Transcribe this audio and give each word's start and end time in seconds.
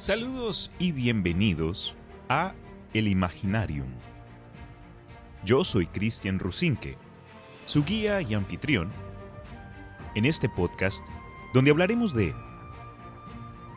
Saludos 0.00 0.72
y 0.78 0.92
bienvenidos 0.92 1.94
a 2.30 2.54
El 2.94 3.06
Imaginarium. 3.06 3.88
Yo 5.44 5.62
soy 5.62 5.88
Cristian 5.88 6.38
Rusinque, 6.38 6.96
su 7.66 7.84
guía 7.84 8.22
y 8.22 8.32
anfitrión, 8.32 8.90
en 10.14 10.24
este 10.24 10.48
podcast 10.48 11.06
donde 11.52 11.70
hablaremos 11.70 12.14
de 12.14 12.34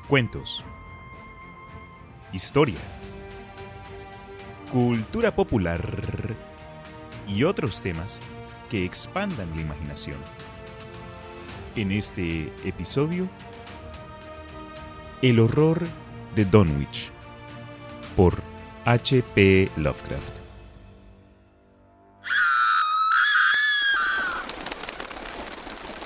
cuentos, 0.08 0.64
historia, 2.32 2.80
cultura 4.72 5.36
popular 5.36 6.38
y 7.28 7.44
otros 7.44 7.82
temas 7.82 8.22
que 8.70 8.86
expandan 8.86 9.54
la 9.58 9.62
imaginación. 9.62 10.20
En 11.76 11.92
este 11.92 12.44
episodio, 12.64 13.28
El 15.22 15.42
horror 15.42 15.86
de 16.36 16.46
Dunwich 16.46 17.12
por 18.16 18.42
H.P. 18.86 19.70
Lovecraft. 19.78 20.44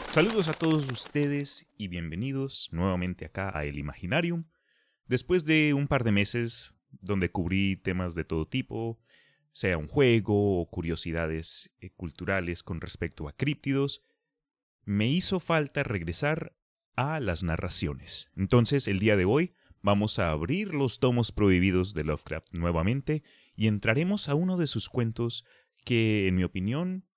Saludos 0.09 0.47
a 0.47 0.53
todos 0.53 0.91
ustedes 0.91 1.67
y 1.77 1.87
bienvenidos 1.87 2.69
nuevamente 2.71 3.25
acá 3.25 3.55
a 3.57 3.65
El 3.65 3.77
Imaginarium. 3.77 4.45
Después 5.05 5.45
de 5.45 5.73
un 5.73 5.87
par 5.87 6.03
de 6.03 6.11
meses 6.11 6.73
donde 6.89 7.31
cubrí 7.31 7.77
temas 7.77 8.15
de 8.15 8.23
todo 8.23 8.47
tipo, 8.47 8.99
sea 9.51 9.77
un 9.77 9.87
juego 9.87 10.59
o 10.59 10.69
curiosidades 10.69 11.71
eh, 11.79 11.91
culturales 11.91 12.63
con 12.63 12.81
respecto 12.81 13.27
a 13.27 13.33
críptidos, 13.33 14.03
me 14.83 15.07
hizo 15.07 15.39
falta 15.39 15.83
regresar 15.83 16.55
a 16.95 17.19
las 17.19 17.43
narraciones. 17.43 18.29
Entonces, 18.35 18.87
el 18.87 18.99
día 18.99 19.15
de 19.15 19.25
hoy 19.25 19.51
vamos 19.87 20.19
a 20.19 20.31
abrir 20.31 20.75
los 20.75 20.99
tomos 20.99 21.31
prohibidos 21.31 21.93
de 21.93 22.03
Lovecraft 22.03 22.51
nuevamente 22.51 23.23
y 23.55 23.67
entraremos 23.67 24.27
a 24.27 24.35
uno 24.35 24.57
de 24.57 24.67
sus 24.67 24.89
cuentos 24.89 25.45
que, 25.85 26.27
en 26.27 26.35
mi 26.35 26.43
opinión, 26.43 27.07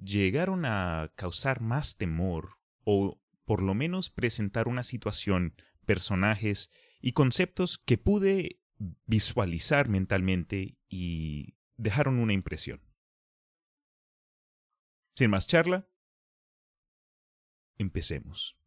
llegaron 0.00 0.64
a 0.64 1.10
causar 1.16 1.60
más 1.60 1.96
temor 1.96 2.58
o 2.84 3.20
por 3.44 3.60
lo 3.60 3.74
menos 3.74 4.08
presentar 4.08 4.68
una 4.68 4.84
situación, 4.84 5.56
personajes 5.84 6.70
y 7.00 7.10
conceptos 7.10 7.76
que 7.76 7.98
pude 7.98 8.60
visualizar 9.04 9.88
mentalmente 9.88 10.78
y 10.88 11.56
dejaron 11.76 12.20
una 12.20 12.34
impresión. 12.34 12.82
Sin 15.16 15.30
más 15.30 15.48
charla, 15.48 15.88
empecemos. 17.78 18.61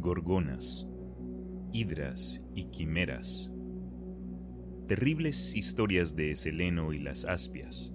Gorgonas, 0.00 0.88
hidras 1.72 2.42
y 2.54 2.64
quimeras. 2.70 3.50
Terribles 4.88 5.54
historias 5.54 6.16
de 6.16 6.34
Seleno 6.34 6.92
y 6.92 6.98
las 6.98 7.24
aspias 7.24 7.92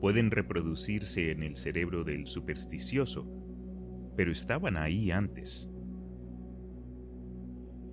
pueden 0.00 0.30
reproducirse 0.30 1.30
en 1.30 1.42
el 1.42 1.56
cerebro 1.56 2.04
del 2.04 2.26
supersticioso, 2.26 3.26
pero 4.16 4.30
estaban 4.30 4.76
ahí 4.76 5.10
antes. 5.10 5.70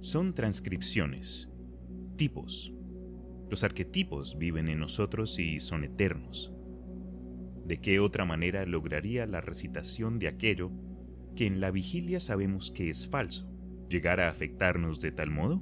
Son 0.01 0.33
transcripciones, 0.33 1.49
tipos. 2.17 2.73
Los 3.49 3.63
arquetipos 3.63 4.37
viven 4.37 4.69
en 4.69 4.79
nosotros 4.79 5.39
y 5.39 5.59
son 5.59 5.83
eternos. 5.83 6.51
¿De 7.65 7.79
qué 7.79 7.99
otra 7.99 8.25
manera 8.25 8.65
lograría 8.65 9.25
la 9.25 9.41
recitación 9.41 10.19
de 10.19 10.27
aquello 10.27 10.71
que 11.35 11.45
en 11.45 11.59
la 11.59 11.71
vigilia 11.71 12.19
sabemos 12.19 12.71
que 12.71 12.89
es 12.89 13.07
falso, 13.07 13.47
llegar 13.89 14.19
a 14.19 14.29
afectarnos 14.29 14.99
de 14.99 15.11
tal 15.11 15.29
modo? 15.29 15.61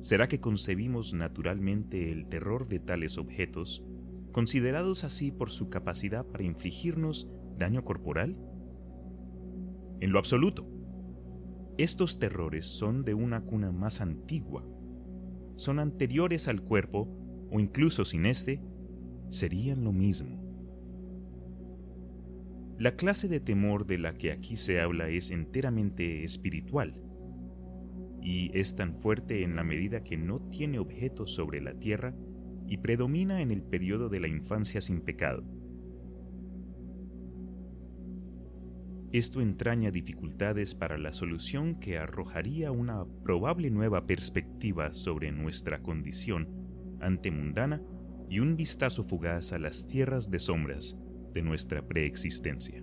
¿Será 0.00 0.28
que 0.28 0.40
concebimos 0.40 1.12
naturalmente 1.12 2.12
el 2.12 2.28
terror 2.28 2.68
de 2.68 2.78
tales 2.78 3.18
objetos, 3.18 3.84
considerados 4.32 5.04
así 5.04 5.32
por 5.32 5.50
su 5.50 5.68
capacidad 5.68 6.24
para 6.24 6.44
infligirnos 6.44 7.28
daño 7.58 7.84
corporal? 7.84 8.36
En 10.00 10.12
lo 10.12 10.18
absoluto. 10.18 10.66
Estos 11.76 12.18
terrores 12.18 12.66
son 12.66 13.04
de 13.04 13.14
una 13.14 13.42
cuna 13.42 13.72
más 13.72 14.00
antigua, 14.00 14.64
son 15.56 15.80
anteriores 15.80 16.46
al 16.46 16.62
cuerpo, 16.62 17.08
o 17.50 17.58
incluso 17.58 18.04
sin 18.04 18.26
éste, 18.26 18.62
serían 19.28 19.82
lo 19.84 19.92
mismo. 19.92 20.47
La 22.78 22.94
clase 22.94 23.26
de 23.26 23.40
temor 23.40 23.86
de 23.86 23.98
la 23.98 24.14
que 24.14 24.30
aquí 24.30 24.56
se 24.56 24.80
habla 24.80 25.08
es 25.08 25.32
enteramente 25.32 26.22
espiritual, 26.22 27.02
y 28.22 28.56
es 28.56 28.76
tan 28.76 28.94
fuerte 29.00 29.42
en 29.42 29.56
la 29.56 29.64
medida 29.64 30.04
que 30.04 30.16
no 30.16 30.38
tiene 30.48 30.78
objeto 30.78 31.26
sobre 31.26 31.60
la 31.60 31.74
tierra 31.74 32.14
y 32.68 32.76
predomina 32.76 33.42
en 33.42 33.50
el 33.50 33.62
periodo 33.62 34.08
de 34.08 34.20
la 34.20 34.28
infancia 34.28 34.80
sin 34.80 35.00
pecado. 35.00 35.42
Esto 39.10 39.40
entraña 39.40 39.90
dificultades 39.90 40.76
para 40.76 40.98
la 40.98 41.12
solución 41.12 41.80
que 41.80 41.98
arrojaría 41.98 42.70
una 42.70 43.04
probable 43.24 43.70
nueva 43.70 44.06
perspectiva 44.06 44.92
sobre 44.92 45.32
nuestra 45.32 45.82
condición 45.82 46.48
antemundana 47.00 47.82
y 48.28 48.38
un 48.38 48.54
vistazo 48.54 49.02
fugaz 49.02 49.52
a 49.52 49.58
las 49.58 49.88
tierras 49.88 50.30
de 50.30 50.38
sombras 50.38 50.96
de 51.38 51.44
nuestra 51.44 51.80
preexistencia. 51.86 52.82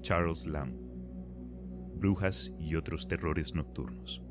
Charles 0.00 0.46
Lamb 0.46 0.74
Brujas 1.96 2.50
y 2.58 2.76
otros 2.76 3.06
terrores 3.06 3.54
nocturnos. 3.54 4.22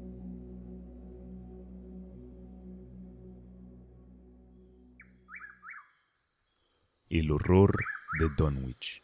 El 7.09 7.29
horror 7.29 7.75
de 8.19 8.29
Dunwich 8.35 9.03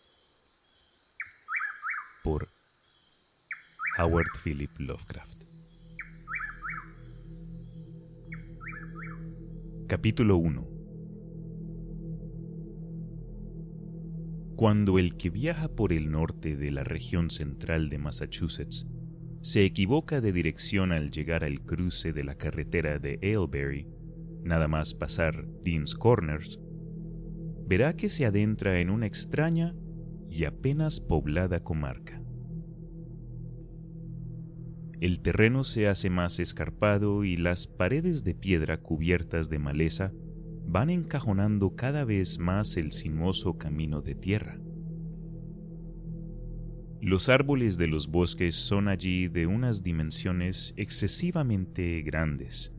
por 2.24 2.48
Howard 4.00 4.32
Philip 4.44 4.72
Lovecraft. 4.80 5.44
Capítulo 9.88 10.38
1 10.38 10.71
Cuando 14.62 15.00
el 15.00 15.18
que 15.18 15.32
viaja 15.32 15.70
por 15.70 15.92
el 15.92 16.12
norte 16.12 16.56
de 16.56 16.70
la 16.70 16.84
región 16.84 17.32
central 17.32 17.90
de 17.90 17.98
Massachusetts 17.98 18.88
se 19.42 19.66
equivoca 19.66 20.22
de 20.22 20.32
dirección 20.32 20.92
al 20.92 21.10
llegar 21.10 21.44
al 21.44 21.62
cruce 21.62 22.14
de 22.14 22.24
la 22.24 22.36
carretera 22.36 23.00
de 23.00 23.18
Aylesbury, 23.24 23.88
nada 24.44 24.68
más 24.68 24.94
pasar 24.94 25.48
Dean's 25.64 25.96
Corners, 25.96 26.60
verá 27.66 27.96
que 27.96 28.12
se 28.12 28.28
adentra 28.28 28.80
en 28.82 28.92
una 28.92 29.08
extraña 29.08 29.74
y 30.30 30.46
apenas 30.46 31.00
poblada 31.00 31.64
comarca. 31.64 32.22
El 35.00 35.22
terreno 35.22 35.64
se 35.64 35.88
hace 35.88 36.12
más 36.12 36.40
escarpado 36.40 37.24
y 37.24 37.36
las 37.36 37.66
paredes 37.66 38.24
de 38.24 38.36
piedra 38.36 38.78
cubiertas 38.78 39.50
de 39.50 39.58
maleza 39.58 40.14
van 40.72 40.90
encajonando 40.90 41.76
cada 41.76 42.06
vez 42.06 42.40
más 42.40 42.78
el 42.78 42.94
sinuoso 42.94 43.58
camino 43.58 44.02
de 44.02 44.16
tierra. 44.16 44.58
Los 47.02 47.28
árboles 47.28 47.78
de 47.78 47.88
los 47.88 48.08
bosques 48.08 48.56
son 48.56 48.88
allí 48.88 49.28
de 49.28 49.48
unas 49.48 49.84
dimensiones 49.84 50.74
excesivamente 50.78 52.02
grandes, 52.04 52.72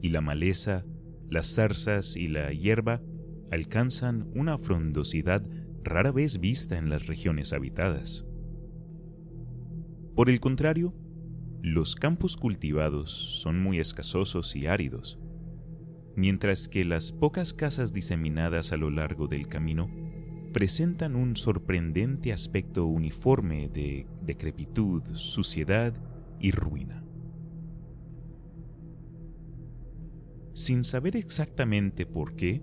y 0.00 0.08
la 0.08 0.22
maleza, 0.22 0.86
las 1.28 1.54
zarzas 1.54 2.16
y 2.16 2.28
la 2.28 2.54
hierba 2.54 3.02
alcanzan 3.50 4.30
una 4.34 4.56
frondosidad 4.56 5.46
rara 5.84 6.12
vez 6.12 6.40
vista 6.40 6.78
en 6.78 6.88
las 6.88 7.06
regiones 7.06 7.52
habitadas. 7.52 8.24
Por 10.16 10.30
el 10.30 10.40
contrario, 10.40 10.94
los 11.60 11.96
campos 11.96 12.38
cultivados 12.38 13.10
son 13.42 13.60
muy 13.60 13.78
escasosos 13.78 14.56
y 14.56 14.68
áridos, 14.68 15.19
mientras 16.16 16.68
que 16.68 16.84
las 16.84 17.12
pocas 17.12 17.52
casas 17.52 17.92
diseminadas 17.92 18.72
a 18.72 18.76
lo 18.76 18.90
largo 18.90 19.26
del 19.26 19.48
camino 19.48 19.90
presentan 20.52 21.16
un 21.16 21.36
sorprendente 21.36 22.32
aspecto 22.32 22.86
uniforme 22.86 23.68
de 23.68 24.06
decrepitud, 24.22 25.02
suciedad 25.14 25.94
y 26.40 26.50
ruina. 26.50 27.04
Sin 30.54 30.84
saber 30.84 31.16
exactamente 31.16 32.06
por 32.06 32.34
qué, 32.34 32.62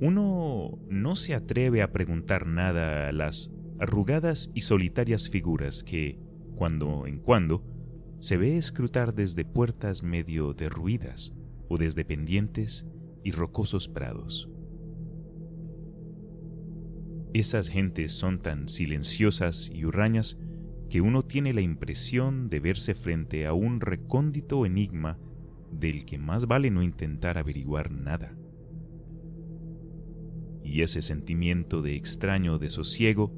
uno 0.00 0.78
no 0.88 1.16
se 1.16 1.34
atreve 1.34 1.80
a 1.82 1.92
preguntar 1.92 2.46
nada 2.46 3.08
a 3.08 3.12
las 3.12 3.50
arrugadas 3.78 4.50
y 4.54 4.62
solitarias 4.62 5.28
figuras 5.28 5.82
que, 5.82 6.18
cuando 6.56 7.06
en 7.06 7.18
cuando, 7.18 7.64
se 8.18 8.36
ve 8.36 8.56
escrutar 8.56 9.14
desde 9.14 9.44
puertas 9.44 10.02
medio 10.02 10.54
derruidas, 10.54 11.32
desde 11.76 12.04
pendientes 12.04 12.86
y 13.24 13.30
rocosos 13.30 13.88
prados. 13.88 14.48
Esas 17.32 17.68
gentes 17.68 18.12
son 18.12 18.42
tan 18.42 18.68
silenciosas 18.68 19.70
y 19.72 19.84
hurrañas 19.84 20.38
que 20.90 21.00
uno 21.00 21.22
tiene 21.22 21.54
la 21.54 21.62
impresión 21.62 22.50
de 22.50 22.60
verse 22.60 22.94
frente 22.94 23.46
a 23.46 23.54
un 23.54 23.80
recóndito 23.80 24.66
enigma 24.66 25.18
del 25.70 26.04
que 26.04 26.18
más 26.18 26.46
vale 26.46 26.70
no 26.70 26.82
intentar 26.82 27.38
averiguar 27.38 27.90
nada. 27.90 28.36
Y 30.62 30.82
ese 30.82 31.00
sentimiento 31.00 31.80
de 31.80 31.96
extraño 31.96 32.58
desosiego 32.58 33.32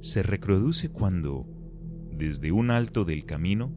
se 0.00 0.24
reproduce 0.24 0.88
cuando, 0.88 1.46
desde 2.12 2.50
un 2.50 2.72
alto 2.72 3.04
del 3.04 3.24
camino, 3.24 3.72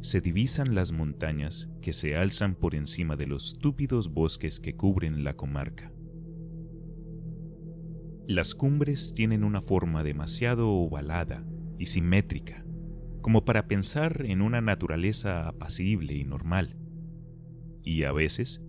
se 0.00 0.20
divisan 0.20 0.74
las 0.74 0.92
montañas 0.92 1.68
que 1.82 1.92
se 1.92 2.16
alzan 2.16 2.54
por 2.54 2.74
encima 2.74 3.16
de 3.16 3.26
los 3.26 3.58
túpidos 3.58 4.12
bosques 4.12 4.60
que 4.60 4.74
cubren 4.74 5.24
la 5.24 5.34
comarca. 5.34 5.92
Las 8.26 8.54
cumbres 8.54 9.14
tienen 9.14 9.44
una 9.44 9.62
forma 9.62 10.02
demasiado 10.02 10.68
ovalada 10.68 11.46
y 11.78 11.86
simétrica, 11.86 12.64
como 13.20 13.44
para 13.44 13.68
pensar 13.68 14.24
en 14.26 14.42
una 14.42 14.60
naturaleza 14.60 15.48
apacible 15.48 16.14
y 16.14 16.24
normal, 16.24 16.76
y 17.82 18.02
a 18.02 18.12
veces 18.12 18.62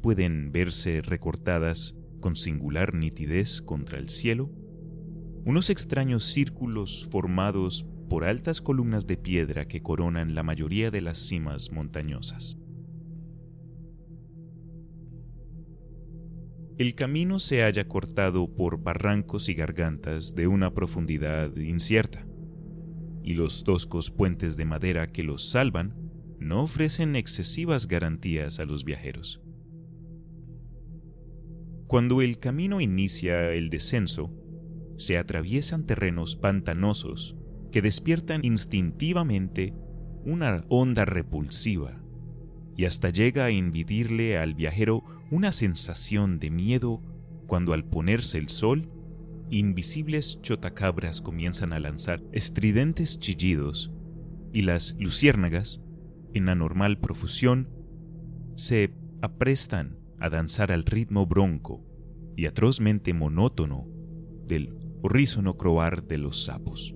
pueden 0.00 0.52
verse 0.52 1.02
recortadas 1.02 1.96
con 2.20 2.36
singular 2.36 2.94
nitidez 2.94 3.60
contra 3.60 3.98
el 3.98 4.08
cielo 4.08 4.50
unos 5.44 5.68
extraños 5.68 6.24
círculos 6.24 7.06
formados 7.10 7.86
por 8.08 8.24
altas 8.24 8.60
columnas 8.60 9.06
de 9.06 9.16
piedra 9.16 9.66
que 9.66 9.82
coronan 9.82 10.34
la 10.34 10.42
mayoría 10.42 10.90
de 10.90 11.00
las 11.00 11.18
cimas 11.18 11.72
montañosas. 11.72 12.58
El 16.76 16.96
camino 16.96 17.38
se 17.38 17.62
halla 17.62 17.86
cortado 17.86 18.52
por 18.52 18.82
barrancos 18.82 19.48
y 19.48 19.54
gargantas 19.54 20.34
de 20.34 20.48
una 20.48 20.74
profundidad 20.74 21.54
incierta 21.56 22.26
y 23.22 23.34
los 23.34 23.62
toscos 23.62 24.10
puentes 24.10 24.56
de 24.56 24.64
madera 24.64 25.12
que 25.12 25.22
los 25.22 25.50
salvan 25.50 25.94
no 26.40 26.62
ofrecen 26.62 27.14
excesivas 27.16 27.86
garantías 27.86 28.58
a 28.58 28.64
los 28.64 28.84
viajeros. 28.84 29.40
Cuando 31.86 32.22
el 32.22 32.38
camino 32.38 32.80
inicia 32.80 33.52
el 33.52 33.70
descenso, 33.70 34.32
se 34.96 35.16
atraviesan 35.16 35.86
terrenos 35.86 36.34
pantanosos 36.34 37.36
que 37.74 37.82
despiertan 37.82 38.44
instintivamente 38.44 39.74
una 40.24 40.64
onda 40.68 41.04
repulsiva 41.04 42.00
y 42.76 42.84
hasta 42.84 43.10
llega 43.10 43.46
a 43.46 43.50
invidirle 43.50 44.38
al 44.38 44.54
viajero 44.54 45.02
una 45.32 45.50
sensación 45.50 46.38
de 46.38 46.50
miedo 46.50 47.02
cuando 47.48 47.72
al 47.72 47.84
ponerse 47.84 48.38
el 48.38 48.48
sol 48.48 48.88
invisibles 49.50 50.40
chotacabras 50.40 51.20
comienzan 51.20 51.72
a 51.72 51.80
lanzar 51.80 52.22
estridentes 52.30 53.18
chillidos 53.18 53.90
y 54.52 54.62
las 54.62 54.94
luciérnagas, 55.00 55.80
en 56.32 56.50
anormal 56.50 57.00
profusión, 57.00 57.70
se 58.54 58.94
aprestan 59.20 59.98
a 60.20 60.30
danzar 60.30 60.70
al 60.70 60.84
ritmo 60.84 61.26
bronco 61.26 61.84
y 62.36 62.46
atrozmente 62.46 63.14
monótono 63.14 63.88
del 64.46 64.76
horrísono 65.02 65.56
croar 65.56 66.04
de 66.04 66.18
los 66.18 66.44
sapos. 66.44 66.94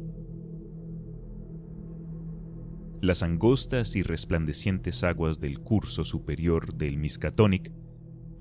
Las 3.00 3.22
angostas 3.22 3.94
y 3.94 4.02
resplandecientes 4.02 5.04
aguas 5.04 5.40
del 5.40 5.60
curso 5.60 6.04
superior 6.04 6.74
del 6.74 6.98
Miskatonic 6.98 7.72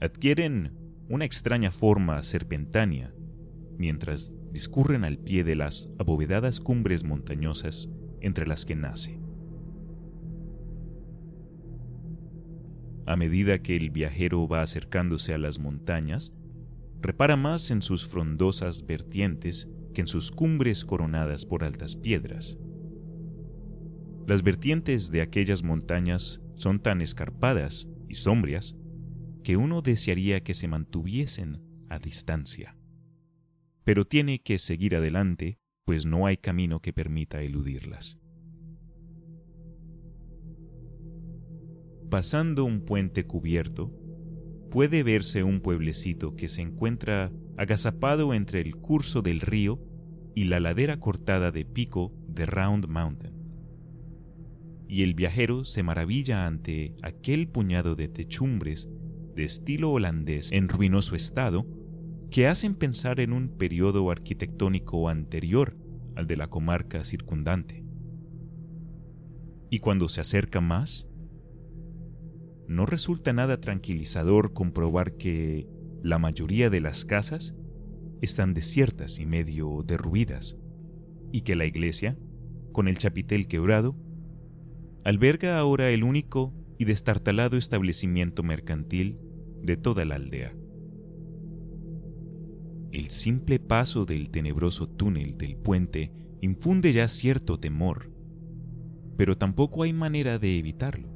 adquieren 0.01 0.73
una 1.09 1.25
extraña 1.25 1.71
forma 1.71 2.23
serpentánea 2.23 3.13
mientras 3.77 4.33
discurren 4.51 5.03
al 5.03 5.19
pie 5.19 5.43
de 5.43 5.55
las 5.55 5.93
abovedadas 5.99 6.59
cumbres 6.59 7.03
montañosas 7.03 7.89
entre 8.19 8.47
las 8.47 8.65
que 8.65 8.75
nace. 8.75 9.19
A 13.05 13.15
medida 13.15 13.59
que 13.59 13.75
el 13.77 13.91
viajero 13.91 14.47
va 14.47 14.63
acercándose 14.63 15.35
a 15.35 15.37
las 15.37 15.59
montañas, 15.59 16.33
repara 16.99 17.35
más 17.35 17.69
en 17.69 17.83
sus 17.83 18.07
frondosas 18.07 18.85
vertientes 18.87 19.69
que 19.93 20.01
en 20.01 20.07
sus 20.07 20.31
cumbres 20.31 20.83
coronadas 20.83 21.45
por 21.45 21.63
altas 21.63 21.95
piedras. 21.95 22.57
Las 24.27 24.43
vertientes 24.43 25.09
de 25.09 25.21
aquellas 25.21 25.63
montañas 25.63 26.39
son 26.57 26.79
tan 26.79 27.01
escarpadas 27.01 27.87
y 28.07 28.13
sombrias 28.13 28.75
que 29.43 29.57
uno 29.57 29.81
desearía 29.81 30.43
que 30.43 30.53
se 30.53 30.67
mantuviesen 30.67 31.63
a 31.89 31.97
distancia 31.97 32.77
pero 33.87 34.03
tiene 34.03 34.39
que 34.39 34.59
seguir 34.59 34.97
adelante, 34.97 35.61
pues 35.85 36.05
no 36.05 36.25
hay 36.25 36.35
camino 36.35 36.81
que 36.81 36.91
permita 36.91 37.41
eludirlas. 37.41 38.19
Pasando 42.09 42.65
un 42.65 42.81
puente 42.81 43.25
cubierto, 43.25 43.97
puede 44.71 45.03
verse 45.03 45.43
un 45.43 45.61
pueblecito 45.61 46.35
que 46.35 46.49
se 46.49 46.63
encuentra 46.63 47.31
agazapado 47.55 48.33
entre 48.33 48.59
el 48.59 48.75
curso 48.75 49.21
del 49.21 49.39
río 49.39 49.79
y 50.35 50.43
la 50.43 50.59
ladera 50.59 50.99
cortada 50.99 51.53
de 51.53 51.63
pico 51.63 52.13
de 52.27 52.45
Round 52.45 52.89
Mountain. 52.89 53.36
Y 54.87 55.03
el 55.03 55.13
viajero 55.13 55.65
se 55.65 55.83
maravilla 55.83 56.45
ante 56.45 56.95
aquel 57.01 57.49
puñado 57.49 57.95
de 57.95 58.07
techumbres 58.07 58.89
de 59.35 59.43
estilo 59.43 59.91
holandés 59.91 60.51
en 60.51 60.69
ruinoso 60.69 61.15
estado 61.15 61.67
que 62.31 62.47
hacen 62.47 62.75
pensar 62.75 63.19
en 63.19 63.33
un 63.33 63.49
periodo 63.49 64.09
arquitectónico 64.11 65.09
anterior 65.09 65.77
al 66.15 66.27
de 66.27 66.37
la 66.37 66.47
comarca 66.47 67.03
circundante. 67.03 67.85
Y 69.69 69.79
cuando 69.79 70.09
se 70.09 70.21
acerca 70.21 70.61
más, 70.61 71.07
no 72.67 72.85
resulta 72.85 73.31
nada 73.33 73.59
tranquilizador 73.59 74.53
comprobar 74.53 75.15
que 75.15 75.67
la 76.03 76.19
mayoría 76.19 76.69
de 76.69 76.81
las 76.81 77.05
casas 77.05 77.53
están 78.21 78.53
desiertas 78.53 79.19
y 79.19 79.25
medio 79.25 79.83
derruidas, 79.85 80.57
y 81.31 81.41
que 81.41 81.55
la 81.55 81.65
iglesia, 81.65 82.17
con 82.71 82.87
el 82.87 82.97
chapitel 82.97 83.47
quebrado, 83.47 83.95
alberga 85.07 85.57
ahora 85.57 85.89
el 85.91 86.03
único 86.03 86.53
y 86.77 86.83
destartalado 86.83 87.55
establecimiento 87.55 88.43
mercantil 88.43 89.17
de 89.63 89.77
toda 89.77 90.03
la 90.03 90.15
aldea. 90.15 90.53
El 92.91 93.09
simple 93.09 93.57
paso 93.57 94.03
del 94.03 94.29
tenebroso 94.31 94.89
túnel 94.89 95.37
del 95.37 95.55
puente 95.55 96.11
infunde 96.41 96.91
ya 96.91 97.07
cierto 97.07 97.57
temor, 97.57 98.11
pero 99.15 99.37
tampoco 99.37 99.83
hay 99.83 99.93
manera 99.93 100.39
de 100.39 100.59
evitarlo. 100.59 101.07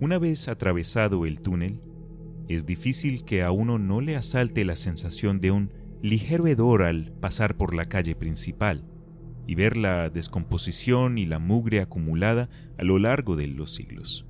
Una 0.00 0.18
vez 0.18 0.48
atravesado 0.48 1.26
el 1.26 1.40
túnel, 1.40 1.82
es 2.48 2.66
difícil 2.66 3.24
que 3.24 3.44
a 3.44 3.52
uno 3.52 3.78
no 3.78 4.00
le 4.00 4.16
asalte 4.16 4.64
la 4.64 4.74
sensación 4.74 5.40
de 5.40 5.52
un 5.52 5.70
ligero 6.02 6.48
hedor 6.48 6.82
al 6.82 7.12
pasar 7.12 7.56
por 7.56 7.76
la 7.76 7.84
calle 7.84 8.16
principal 8.16 8.90
y 9.46 9.54
ver 9.54 9.76
la 9.76 10.10
descomposición 10.10 11.18
y 11.18 11.26
la 11.26 11.38
mugre 11.38 11.80
acumulada 11.80 12.48
a 12.78 12.84
lo 12.84 12.98
largo 12.98 13.36
de 13.36 13.46
los 13.48 13.74
siglos. 13.74 14.26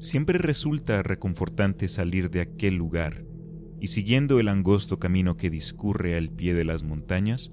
Siempre 0.00 0.38
resulta 0.38 1.02
reconfortante 1.02 1.88
salir 1.88 2.30
de 2.30 2.40
aquel 2.40 2.76
lugar 2.76 3.24
y 3.80 3.88
siguiendo 3.88 4.40
el 4.40 4.48
angosto 4.48 4.98
camino 4.98 5.36
que 5.36 5.50
discurre 5.50 6.16
al 6.16 6.30
pie 6.30 6.54
de 6.54 6.64
las 6.64 6.82
montañas, 6.82 7.52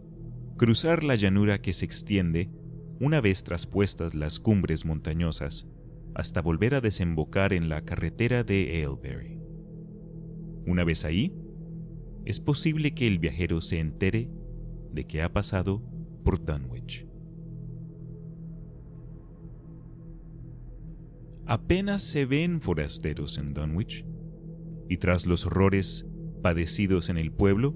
cruzar 0.58 1.04
la 1.04 1.16
llanura 1.16 1.62
que 1.62 1.74
se 1.74 1.86
extiende, 1.86 2.50
una 3.00 3.22
vez 3.22 3.44
traspuestas 3.44 4.16
las 4.16 4.40
cumbres 4.40 4.86
montañosas, 4.86 5.68
hasta 6.14 6.42
volver 6.42 6.76
a 6.76 6.82
desembocar 6.82 7.54
en 7.54 7.70
la 7.70 7.82
carretera 7.82 8.44
de 8.44 8.72
Aylesbury. 8.76 9.40
Una 10.66 10.84
vez 10.84 11.06
ahí, 11.06 11.34
es 12.26 12.40
posible 12.40 12.94
que 12.94 13.08
el 13.08 13.20
viajero 13.20 13.62
se 13.62 13.80
entere 13.80 14.30
de 14.96 15.06
que 15.06 15.22
ha 15.22 15.32
pasado 15.32 15.84
por 16.24 16.44
Dunwich. 16.44 17.06
Apenas 21.46 22.02
se 22.02 22.26
ven 22.26 22.60
forasteros 22.60 23.38
en 23.38 23.54
Dunwich, 23.54 24.04
y 24.90 24.98
tras 24.98 25.28
los 25.28 25.46
horrores 25.46 26.08
padecidos 26.42 27.10
en 27.10 27.18
el 27.18 27.32
pueblo, 27.32 27.76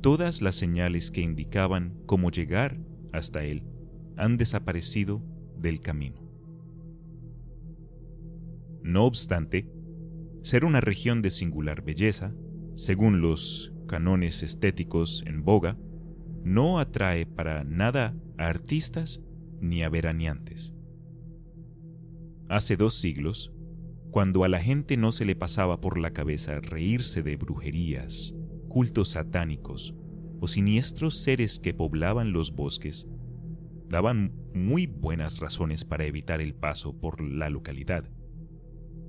todas 0.00 0.40
las 0.40 0.56
señales 0.56 1.10
que 1.10 1.20
indicaban 1.20 1.98
cómo 2.06 2.30
llegar 2.30 2.78
hasta 3.12 3.44
él 3.44 3.64
han 4.16 4.36
desaparecido 4.36 5.22
del 5.58 5.80
camino. 5.80 6.22
No 8.82 9.04
obstante, 9.04 9.70
ser 10.42 10.64
una 10.64 10.80
región 10.80 11.20
de 11.20 11.30
singular 11.30 11.82
belleza, 11.82 12.34
según 12.74 13.20
los 13.20 13.74
canones 13.86 14.42
estéticos 14.42 15.22
en 15.26 15.44
boga, 15.44 15.76
no 16.44 16.78
atrae 16.78 17.26
para 17.26 17.64
nada 17.64 18.14
a 18.36 18.46
artistas 18.46 19.20
ni 19.60 19.82
a 19.82 19.88
veraneantes. 19.88 20.74
Hace 22.48 22.76
dos 22.76 22.94
siglos, 22.94 23.52
cuando 24.10 24.44
a 24.44 24.48
la 24.48 24.60
gente 24.60 24.96
no 24.96 25.12
se 25.12 25.24
le 25.24 25.36
pasaba 25.36 25.80
por 25.80 25.98
la 25.98 26.12
cabeza 26.12 26.60
reírse 26.60 27.22
de 27.22 27.36
brujerías 27.36 28.34
cultos 28.68 29.10
satánicos 29.10 29.94
o 30.40 30.46
siniestros 30.46 31.18
seres 31.18 31.58
que 31.58 31.74
poblaban 31.74 32.32
los 32.32 32.54
bosques, 32.54 33.08
daban 33.88 34.32
muy 34.54 34.86
buenas 34.86 35.40
razones 35.40 35.84
para 35.84 36.04
evitar 36.04 36.40
el 36.40 36.54
paso 36.54 36.98
por 36.98 37.20
la 37.20 37.50
localidad. 37.50 38.04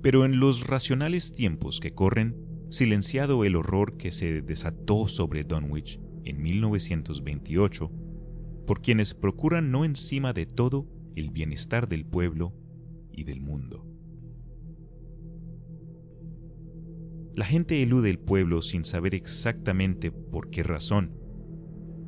Pero 0.02 0.24
en 0.24 0.40
los 0.40 0.66
racionales 0.66 1.32
tiempos 1.32 1.78
que 1.78 1.92
corren, 1.92 2.36
silenciado 2.70 3.44
el 3.44 3.56
horror 3.56 3.96
que 3.96 4.12
se 4.12 4.42
desató 4.42 5.08
sobre 5.08 5.44
Dunwich 5.44 6.00
en 6.30 6.42
1928, 6.42 7.90
por 8.66 8.80
quienes 8.80 9.14
procuran 9.14 9.70
no 9.70 9.84
encima 9.84 10.32
de 10.32 10.46
todo 10.46 10.86
el 11.16 11.30
bienestar 11.30 11.88
del 11.88 12.06
pueblo 12.06 12.54
y 13.12 13.24
del 13.24 13.40
mundo. 13.40 13.86
La 17.34 17.44
gente 17.44 17.82
elude 17.82 18.10
el 18.10 18.18
pueblo 18.18 18.62
sin 18.62 18.84
saber 18.84 19.14
exactamente 19.14 20.10
por 20.10 20.50
qué 20.50 20.62
razón. 20.62 21.16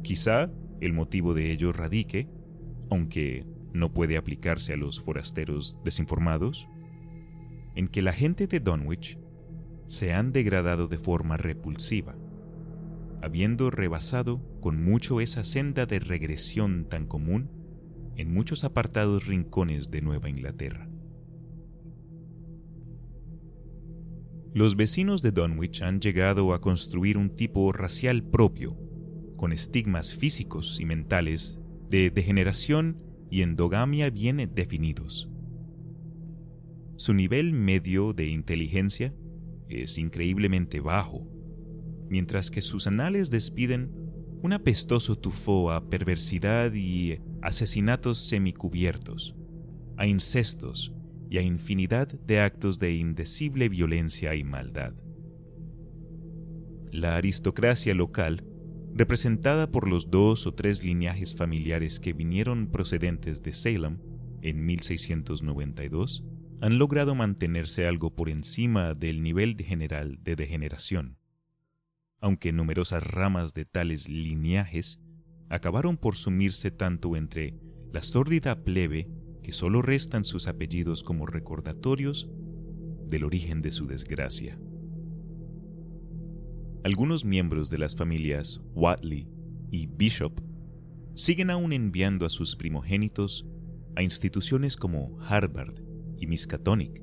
Quizá 0.02 0.50
el 0.80 0.92
motivo 0.92 1.34
de 1.34 1.52
ello 1.52 1.72
radique, 1.72 2.28
aunque 2.90 3.46
no 3.72 3.92
puede 3.92 4.16
aplicarse 4.16 4.72
a 4.72 4.76
los 4.76 5.00
forasteros 5.00 5.78
desinformados, 5.84 6.68
en 7.74 7.88
que 7.88 8.02
la 8.02 8.12
gente 8.12 8.46
de 8.46 8.60
Dunwich 8.60 9.18
se 9.86 10.12
han 10.12 10.32
degradado 10.32 10.88
de 10.88 10.98
forma 10.98 11.36
repulsiva, 11.36 12.16
habiendo 13.22 13.70
rebasado 13.70 14.42
con 14.60 14.82
mucho 14.82 15.20
esa 15.20 15.44
senda 15.44 15.86
de 15.86 16.00
regresión 16.00 16.86
tan 16.88 17.06
común 17.06 17.50
en 18.16 18.34
muchos 18.34 18.64
apartados 18.64 19.26
rincones 19.26 19.90
de 19.90 20.02
Nueva 20.02 20.28
Inglaterra. 20.28 20.88
Los 24.54 24.76
vecinos 24.76 25.22
de 25.22 25.30
Dunwich 25.30 25.80
han 25.80 26.00
llegado 26.00 26.52
a 26.52 26.60
construir 26.60 27.16
un 27.16 27.30
tipo 27.34 27.72
racial 27.72 28.22
propio, 28.22 28.76
con 29.36 29.52
estigmas 29.52 30.14
físicos 30.14 30.78
y 30.78 30.84
mentales 30.84 31.58
de 31.88 32.10
degeneración 32.10 32.98
y 33.30 33.40
endogamia 33.42 34.10
bien 34.10 34.50
definidos. 34.54 35.30
Su 36.96 37.14
nivel 37.14 37.52
medio 37.52 38.12
de 38.12 38.26
inteligencia 38.26 39.14
es 39.68 39.96
increíblemente 39.96 40.80
bajo, 40.80 41.31
mientras 42.12 42.50
que 42.50 42.60
sus 42.60 42.86
anales 42.86 43.30
despiden 43.30 43.90
un 44.42 44.52
apestoso 44.52 45.16
tufo 45.16 45.72
a 45.72 45.88
perversidad 45.88 46.74
y 46.74 47.20
asesinatos 47.40 48.18
semicubiertos, 48.18 49.34
a 49.96 50.06
incestos 50.06 50.92
y 51.30 51.38
a 51.38 51.42
infinidad 51.42 52.08
de 52.08 52.40
actos 52.40 52.78
de 52.78 52.92
indecible 52.92 53.70
violencia 53.70 54.34
y 54.34 54.44
maldad. 54.44 54.92
La 56.90 57.16
aristocracia 57.16 57.94
local, 57.94 58.44
representada 58.92 59.72
por 59.72 59.88
los 59.88 60.10
dos 60.10 60.46
o 60.46 60.52
tres 60.52 60.84
lineajes 60.84 61.34
familiares 61.34 61.98
que 61.98 62.12
vinieron 62.12 62.66
procedentes 62.66 63.42
de 63.42 63.54
Salem 63.54 64.00
en 64.42 64.66
1692, 64.66 66.26
han 66.60 66.76
logrado 66.76 67.14
mantenerse 67.14 67.86
algo 67.86 68.14
por 68.14 68.28
encima 68.28 68.92
del 68.92 69.22
nivel 69.22 69.56
general 69.56 70.18
de 70.22 70.36
degeneración, 70.36 71.16
aunque 72.22 72.52
numerosas 72.52 73.04
ramas 73.04 73.52
de 73.52 73.64
tales 73.64 74.08
lineajes 74.08 75.00
acabaron 75.50 75.98
por 75.98 76.16
sumirse 76.16 76.70
tanto 76.70 77.16
entre 77.16 77.56
la 77.92 78.02
sórdida 78.02 78.62
plebe 78.64 79.10
que 79.42 79.52
solo 79.52 79.82
restan 79.82 80.24
sus 80.24 80.46
apellidos 80.46 81.02
como 81.02 81.26
recordatorios 81.26 82.30
del 83.08 83.24
origen 83.24 83.60
de 83.60 83.72
su 83.72 83.86
desgracia. 83.86 84.58
Algunos 86.84 87.24
miembros 87.24 87.70
de 87.70 87.78
las 87.78 87.96
familias 87.96 88.60
Watley 88.72 89.28
y 89.70 89.88
Bishop 89.88 90.40
siguen 91.14 91.50
aún 91.50 91.72
enviando 91.72 92.24
a 92.24 92.30
sus 92.30 92.54
primogénitos 92.54 93.46
a 93.96 94.02
instituciones 94.02 94.76
como 94.76 95.20
Harvard 95.20 95.74
y 96.16 96.28
Miskatonic, 96.28 97.02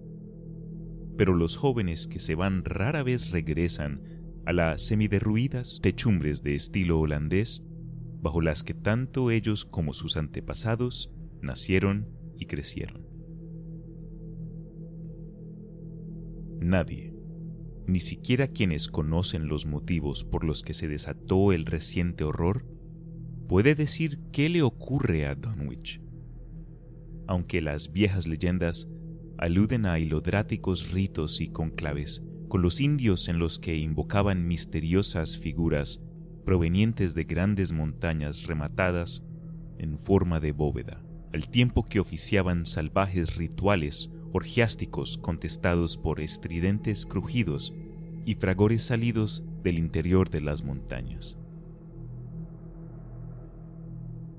pero 1.17 1.35
los 1.35 1.57
jóvenes 1.57 2.07
que 2.07 2.19
se 2.19 2.35
van 2.35 2.63
rara 2.63 3.03
vez 3.03 3.31
regresan 3.31 4.18
a 4.45 4.53
las 4.53 4.85
semiderruidas 4.85 5.79
techumbres 5.81 6.43
de 6.43 6.55
estilo 6.55 6.99
holandés 6.99 7.65
bajo 8.21 8.41
las 8.41 8.63
que 8.63 8.73
tanto 8.73 9.31
ellos 9.31 9.65
como 9.65 9.93
sus 9.93 10.17
antepasados 10.17 11.11
nacieron 11.41 12.09
y 12.37 12.45
crecieron. 12.45 13.05
Nadie, 16.59 17.13
ni 17.87 17.99
siquiera 17.99 18.47
quienes 18.47 18.87
conocen 18.87 19.47
los 19.47 19.65
motivos 19.65 20.23
por 20.23 20.43
los 20.43 20.61
que 20.61 20.73
se 20.73 20.87
desató 20.87 21.53
el 21.53 21.65
reciente 21.65 22.23
horror, 22.23 22.65
puede 23.47 23.75
decir 23.75 24.19
qué 24.31 24.49
le 24.49 24.61
ocurre 24.61 25.25
a 25.25 25.35
Dunwich. 25.35 26.01
Aunque 27.27 27.61
las 27.61 27.91
viejas 27.91 28.27
leyendas 28.27 28.89
aluden 29.37 29.85
a 29.85 29.99
hilodráticos 29.99 30.91
ritos 30.91 31.39
y 31.39 31.49
conclaves 31.49 32.21
con 32.49 32.61
los 32.61 32.81
indios 32.81 33.29
en 33.29 33.39
los 33.39 33.59
que 33.59 33.77
invocaban 33.77 34.47
misteriosas 34.47 35.37
figuras 35.37 36.03
provenientes 36.43 37.15
de 37.15 37.23
grandes 37.23 37.71
montañas 37.71 38.47
rematadas 38.47 39.23
en 39.77 39.97
forma 39.97 40.39
de 40.39 40.51
bóveda 40.51 41.01
al 41.33 41.47
tiempo 41.49 41.85
que 41.87 41.99
oficiaban 41.99 42.65
salvajes 42.65 43.35
rituales 43.35 44.11
orgiásticos 44.33 45.17
contestados 45.17 45.97
por 45.97 46.21
estridentes 46.21 47.05
crujidos 47.05 47.75
y 48.25 48.35
fragores 48.35 48.83
salidos 48.83 49.43
del 49.63 49.77
interior 49.77 50.29
de 50.29 50.41
las 50.41 50.63
montañas. 50.63 51.37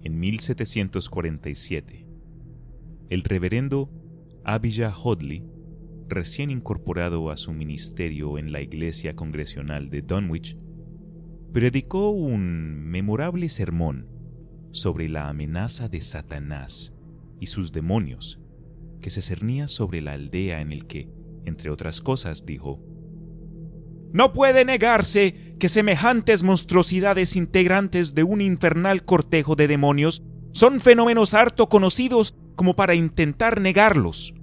En 0.02 0.18
1747, 0.18 2.06
el 3.10 3.22
reverendo 3.22 3.90
Abijah 4.44 4.94
Hodley, 4.96 5.44
recién 6.10 6.50
incorporado 6.50 7.30
a 7.30 7.36
su 7.36 7.52
ministerio 7.52 8.36
en 8.36 8.52
la 8.52 8.60
iglesia 8.60 9.16
congresional 9.16 9.88
de 9.88 10.02
Dunwich, 10.02 10.56
predicó 11.52 12.10
un 12.10 12.84
memorable 12.84 13.48
sermón 13.48 14.08
sobre 14.72 15.08
la 15.08 15.28
amenaza 15.28 15.88
de 15.88 16.00
Satanás 16.00 16.94
y 17.40 17.46
sus 17.46 17.72
demonios, 17.72 18.40
que 19.00 19.10
se 19.10 19.22
cernía 19.22 19.66
sobre 19.66 20.02
la 20.02 20.12
aldea 20.12 20.60
en 20.60 20.72
el 20.72 20.86
que, 20.86 21.08
entre 21.44 21.70
otras 21.70 22.00
cosas, 22.00 22.44
dijo, 22.44 22.80
No 24.12 24.32
puede 24.32 24.64
negarse 24.64 25.56
que 25.58 25.68
semejantes 25.68 26.42
monstruosidades 26.42 27.36
integrantes 27.36 28.14
de 28.14 28.22
un 28.24 28.40
infernal 28.40 29.04
cortejo 29.04 29.56
de 29.56 29.68
demonios 29.68 30.22
son 30.52 30.80
fenómenos 30.80 31.34
harto 31.34 31.68
conocidos 31.68 32.36
como 32.56 32.76
para 32.76 32.94
intentar 32.94 33.60
negarlos. 33.60 34.34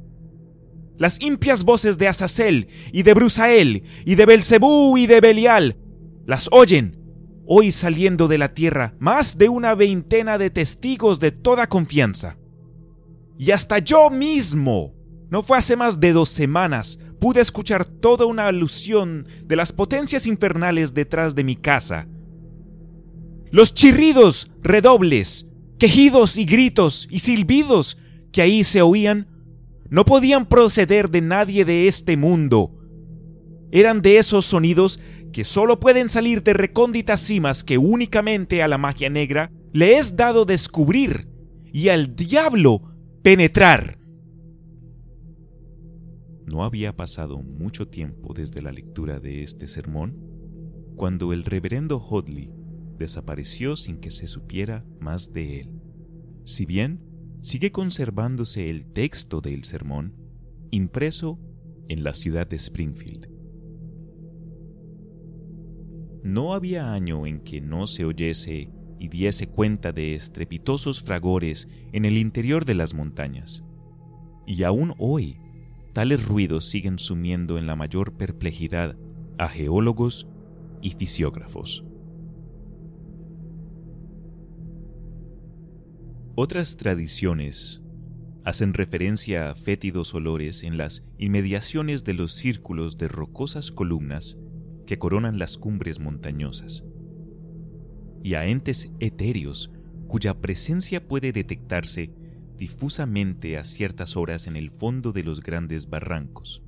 Las 0.98 1.22
impias 1.22 1.63
voces 1.63 1.98
de 1.98 2.08
Azazel 2.08 2.68
y 2.92 3.04
de 3.04 3.13
Brusael 3.13 3.84
y 4.06 4.16
de 4.16 4.25
Belcebú 4.25 4.98
y 4.98 5.06
de 5.06 5.22
Belial 5.22 5.77
las 6.25 6.50
oyen 6.51 6.98
hoy 7.46 7.72
saliendo 7.72 8.27
de 8.27 8.38
la 8.38 8.54
tierra 8.54 8.96
más 9.00 9.38
de 9.38 9.48
una 9.48 9.74
veintena 9.75 10.38
de 10.38 10.50
testigos 10.50 11.20
de 11.20 11.32
toda 11.32 11.68
confianza. 11.68 12.38
Y 13.38 13.51
hasta 13.51 13.80
yo 13.80 14.10
mismo, 14.10 14.94
no 15.30 15.44
fue 15.44 15.58
hace 15.58 15.77
más 15.77 16.00
de 16.01 16.12
dos 16.12 16.30
semanas, 16.30 17.00
pude 17.20 17.39
escuchar 17.39 17.86
toda 17.86 18.25
una 18.25 18.48
alusión 18.48 19.27
de 19.46 19.56
las 19.56 19.72
potencias 19.72 20.27
infernales 20.27 20.94
detrás 20.94 21.36
de 21.36 21.44
mi 21.46 21.56
casa. 21.56 22.08
Los 23.50 23.74
chirridos, 23.74 24.51
redobles, 24.62 25.48
quejidos 25.80 26.38
y 26.38 26.46
gritos 26.46 27.08
y 27.10 27.20
silbidos 27.20 27.98
que 28.34 28.42
ahí 28.42 28.66
se 28.66 28.82
oían 28.82 29.27
no 29.89 30.06
podían 30.06 30.48
proceder 30.48 31.10
de 31.10 31.22
nadie 31.22 31.65
de 31.65 31.88
este 31.88 32.17
mundo. 32.17 32.74
Eran 33.72 34.01
de 34.01 34.17
esos 34.17 34.46
sonidos 34.46 35.00
que 35.32 35.44
solo 35.44 35.79
pueden 35.79 36.10
salir 36.10 36.44
de 36.44 36.53
recónditas 36.53 37.22
cimas 37.22 37.63
que 37.63 37.77
únicamente 37.77 38.63
a 38.63 38.67
la 38.67 38.77
magia 38.77 39.10
negra 39.10 39.51
le 39.74 39.98
es 39.98 40.15
dado 40.15 40.46
descubrir 40.46 41.27
y 41.72 41.89
al 41.89 42.15
diablo 42.15 42.82
penetrar. 43.24 44.00
No 46.46 46.63
había 46.63 46.96
pasado 46.96 47.39
mucho 47.39 47.88
tiempo 47.89 48.34
desde 48.34 48.62
la 48.62 48.72
lectura 48.72 49.20
de 49.20 49.44
este 49.44 49.67
sermón 49.67 50.15
cuando 50.96 51.34
el 51.34 51.44
reverendo 51.44 51.98
Hodley 51.98 52.51
desapareció 52.98 53.75
sin 53.77 54.00
que 54.00 54.12
se 54.12 54.27
supiera 54.27 54.86
más 55.00 55.34
de 55.34 55.60
él. 55.60 55.70
Si 56.46 56.65
bien 56.65 57.07
sigue 57.41 57.72
conservándose 57.72 58.70
el 58.70 58.91
texto 58.91 59.41
del 59.41 59.63
sermón 59.63 60.15
impreso 60.72 61.39
en 61.88 62.03
la 62.03 62.13
ciudad 62.13 62.48
de 62.48 62.58
Springfield. 62.58 63.29
No 66.24 66.53
había 66.53 66.91
año 66.91 67.25
en 67.25 67.39
que 67.41 67.62
no 67.62 67.88
se 67.88 68.03
oyese 68.03 68.70
y 69.00 69.08
diese 69.08 69.48
cuenta 69.48 69.91
de 69.91 70.15
estrepitosos 70.15 71.01
fragores 71.01 71.70
en 71.94 72.06
el 72.06 72.17
interior 72.17 72.65
de 72.65 72.75
las 72.75 72.94
montañas. 72.94 73.63
Y 74.46 74.63
aún 74.63 74.94
hoy, 74.98 75.39
tales 75.94 76.25
ruidos 76.25 76.65
siguen 76.65 77.00
sumiendo 77.00 77.58
en 77.58 77.67
la 77.67 77.75
mayor 77.75 78.17
perplejidad 78.17 78.98
a 79.38 79.48
geólogos 79.48 80.27
y 80.82 80.91
fisiógrafos. 80.91 81.87
Otras 86.39 86.77
tradiciones 86.77 87.82
hacen 88.44 88.75
referencia 88.75 89.50
a 89.50 89.56
fétidos 89.56 90.13
olores 90.13 90.62
en 90.62 90.77
las 90.77 91.03
inmediaciones 91.17 92.03
de 92.03 92.13
los 92.13 92.32
círculos 92.32 93.00
de 93.00 93.08
rocosas 93.08 93.72
columnas 93.72 94.38
que 94.86 95.00
coronan 95.00 95.39
las 95.39 95.58
cumbres 95.58 96.00
montañosas, 96.00 96.84
y 98.22 98.36
a 98.36 98.46
entes 98.46 98.91
etéreos 99.00 99.72
cuya 100.08 100.39
presencia 100.39 101.08
puede 101.08 101.32
detectarse 101.32 102.13
difusamente 102.56 103.58
a 103.58 103.65
ciertas 103.65 104.15
horas 104.15 104.46
en 104.46 104.58
el 104.58 104.70
fondo 104.70 105.13
de 105.13 105.24
los 105.24 105.41
grandes 105.41 105.89
barrancos, 105.89 106.62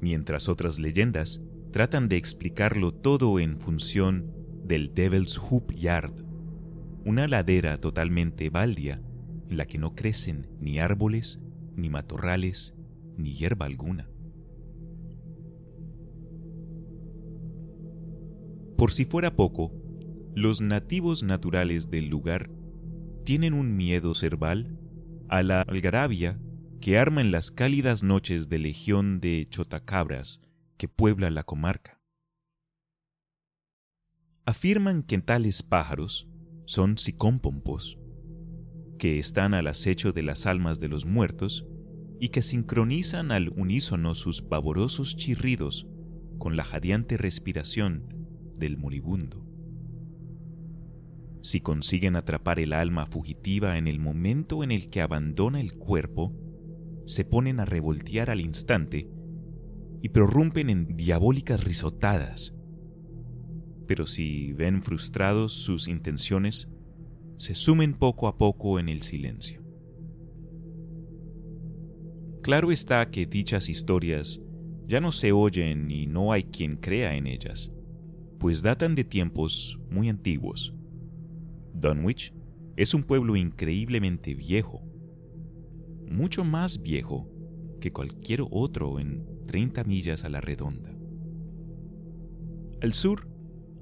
mientras 0.00 0.48
otras 0.48 0.78
leyendas 0.78 1.42
tratan 1.72 2.08
de 2.08 2.18
explicarlo 2.18 2.94
todo 2.94 3.40
en 3.40 3.58
función 3.58 4.32
del 4.64 4.94
Devil's 4.94 5.38
Hoop 5.38 5.72
Yard, 5.72 6.23
una 7.04 7.28
ladera 7.28 7.78
totalmente 7.78 8.48
baldia 8.50 9.02
en 9.48 9.56
la 9.56 9.66
que 9.66 9.78
no 9.78 9.94
crecen 9.94 10.48
ni 10.58 10.78
árboles, 10.78 11.40
ni 11.76 11.90
matorrales, 11.90 12.74
ni 13.16 13.34
hierba 13.34 13.66
alguna. 13.66 14.08
Por 18.76 18.92
si 18.92 19.04
fuera 19.04 19.36
poco, 19.36 19.72
los 20.34 20.60
nativos 20.60 21.22
naturales 21.22 21.90
del 21.90 22.08
lugar 22.08 22.50
tienen 23.24 23.54
un 23.54 23.76
miedo 23.76 24.14
cerval 24.14 24.78
a 25.28 25.42
la 25.42 25.62
algarabia 25.62 26.40
que 26.80 26.98
arma 26.98 27.20
en 27.20 27.30
las 27.30 27.50
cálidas 27.50 28.02
noches 28.02 28.48
de 28.48 28.58
legión 28.58 29.20
de 29.20 29.46
chotacabras 29.48 30.42
que 30.76 30.88
puebla 30.88 31.30
la 31.30 31.44
comarca. 31.44 32.00
Afirman 34.44 35.02
que 35.02 35.18
tales 35.18 35.62
pájaros 35.62 36.28
son 36.66 36.98
psicómpompos, 36.98 37.98
que 38.98 39.18
están 39.18 39.54
al 39.54 39.66
acecho 39.66 40.12
de 40.12 40.22
las 40.22 40.46
almas 40.46 40.80
de 40.80 40.88
los 40.88 41.04
muertos 41.04 41.66
y 42.20 42.28
que 42.28 42.42
sincronizan 42.42 43.32
al 43.32 43.50
unísono 43.50 44.14
sus 44.14 44.42
pavorosos 44.42 45.16
chirridos 45.16 45.86
con 46.38 46.56
la 46.56 46.64
jadeante 46.64 47.16
respiración 47.16 48.04
del 48.56 48.76
moribundo. 48.76 49.44
Si 51.42 51.60
consiguen 51.60 52.16
atrapar 52.16 52.58
el 52.58 52.72
alma 52.72 53.06
fugitiva 53.06 53.76
en 53.76 53.86
el 53.86 53.98
momento 53.98 54.64
en 54.64 54.72
el 54.72 54.88
que 54.88 55.02
abandona 55.02 55.60
el 55.60 55.74
cuerpo, 55.74 56.32
se 57.06 57.24
ponen 57.24 57.60
a 57.60 57.66
revoltear 57.66 58.30
al 58.30 58.40
instante 58.40 59.10
y 60.00 60.08
prorrumpen 60.08 60.70
en 60.70 60.96
diabólicas 60.96 61.62
risotadas 61.62 62.54
pero 63.86 64.06
si 64.06 64.52
ven 64.52 64.82
frustrados 64.82 65.52
sus 65.52 65.88
intenciones, 65.88 66.68
se 67.36 67.54
sumen 67.54 67.94
poco 67.94 68.28
a 68.28 68.36
poco 68.36 68.78
en 68.78 68.88
el 68.88 69.02
silencio. 69.02 69.62
Claro 72.42 72.70
está 72.70 73.10
que 73.10 73.26
dichas 73.26 73.68
historias 73.68 74.40
ya 74.86 75.00
no 75.00 75.12
se 75.12 75.32
oyen 75.32 75.90
y 75.90 76.06
no 76.06 76.32
hay 76.32 76.44
quien 76.44 76.76
crea 76.76 77.16
en 77.16 77.26
ellas, 77.26 77.72
pues 78.38 78.62
datan 78.62 78.94
de 78.94 79.04
tiempos 79.04 79.78
muy 79.90 80.08
antiguos. 80.08 80.74
Dunwich 81.72 82.34
es 82.76 82.92
un 82.92 83.02
pueblo 83.02 83.36
increíblemente 83.36 84.34
viejo, 84.34 84.82
mucho 86.06 86.44
más 86.44 86.82
viejo 86.82 87.30
que 87.80 87.92
cualquier 87.92 88.42
otro 88.50 89.00
en 89.00 89.24
30 89.46 89.84
millas 89.84 90.24
a 90.24 90.28
la 90.28 90.40
redonda. 90.40 90.94
Al 92.82 92.92
sur 92.92 93.26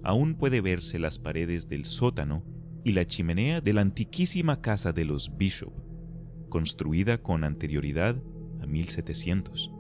aún 0.03 0.35
puede 0.35 0.61
verse 0.61 0.99
las 0.99 1.19
paredes 1.19 1.69
del 1.69 1.85
sótano 1.85 2.45
y 2.85 2.93
la 2.93 3.07
chimenea 3.07 3.61
de 3.61 3.73
la 3.73 3.83
antiquísima 3.83 4.61
casa 4.61 4.93
de 4.93 5.05
los 5.05 5.37
Bishop, 5.37 5.73
construida 6.49 7.19
con 7.19 7.45
anterioridad 7.45 8.17
a 8.61 8.67
1700. 8.67 9.71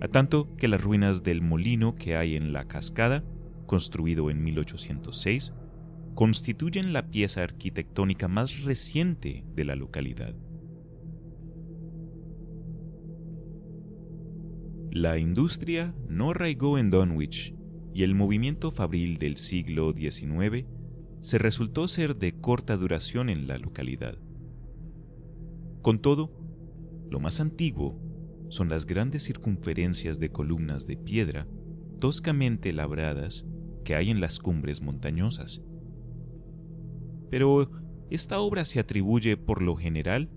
A 0.00 0.08
tanto 0.08 0.56
que 0.56 0.68
las 0.68 0.82
ruinas 0.82 1.22
del 1.22 1.42
molino 1.42 1.94
que 1.94 2.16
hay 2.16 2.36
en 2.36 2.52
la 2.52 2.66
cascada, 2.66 3.22
construido 3.66 4.30
en 4.30 4.42
1806, 4.42 5.52
constituyen 6.14 6.92
la 6.92 7.10
pieza 7.10 7.42
arquitectónica 7.42 8.28
más 8.28 8.64
reciente 8.64 9.44
de 9.54 9.64
la 9.64 9.76
localidad. 9.76 10.34
La 14.90 15.18
industria 15.18 15.94
no 16.08 16.30
arraigó 16.30 16.78
en 16.78 16.90
Dunwich 16.90 17.54
y 17.92 18.02
el 18.02 18.14
movimiento 18.14 18.70
fabril 18.70 19.18
del 19.18 19.36
siglo 19.36 19.92
XIX 19.92 20.66
se 21.20 21.38
resultó 21.38 21.88
ser 21.88 22.16
de 22.16 22.40
corta 22.40 22.76
duración 22.76 23.28
en 23.28 23.46
la 23.46 23.58
localidad. 23.58 24.16
Con 25.82 25.98
todo, 25.98 26.32
lo 27.10 27.20
más 27.20 27.40
antiguo 27.40 27.98
son 28.48 28.68
las 28.68 28.86
grandes 28.86 29.24
circunferencias 29.24 30.18
de 30.18 30.30
columnas 30.30 30.86
de 30.86 30.96
piedra 30.96 31.46
toscamente 31.98 32.72
labradas 32.72 33.46
que 33.84 33.94
hay 33.94 34.10
en 34.10 34.20
las 34.20 34.38
cumbres 34.38 34.82
montañosas. 34.82 35.62
Pero 37.30 37.70
esta 38.10 38.40
obra 38.40 38.64
se 38.64 38.80
atribuye 38.80 39.36
por 39.36 39.62
lo 39.62 39.76
general 39.76 40.30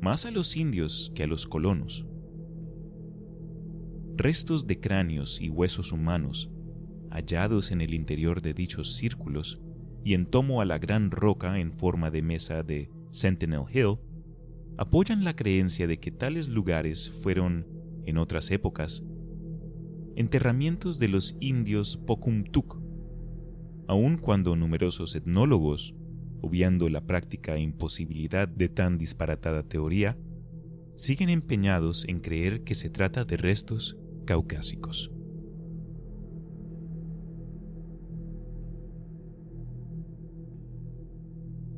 más 0.00 0.26
a 0.26 0.30
los 0.30 0.56
indios 0.56 1.12
que 1.14 1.24
a 1.24 1.26
los 1.26 1.46
colonos 1.46 2.07
restos 4.18 4.66
de 4.66 4.80
cráneos 4.80 5.40
y 5.40 5.48
huesos 5.48 5.92
humanos 5.92 6.50
hallados 7.08 7.70
en 7.70 7.80
el 7.80 7.94
interior 7.94 8.42
de 8.42 8.52
dichos 8.52 8.96
círculos 8.96 9.60
y 10.04 10.14
en 10.14 10.26
tomo 10.26 10.60
a 10.60 10.64
la 10.64 10.78
gran 10.78 11.12
roca 11.12 11.60
en 11.60 11.72
forma 11.72 12.10
de 12.10 12.20
mesa 12.20 12.64
de 12.64 12.90
Sentinel 13.12 13.62
Hill, 13.72 13.98
apoyan 14.76 15.22
la 15.22 15.36
creencia 15.36 15.86
de 15.86 16.00
que 16.00 16.10
tales 16.10 16.48
lugares 16.48 17.12
fueron, 17.22 17.66
en 18.06 18.18
otras 18.18 18.50
épocas, 18.50 19.04
enterramientos 20.16 20.98
de 20.98 21.08
los 21.08 21.36
indios 21.40 21.96
Pocumtuc, 21.96 22.76
aun 23.86 24.18
cuando 24.18 24.56
numerosos 24.56 25.14
etnólogos, 25.14 25.94
obviando 26.40 26.88
la 26.88 27.06
práctica 27.06 27.54
e 27.54 27.60
imposibilidad 27.60 28.48
de 28.48 28.68
tan 28.68 28.98
disparatada 28.98 29.62
teoría, 29.62 30.18
siguen 30.96 31.30
empeñados 31.30 32.04
en 32.08 32.18
creer 32.18 32.64
que 32.64 32.74
se 32.74 32.90
trata 32.90 33.24
de 33.24 33.36
restos 33.36 33.96
caucásicos. 34.28 35.10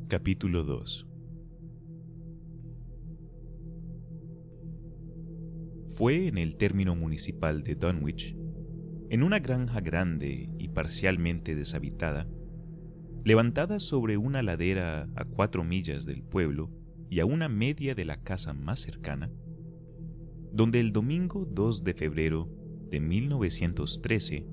Capítulo 0.09 0.65
2 0.65 1.07
Fue 5.95 6.27
en 6.27 6.39
el 6.39 6.57
término 6.57 6.97
municipal 6.97 7.63
de 7.63 7.77
Dunwich, 7.77 8.35
en 9.11 9.23
una 9.23 9.39
granja 9.39 9.81
grande 9.81 10.51
y 10.59 10.71
parcialmente 10.71 11.55
deshabitada, 11.55 12.27
levantada 13.25 13.79
sobre 13.79 14.17
una 14.17 14.43
ladera 14.43 15.09
a 15.15 15.25
cuatro 15.25 15.63
millas 15.63 16.05
del 16.05 16.25
pueblo 16.25 16.69
y 17.09 17.21
a 17.21 17.27
una 17.27 17.49
media 17.49 17.95
de 17.95 18.05
la 18.05 18.25
casa 18.25 18.55
más 18.55 18.81
cercana, 18.81 19.31
donde 20.53 20.81
el 20.81 20.93
domingo 20.93 21.45
2 21.45 21.85
de 21.85 21.95
febrero 21.95 22.49
de 22.91 23.01
1913, 23.01 24.47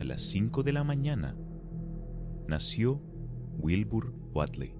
a 0.00 0.04
las 0.04 0.22
5 0.22 0.62
de 0.62 0.72
la 0.72 0.84
mañana, 0.84 1.36
nació 2.46 3.02
Wilbur 3.58 4.14
Watley. 4.32 4.74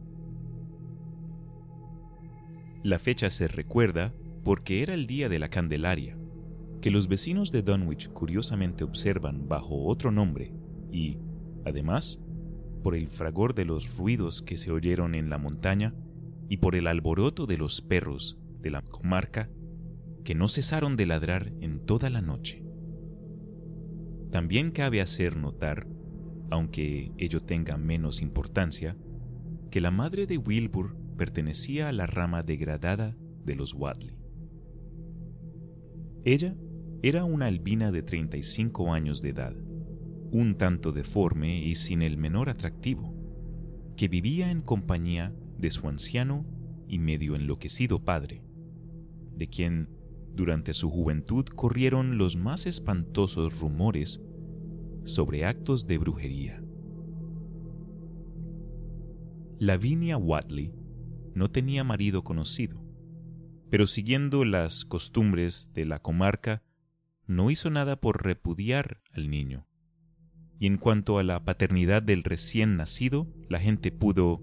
La 2.85 2.99
fecha 2.99 3.31
se 3.31 3.49
recuerda 3.49 4.15
porque 4.45 4.83
era 4.83 4.95
el 4.95 5.07
día 5.07 5.29
de 5.29 5.41
la 5.41 5.51
Candelaria, 5.51 6.17
que 6.81 6.91
los 6.91 7.09
vecinos 7.09 7.51
de 7.51 7.63
Dunwich 7.63 8.09
curiosamente 8.11 8.85
observan 8.85 9.49
bajo 9.49 9.87
otro 9.87 10.13
nombre 10.13 10.55
y, 10.93 11.19
además, 11.65 12.21
por 12.83 12.95
el 12.95 13.09
fragor 13.09 13.55
de 13.55 13.65
los 13.65 13.97
ruidos 13.97 14.41
que 14.41 14.57
se 14.57 14.71
oyeron 14.71 15.17
en 15.17 15.29
la 15.29 15.39
montaña 15.39 15.95
y 16.49 16.59
por 16.59 16.77
el 16.77 16.87
alboroto 16.87 17.47
de 17.47 17.59
los 17.59 17.83
perros 17.83 18.39
de 18.61 18.71
la 18.71 18.83
comarca 18.83 19.51
que 20.29 20.35
no 20.35 20.49
cesaron 20.49 20.95
de 20.97 21.07
ladrar 21.07 21.55
en 21.63 21.81
toda 21.87 22.11
la 22.11 22.21
noche. 22.21 22.63
También 24.31 24.73
cabe 24.73 25.01
hacer 25.01 25.39
notar, 25.39 25.87
aunque 26.51 27.13
ello 27.17 27.41
tenga 27.41 27.79
menos 27.79 28.21
importancia, 28.21 28.95
que 29.71 29.81
la 29.81 29.91
madre 29.91 30.27
de 30.27 30.37
Wilbur 30.37 30.99
pertenecía 31.17 31.89
a 31.89 31.93
la 31.93 32.07
rama 32.07 32.43
degradada 32.43 33.17
de 33.47 33.55
los 33.55 33.73
Wadley. 33.73 34.19
Ella 36.25 36.55
era 37.01 37.25
una 37.25 37.47
albina 37.47 37.91
de 37.91 38.03
35 38.03 38.93
años 38.93 39.23
de 39.23 39.31
edad, 39.31 39.57
un 40.31 40.57
tanto 40.59 40.93
deforme 40.93 41.65
y 41.65 41.75
sin 41.75 42.03
el 42.03 42.19
menor 42.19 42.51
atractivo, 42.51 43.15
que 43.97 44.09
vivía 44.09 44.51
en 44.51 44.61
compañía 44.61 45.35
de 45.57 45.71
su 45.71 45.89
anciano 45.89 46.45
y 46.87 46.99
medio 46.99 47.35
enloquecido 47.35 48.05
padre, 48.05 48.43
de 49.35 49.49
quien 49.49 49.97
durante 50.35 50.73
su 50.73 50.91
juventud 50.91 51.45
corrieron 51.47 52.19
los 52.19 52.37
más 52.37 52.67
espantosos 52.67 53.61
rumores 53.61 54.23
sobre 55.05 55.45
actos 55.45 55.87
de 55.87 55.99
brujería. 55.99 56.63
Lavinia 59.59 60.17
Watley 60.17 60.73
no 61.35 61.51
tenía 61.51 61.83
marido 61.83 62.23
conocido, 62.23 62.81
pero 63.71 63.87
siguiendo 63.87 64.45
las 64.45 64.85
costumbres 64.85 65.73
de 65.75 65.85
la 65.85 66.01
comarca, 66.01 66.63
no 67.27 67.51
hizo 67.51 67.71
nada 67.71 68.01
por 68.01 68.25
repudiar 68.25 69.01
al 69.13 69.31
niño. 69.31 69.67
Y 70.61 70.67
en 70.67 70.79
cuanto 70.79 71.19
a 71.19 71.25
la 71.25 71.45
paternidad 71.45 72.03
del 72.03 72.25
recién 72.25 72.77
nacido, 72.77 73.29
la 73.49 73.61
gente 73.61 73.93
pudo, 73.93 74.43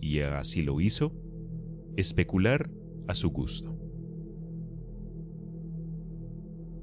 y 0.00 0.20
así 0.20 0.62
lo 0.62 0.80
hizo, 0.80 1.12
especular 1.96 2.70
a 3.08 3.14
su 3.14 3.30
gusto. 3.30 3.85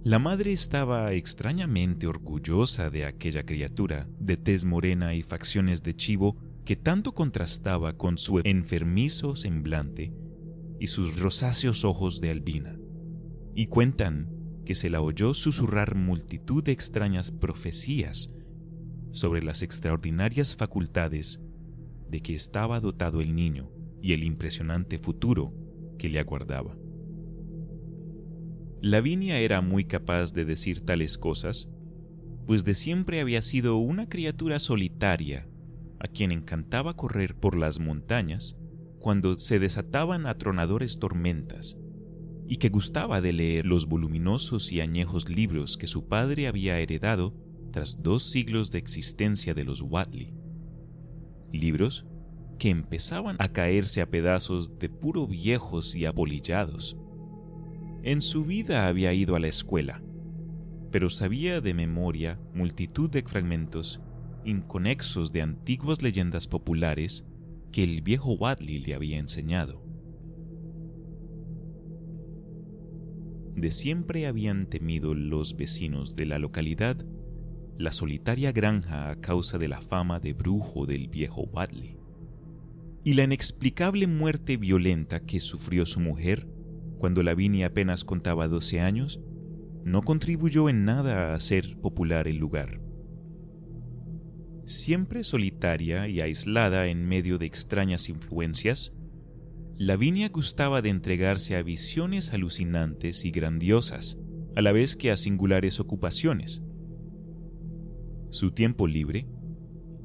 La 0.05 0.19
madre 0.19 0.51
estaba 0.51 1.13
extrañamente 1.13 2.07
orgullosa 2.07 2.89
de 2.89 3.05
aquella 3.05 3.45
criatura 3.45 4.05
de 4.19 4.35
tez 4.35 4.65
morena 4.65 5.15
y 5.15 5.23
facciones 5.23 5.81
de 5.81 5.95
chivo 5.95 6.35
que 6.65 6.75
tanto 6.75 7.13
contrastaba 7.13 7.93
con 7.95 8.17
su 8.17 8.41
enfermizo 8.43 9.37
semblante 9.37 10.11
y 10.77 10.87
sus 10.87 11.17
rosáceos 11.17 11.85
ojos 11.85 12.19
de 12.19 12.31
albina. 12.31 12.77
Y 13.55 13.67
cuentan 13.67 14.29
que 14.65 14.75
se 14.75 14.89
la 14.89 14.99
oyó 14.99 15.33
susurrar 15.33 15.95
multitud 15.95 16.61
de 16.61 16.73
extrañas 16.73 17.31
profecías 17.31 18.33
sobre 19.11 19.41
las 19.41 19.61
extraordinarias 19.61 20.57
facultades 20.57 21.39
de 22.09 22.19
que 22.19 22.35
estaba 22.35 22.81
dotado 22.81 23.21
el 23.21 23.33
niño 23.33 23.71
y 24.01 24.11
el 24.11 24.25
impresionante 24.25 24.99
futuro 24.99 25.53
que 25.97 26.09
le 26.09 26.19
aguardaba. 26.19 26.75
Lavinia 28.83 29.39
era 29.39 29.61
muy 29.61 29.85
capaz 29.85 30.33
de 30.33 30.43
decir 30.43 30.81
tales 30.81 31.17
cosas, 31.17 31.69
pues 32.45 32.65
de 32.65 32.75
siempre 32.75 33.21
había 33.21 33.41
sido 33.41 33.77
una 33.77 34.09
criatura 34.09 34.59
solitaria, 34.59 35.47
a 36.01 36.09
quien 36.09 36.33
encantaba 36.33 36.97
correr 36.97 37.33
por 37.33 37.55
las 37.55 37.79
montañas 37.79 38.57
cuando 38.99 39.39
se 39.39 39.57
desataban 39.57 40.27
atronadores 40.27 40.99
tormentas, 40.99 41.77
y 42.45 42.57
que 42.57 42.67
gustaba 42.67 43.21
de 43.21 43.31
leer 43.31 43.65
los 43.65 43.87
voluminosos 43.87 44.73
y 44.73 44.81
añejos 44.81 45.29
libros 45.29 45.77
que 45.77 45.87
su 45.87 46.09
padre 46.09 46.47
había 46.47 46.77
heredado 46.77 47.33
tras 47.71 48.03
dos 48.03 48.31
siglos 48.31 48.69
de 48.71 48.79
existencia 48.79 49.53
de 49.53 49.63
los 49.63 49.79
Watley. 49.79 50.33
Libros 51.53 52.05
que 52.59 52.69
empezaban 52.69 53.37
a 53.39 53.47
caerse 53.47 54.01
a 54.01 54.09
pedazos 54.09 54.77
de 54.77 54.89
puro 54.89 55.25
viejos 55.25 55.95
y 55.95 56.05
apolillados, 56.05 56.97
en 58.03 58.21
su 58.21 58.43
vida 58.43 58.87
había 58.87 59.13
ido 59.13 59.35
a 59.35 59.39
la 59.39 59.47
escuela, 59.47 60.03
pero 60.91 61.09
sabía 61.09 61.61
de 61.61 61.73
memoria 61.73 62.39
multitud 62.53 63.09
de 63.09 63.23
fragmentos 63.23 64.01
inconexos 64.45 65.31
de 65.31 65.41
antiguas 65.41 66.01
leyendas 66.01 66.47
populares 66.47 67.25
que 67.71 67.83
el 67.83 68.01
viejo 68.01 68.33
Wadley 68.33 68.79
le 68.79 68.93
había 68.93 69.17
enseñado. 69.17 69.81
De 73.55 73.71
siempre 73.71 74.27
habían 74.27 74.67
temido 74.67 75.13
los 75.13 75.55
vecinos 75.55 76.15
de 76.15 76.25
la 76.25 76.39
localidad 76.39 77.05
la 77.77 77.91
solitaria 77.91 78.51
granja 78.51 79.09
a 79.09 79.15
causa 79.15 79.57
de 79.57 79.67
la 79.67 79.81
fama 79.81 80.19
de 80.19 80.33
brujo 80.33 80.85
del 80.85 81.07
viejo 81.07 81.43
Wadley 81.43 81.97
y 83.03 83.13
la 83.13 83.23
inexplicable 83.23 84.07
muerte 84.07 84.57
violenta 84.57 85.21
que 85.21 85.39
sufrió 85.39 85.85
su 85.85 85.99
mujer 85.99 86.47
cuando 87.03 87.21
Lavinia 87.21 87.67
apenas 87.67 88.05
contaba 88.05 88.47
12 88.47 88.79
años, 88.79 89.19
no 89.83 90.03
contribuyó 90.03 90.69
en 90.69 90.85
nada 90.85 91.31
a 91.31 91.33
hacer 91.33 91.75
popular 91.81 92.29
el 92.29 92.37
lugar. 92.37 92.79
Siempre 94.67 95.25
solitaria 95.25 96.07
y 96.07 96.21
aislada 96.21 96.87
en 96.87 97.05
medio 97.05 97.39
de 97.39 97.45
extrañas 97.45 98.07
influencias, 98.07 98.93
Lavinia 99.75 100.29
gustaba 100.29 100.81
de 100.81 100.91
entregarse 100.91 101.57
a 101.57 101.61
visiones 101.61 102.33
alucinantes 102.33 103.25
y 103.25 103.31
grandiosas, 103.31 104.17
a 104.55 104.61
la 104.61 104.71
vez 104.71 104.95
que 104.95 105.11
a 105.11 105.17
singulares 105.17 105.81
ocupaciones. 105.81 106.61
Su 108.29 108.51
tiempo 108.53 108.87
libre 108.87 109.27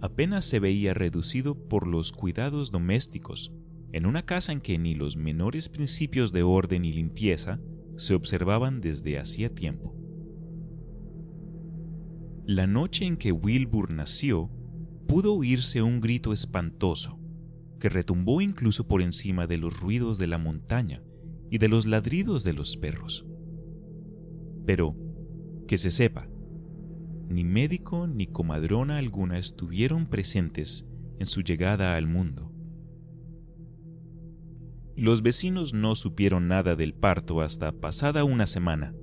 apenas 0.00 0.46
se 0.46 0.58
veía 0.58 0.94
reducido 0.94 1.54
por 1.68 1.86
los 1.86 2.10
cuidados 2.10 2.72
domésticos 2.72 3.52
en 3.92 4.06
una 4.06 4.24
casa 4.24 4.52
en 4.52 4.60
que 4.60 4.78
ni 4.78 4.94
los 4.94 5.16
menores 5.16 5.68
principios 5.68 6.32
de 6.32 6.42
orden 6.42 6.84
y 6.84 6.92
limpieza 6.92 7.60
se 7.96 8.14
observaban 8.14 8.80
desde 8.80 9.18
hacía 9.18 9.54
tiempo. 9.54 9.94
La 12.46 12.66
noche 12.66 13.04
en 13.04 13.16
que 13.16 13.32
Wilbur 13.32 13.90
nació, 13.90 14.50
pudo 15.06 15.34
oírse 15.34 15.82
un 15.82 16.00
grito 16.00 16.32
espantoso, 16.32 17.18
que 17.78 17.88
retumbó 17.88 18.40
incluso 18.40 18.86
por 18.88 19.02
encima 19.02 19.46
de 19.46 19.58
los 19.58 19.78
ruidos 19.78 20.18
de 20.18 20.26
la 20.26 20.38
montaña 20.38 21.02
y 21.50 21.58
de 21.58 21.68
los 21.68 21.86
ladridos 21.86 22.44
de 22.44 22.52
los 22.52 22.76
perros. 22.76 23.26
Pero, 24.66 24.96
que 25.66 25.78
se 25.78 25.90
sepa, 25.90 26.28
ni 27.28 27.44
médico 27.44 28.06
ni 28.06 28.26
comadrona 28.26 28.98
alguna 28.98 29.38
estuvieron 29.38 30.06
presentes 30.06 30.86
en 31.18 31.26
su 31.26 31.42
llegada 31.42 31.96
al 31.96 32.06
mundo. 32.06 32.52
Los 34.98 35.22
vecinos 35.22 35.74
no 35.74 35.94
supieron 35.94 36.48
nada 36.48 36.74
del 36.74 36.92
parto 36.92 37.40
hasta 37.40 37.70
pasada 37.70 38.24
una 38.24 38.48
semana, 38.48 38.96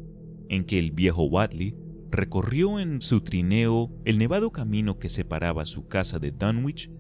en 0.49 0.65
que 0.65 0.77
el 0.77 0.91
viejo 0.91 1.23
Watley 1.23 1.73
recorrió 2.12 2.81
en 2.81 3.01
su 3.01 3.21
trineo 3.21 3.89
el 4.03 4.17
nevado 4.17 4.51
camino 4.51 4.99
que 4.99 5.08
separaba 5.08 5.63
su 5.63 5.88
casa 5.88 6.19
de 6.19 6.31
Dunwich 6.31 6.91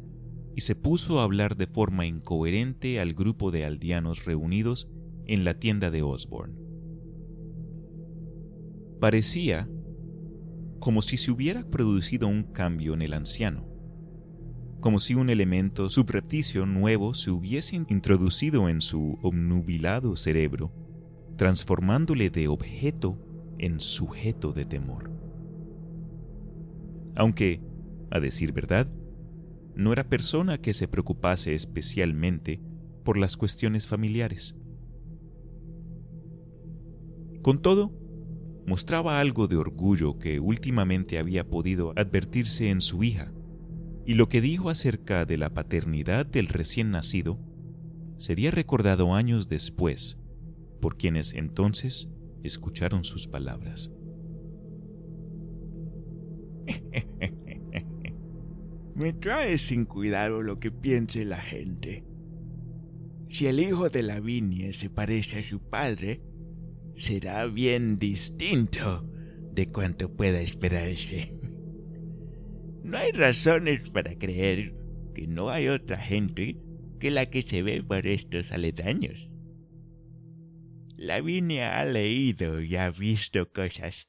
y 0.55 0.61
se 0.61 0.77
puso 0.77 1.19
a 1.19 1.23
hablar 1.23 1.57
de 1.57 1.67
forma 1.67 2.05
incoherente 2.05 3.01
al 3.01 3.13
grupo 3.13 3.51
de 3.51 3.65
aldeanos 3.65 4.23
reunidos 4.23 4.89
en 5.25 5.43
la 5.43 5.59
tienda 5.59 5.91
de 5.91 6.01
Osborne. 6.01 6.55
Parecía 9.01 9.67
como 10.79 11.01
si 11.01 11.17
se 11.17 11.31
hubiera 11.31 11.69
producido 11.69 12.29
un 12.29 12.43
cambio 12.43 12.93
en 12.93 13.01
el 13.01 13.11
anciano 13.11 13.74
como 14.85 14.99
si 14.99 15.15
un 15.15 15.31
elemento 15.31 15.89
subrepticio 15.89 16.67
nuevo 16.67 17.15
se 17.15 17.31
hubiese 17.31 17.75
introducido 17.75 18.69
en 18.69 18.81
su 18.81 19.17
obnubilado 19.23 20.15
cerebro, 20.15 20.71
transformándole 21.37 22.29
de 22.29 22.47
objeto 22.47 23.17
en 23.57 23.79
sujeto 23.79 24.53
de 24.53 24.65
temor. 24.65 25.09
Aunque, 27.15 27.63
a 28.11 28.19
decir 28.19 28.51
verdad, 28.51 28.87
no 29.73 29.91
era 29.91 30.07
persona 30.07 30.59
que 30.59 30.75
se 30.75 30.87
preocupase 30.87 31.55
especialmente 31.55 32.61
por 33.03 33.17
las 33.17 33.37
cuestiones 33.37 33.87
familiares. 33.87 34.55
Con 37.41 37.63
todo, 37.63 37.91
mostraba 38.67 39.19
algo 39.19 39.47
de 39.47 39.55
orgullo 39.55 40.19
que 40.19 40.39
últimamente 40.39 41.17
había 41.17 41.49
podido 41.49 41.91
advertirse 41.95 42.69
en 42.69 42.81
su 42.81 43.03
hija, 43.03 43.31
y 44.05 44.13
lo 44.13 44.29
que 44.29 44.39
dijo 44.41 44.69
acerca 44.69 45.25
de 45.25 45.37
la 45.37 45.53
paternidad 45.53 46.25
del 46.25 46.47
recién 46.47 46.91
nacido 46.91 47.39
sería 48.19 48.51
recordado 48.51 49.15
años 49.15 49.49
después 49.49 50.17
por 50.79 50.97
quienes 50.97 51.33
entonces 51.33 52.09
escucharon 52.43 53.03
sus 53.03 53.27
palabras. 53.27 53.91
Me 58.95 59.13
trae 59.13 59.57
sin 59.57 59.85
cuidado 59.85 60.41
lo 60.41 60.59
que 60.59 60.71
piense 60.71 61.25
la 61.25 61.41
gente. 61.41 62.05
Si 63.29 63.47
el 63.47 63.59
hijo 63.59 63.89
de 63.89 64.03
Lavinia 64.03 64.71
se 64.71 64.89
parece 64.89 65.39
a 65.39 65.49
su 65.49 65.59
padre, 65.59 66.21
será 66.97 67.45
bien 67.47 67.99
distinto 67.99 69.05
de 69.53 69.69
cuanto 69.71 70.15
pueda 70.15 70.39
esperarse. 70.39 71.37
No 72.85 72.99
hay 72.99 73.11
razones 73.13 73.89
para 73.89 74.15
creer 74.15 74.75
que 75.15 75.25
no 75.25 75.49
hay 75.49 75.69
otra 75.69 75.97
gente 75.97 76.57
que 76.99 77.09
la 77.09 77.25
que 77.31 77.41
se 77.41 77.63
ve 77.63 77.81
por 77.81 78.05
estos 78.05 78.51
aledaños. 78.51 79.27
Lavinia 80.95 81.79
ha 81.79 81.85
leído 81.85 82.61
y 82.61 82.75
ha 82.75 82.91
visto 82.91 83.51
cosas 83.51 84.07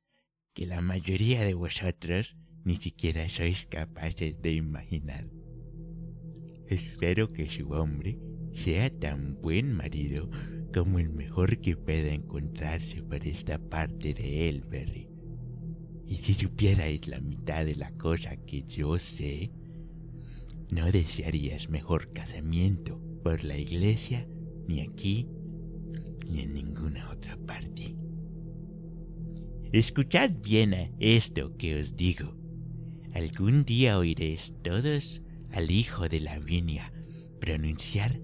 que 0.53 0.67
la 0.67 0.83
mayoría 0.83 1.43
de 1.43 1.55
vosotros 1.55 2.37
ni 2.65 2.77
siquiera 2.77 3.31
sois 3.31 3.65
capaces 3.65 4.43
de 4.43 4.53
imaginar. 4.53 5.25
Espero 6.69 7.33
que 7.33 7.49
su 7.49 7.71
hombre 7.73 8.19
sea 8.53 8.91
tan 8.91 9.41
buen 9.41 9.73
marido 9.73 10.29
como 10.75 10.99
el 10.99 11.09
mejor 11.09 11.62
que 11.62 11.79
pueda 11.79 12.12
encontrarse 12.12 13.03
por 13.03 13.27
esta 13.27 13.59
parte 13.59 14.12
de 14.12 14.51
Elberry. 14.51 15.06
Y 16.07 16.16
si 16.16 16.35
supierais 16.35 17.09
la 17.09 17.21
mitad 17.21 17.64
de 17.64 17.75
la 17.75 17.90
cosa 17.92 18.37
que 18.37 18.62
yo 18.62 18.99
sé, 18.99 19.51
no 20.71 20.90
desearías 20.90 21.69
mejor 21.69 22.12
casamiento 22.12 23.01
por 23.23 23.42
la 23.45 23.59
iglesia, 23.59 24.27
ni 24.69 24.81
aquí, 24.81 25.27
ni 26.29 26.42
en 26.42 26.55
ninguna 26.55 27.11
otra 27.11 27.37
parte. 27.37 27.97
Escuchad 29.73 30.31
bien 30.42 30.75
a 30.75 30.90
esto 30.99 31.57
que 31.57 31.81
os 31.81 31.97
digo. 31.97 32.37
Algún 33.12 33.64
día 33.64 33.99
oiréis 33.99 34.55
todos 34.62 35.23
al 35.51 35.71
hijo 35.71 36.09
de 36.09 36.21
Lavinia 36.21 36.92
pronunciar 37.40 38.21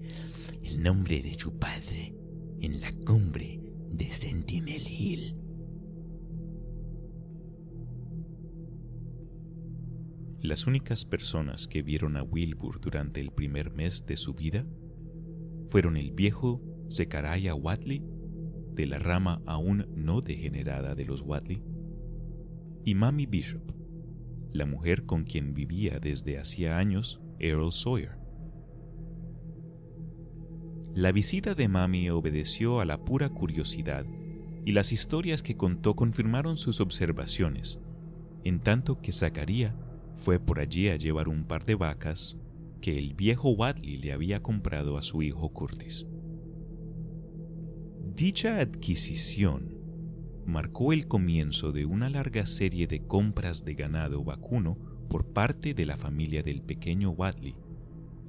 el 0.63 0.81
nombre 0.81 1.21
de 1.21 1.33
su 1.35 1.57
padre 1.57 2.15
en 2.61 2.79
la 2.79 2.91
cumbre 3.05 3.59
de 3.91 4.11
Sentinel 4.11 4.87
Hill. 4.87 5.42
Las 10.43 10.67
únicas 10.67 11.05
personas 11.05 11.69
que 11.69 11.81
vieron 11.81 12.17
a 12.17 12.21
Wilbur 12.21 12.81
durante 12.81 13.21
el 13.21 13.31
primer 13.31 13.71
mes 13.71 14.05
de 14.05 14.17
su 14.17 14.33
vida 14.33 14.65
fueron 15.69 15.95
el 15.95 16.11
viejo 16.11 16.61
Zechariah 16.91 17.55
Watley, 17.55 18.03
de 18.73 18.85
la 18.85 18.99
rama 18.99 19.41
aún 19.45 19.87
no 19.95 20.19
degenerada 20.19 20.95
de 20.95 21.05
los 21.05 21.21
Watley, 21.21 21.63
y 22.83 22.93
Mamie 22.93 23.25
Bishop, 23.25 23.71
la 24.51 24.65
mujer 24.65 25.05
con 25.05 25.23
quien 25.23 25.53
vivía 25.53 26.01
desde 26.01 26.37
hacía 26.37 26.77
años 26.77 27.21
Earl 27.39 27.71
Sawyer. 27.71 28.17
La 30.93 31.13
visita 31.13 31.55
de 31.55 31.69
Mami 31.69 32.09
obedeció 32.09 32.81
a 32.81 32.85
la 32.85 33.05
pura 33.05 33.29
curiosidad 33.29 34.05
y 34.65 34.73
las 34.73 34.91
historias 34.91 35.41
que 35.41 35.55
contó 35.55 35.95
confirmaron 35.95 36.57
sus 36.57 36.81
observaciones, 36.81 37.79
en 38.43 38.59
tanto 38.59 38.99
que 38.99 39.13
Zacarías 39.13 39.73
fue 40.23 40.39
por 40.39 40.61
allí 40.61 40.87
a 40.87 40.95
llevar 40.95 41.27
un 41.27 41.43
par 41.43 41.65
de 41.65 41.75
vacas 41.75 42.39
que 42.79 42.97
el 42.97 43.13
viejo 43.13 43.49
Wadley 43.49 43.97
le 43.97 44.13
había 44.13 44.41
comprado 44.41 44.97
a 44.97 45.01
su 45.01 45.21
hijo 45.21 45.49
Curtis. 45.49 46.07
Dicha 48.15 48.61
adquisición 48.61 49.77
marcó 50.45 50.93
el 50.93 51.09
comienzo 51.09 51.73
de 51.73 51.85
una 51.85 52.09
larga 52.09 52.45
serie 52.45 52.87
de 52.87 53.05
compras 53.05 53.65
de 53.65 53.73
ganado 53.73 54.23
vacuno 54.23 54.77
por 55.09 55.25
parte 55.33 55.73
de 55.73 55.85
la 55.85 55.97
familia 55.97 56.41
del 56.41 56.61
pequeño 56.61 57.09
Wadley, 57.11 57.57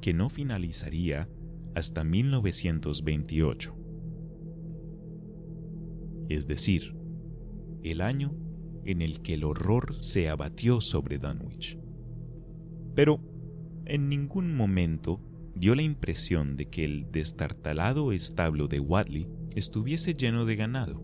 que 0.01 0.13
no 0.13 0.31
finalizaría 0.31 1.29
hasta 1.77 2.03
1928. 2.03 3.73
Es 6.29 6.49
decir, 6.49 6.97
el 7.85 8.01
año 8.01 8.35
en 8.85 9.01
el 9.01 9.23
que 9.23 9.35
el 9.35 9.45
horror 9.45 9.97
se 10.01 10.29
abatió 10.29 10.81
sobre 10.81 11.19
Dunwich. 11.19 11.84
Pero 12.95 13.21
en 13.87 14.09
ningún 14.09 14.55
momento 14.55 15.21
dio 15.55 15.75
la 15.75 15.83
impresión 15.83 16.57
de 16.57 16.67
que 16.67 16.85
el 16.85 17.11
destartalado 17.11 18.13
establo 18.13 18.69
de 18.69 18.81
Wadley 18.81 19.29
estuviese 19.55 20.15
lleno 20.15 20.45
de 20.45 20.57
ganado. 20.57 21.03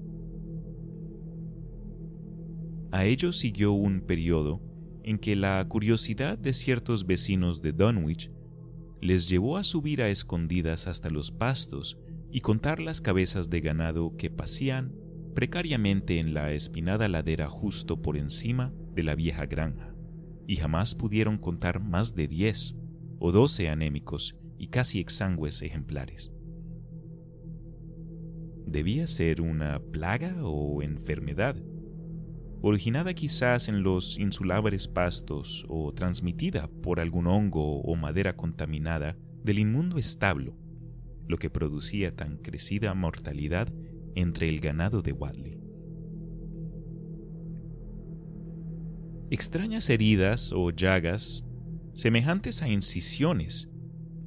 A 2.93 3.05
ello 3.05 3.33
siguió 3.33 3.73
un 3.73 4.01
periodo 4.01 4.61
en 5.05 5.19
que 5.19 5.37
la 5.37 5.65
curiosidad 5.69 6.37
de 6.37 6.53
ciertos 6.53 7.07
vecinos 7.07 7.63
de 7.63 7.73
Dunwich 7.73 8.31
les 9.01 9.29
llevó 9.29 9.57
a 9.57 9.65
subir 9.65 10.03
a 10.03 10.09
escondidas 10.09 10.87
hasta 10.87 11.09
los 11.09 11.31
pastos 11.31 11.99
y 12.31 12.41
contar 12.41 12.81
las 12.81 13.01
cabezas 13.01 13.49
de 13.49 13.61
ganado 13.61 14.17
que 14.17 14.31
pasían 14.31 14.93
precariamente 15.35 16.19
en 16.19 16.35
la 16.35 16.53
espinada 16.53 17.09
ladera 17.09 17.49
justo 17.49 18.03
por 18.03 18.17
encima 18.17 18.73
de 18.95 19.05
la 19.05 19.15
vieja 19.15 19.47
granja, 19.47 19.90
y 20.51 20.57
jamás 20.57 20.97
pudieron 20.97 21.39
contar 21.39 21.79
más 21.79 22.17
de 22.17 22.27
diez 22.27 22.75
o 23.21 23.31
doce 23.31 23.69
anémicos 23.69 24.37
y 24.59 24.67
casi 24.67 24.99
exangües 24.99 25.63
ejemplares. 25.63 26.33
Debía 28.67 29.07
ser 29.07 29.43
una 29.43 29.79
plaga 29.79 30.39
o 30.43 30.83
enfermedad, 30.83 31.55
originada 32.63 33.15
quizás 33.15 33.69
en 33.69 33.85
los 33.85 34.19
insulares 34.19 34.89
pastos 34.89 35.65
o 35.69 35.93
transmitida 35.93 36.69
por 36.83 36.99
algún 36.99 37.29
hongo 37.29 37.81
o 37.83 37.95
madera 37.95 38.35
contaminada 38.35 39.17
del 39.45 39.61
inmundo 39.61 39.99
establo, 39.99 40.57
lo 41.29 41.39
que 41.39 41.49
producía 41.49 42.17
tan 42.17 42.39
crecida 42.39 42.93
mortalidad 42.95 43.73
entre 44.17 44.49
el 44.49 44.59
ganado 44.59 45.01
de 45.01 45.13
Wadley. 45.13 45.60
Extrañas 49.33 49.89
heridas 49.91 50.53
o 50.53 50.71
llagas, 50.71 51.47
semejantes 51.95 52.63
a 52.63 52.69
incisiones, 52.69 53.71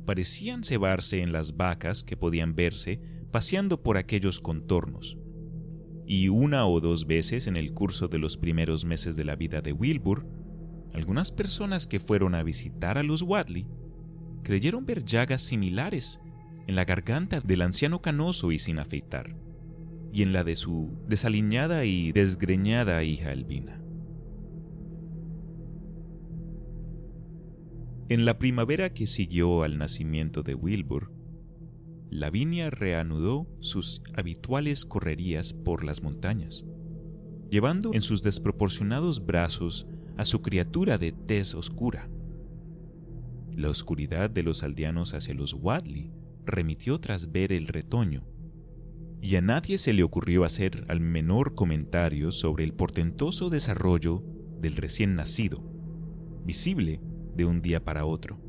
parecían 0.06 0.63
cebarse 0.63 1.20
en 1.20 1.34
las 1.34 1.58
vacas 1.58 2.06
que 2.06 2.16
podían 2.16 2.56
verse 2.56 3.02
paseando 3.30 3.84
por 3.84 3.98
aquellos 3.98 4.39
contornos, 4.39 5.18
y 6.08 6.30
una 6.30 6.68
o 6.68 6.80
dos 6.80 7.06
veces 7.06 7.48
en 7.48 7.58
el 7.58 7.74
curso 7.74 8.08
de 8.08 8.18
los 8.18 8.38
primeros 8.38 8.86
meses 8.86 9.18
de 9.18 9.26
la 9.26 9.36
vida 9.36 9.62
de 9.62 9.74
Wilbur, 9.74 10.26
algunas 10.94 11.34
personas 11.34 11.86
que 11.86 12.00
fueron 12.00 12.34
a 12.34 12.44
visitar 12.44 12.98
a 12.98 13.04
los 13.04 13.24
Wadley 13.24 13.68
creyeron 14.42 14.86
ver 14.86 15.04
llagas 15.04 15.42
similares 15.42 16.22
en 16.66 16.76
la 16.76 16.86
garganta 16.86 17.42
del 17.42 17.62
anciano 17.62 18.02
canoso 18.02 18.54
y 18.54 18.60
sin 18.60 18.80
afeitar, 18.80 19.36
y 20.13 20.22
en 20.22 20.32
la 20.32 20.46
de 20.46 20.56
su 20.56 20.98
desaliñada 21.10 21.84
y 21.84 22.13
desgreñada 22.13 23.04
hija 23.04 23.34
Elvina. 23.34 23.83
En 28.10 28.26
la 28.26 28.38
primavera 28.38 28.94
que 28.94 29.08
siguió 29.08 29.63
al 29.63 29.78
nacimiento 29.78 30.44
de 30.44 30.56
Wilbur, 30.56 31.12
Lavinia 32.10 32.70
reanudó 32.70 33.48
sus 33.62 34.04
habituales 34.13 34.84
correrías 34.84 35.54
por 35.54 35.86
las 35.86 36.04
montañas, 36.04 36.66
llevando 37.50 37.94
en 37.94 38.02
sus 38.02 38.22
desproporcionados 38.22 39.26
brazos 39.26 39.88
a 40.18 40.26
su 40.26 40.42
criatura 40.42 40.98
de 40.98 41.13
tez 41.13 41.56
oscura. 41.56 42.10
La 43.56 43.70
oscuridad 43.70 44.30
de 44.30 44.44
los 44.44 44.63
aldeanos 44.63 45.13
hacia 45.13 45.34
los 45.34 45.54
Wadley 45.54 46.12
remitió 46.46 47.00
tras 47.00 47.32
ver 47.32 47.54
el 47.54 47.68
retoño, 47.68 48.26
y 49.22 49.38
a 49.38 49.42
nadie 49.42 49.78
se 49.78 49.94
le 49.94 50.04
ocurrió 50.04 50.44
hacer 50.44 50.84
al 50.89 51.00
menor 51.00 51.56
comentario 51.56 52.34
sobre 52.34 52.66
el 52.66 52.74
portentoso 52.74 53.50
desarrollo 53.50 54.22
del 54.60 54.76
recién 54.76 55.16
nacido, 55.16 55.63
visible 56.44 57.00
de 57.36 57.46
un 57.46 57.62
día 57.62 57.84
para 57.84 58.06
otro. 58.06 58.39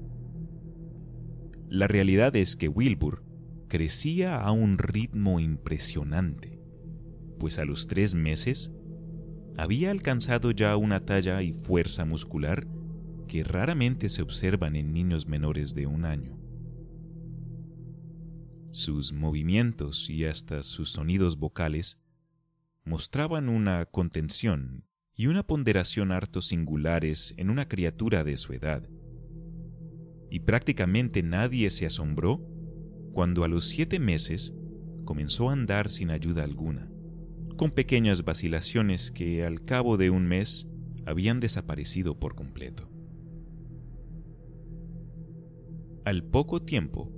La 1.69 1.89
realidad 1.89 2.37
es 2.37 2.57
que 2.57 2.69
Wilbur 2.69 3.25
crecía 3.69 4.41
a 4.41 4.53
un 4.53 4.79
ritmo 4.79 5.41
impresionante, 5.41 6.61
pues 7.39 7.59
a 7.59 7.65
los 7.65 7.87
tres 7.87 8.15
meses 8.15 8.71
había 9.57 9.91
alcanzado 9.91 10.51
ya 10.51 10.77
una 10.77 11.01
talla 11.01 11.43
y 11.43 11.53
fuerza 11.53 12.05
muscular 12.05 12.67
que 13.29 13.43
raramente 13.45 14.09
se 14.09 14.23
observan 14.23 14.77
en 14.77 14.93
niños 14.93 15.27
menores 15.27 15.75
de 15.75 15.87
un 15.87 16.05
año. 16.05 16.39
Sus 18.71 19.13
movimientos 19.13 20.11
y 20.11 20.25
hasta 20.25 20.63
sus 20.63 20.91
sonidos 20.91 21.39
vocales 21.39 22.01
mostraban 22.85 23.49
una 23.49 23.87
contención 23.87 24.85
y 25.17 25.27
una 25.27 25.45
ponderación 25.45 26.13
harto 26.13 26.43
singulares 26.43 27.35
en 27.37 27.51
una 27.51 27.69
criatura 27.69 28.25
de 28.25 28.37
su 28.37 28.53
edad. 28.53 28.89
Y 30.31 30.41
prácticamente 30.41 31.23
nadie 31.23 31.71
se 31.71 31.87
asombró 31.87 32.41
cuando 33.13 33.45
a 33.45 33.49
los 33.49 33.69
siete 33.69 34.01
meses 34.01 34.55
comenzó 35.05 35.51
a 35.51 35.53
andar 35.53 35.89
sin 35.89 36.11
ayuda 36.11 36.43
alguna, 36.43 36.91
con 37.57 37.71
pequeñas 37.71 38.25
vacilaciones 38.25 39.13
que 39.13 39.45
al 39.45 39.65
cabo 39.65 39.97
de 39.97 40.11
un 40.11 40.27
mes 40.27 40.67
habían 41.07 41.39
desaparecido 41.39 42.19
por 42.19 42.35
completo. 42.35 42.91
Al 46.05 46.25
poco 46.25 46.63
tiempo, 46.63 47.13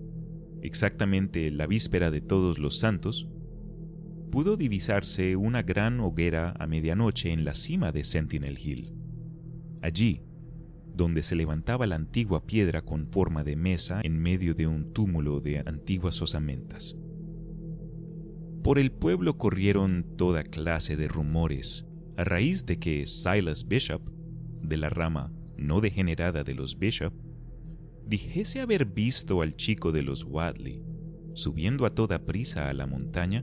exactamente 0.63 1.51
la 1.51 1.67
víspera 1.67 2.11
de 2.11 2.21
todos 2.21 2.59
los 2.59 2.79
santos, 2.79 3.29
pudo 4.37 4.59
divisarse 4.59 5.35
una 5.35 5.63
gran 5.63 5.99
hoguera 5.99 6.53
a 6.59 6.67
medianoche 6.67 7.33
en 7.33 7.47
la 7.47 7.55
cima 7.55 7.91
de 7.91 8.05
Sentinel 8.05 8.59
Hill. 8.59 8.93
Allí, 9.81 10.21
donde 10.95 11.23
se 11.23 11.37
levantaba 11.37 11.87
la 11.87 11.97
antigua 11.97 12.45
piedra 12.45 12.83
con 12.83 13.07
forma 13.07 13.45
de 13.45 13.57
mesa 13.57 14.03
en 14.05 14.21
medio 14.21 14.55
de 14.55 14.67
un 14.67 14.93
túmulo 14.93 15.41
de 15.41 15.61
antiguas 15.61 16.21
osamentas. 16.21 16.99
Por 18.63 18.79
el 18.79 18.93
pueblo 18.93 19.39
corrieron 19.39 20.05
toda 20.19 20.43
clase 20.43 20.97
de 20.97 21.09
rumores 21.09 21.87
a 22.19 22.25
raíz 22.25 22.67
de 22.67 22.79
que 22.79 23.07
Silas 23.07 23.67
Bishop, 23.67 24.03
de 24.61 24.77
la 24.77 24.91
rama 24.91 25.33
no 25.57 25.81
degenerada 25.81 26.45
de 26.45 26.53
los 26.53 26.79
Bishop, 26.79 27.15
dijese 28.07 28.61
haber 28.61 28.85
visto 28.85 29.41
al 29.41 29.57
chico 29.57 29.93
de 29.93 30.03
los 30.03 30.25
Wadley 30.25 30.83
subiendo 31.33 31.87
a 31.87 31.95
toda 31.95 32.19
prisa 32.27 32.69
a 32.69 32.75
la 32.75 32.87
montaña 32.87 33.43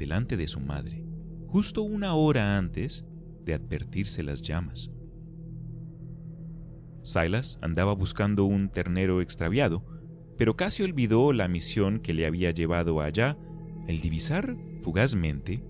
delante 0.00 0.38
de 0.38 0.48
su 0.48 0.60
madre, 0.60 1.04
justo 1.46 1.82
una 1.82 2.14
hora 2.14 2.56
antes 2.56 3.04
de 3.44 3.52
advertirse 3.52 4.22
las 4.22 4.40
llamas. 4.40 4.90
Silas 7.02 7.58
andaba 7.60 7.92
buscando 7.92 8.46
un 8.46 8.70
ternero 8.70 9.20
extraviado, 9.20 9.84
pero 10.38 10.56
casi 10.56 10.82
olvidó 10.82 11.34
la 11.34 11.48
misión 11.48 12.00
que 12.00 12.14
le 12.14 12.24
había 12.24 12.50
llevado 12.50 13.02
allá 13.02 13.36
el 13.88 14.00
divisar 14.00 14.56
fugazmente, 14.82 15.62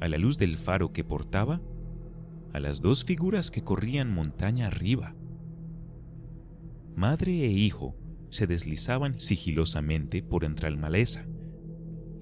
a 0.00 0.08
la 0.08 0.16
luz 0.16 0.38
del 0.38 0.56
faro 0.56 0.92
que 0.92 1.04
portaba, 1.04 1.60
a 2.54 2.60
las 2.60 2.80
dos 2.80 3.04
figuras 3.04 3.50
que 3.50 3.62
corrían 3.62 4.14
montaña 4.14 4.68
arriba, 4.68 5.14
madre 6.96 7.32
e 7.44 7.50
hijo 7.50 7.96
se 8.30 8.46
deslizaban 8.46 9.20
sigilosamente 9.20 10.22
por 10.22 10.44
entre 10.44 10.70
la 10.70 10.78
maleza, 10.78 11.26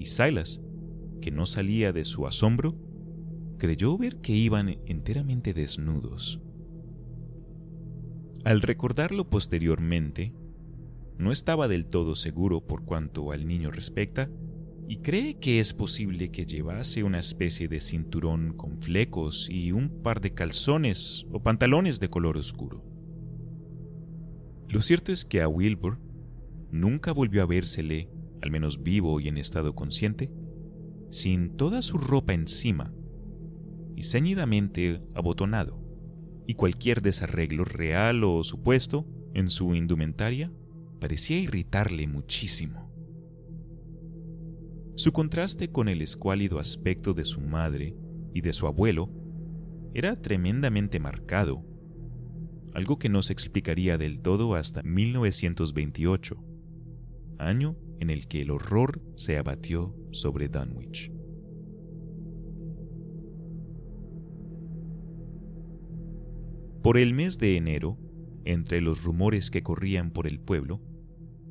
y 0.00 0.06
Silas, 0.06 0.60
que 1.22 1.30
no 1.30 1.46
salía 1.46 1.94
de 1.94 2.04
su 2.04 2.26
asombro, 2.26 2.76
creyó 3.56 3.96
ver 3.96 4.16
que 4.16 4.32
iban 4.32 4.76
enteramente 4.84 5.54
desnudos. 5.54 6.42
Al 8.44 8.60
recordarlo 8.60 9.30
posteriormente, 9.30 10.34
no 11.16 11.32
estaba 11.32 11.68
del 11.68 11.86
todo 11.86 12.16
seguro 12.16 12.60
por 12.66 12.84
cuanto 12.84 13.32
al 13.32 13.46
niño 13.46 13.70
respecta, 13.70 14.28
y 14.88 14.98
cree 14.98 15.38
que 15.38 15.60
es 15.60 15.72
posible 15.72 16.30
que 16.30 16.44
llevase 16.44 17.04
una 17.04 17.20
especie 17.20 17.68
de 17.68 17.80
cinturón 17.80 18.54
con 18.54 18.82
flecos 18.82 19.48
y 19.48 19.72
un 19.72 20.02
par 20.02 20.20
de 20.20 20.34
calzones 20.34 21.24
o 21.30 21.42
pantalones 21.42 22.00
de 22.00 22.10
color 22.10 22.36
oscuro. 22.36 22.84
Lo 24.68 24.80
cierto 24.82 25.12
es 25.12 25.24
que 25.24 25.40
a 25.40 25.48
Wilbur 25.48 25.98
nunca 26.72 27.12
volvió 27.12 27.42
a 27.42 27.46
vérsele, 27.46 28.10
al 28.42 28.50
menos 28.50 28.82
vivo 28.82 29.20
y 29.20 29.28
en 29.28 29.38
estado 29.38 29.74
consciente, 29.74 30.30
sin 31.12 31.58
toda 31.58 31.82
su 31.82 31.98
ropa 31.98 32.32
encima 32.32 32.90
y 33.94 34.04
ceñidamente 34.04 35.02
abotonado, 35.14 35.78
y 36.46 36.54
cualquier 36.54 37.02
desarreglo 37.02 37.64
real 37.64 38.24
o 38.24 38.42
supuesto 38.42 39.06
en 39.34 39.50
su 39.50 39.74
indumentaria 39.74 40.50
parecía 41.00 41.38
irritarle 41.38 42.06
muchísimo. 42.06 42.90
Su 44.96 45.12
contraste 45.12 45.70
con 45.70 45.90
el 45.90 46.00
escuálido 46.00 46.58
aspecto 46.58 47.12
de 47.12 47.26
su 47.26 47.42
madre 47.42 47.94
y 48.32 48.40
de 48.40 48.54
su 48.54 48.66
abuelo 48.66 49.10
era 49.92 50.16
tremendamente 50.16 50.98
marcado, 50.98 51.62
algo 52.72 52.98
que 52.98 53.10
no 53.10 53.22
se 53.22 53.34
explicaría 53.34 53.98
del 53.98 54.20
todo 54.20 54.54
hasta 54.54 54.82
1928, 54.82 56.42
año 57.38 57.76
en 58.02 58.10
el 58.10 58.26
que 58.26 58.42
el 58.42 58.50
horror 58.50 59.00
se 59.14 59.38
abatió 59.38 59.94
sobre 60.10 60.48
Dunwich. 60.48 61.12
Por 66.82 66.98
el 66.98 67.14
mes 67.14 67.38
de 67.38 67.56
enero, 67.56 67.96
entre 68.44 68.80
los 68.80 69.04
rumores 69.04 69.52
que 69.52 69.62
corrían 69.62 70.10
por 70.10 70.26
el 70.26 70.40
pueblo, 70.40 70.82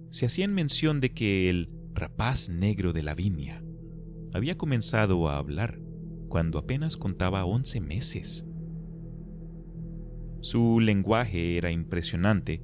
se 0.10 0.26
hacían 0.26 0.54
mención 0.54 1.00
de 1.00 1.14
que 1.14 1.50
el 1.50 1.70
rapaz 1.94 2.50
negro 2.50 2.92
de 2.92 3.04
Lavinia 3.04 3.64
había 4.34 4.58
comenzado 4.58 5.30
a 5.30 5.38
hablar 5.38 5.80
cuando 6.28 6.60
apenas 6.60 6.98
contaba 6.98 7.46
once 7.46 7.80
meses. 7.80 8.46
Su 10.42 10.82
lenguaje 10.82 11.56
era 11.58 11.72
impresionante, 11.72 12.62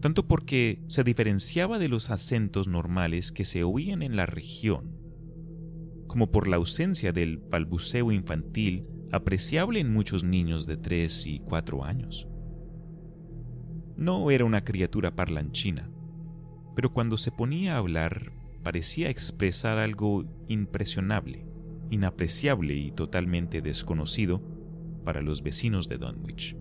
tanto 0.00 0.26
porque 0.26 0.80
se 0.88 1.04
diferenciaba 1.04 1.78
de 1.78 1.88
los 1.88 2.10
acentos 2.10 2.68
normales 2.68 3.32
que 3.32 3.44
se 3.44 3.64
oían 3.64 4.02
en 4.02 4.16
la 4.16 4.26
región, 4.26 4.96
como 6.06 6.30
por 6.30 6.48
la 6.48 6.56
ausencia 6.56 7.12
del 7.12 7.38
balbuceo 7.38 8.12
infantil 8.12 8.86
apreciable 9.10 9.80
en 9.80 9.92
muchos 9.92 10.24
niños 10.24 10.66
de 10.66 10.76
3 10.76 11.26
y 11.26 11.40
4 11.40 11.84
años. 11.84 12.28
No 13.96 14.30
era 14.30 14.44
una 14.44 14.64
criatura 14.64 15.16
parlanchina, 15.16 15.90
pero 16.76 16.92
cuando 16.92 17.18
se 17.18 17.32
ponía 17.32 17.74
a 17.74 17.78
hablar 17.78 18.32
parecía 18.62 19.10
expresar 19.10 19.78
algo 19.78 20.24
impresionable, 20.46 21.46
inapreciable 21.90 22.74
y 22.74 22.92
totalmente 22.92 23.62
desconocido 23.62 24.42
para 25.04 25.22
los 25.22 25.42
vecinos 25.42 25.88
de 25.88 25.98
Dunwich. 25.98 26.56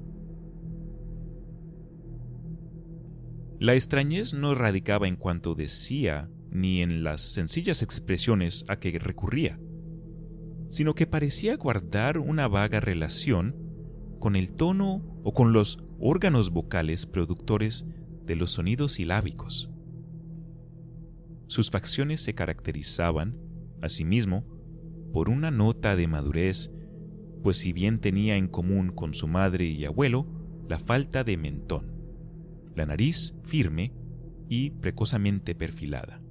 La 3.60 3.74
extrañez 3.74 4.36
no 4.36 4.54
radicaba 4.54 5.08
en 5.08 5.16
cuanto 5.16 5.56
decía 5.56 6.30
ni 6.52 6.82
en 6.84 7.04
las 7.04 7.22
sencillas 7.22 7.82
expresiones 7.82 8.66
a 8.68 8.80
que 8.80 9.00
recurría, 9.00 9.60
sino 10.70 10.94
que 10.94 11.08
parecía 11.08 11.56
guardar 11.58 12.20
una 12.20 12.48
vaga 12.48 12.80
relación 12.80 13.56
con 14.20 14.36
el 14.36 14.54
tono 14.54 15.04
o 15.24 15.34
con 15.34 15.54
los 15.54 15.80
órganos 16.00 16.52
vocales 16.52 17.08
productores 17.08 17.86
de 18.26 18.36
los 18.36 18.52
sonidos 18.52 18.94
silábicos. 18.94 19.72
Sus 21.48 21.72
facciones 21.72 22.22
se 22.22 22.36
caracterizaban, 22.36 23.40
asimismo, 23.82 24.46
por 25.14 25.30
una 25.30 25.50
nota 25.50 25.96
de 25.96 26.08
madurez, 26.08 26.72
pues 27.42 27.58
si 27.58 27.74
bien 27.74 28.00
tenía 28.00 28.36
en 28.36 28.50
común 28.50 28.92
con 28.92 29.16
su 29.16 29.28
madre 29.28 29.66
y 29.66 29.86
abuelo 29.86 30.28
la 30.68 30.78
falta 30.78 31.24
de 31.24 31.38
mentón, 31.38 31.97
la 32.78 32.86
nariz 32.86 33.36
firme 33.44 33.92
y 34.48 34.70
precozamente 34.70 35.56
perfilada, 35.56 36.22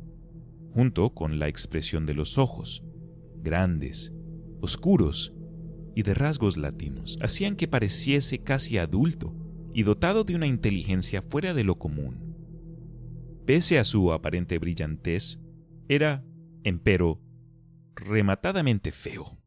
junto 0.71 1.13
con 1.13 1.39
la 1.39 1.49
expresión 1.49 2.07
de 2.07 2.15
los 2.15 2.39
ojos, 2.39 2.85
grandes, 3.43 4.13
oscuros 4.61 5.35
y 5.95 6.03
de 6.03 6.15
rasgos 6.15 6.57
latinos, 6.57 7.19
hacían 7.21 7.57
que 7.57 7.69
pareciese 7.69 8.39
casi 8.39 8.79
adulto 8.79 9.35
y 9.75 9.83
dotado 9.83 10.25
de 10.25 10.37
una 10.37 10.47
inteligencia 10.47 11.21
fuera 11.21 11.53
de 11.53 11.65
lo 11.65 11.79
común. 11.79 12.37
Pese 13.45 13.79
a 13.79 13.85
su 13.85 14.13
aparente 14.13 14.59
brillantez, 14.59 15.41
era, 15.89 16.25
empero, 16.63 17.21
rematadamente 17.95 18.93
feo. 18.93 19.39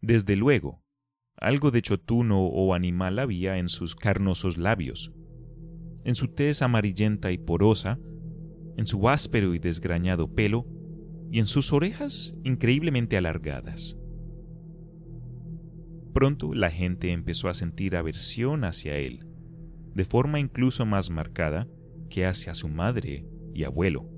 Desde 0.00 0.36
luego, 0.36 0.82
algo 1.36 1.70
de 1.70 1.82
chotuno 1.82 2.44
o 2.46 2.74
animal 2.74 3.18
había 3.18 3.58
en 3.58 3.68
sus 3.68 3.96
carnosos 3.96 4.56
labios, 4.56 5.12
en 6.04 6.14
su 6.14 6.28
tez 6.28 6.62
amarillenta 6.62 7.32
y 7.32 7.38
porosa, 7.38 7.98
en 8.76 8.86
su 8.86 9.08
áspero 9.08 9.54
y 9.54 9.58
desgrañado 9.58 10.32
pelo, 10.32 10.66
y 11.30 11.38
en 11.38 11.46
sus 11.46 11.72
orejas 11.72 12.36
increíblemente 12.44 13.16
alargadas. 13.16 13.96
Pronto 16.12 16.52
la 16.52 16.70
gente 16.70 17.10
empezó 17.10 17.48
a 17.48 17.54
sentir 17.54 17.96
aversión 17.96 18.64
hacia 18.64 18.98
él, 18.98 19.26
de 19.94 20.04
forma 20.04 20.40
incluso 20.40 20.84
más 20.84 21.10
marcada 21.10 21.68
que 22.10 22.26
hacia 22.26 22.54
su 22.54 22.68
madre 22.68 23.26
y 23.54 23.64
abuelo. 23.64 24.10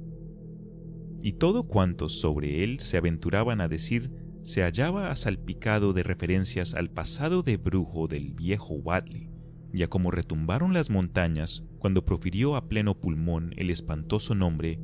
Y 1.23 1.35
todo 1.35 1.69
cuanto 1.69 2.09
sobre 2.09 2.65
él 2.65 2.81
se 2.81 2.97
aventuraban 2.97 3.61
a 3.61 3.69
decir 3.69 4.11
se 4.43 4.63
hallaba 4.63 5.15
salpicado 5.17 5.93
de 5.95 6.03
referencias 6.03 6.75
al 6.75 6.91
pasado 6.91 7.43
de 7.43 7.57
brujo 7.57 8.09
del 8.09 8.35
viejo 8.35 8.75
Wadley, 8.75 9.31
y 9.75 9.83
a 9.83 9.89
cómo 9.89 10.13
retumbaron 10.13 10.73
las 10.73 10.89
montañas 10.89 11.65
cuando 11.81 12.05
profirió 12.05 12.55
a 12.55 12.69
pleno 12.69 12.95
pulmón 13.01 13.53
el 13.57 13.71
espantoso 13.71 14.37
nombre 14.37 14.79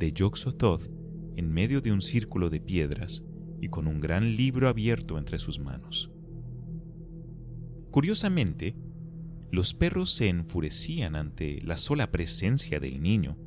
de 0.00 0.12
Yog-Sothoth 0.12 0.90
en 1.36 1.52
medio 1.52 1.80
de 1.80 1.92
un 1.92 2.02
círculo 2.02 2.50
de 2.50 2.60
piedras 2.60 3.24
y 3.60 3.68
con 3.68 3.86
un 3.86 4.00
gran 4.00 4.34
libro 4.34 4.66
abierto 4.66 5.16
entre 5.16 5.38
sus 5.38 5.60
manos. 5.60 6.10
Curiosamente, 7.92 8.74
los 9.52 9.74
perros 9.74 10.12
se 10.12 10.28
enfurecían 10.28 11.14
ante 11.14 11.60
la 11.62 11.76
sola 11.76 12.10
presencia 12.10 12.80
del 12.80 13.00
niño, 13.00 13.38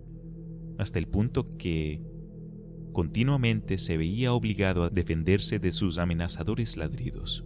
hasta 0.77 0.97
el 0.97 1.10
punto 1.10 1.58
que 1.58 2.01
continuamente 2.93 3.79
se 3.79 3.97
veía 3.97 4.31
obligado 4.31 4.86
a 4.86 4.89
defenderse 4.89 5.60
de 5.60 5.73
sus 5.73 5.97
amenazadores 5.97 6.77
ladridos. 6.77 7.43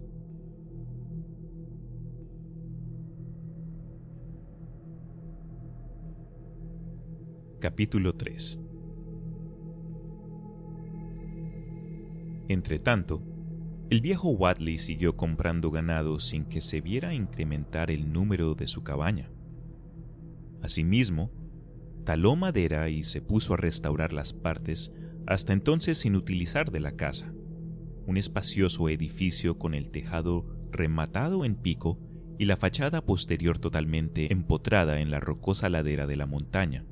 Capítulo 7.61 8.13
3 8.13 8.57
Entretanto, 12.47 13.21
el 13.89 13.99
viejo 13.99 14.29
Wadley 14.29 14.77
siguió 14.77 15.17
comprando 15.17 15.69
ganado 15.69 16.21
sin 16.21 16.45
que 16.45 16.61
se 16.61 16.79
viera 16.79 17.13
incrementar 17.13 17.91
el 17.91 18.13
número 18.13 18.55
de 18.55 18.65
su 18.67 18.83
cabaña. 18.83 19.29
Asimismo, 20.61 21.33
taló 22.05 22.37
madera 22.37 22.87
y 22.87 23.03
se 23.03 23.21
puso 23.21 23.55
a 23.55 23.57
restaurar 23.57 24.13
las 24.13 24.31
partes 24.31 24.93
hasta 25.27 25.51
entonces 25.51 25.97
sin 25.97 26.15
utilizar 26.15 26.71
de 26.71 26.79
la 26.79 26.93
casa, 26.93 27.33
un 28.05 28.15
espacioso 28.15 28.87
edificio 28.87 29.59
con 29.59 29.73
el 29.73 29.91
tejado 29.91 30.45
rematado 30.71 31.43
en 31.43 31.55
pico 31.55 31.99
y 32.37 32.45
la 32.45 32.55
fachada 32.55 33.05
posterior 33.05 33.59
totalmente 33.59 34.31
empotrada 34.31 35.01
en 35.01 35.11
la 35.11 35.19
rocosa 35.19 35.67
ladera 35.67 36.07
de 36.07 36.15
la 36.15 36.25
montaña. 36.25 36.85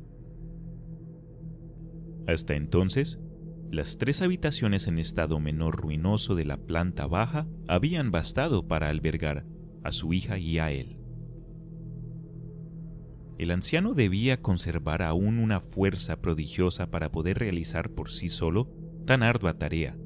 Hasta 2.28 2.55
entonces, 2.55 3.19
las 3.71 3.97
tres 3.97 4.21
habitaciones 4.21 4.88
en 4.88 4.99
estado 4.99 5.39
menor 5.39 5.78
ruinoso 5.78 6.36
de 6.36 6.45
la 6.45 6.57
planta 6.57 7.07
baja 7.07 7.47
habían 7.67 8.11
bastado 8.11 8.67
para 8.67 8.89
albergar 8.89 9.45
a 9.84 9.91
su 9.91 10.13
hija 10.13 10.38
y 10.38 10.59
a 10.59 10.71
él. 10.71 10.99
El 13.38 13.51
anciano 13.51 13.93
debía 13.93 14.41
conservar 14.41 15.03
aún 15.03 15.39
una 15.39 15.61
fuerza 15.61 16.21
prodigiosa 16.21 16.89
para 16.89 17.11
poder 17.11 17.39
realizar 17.39 17.91
por 17.91 18.11
sí 18.11 18.30
solo 18.30 18.69
tan 19.05 19.23
ardua 19.23 19.57
tarea, 19.57 19.97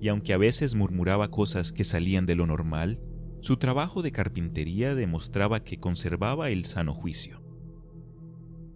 y 0.00 0.08
aunque 0.08 0.32
a 0.32 0.38
veces 0.38 0.74
murmuraba 0.74 1.30
cosas 1.30 1.72
que 1.72 1.84
salían 1.84 2.26
de 2.26 2.34
lo 2.34 2.46
normal, 2.46 3.00
su 3.40 3.56
trabajo 3.56 4.02
de 4.02 4.12
carpintería 4.12 4.94
demostraba 4.94 5.64
que 5.64 5.80
conservaba 5.80 6.50
el 6.50 6.66
sano 6.66 6.94
juicio. 6.94 7.39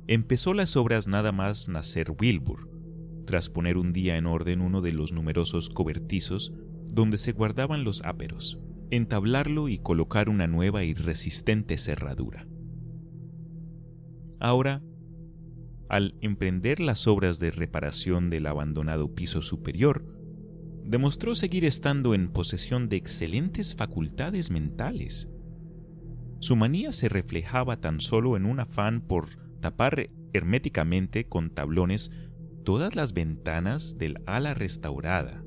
Empezó 0.06 0.54
las 0.54 0.76
obras 0.76 1.08
nada 1.08 1.32
más 1.32 1.68
nacer 1.68 2.10
Wilbur, 2.10 2.68
tras 3.26 3.48
poner 3.48 3.76
un 3.78 3.92
día 3.92 4.16
en 4.16 4.26
orden 4.26 4.60
uno 4.60 4.80
de 4.80 4.92
los 4.92 5.12
numerosos 5.12 5.70
cobertizos 5.70 6.52
donde 6.92 7.18
se 7.18 7.32
guardaban 7.32 7.84
los 7.84 8.02
áperos, 8.04 8.58
entablarlo 8.90 9.68
y 9.68 9.78
colocar 9.78 10.28
una 10.28 10.46
nueva 10.46 10.84
y 10.84 10.94
resistente 10.94 11.78
cerradura. 11.78 12.46
Ahora, 14.40 14.82
al 15.88 16.16
emprender 16.20 16.80
las 16.80 17.06
obras 17.06 17.38
de 17.38 17.50
reparación 17.50 18.30
del 18.30 18.46
abandonado 18.46 19.14
piso 19.14 19.42
superior, 19.42 20.04
demostró 20.84 21.34
seguir 21.34 21.64
estando 21.64 22.14
en 22.14 22.28
posesión 22.28 22.88
de 22.88 22.96
excelentes 22.96 23.74
facultades 23.74 24.50
mentales. 24.50 25.28
Su 26.40 26.56
manía 26.56 26.92
se 26.92 27.08
reflejaba 27.08 27.80
tan 27.80 28.00
solo 28.00 28.36
en 28.36 28.44
un 28.44 28.60
afán 28.60 29.00
por 29.00 29.43
tapar 29.64 30.10
herméticamente 30.34 31.24
con 31.26 31.48
tablones 31.48 32.10
todas 32.64 32.94
las 32.94 33.14
ventanas 33.14 33.96
del 33.96 34.18
ala 34.26 34.52
restaurada, 34.52 35.42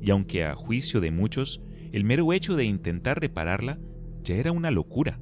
y 0.00 0.12
aunque 0.12 0.44
a 0.44 0.54
juicio 0.54 1.00
de 1.00 1.10
muchos 1.10 1.60
el 1.90 2.04
mero 2.04 2.32
hecho 2.32 2.54
de 2.54 2.62
intentar 2.66 3.20
repararla 3.20 3.80
ya 4.22 4.36
era 4.36 4.52
una 4.52 4.70
locura. 4.70 5.20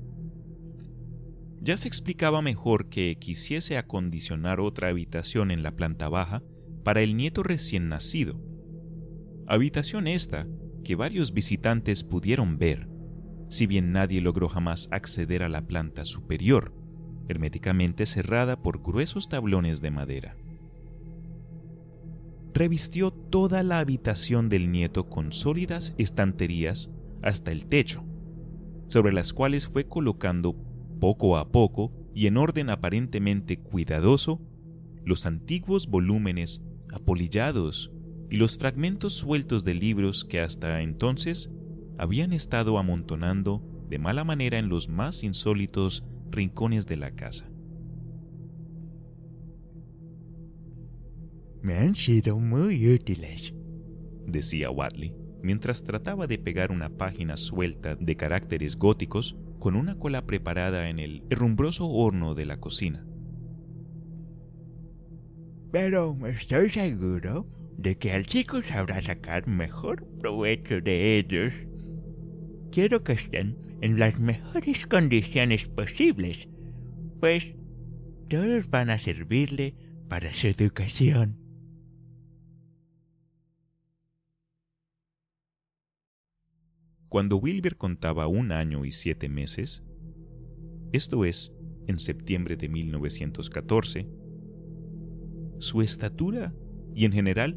Ya 1.62 1.78
se 1.78 1.88
explicaba 1.88 2.42
mejor 2.42 2.90
que 2.90 3.16
quisiese 3.18 3.78
acondicionar 3.78 4.60
otra 4.60 4.88
habitación 4.90 5.50
en 5.50 5.62
la 5.62 5.74
planta 5.74 6.10
baja 6.10 6.42
para 6.82 7.00
el 7.00 7.16
nieto 7.16 7.42
recién 7.42 7.88
nacido. 7.88 8.38
Habitación 9.46 10.06
esta 10.08 10.46
que 10.84 10.94
varios 10.94 11.32
visitantes 11.32 12.04
pudieron 12.04 12.58
ver, 12.58 12.86
si 13.48 13.66
bien 13.66 13.92
nadie 13.92 14.20
logró 14.20 14.50
jamás 14.50 14.88
acceder 14.90 15.42
a 15.42 15.48
la 15.48 15.66
planta 15.66 16.04
superior, 16.04 16.83
herméticamente 17.28 18.06
cerrada 18.06 18.62
por 18.62 18.82
gruesos 18.82 19.28
tablones 19.28 19.80
de 19.80 19.90
madera. 19.90 20.36
Revistió 22.52 23.10
toda 23.10 23.62
la 23.62 23.80
habitación 23.80 24.48
del 24.48 24.70
nieto 24.70 25.08
con 25.08 25.32
sólidas 25.32 25.94
estanterías 25.98 26.90
hasta 27.22 27.50
el 27.50 27.66
techo, 27.66 28.04
sobre 28.86 29.12
las 29.12 29.32
cuales 29.32 29.66
fue 29.66 29.88
colocando 29.88 30.54
poco 31.00 31.36
a 31.36 31.50
poco 31.50 31.92
y 32.14 32.28
en 32.28 32.36
orden 32.36 32.70
aparentemente 32.70 33.58
cuidadoso 33.58 34.40
los 35.04 35.26
antiguos 35.26 35.88
volúmenes 35.88 36.64
apolillados 36.92 37.90
y 38.30 38.36
los 38.36 38.56
fragmentos 38.56 39.14
sueltos 39.14 39.64
de 39.64 39.74
libros 39.74 40.24
que 40.24 40.40
hasta 40.40 40.80
entonces 40.80 41.50
habían 41.98 42.32
estado 42.32 42.78
amontonando 42.78 43.62
de 43.88 43.98
mala 43.98 44.24
manera 44.24 44.58
en 44.58 44.68
los 44.68 44.88
más 44.88 45.22
insólitos 45.24 46.04
rincones 46.34 46.86
de 46.86 46.96
la 46.96 47.12
casa. 47.12 47.48
Me 51.62 51.78
han 51.78 51.94
sido 51.94 52.38
muy 52.38 52.92
útiles, 52.92 53.54
decía 54.26 54.70
Wadley, 54.70 55.14
mientras 55.42 55.82
trataba 55.82 56.26
de 56.26 56.38
pegar 56.38 56.70
una 56.70 56.90
página 56.90 57.36
suelta 57.36 57.96
de 57.96 58.16
caracteres 58.16 58.76
góticos 58.76 59.36
con 59.58 59.76
una 59.76 59.98
cola 59.98 60.26
preparada 60.26 60.90
en 60.90 60.98
el 60.98 61.24
herrumbroso 61.30 61.88
horno 61.88 62.34
de 62.34 62.44
la 62.44 62.58
cocina. 62.58 63.06
Pero 65.72 66.16
estoy 66.26 66.70
seguro 66.70 67.46
de 67.76 67.96
que 67.96 68.12
al 68.12 68.26
chico 68.26 68.62
sabrá 68.62 69.00
sacar 69.02 69.46
mejor 69.46 70.06
provecho 70.18 70.80
de 70.80 71.18
ellos. 71.18 71.52
Quiero 72.74 73.04
que 73.04 73.12
estén 73.12 73.78
en 73.82 74.00
las 74.00 74.18
mejores 74.18 74.88
condiciones 74.88 75.64
posibles, 75.68 76.48
pues 77.20 77.54
todos 78.28 78.68
van 78.68 78.90
a 78.90 78.98
servirle 78.98 79.76
para 80.08 80.34
su 80.34 80.48
educación. 80.48 81.38
Cuando 87.08 87.36
Wilber 87.36 87.76
contaba 87.76 88.26
un 88.26 88.50
año 88.50 88.84
y 88.84 88.90
siete 88.90 89.28
meses, 89.28 89.84
esto 90.90 91.24
es, 91.24 91.52
en 91.86 92.00
septiembre 92.00 92.56
de 92.56 92.68
1914, 92.68 94.08
su 95.60 95.80
estatura 95.80 96.52
y 96.92 97.04
en 97.04 97.12
general 97.12 97.56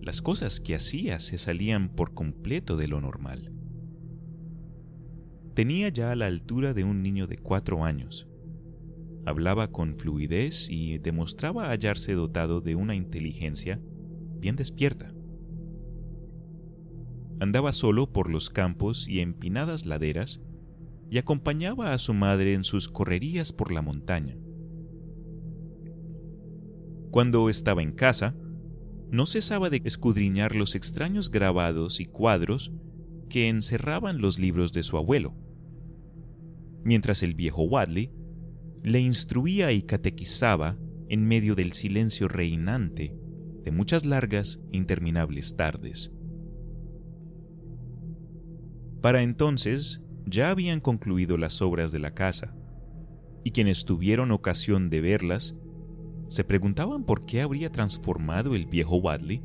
las 0.00 0.22
cosas 0.22 0.60
que 0.60 0.76
hacía 0.76 1.18
se 1.18 1.38
salían 1.38 1.92
por 1.92 2.14
completo 2.14 2.76
de 2.76 2.86
lo 2.86 3.00
normal 3.00 3.52
tenía 5.54 5.88
ya 5.88 6.14
la 6.16 6.26
altura 6.26 6.74
de 6.74 6.84
un 6.84 7.02
niño 7.02 7.26
de 7.26 7.38
cuatro 7.38 7.84
años. 7.84 8.28
Hablaba 9.24 9.70
con 9.70 9.96
fluidez 9.96 10.68
y 10.68 10.98
demostraba 10.98 11.70
hallarse 11.70 12.14
dotado 12.14 12.60
de 12.60 12.74
una 12.74 12.94
inteligencia 12.94 13.80
bien 14.38 14.56
despierta. 14.56 15.14
Andaba 17.38 17.72
solo 17.72 18.12
por 18.12 18.30
los 18.30 18.50
campos 18.50 19.08
y 19.08 19.20
empinadas 19.20 19.86
laderas 19.86 20.40
y 21.10 21.18
acompañaba 21.18 21.92
a 21.92 21.98
su 21.98 22.14
madre 22.14 22.54
en 22.54 22.64
sus 22.64 22.88
correrías 22.88 23.52
por 23.52 23.72
la 23.72 23.82
montaña. 23.82 24.36
Cuando 27.10 27.50
estaba 27.50 27.82
en 27.82 27.92
casa, 27.92 28.34
no 29.10 29.26
cesaba 29.26 29.68
de 29.68 29.82
escudriñar 29.84 30.54
los 30.54 30.74
extraños 30.74 31.30
grabados 31.30 32.00
y 32.00 32.06
cuadros 32.06 32.72
que 33.32 33.48
encerraban 33.48 34.20
los 34.20 34.38
libros 34.38 34.74
de 34.74 34.82
su 34.82 34.98
abuelo, 34.98 35.34
mientras 36.84 37.22
el 37.22 37.32
viejo 37.32 37.62
Wadley 37.62 38.12
le 38.82 39.00
instruía 39.00 39.72
y 39.72 39.84
catequizaba 39.84 40.76
en 41.08 41.26
medio 41.26 41.54
del 41.54 41.72
silencio 41.72 42.28
reinante 42.28 43.16
de 43.64 43.70
muchas 43.70 44.04
largas 44.04 44.60
interminables 44.70 45.56
tardes. 45.56 46.12
Para 49.00 49.22
entonces 49.22 50.02
ya 50.26 50.50
habían 50.50 50.80
concluido 50.80 51.38
las 51.38 51.62
obras 51.62 51.90
de 51.90 52.00
la 52.00 52.12
casa, 52.12 52.54
y 53.44 53.52
quienes 53.52 53.86
tuvieron 53.86 54.30
ocasión 54.30 54.90
de 54.90 55.00
verlas 55.00 55.56
se 56.28 56.44
preguntaban 56.44 57.04
por 57.04 57.24
qué 57.24 57.40
habría 57.40 57.72
transformado 57.72 58.54
el 58.54 58.66
viejo 58.66 58.96
Wadley 58.96 59.42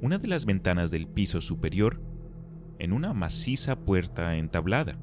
una 0.00 0.18
de 0.18 0.28
las 0.28 0.46
ventanas 0.46 0.92
del 0.92 1.08
piso 1.08 1.40
superior 1.40 2.00
en 2.78 2.92
una 2.92 3.12
maciza 3.12 3.76
puerta 3.76 4.36
entablada. 4.36 4.98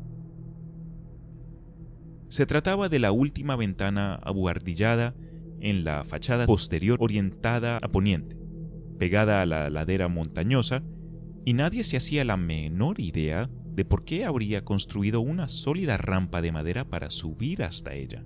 Se 2.29 2.45
trataba 2.45 2.89
de 2.89 2.99
la 2.99 3.11
última 3.11 3.55
ventana 3.55 4.15
abuhardillada 4.15 5.15
en 5.59 5.83
la 5.83 6.03
fachada 6.03 6.45
posterior 6.45 6.97
orientada 7.01 7.77
a 7.77 7.87
poniente, 7.89 8.37
pegada 8.97 9.41
a 9.41 9.45
la 9.45 9.69
ladera 9.69 10.07
montañosa, 10.07 10.83
y 11.45 11.53
nadie 11.53 11.83
se 11.83 11.97
hacía 11.97 12.25
la 12.25 12.37
menor 12.37 12.99
idea 12.99 13.49
de 13.75 13.85
por 13.85 14.03
qué 14.03 14.25
habría 14.25 14.63
construido 14.63 15.21
una 15.21 15.49
sólida 15.49 15.97
rampa 15.97 16.41
de 16.41 16.51
madera 16.51 16.85
para 16.85 17.09
subir 17.09 17.63
hasta 17.63 17.93
ella. 17.93 18.23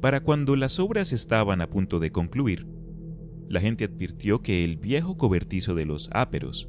Para 0.00 0.20
cuando 0.20 0.54
las 0.54 0.78
obras 0.78 1.12
estaban 1.12 1.60
a 1.60 1.68
punto 1.68 1.98
de 1.98 2.12
concluir, 2.12 2.66
la 3.48 3.60
gente 3.60 3.84
advirtió 3.84 4.42
que 4.42 4.64
el 4.64 4.76
viejo 4.76 5.16
cobertizo 5.16 5.74
de 5.74 5.86
los 5.86 6.10
áperos 6.12 6.68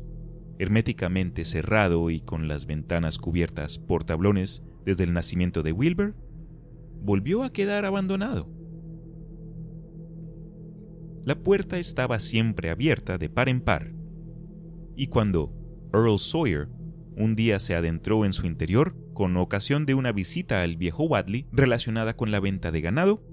herméticamente 0.60 1.46
cerrado 1.46 2.10
y 2.10 2.22
con 2.22 2.48
las 2.48 2.66
ventanas 2.66 3.18
cubiertas 3.18 3.78
por 3.78 4.04
tablones 4.04 4.64
desde 4.86 5.04
el 5.04 5.14
nacimiento 5.14 5.64
de 5.64 5.72
Wilbur, 5.72 6.16
volvió 7.02 7.44
a 7.44 7.52
quedar 7.52 7.86
abandonado. 7.86 8.50
La 11.26 11.36
puerta 11.36 11.80
estaba 11.80 12.20
siempre 12.20 12.70
abierta 12.70 13.18
de 13.18 13.30
par 13.30 13.50
en 13.50 13.62
par, 13.62 13.94
y 14.96 15.08
cuando 15.08 15.52
Earl 15.94 16.20
Sawyer 16.20 16.70
un 17.18 17.36
día 17.36 17.60
se 17.60 17.76
adentró 17.76 18.26
en 18.26 18.34
su 18.34 18.46
interior 18.46 18.96
con 19.14 19.38
ocasión 19.38 19.86
de 19.86 19.94
una 19.94 20.12
visita 20.12 20.62
al 20.62 20.76
viejo 20.76 21.06
Wadley 21.06 21.48
relacionada 21.52 22.16
con 22.16 22.32
la 22.32 22.40
venta 22.40 22.72
de 22.72 22.82
ganado, 22.82 23.24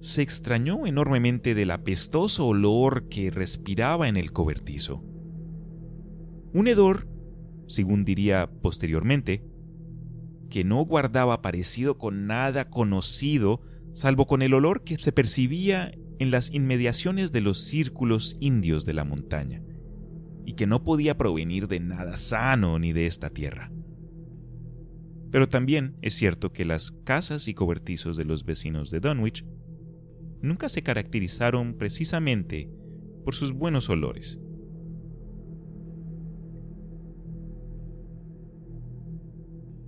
se 0.00 0.22
extrañó 0.22 0.86
enormemente 0.86 1.54
del 1.54 1.72
apestoso 1.72 2.46
olor 2.46 3.08
que 3.08 3.30
respiraba 3.30 4.08
en 4.08 4.16
el 4.16 4.32
cobertizo. 4.32 5.02
Un 6.54 6.68
hedor, 6.68 7.08
según 7.66 8.04
diría 8.04 8.48
posteriormente, 8.62 9.44
que 10.50 10.62
no 10.62 10.84
guardaba 10.84 11.42
parecido 11.42 11.98
con 11.98 12.28
nada 12.28 12.70
conocido, 12.70 13.60
salvo 13.92 14.28
con 14.28 14.40
el 14.40 14.54
olor 14.54 14.84
que 14.84 14.96
se 14.96 15.10
percibía 15.10 15.92
en 16.20 16.30
las 16.30 16.52
inmediaciones 16.52 17.32
de 17.32 17.40
los 17.40 17.64
círculos 17.64 18.36
indios 18.38 18.84
de 18.84 18.94
la 18.94 19.02
montaña, 19.02 19.64
y 20.46 20.54
que 20.54 20.68
no 20.68 20.84
podía 20.84 21.18
provenir 21.18 21.66
de 21.66 21.80
nada 21.80 22.16
sano 22.18 22.78
ni 22.78 22.92
de 22.92 23.06
esta 23.06 23.30
tierra. 23.30 23.72
Pero 25.32 25.48
también 25.48 25.96
es 26.02 26.14
cierto 26.14 26.52
que 26.52 26.64
las 26.64 26.92
casas 26.92 27.48
y 27.48 27.54
cobertizos 27.54 28.16
de 28.16 28.26
los 28.26 28.44
vecinos 28.44 28.92
de 28.92 29.00
Dunwich 29.00 29.44
nunca 30.40 30.68
se 30.68 30.84
caracterizaron 30.84 31.74
precisamente 31.74 32.70
por 33.24 33.34
sus 33.34 33.50
buenos 33.50 33.90
olores. 33.90 34.38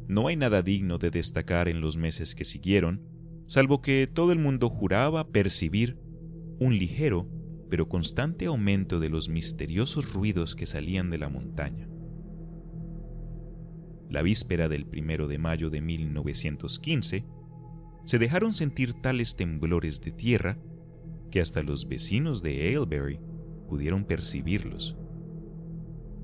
No 0.09 0.29
hay 0.29 0.37
nada 0.37 0.63
digno 0.63 0.99
de 0.99 1.11
destacar 1.11 1.69
en 1.69 1.81
los 1.81 1.97
meses 1.97 2.35
que 2.35 2.45
siguieron, 2.45 3.03
salvo 3.47 3.83
que 3.83 4.07
todo 4.07 4.33
el 4.33 4.39
mundo 4.39 4.69
juraba 4.69 5.29
percibir 5.29 5.99
un 6.59 6.77
ligero 6.79 7.29
pero 7.69 7.89
constante 7.89 8.47
aumento 8.47 9.01
de 9.01 9.09
los 9.09 9.29
misteriosos 9.29 10.13
ruidos 10.13 10.55
que 10.55 10.67
salían 10.67 11.11
de 11.11 11.19
la 11.19 11.29
montaña. 11.29 11.89
La 14.09 14.23
víspera 14.23 14.69
del 14.69 14.87
primero 14.87 15.27
de 15.27 15.39
mayo 15.39 15.69
de 15.69 15.81
1915, 15.81 17.25
se 18.05 18.19
dejaron 18.19 18.53
sentir 18.53 18.95
tales 18.95 19.35
temblores 19.35 20.01
de 20.01 20.13
tierra 20.13 20.59
que 21.33 21.41
hasta 21.41 21.65
los 21.65 21.89
vecinos 21.89 22.41
de 22.41 22.69
Aylesbury 22.69 23.19
pudieron 23.69 24.05
percibirlos. 24.05 24.97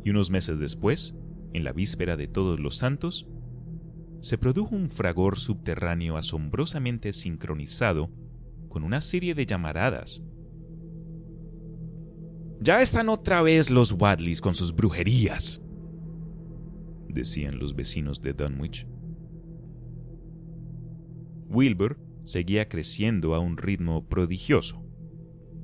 Y 0.05 0.11
unos 0.11 0.31
meses 0.31 0.61
después, 0.61 1.17
en 1.53 1.65
la 1.65 1.73
víspera 1.73 2.17
de 2.17 2.29
Todos 2.29 2.61
los 2.61 2.77
Santos, 2.77 3.29
se 4.23 4.39
produjo 4.39 4.77
un 4.77 4.89
fragor 4.89 5.39
subterráneo 5.39 6.17
asombrosamente 6.17 7.13
sincronizado 7.13 8.09
con 8.69 8.85
una 8.85 9.01
serie 9.01 9.35
de 9.35 9.45
llamaradas. 9.45 10.23
Ya 12.61 12.81
están 12.81 13.09
otra 13.09 13.43
vez 13.43 13.69
los 13.69 13.93
Wadleys 13.93 14.41
con 14.41 14.55
sus 14.55 14.75
brujerías, 14.75 15.61
decían 17.09 17.59
los 17.59 17.75
vecinos 17.75 18.23
de 18.23 18.33
Dunwich. 18.33 18.87
Wilbur 21.49 21.99
seguía 22.23 22.69
creciendo 22.69 23.35
a 23.35 23.41
un 23.41 23.57
ritmo 23.57 24.07
prodigioso, 24.07 24.85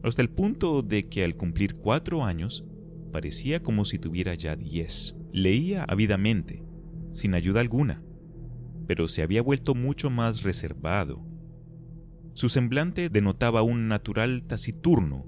hasta 0.03 0.21
el 0.21 0.31
punto 0.31 0.83
de 0.83 1.09
que 1.09 1.23
al 1.23 1.37
cumplir 1.37 1.77
cuatro 1.77 2.25
años 2.25 2.65
parecía 3.13 3.63
como 3.63 3.85
si 3.85 4.01
tuviera 4.01 4.35
ya 4.35 4.57
diez. 4.57 5.17
Leía 5.33 5.85
ávidamente, 5.85 6.65
sin 7.13 7.35
ayuda 7.35 7.61
alguna, 7.61 8.03
pero 8.89 9.07
se 9.07 9.23
había 9.23 9.43
vuelto 9.43 9.75
mucho 9.75 10.09
más 10.09 10.43
reservado. 10.43 11.23
Su 12.33 12.49
semblante 12.49 13.11
denotaba 13.11 13.63
un 13.63 13.87
natural 13.87 14.45
taciturno, 14.45 15.27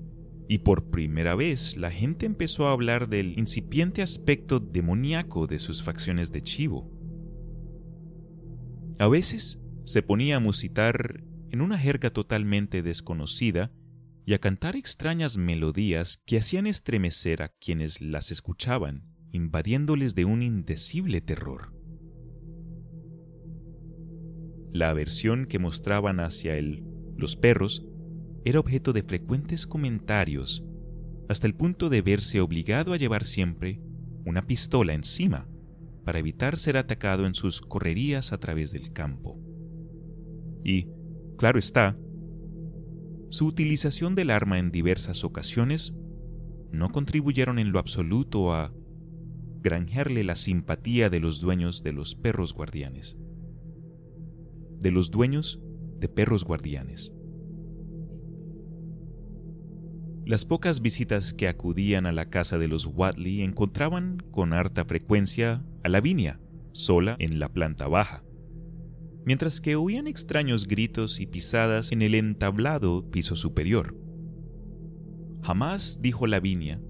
y 0.48 0.58
por 0.58 0.90
primera 0.90 1.34
vez 1.34 1.76
la 1.76 1.90
gente 1.90 2.24
empezó 2.24 2.66
a 2.66 2.72
hablar 2.72 3.08
del 3.08 3.38
incipiente 3.38 4.00
aspecto 4.00 4.60
demoníaco 4.60 5.46
de 5.46 5.58
sus 5.58 5.82
facciones 5.82 6.32
de 6.32 6.40
chivo. 6.42 6.90
A 8.98 9.08
veces 9.08 9.60
se 9.84 10.02
ponía 10.02 10.36
a 10.36 10.40
musitar 10.40 11.22
en 11.50 11.60
una 11.60 11.78
jerga 11.78 12.10
totalmente 12.10 12.82
desconocida 12.82 13.72
y 14.24 14.32
a 14.32 14.38
cantar 14.38 14.74
extrañas 14.74 15.36
melodías 15.36 16.22
que 16.24 16.38
hacían 16.38 16.66
estremecer 16.66 17.42
a 17.42 17.48
quienes 17.48 18.00
las 18.00 18.30
escuchaban, 18.30 19.04
invadiéndoles 19.32 20.14
de 20.14 20.24
un 20.24 20.42
indecible 20.42 21.20
terror. 21.20 21.79
La 24.72 24.90
aversión 24.90 25.46
que 25.46 25.58
mostraban 25.58 26.20
hacia 26.20 26.56
él 26.56 26.84
los 27.16 27.36
perros 27.36 27.86
era 28.44 28.60
objeto 28.60 28.92
de 28.92 29.02
frecuentes 29.02 29.66
comentarios, 29.66 30.64
hasta 31.28 31.46
el 31.46 31.54
punto 31.54 31.90
de 31.90 32.02
verse 32.02 32.40
obligado 32.40 32.92
a 32.92 32.96
llevar 32.96 33.24
siempre 33.24 33.80
una 34.24 34.46
pistola 34.46 34.94
encima 34.94 35.48
para 36.04 36.18
evitar 36.18 36.56
ser 36.56 36.76
atacado 36.76 37.26
en 37.26 37.34
sus 37.34 37.60
correrías 37.60 38.32
a 38.32 38.38
través 38.38 38.72
del 38.72 38.92
campo. 38.92 39.38
Y, 40.64 40.88
claro 41.36 41.58
está, 41.58 41.96
su 43.30 43.46
utilización 43.46 44.14
del 44.14 44.30
arma 44.30 44.58
en 44.58 44.70
diversas 44.70 45.24
ocasiones 45.24 45.94
no 46.72 46.90
contribuyeron 46.90 47.58
en 47.58 47.72
lo 47.72 47.78
absoluto 47.78 48.52
a 48.52 48.72
granjearle 49.62 50.24
la 50.24 50.36
simpatía 50.36 51.10
de 51.10 51.20
los 51.20 51.40
dueños 51.40 51.82
de 51.82 51.92
los 51.92 52.14
perros 52.14 52.54
guardianes. 52.54 53.18
De 54.80 54.90
los 54.90 55.10
dueños 55.10 55.60
de 55.98 56.08
perros 56.08 56.44
guardianes. 56.44 57.12
Las 60.24 60.44
pocas 60.44 60.80
visitas 60.80 61.32
que 61.32 61.48
acudían 61.48 62.06
a 62.06 62.12
la 62.12 62.30
casa 62.30 62.56
de 62.56 62.68
los 62.68 62.86
Watley 62.86 63.42
encontraban 63.42 64.18
con 64.30 64.52
harta 64.52 64.84
frecuencia 64.84 65.64
a 65.82 65.88
Lavinia, 65.88 66.40
sola 66.72 67.16
en 67.18 67.40
la 67.40 67.48
planta 67.48 67.88
baja, 67.88 68.22
mientras 69.24 69.60
que 69.60 69.76
oían 69.76 70.06
extraños 70.06 70.66
gritos 70.66 71.20
y 71.20 71.26
pisadas 71.26 71.90
en 71.92 72.02
el 72.02 72.14
entablado 72.14 73.10
piso 73.10 73.36
superior. 73.36 73.96
Jamás 75.42 76.00
dijo 76.00 76.26
Lavinia 76.26 76.80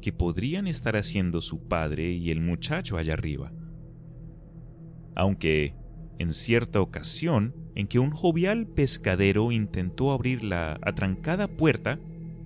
que 0.00 0.12
podrían 0.12 0.66
estar 0.66 0.96
haciendo 0.96 1.42
su 1.42 1.66
padre 1.68 2.12
y 2.12 2.30
el 2.30 2.40
muchacho 2.40 2.96
allá 2.96 3.14
arriba. 3.14 3.52
Aunque, 5.14 5.74
en 6.18 6.32
cierta 6.32 6.80
ocasión, 6.80 7.54
en 7.74 7.86
que 7.86 7.98
un 7.98 8.10
jovial 8.10 8.66
pescadero 8.66 9.52
intentó 9.52 10.12
abrir 10.12 10.42
la 10.42 10.78
atrancada 10.82 11.48
puerta 11.48 11.98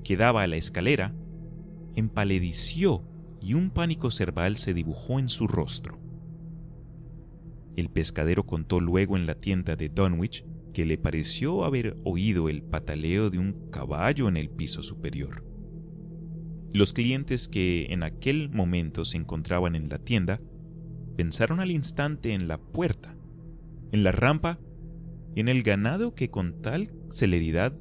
que 0.02 0.16
daba 0.16 0.42
a 0.42 0.46
la 0.46 0.56
escalera, 0.56 1.14
empaledeció 1.94 3.04
y 3.40 3.54
un 3.54 3.70
pánico 3.70 4.10
cerval 4.10 4.56
se 4.56 4.74
dibujó 4.74 5.18
en 5.18 5.28
su 5.28 5.46
rostro. 5.46 5.98
El 7.76 7.88
pescadero 7.88 8.44
contó 8.44 8.80
luego 8.80 9.16
en 9.16 9.26
la 9.26 9.36
tienda 9.36 9.76
de 9.76 9.88
Dunwich 9.88 10.44
que 10.72 10.84
le 10.84 10.98
pareció 10.98 11.64
haber 11.64 11.96
oído 12.04 12.48
el 12.48 12.62
pataleo 12.62 13.30
de 13.30 13.38
un 13.38 13.70
caballo 13.70 14.28
en 14.28 14.36
el 14.36 14.50
piso 14.50 14.82
superior. 14.82 15.44
Los 16.72 16.92
clientes 16.92 17.48
que 17.48 17.86
en 17.90 18.02
aquel 18.02 18.48
momento 18.48 19.04
se 19.04 19.16
encontraban 19.16 19.74
en 19.74 19.88
la 19.88 19.98
tienda 19.98 20.40
pensaron 21.16 21.60
al 21.60 21.70
instante 21.70 22.32
en 22.32 22.46
la 22.46 22.58
puerta, 22.58 23.16
en 23.92 24.04
la 24.04 24.12
rampa 24.12 24.58
y 25.34 25.40
en 25.40 25.48
el 25.48 25.62
ganado 25.62 26.14
que 26.14 26.30
con 26.30 26.60
tal 26.62 26.92
celeridad 27.10 27.72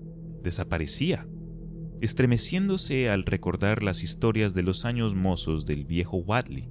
desaparecía, 0.44 1.28
estremeciéndose 2.02 3.10
al 3.10 3.24
recordar 3.24 3.84
las 3.84 4.04
historias 4.04 4.54
de 4.54 4.64
los 4.64 4.86
años 4.86 5.16
mozos 5.16 5.66
del 5.66 5.86
viejo 5.86 6.18
Wadley 6.18 6.70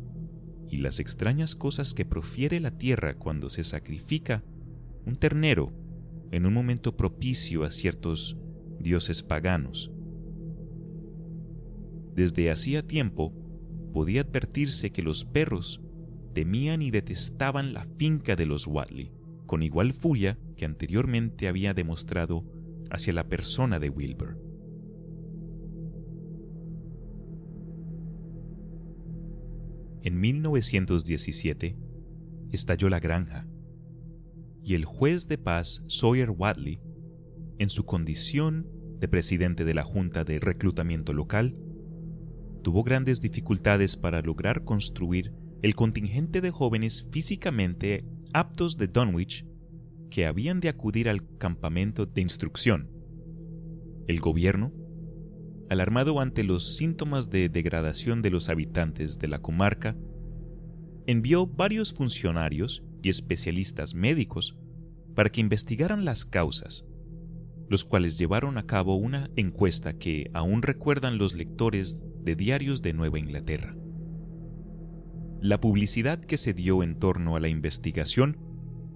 y 0.70 0.78
las 0.78 1.01
extrañas 1.01 1.55
cosas 1.55 1.95
que 1.95 2.05
profiere 2.05 2.61
la 2.61 2.76
tierra 2.76 3.14
cuando 3.14 3.51
se 3.51 3.64
sacrifica 3.64 4.45
un 5.05 5.16
ternero 5.16 5.72
en 6.30 6.47
un 6.47 6.53
momento 6.53 6.97
propicio 6.97 7.64
a 7.64 7.70
ciertos 7.70 8.36
dioses 8.78 9.22
paganos. 9.22 9.91
Desde 12.14 12.51
hacía 12.51 12.86
tiempo 12.86 13.32
podía 13.93 14.22
advertirse 14.22 14.91
que 14.91 15.03
los 15.03 15.24
perros 15.24 15.80
temían 16.34 16.82
y 16.82 16.91
detestaban 16.91 17.72
la 17.72 17.84
finca 17.97 18.36
de 18.36 18.47
los 18.47 18.66
Watley, 18.66 19.12
con 19.49 19.63
igual 19.63 19.95
furia 19.95 20.39
que 20.57 20.67
anteriormente 20.67 21.49
había 21.49 21.73
demostrado 21.73 22.45
hacia 22.91 23.15
la 23.15 23.29
persona 23.29 23.81
de 23.81 23.89
Wilbur. 23.89 24.39
En 30.03 30.21
1917 30.21 31.77
estalló 32.53 32.91
la 32.91 33.01
granja 33.01 33.49
y 34.63 34.75
el 34.75 34.85
juez 34.85 35.29
de 35.29 35.39
paz 35.39 35.83
Sawyer 35.89 36.31
Watley, 36.31 36.81
en 37.59 37.71
su 37.71 37.87
condición 37.87 38.67
de 39.01 39.09
presidente 39.09 39.65
de 39.65 39.73
la 39.73 39.83
Junta 39.83 40.25
de 40.25 40.41
Reclutamiento 40.41 41.15
Local, 41.15 41.57
tuvo 42.63 42.85
grandes 42.85 43.23
dificultades 43.23 43.97
para 43.97 44.21
lograr 44.21 44.65
construir 44.65 45.33
el 45.63 45.75
contingente 45.75 46.43
de 46.43 46.51
jóvenes 46.51 47.09
físicamente 47.11 48.05
aptos 48.33 48.76
de 48.76 48.89
Dunwich 48.89 49.45
que 50.11 50.26
habían 50.26 50.61
de 50.61 50.68
acudir 50.68 51.09
al 51.09 51.26
campamento 51.39 52.07
de 52.07 52.20
instrucción. 52.20 52.91
El 54.07 54.20
gobierno 54.20 54.72
alarmado 55.68 56.20
ante 56.20 56.45
los 56.45 56.76
síntomas 56.76 57.31
de 57.31 57.49
degradación 57.49 58.22
de 58.22 58.31
los 58.31 58.49
habitantes 58.49 59.18
de 59.18 59.29
la 59.29 59.41
comarca, 59.41 59.97
envió 61.07 61.47
varios 61.47 61.93
funcionarios 61.93 62.83
y 63.03 63.09
especialistas 63.09 63.95
médicos 63.95 64.57
para 65.14 65.31
que 65.31 65.41
investigaran 65.41 66.05
las 66.05 66.24
causas, 66.24 66.85
los 67.68 67.85
cuales 67.85 68.18
llevaron 68.18 68.57
a 68.57 68.64
cabo 68.64 68.97
una 68.97 69.31
encuesta 69.37 69.99
que 69.99 70.31
aún 70.33 70.62
recuerdan 70.62 71.18
los 71.18 71.35
lectores 71.35 72.03
de 72.22 72.35
diarios 72.35 72.83
de 72.83 72.93
Nueva 72.93 73.18
Inglaterra. 73.18 73.78
La 75.41 75.61
publicidad 75.61 76.18
que 76.18 76.36
se 76.36 76.53
dio 76.53 76.82
en 76.82 76.99
torno 76.99 77.36
a 77.36 77.41
la 77.41 77.49
investigación 77.49 78.36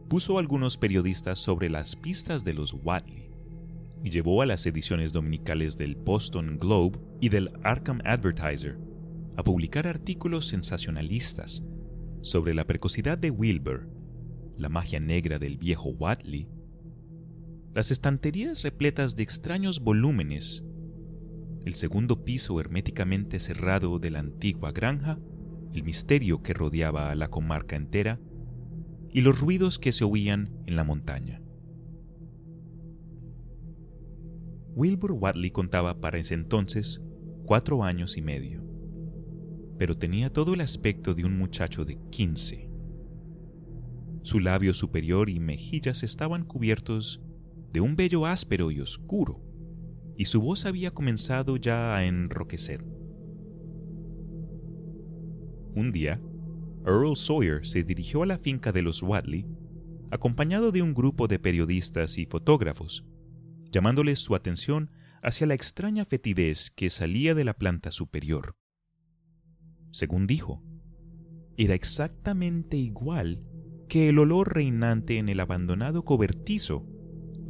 puso 0.08 0.36
a 0.36 0.40
algunos 0.40 0.76
periodistas 0.76 1.38
sobre 1.38 1.70
las 1.70 1.94
pistas 1.94 2.44
de 2.44 2.52
los 2.52 2.74
Watley 2.74 3.30
y 4.02 4.10
llevó 4.10 4.42
a 4.42 4.46
las 4.46 4.66
ediciones 4.66 5.12
dominicales 5.12 5.78
del 5.78 5.94
Boston 5.94 6.58
Globe 6.58 6.98
y 7.20 7.28
del 7.28 7.52
Arkham 7.62 8.00
Advertiser 8.04 8.76
a 9.36 9.44
publicar 9.44 9.86
artículos 9.86 10.48
sensacionalistas 10.48 11.62
sobre 12.22 12.54
la 12.54 12.66
precocidad 12.66 13.16
de 13.18 13.30
Wilbur, 13.30 13.88
la 14.58 14.68
magia 14.68 14.98
negra 14.98 15.38
del 15.38 15.58
viejo 15.58 15.90
Watley, 15.90 16.48
las 17.72 17.92
estanterías 17.92 18.62
repletas 18.62 19.14
de 19.14 19.22
extraños 19.22 19.78
volúmenes, 19.78 20.64
el 21.64 21.74
segundo 21.74 22.24
piso 22.24 22.58
herméticamente 22.58 23.38
cerrado 23.38 24.00
de 24.00 24.10
la 24.10 24.18
antigua 24.18 24.72
granja, 24.72 25.20
el 25.72 25.82
misterio 25.82 26.42
que 26.42 26.54
rodeaba 26.54 27.10
a 27.10 27.14
la 27.14 27.28
comarca 27.28 27.76
entera 27.76 28.20
y 29.10 29.20
los 29.20 29.38
ruidos 29.40 29.78
que 29.78 29.92
se 29.92 30.04
oían 30.04 30.50
en 30.66 30.76
la 30.76 30.84
montaña. 30.84 31.42
Wilbur 34.74 35.12
Watley 35.12 35.50
contaba 35.50 36.00
para 36.00 36.18
ese 36.18 36.34
entonces 36.34 37.02
cuatro 37.44 37.84
años 37.84 38.16
y 38.16 38.22
medio, 38.22 38.64
pero 39.78 39.98
tenía 39.98 40.30
todo 40.30 40.54
el 40.54 40.62
aspecto 40.62 41.14
de 41.14 41.24
un 41.24 41.36
muchacho 41.36 41.84
de 41.84 41.98
quince. 42.10 42.70
Su 44.22 44.40
labio 44.40 44.72
superior 44.72 45.28
y 45.28 45.40
mejillas 45.40 46.02
estaban 46.02 46.44
cubiertos 46.44 47.20
de 47.72 47.80
un 47.80 47.96
vello 47.96 48.24
áspero 48.24 48.70
y 48.70 48.80
oscuro, 48.80 49.42
y 50.16 50.26
su 50.26 50.40
voz 50.40 50.64
había 50.64 50.92
comenzado 50.92 51.56
ya 51.56 51.96
a 51.96 52.04
enroquecer. 52.04 52.84
Un 55.74 55.90
día, 55.90 56.20
Earl 56.86 57.16
Sawyer 57.16 57.66
se 57.66 57.84
dirigió 57.84 58.22
a 58.22 58.26
la 58.26 58.38
finca 58.38 58.72
de 58.72 58.82
los 58.82 59.02
Watley, 59.02 59.46
acompañado 60.10 60.72
de 60.72 60.82
un 60.82 60.92
grupo 60.92 61.28
de 61.28 61.38
periodistas 61.38 62.18
y 62.18 62.26
fotógrafos, 62.26 63.04
llamándoles 63.70 64.20
su 64.20 64.34
atención 64.34 64.90
hacia 65.22 65.46
la 65.46 65.54
extraña 65.54 66.04
fetidez 66.04 66.70
que 66.70 66.90
salía 66.90 67.34
de 67.34 67.44
la 67.44 67.54
planta 67.54 67.90
superior. 67.90 68.56
Según 69.92 70.26
dijo, 70.26 70.62
era 71.56 71.74
exactamente 71.74 72.76
igual 72.76 73.42
que 73.88 74.08
el 74.08 74.18
olor 74.18 74.54
reinante 74.54 75.18
en 75.18 75.28
el 75.28 75.40
abandonado 75.40 76.04
cobertizo 76.04 76.86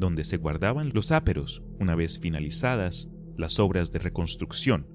donde 0.02 0.24
se 0.24 0.36
guardaban 0.36 0.90
los 0.92 1.12
áperos 1.12 1.62
una 1.78 1.94
vez 1.94 2.18
finalizadas 2.18 3.08
las 3.36 3.58
obras 3.60 3.92
de 3.92 4.00
reconstrucción, 4.00 4.86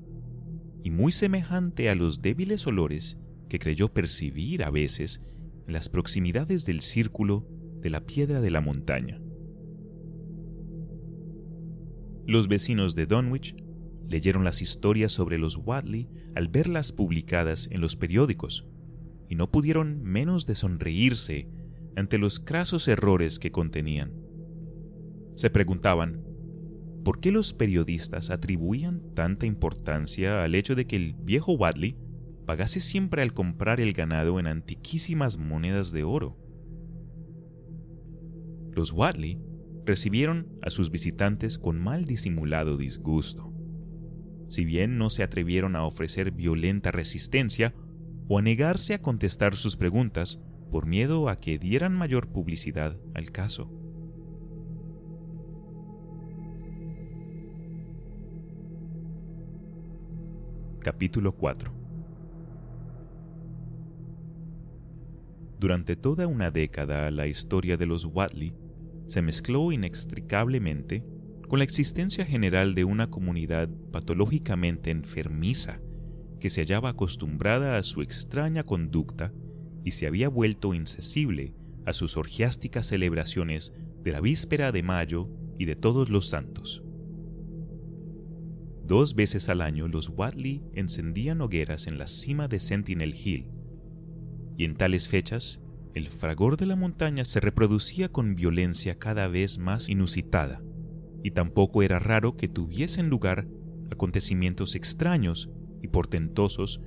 y 0.88 0.90
muy 0.90 1.12
semejante 1.12 1.90
a 1.90 1.96
los 1.96 2.22
débiles 2.22 2.66
olores 2.66 3.18
que 3.50 3.60
creyó 3.60 3.94
percibir 3.94 4.64
a 4.64 4.70
veces 4.70 5.22
en 5.68 5.74
las 5.74 5.90
proximidades 5.90 6.66
del 6.66 6.80
círculo 6.80 7.46
de 7.82 7.90
la 7.90 8.06
piedra 8.06 8.40
de 8.40 8.52
la 8.52 8.62
montaña. 8.62 9.20
Los 12.26 12.48
vecinos 12.48 12.96
de 12.96 13.06
Dunwich 13.06 13.54
leyeron 14.08 14.46
las 14.46 14.62
historias 14.62 15.12
sobre 15.12 15.38
los 15.38 15.58
Wadley 15.58 16.08
al 16.36 16.48
verlas 16.48 16.94
publicadas 16.94 17.68
en 17.70 17.82
los 17.82 17.98
periódicos, 17.98 18.66
y 19.28 19.36
no 19.36 19.52
pudieron 19.52 20.02
menos 20.04 20.46
de 20.46 20.56
sonreírse 20.56 21.50
ante 21.98 22.18
los 22.18 22.40
crasos 22.40 22.88
errores 22.88 23.40
que 23.40 23.52
contenían. 23.52 24.14
Se 25.36 25.50
preguntaban, 25.50 26.24
¿por 27.08 27.22
qué 27.22 27.32
los 27.32 27.54
periodistas 27.54 28.32
atribuían 28.32 29.02
tanta 29.16 29.46
importancia 29.46 30.44
al 30.44 30.56
hecho 30.56 30.76
de 30.76 30.88
que 30.88 30.98
el 30.98 31.14
viejo 31.14 31.54
Wadley 31.54 31.96
pagase 32.46 32.82
siempre 32.82 33.22
al 33.22 33.32
comprar 33.32 33.80
el 33.80 33.94
ganado 33.94 34.42
en 34.42 34.46
antiquísimas 34.46 35.38
monedas 35.38 35.94
de 35.94 36.04
oro? 36.04 36.38
Los 38.74 38.92
Wadley 38.92 39.40
recibieron 39.86 40.50
a 40.62 40.70
sus 40.70 40.92
visitantes 40.92 41.58
con 41.58 41.80
mal 41.80 42.04
disimulado 42.04 42.76
disgusto. 42.76 43.54
Si 44.50 44.66
bien 44.66 44.98
no 44.98 45.10
se 45.10 45.24
atrevieron 45.24 45.78
a 45.78 45.86
ofrecer 45.86 46.32
violenta 46.32 46.92
resistencia 46.92 47.74
o 48.28 48.38
a 48.38 48.42
negarse 48.42 48.94
a 48.94 49.02
contestar 49.02 49.56
sus 49.56 49.78
preguntas 49.78 50.42
por 50.70 50.86
miedo 50.86 51.30
a 51.30 51.40
que 51.40 51.58
dieran 51.58 51.96
mayor 51.96 52.34
publicidad 52.34 52.98
al 53.14 53.32
caso. 53.32 53.87
Capítulo 60.88 61.34
4 61.34 61.70
Durante 65.60 65.98
toda 65.98 66.28
una 66.28 66.50
década 66.50 67.12
la 67.12 67.28
historia 67.28 67.76
de 67.76 67.86
los 67.86 68.06
Watley 68.06 68.54
se 69.08 69.22
mezcló 69.22 69.74
inextricablemente 69.74 71.04
con 71.50 71.60
la 71.60 71.66
existencia 71.66 72.24
general 72.24 72.74
de 72.74 72.86
una 72.86 73.10
comunidad 73.10 73.68
patológicamente 73.92 74.90
enfermiza 74.90 75.82
que 76.40 76.50
se 76.50 76.62
hallaba 76.62 76.92
acostumbrada 76.92 77.78
a 77.78 77.84
su 77.84 78.02
extraña 78.02 78.64
conducta 78.64 79.34
y 79.84 79.92
se 79.92 80.08
había 80.08 80.30
vuelto 80.30 80.74
insensible 80.74 81.54
a 81.86 81.92
sus 81.92 82.16
orgiásticas 82.16 82.88
celebraciones 82.88 83.74
de 84.06 84.14
la 84.14 84.22
víspera 84.22 84.72
de 84.72 84.84
mayo 84.84 85.28
y 85.60 85.66
de 85.66 85.76
todos 85.76 86.10
los 86.10 86.30
santos. 86.30 86.82
Dos 88.88 89.16
veces 89.16 89.50
al 89.50 89.62
año 89.62 89.90
los 89.90 90.08
Watley 90.08 90.64
encendían 90.74 91.42
hogueras 91.42 91.88
en 91.88 91.98
la 91.98 92.08
cima 92.08 92.48
de 92.48 92.62
Sentinel 92.62 93.14
Hill, 93.14 93.52
y 94.56 94.64
en 94.64 94.78
tales 94.78 95.10
fechas 95.10 95.62
el 95.94 96.08
fragor 96.08 96.56
de 96.56 96.68
la 96.68 96.78
montaña 96.78 97.26
se 97.26 97.42
reproducía 97.42 98.10
con 98.10 98.36
violencia 98.36 98.98
cada 98.98 99.28
vez 99.28 99.58
más 99.58 99.90
inusitada, 99.90 100.62
y 101.22 101.32
tampoco 101.32 101.84
era 101.84 102.00
raro 102.00 102.38
que 102.38 102.48
tuviesen 102.48 103.10
lugar 103.10 103.46
acontecimientos 103.92 104.76
extraños 104.76 105.50
y 105.82 105.90
portentosos 105.90 106.80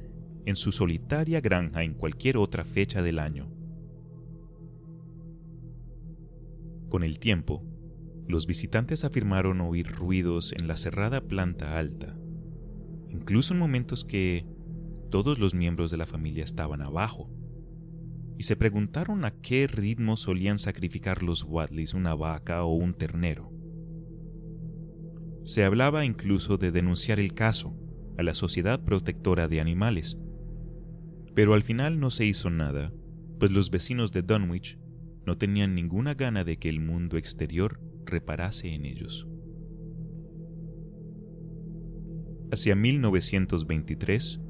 en 0.47 0.57
su 0.57 0.73
solitaria 0.73 1.43
granja 1.43 1.83
en 1.83 1.93
cualquier 1.93 2.39
otra 2.39 2.65
fecha 2.65 3.03
del 3.03 3.19
año. 3.19 3.53
Con 6.89 7.03
el 7.03 7.19
tiempo, 7.19 7.63
los 8.31 8.47
visitantes 8.47 9.05
afirmaron 9.05 9.61
oír 9.61 9.87
ruidos 9.87 10.55
en 10.59 10.69
la 10.69 10.77
cerrada 10.77 11.21
planta 11.21 11.79
alta, 11.79 12.17
incluso 13.11 13.55
en 13.55 13.61
momentos 13.61 14.05
que 14.05 14.47
todos 15.11 15.39
los 15.39 15.55
miembros 15.55 15.91
de 15.91 15.97
la 15.97 16.07
familia 16.07 16.45
estaban 16.45 16.81
abajo, 16.81 17.31
y 18.39 18.45
se 18.45 18.57
preguntaron 18.57 19.25
a 19.25 19.33
qué 19.33 19.67
ritmo 19.67 20.17
solían 20.17 20.59
sacrificar 20.59 21.23
los 21.23 21.45
Wadleys 21.45 21.93
una 21.93 22.15
vaca 22.15 22.65
o 22.65 22.73
un 22.73 22.95
ternero. 22.95 23.53
Se 25.45 25.65
hablaba 25.65 26.05
incluso 26.05 26.57
de 26.57 26.71
denunciar 26.71 27.21
el 27.21 27.35
caso 27.35 27.77
a 28.17 28.23
la 28.23 28.35
Sociedad 28.35 28.83
Protectora 28.83 29.49
de 29.49 29.61
Animales, 29.61 30.19
pero 31.35 31.55
al 31.55 31.63
final 31.63 32.01
no 32.01 32.11
se 32.11 32.25
hizo 32.25 32.51
nada, 32.51 32.93
pues 33.39 33.51
los 33.51 33.71
vecinos 33.71 34.13
de 34.13 34.23
Dunwich 34.23 34.79
no 35.27 35.37
tenían 35.37 35.75
ninguna 35.75 36.15
gana 36.15 36.45
de 36.45 36.59
que 36.59 36.69
el 36.69 36.81
mundo 36.81 37.17
exterior 37.17 37.81
reparase 38.11 38.75
en 38.75 38.85
ellos. 38.85 39.27
Hacia 42.53 42.75
1923, 42.75 44.41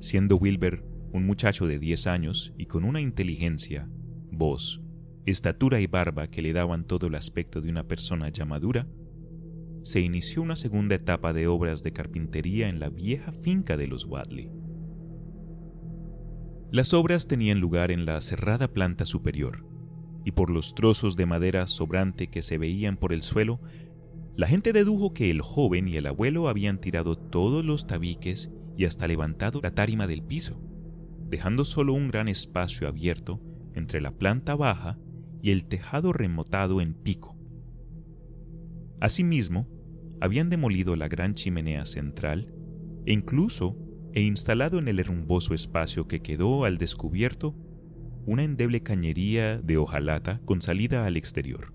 siendo 0.00 0.36
Wilber 0.36 0.84
un 1.12 1.26
muchacho 1.26 1.66
de 1.66 1.78
10 1.78 2.06
años 2.06 2.52
y 2.56 2.66
con 2.66 2.84
una 2.84 3.00
inteligencia, 3.00 3.88
voz, 4.30 4.82
estatura 5.26 5.80
y 5.80 5.86
barba 5.86 6.28
que 6.28 6.42
le 6.42 6.52
daban 6.52 6.86
todo 6.86 7.08
el 7.08 7.14
aspecto 7.14 7.60
de 7.60 7.70
una 7.70 7.86
persona 7.86 8.28
ya 8.28 8.44
madura, 8.44 8.86
se 9.82 10.00
inició 10.00 10.42
una 10.42 10.56
segunda 10.56 10.94
etapa 10.94 11.32
de 11.32 11.46
obras 11.46 11.82
de 11.82 11.92
carpintería 11.92 12.68
en 12.68 12.80
la 12.80 12.90
vieja 12.90 13.32
finca 13.32 13.76
de 13.76 13.86
los 13.86 14.04
Wadley. 14.04 14.50
Las 16.70 16.92
obras 16.92 17.26
tenían 17.26 17.60
lugar 17.60 17.90
en 17.90 18.04
la 18.04 18.20
cerrada 18.20 18.68
planta 18.68 19.04
superior, 19.04 19.64
y 20.28 20.32
por 20.32 20.50
los 20.50 20.74
trozos 20.74 21.16
de 21.16 21.24
madera 21.24 21.66
sobrante 21.66 22.26
que 22.26 22.42
se 22.42 22.58
veían 22.58 22.98
por 22.98 23.14
el 23.14 23.22
suelo, 23.22 23.62
la 24.36 24.46
gente 24.46 24.74
dedujo 24.74 25.14
que 25.14 25.30
el 25.30 25.40
joven 25.40 25.88
y 25.88 25.96
el 25.96 26.04
abuelo 26.04 26.50
habían 26.50 26.82
tirado 26.82 27.16
todos 27.16 27.64
los 27.64 27.86
tabiques 27.86 28.52
y 28.76 28.84
hasta 28.84 29.08
levantado 29.08 29.62
la 29.62 29.70
tarima 29.70 30.06
del 30.06 30.22
piso, 30.22 30.60
dejando 31.30 31.64
solo 31.64 31.94
un 31.94 32.08
gran 32.08 32.28
espacio 32.28 32.88
abierto 32.88 33.40
entre 33.72 34.02
la 34.02 34.10
planta 34.10 34.54
baja 34.54 34.98
y 35.40 35.50
el 35.50 35.64
tejado 35.64 36.12
remotado 36.12 36.82
en 36.82 36.92
pico. 36.92 37.34
Asimismo, 39.00 39.66
habían 40.20 40.50
demolido 40.50 40.94
la 40.94 41.08
gran 41.08 41.32
chimenea 41.32 41.86
central 41.86 42.52
e 43.06 43.14
incluso 43.14 43.78
e 44.12 44.20
instalado 44.20 44.78
en 44.78 44.88
el 44.88 45.00
herrumboso 45.00 45.54
espacio 45.54 46.06
que 46.06 46.20
quedó 46.20 46.66
al 46.66 46.76
descubierto 46.76 47.54
una 48.28 48.44
endeble 48.44 48.82
cañería 48.82 49.56
de 49.56 49.78
hojalata 49.78 50.42
con 50.44 50.60
salida 50.60 51.06
al 51.06 51.16
exterior. 51.16 51.72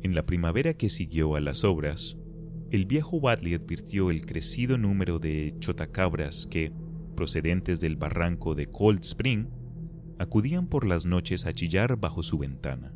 En 0.00 0.14
la 0.14 0.24
primavera 0.24 0.72
que 0.72 0.88
siguió 0.88 1.36
a 1.36 1.40
las 1.42 1.64
obras, 1.64 2.16
el 2.70 2.86
viejo 2.86 3.18
Wadley 3.18 3.52
advirtió 3.52 4.10
el 4.10 4.24
crecido 4.24 4.78
número 4.78 5.18
de 5.18 5.54
chotacabras 5.58 6.48
que, 6.50 6.72
procedentes 7.14 7.82
del 7.82 7.96
barranco 7.96 8.54
de 8.54 8.68
Cold 8.68 9.00
Spring, 9.00 9.48
acudían 10.18 10.66
por 10.66 10.86
las 10.86 11.04
noches 11.04 11.44
a 11.44 11.52
chillar 11.52 11.98
bajo 12.00 12.22
su 12.22 12.38
ventana. 12.38 12.94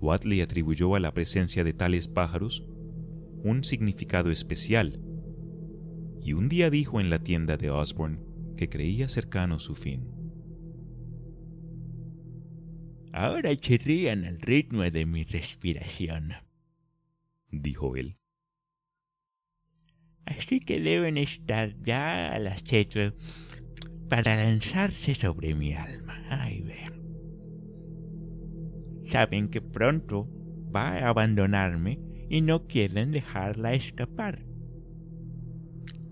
Watley 0.00 0.40
atribuyó 0.40 0.96
a 0.96 1.00
la 1.00 1.14
presencia 1.14 1.62
de 1.62 1.74
tales 1.74 2.08
pájaros 2.08 2.66
un 3.44 3.62
significado 3.62 4.32
especial, 4.32 5.00
y 6.20 6.32
un 6.32 6.48
día 6.48 6.70
dijo 6.70 7.00
en 7.00 7.08
la 7.08 7.20
tienda 7.20 7.56
de 7.56 7.70
Osborne 7.70 8.27
que 8.58 8.68
creía 8.68 9.08
cercano 9.08 9.60
su 9.60 9.74
fin. 9.74 10.04
Ahora 13.12 13.56
chirrían 13.56 14.24
al 14.24 14.40
ritmo 14.40 14.82
de 14.82 15.06
mi 15.06 15.22
respiración, 15.22 16.34
dijo 17.50 17.96
él. 17.96 18.18
Así 20.26 20.60
que 20.60 20.80
deben 20.80 21.16
estar 21.16 21.74
ya 21.82 22.34
a 22.34 22.38
las 22.38 22.62
acecho 22.62 23.14
para 24.10 24.36
lanzarse 24.36 25.14
sobre 25.14 25.54
mi 25.54 25.72
alma. 25.74 26.22
Ay, 26.28 26.60
ver. 26.60 27.00
Saben 29.10 29.48
que 29.48 29.62
pronto 29.62 30.28
va 30.74 30.98
a 30.98 31.08
abandonarme 31.08 31.98
y 32.28 32.42
no 32.42 32.66
quieren 32.66 33.12
dejarla 33.12 33.72
escapar. 33.72 34.47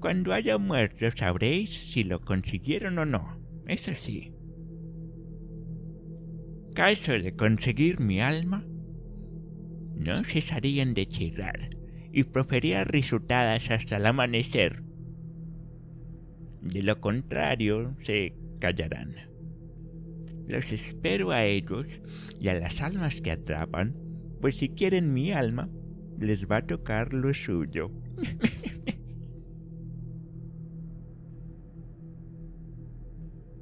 Cuando 0.01 0.33
haya 0.33 0.59
muerto 0.59 1.11
sabréis 1.11 1.71
si 1.71 2.05
lo 2.05 2.21
consiguieron 2.21 2.99
o 2.99 3.05
no. 3.05 3.41
Es 3.67 3.89
así. 3.89 4.33
Caso 6.75 7.13
de 7.13 7.35
conseguir 7.35 8.01
mi 8.01 8.21
alma, 8.21 8.65
no 9.95 10.23
cesarían 10.25 10.93
de 10.93 11.09
chirrar 11.09 11.71
y 12.13 12.25
proferir 12.25 12.77
risutadas 12.87 13.71
hasta 13.71 13.97
el 13.97 14.07
amanecer. 14.07 14.83
De 16.61 16.83
lo 16.83 17.01
contrario, 17.01 17.97
se 18.03 18.35
callarán. 18.61 19.15
Los 20.47 20.71
espero 20.71 21.33
a 21.33 21.45
ellos 21.45 21.87
y 22.41 22.49
a 22.49 22.55
las 22.55 22.81
almas 22.81 23.21
que 23.21 23.33
atrapan, 23.33 23.97
pues 24.41 24.57
si 24.57 24.69
quieren 24.69 25.13
mi 25.13 25.33
alma, 25.33 25.69
les 26.19 26.47
va 26.47 26.59
a 26.59 26.67
tocar 26.67 27.13
lo 27.13 27.33
suyo. 27.35 27.91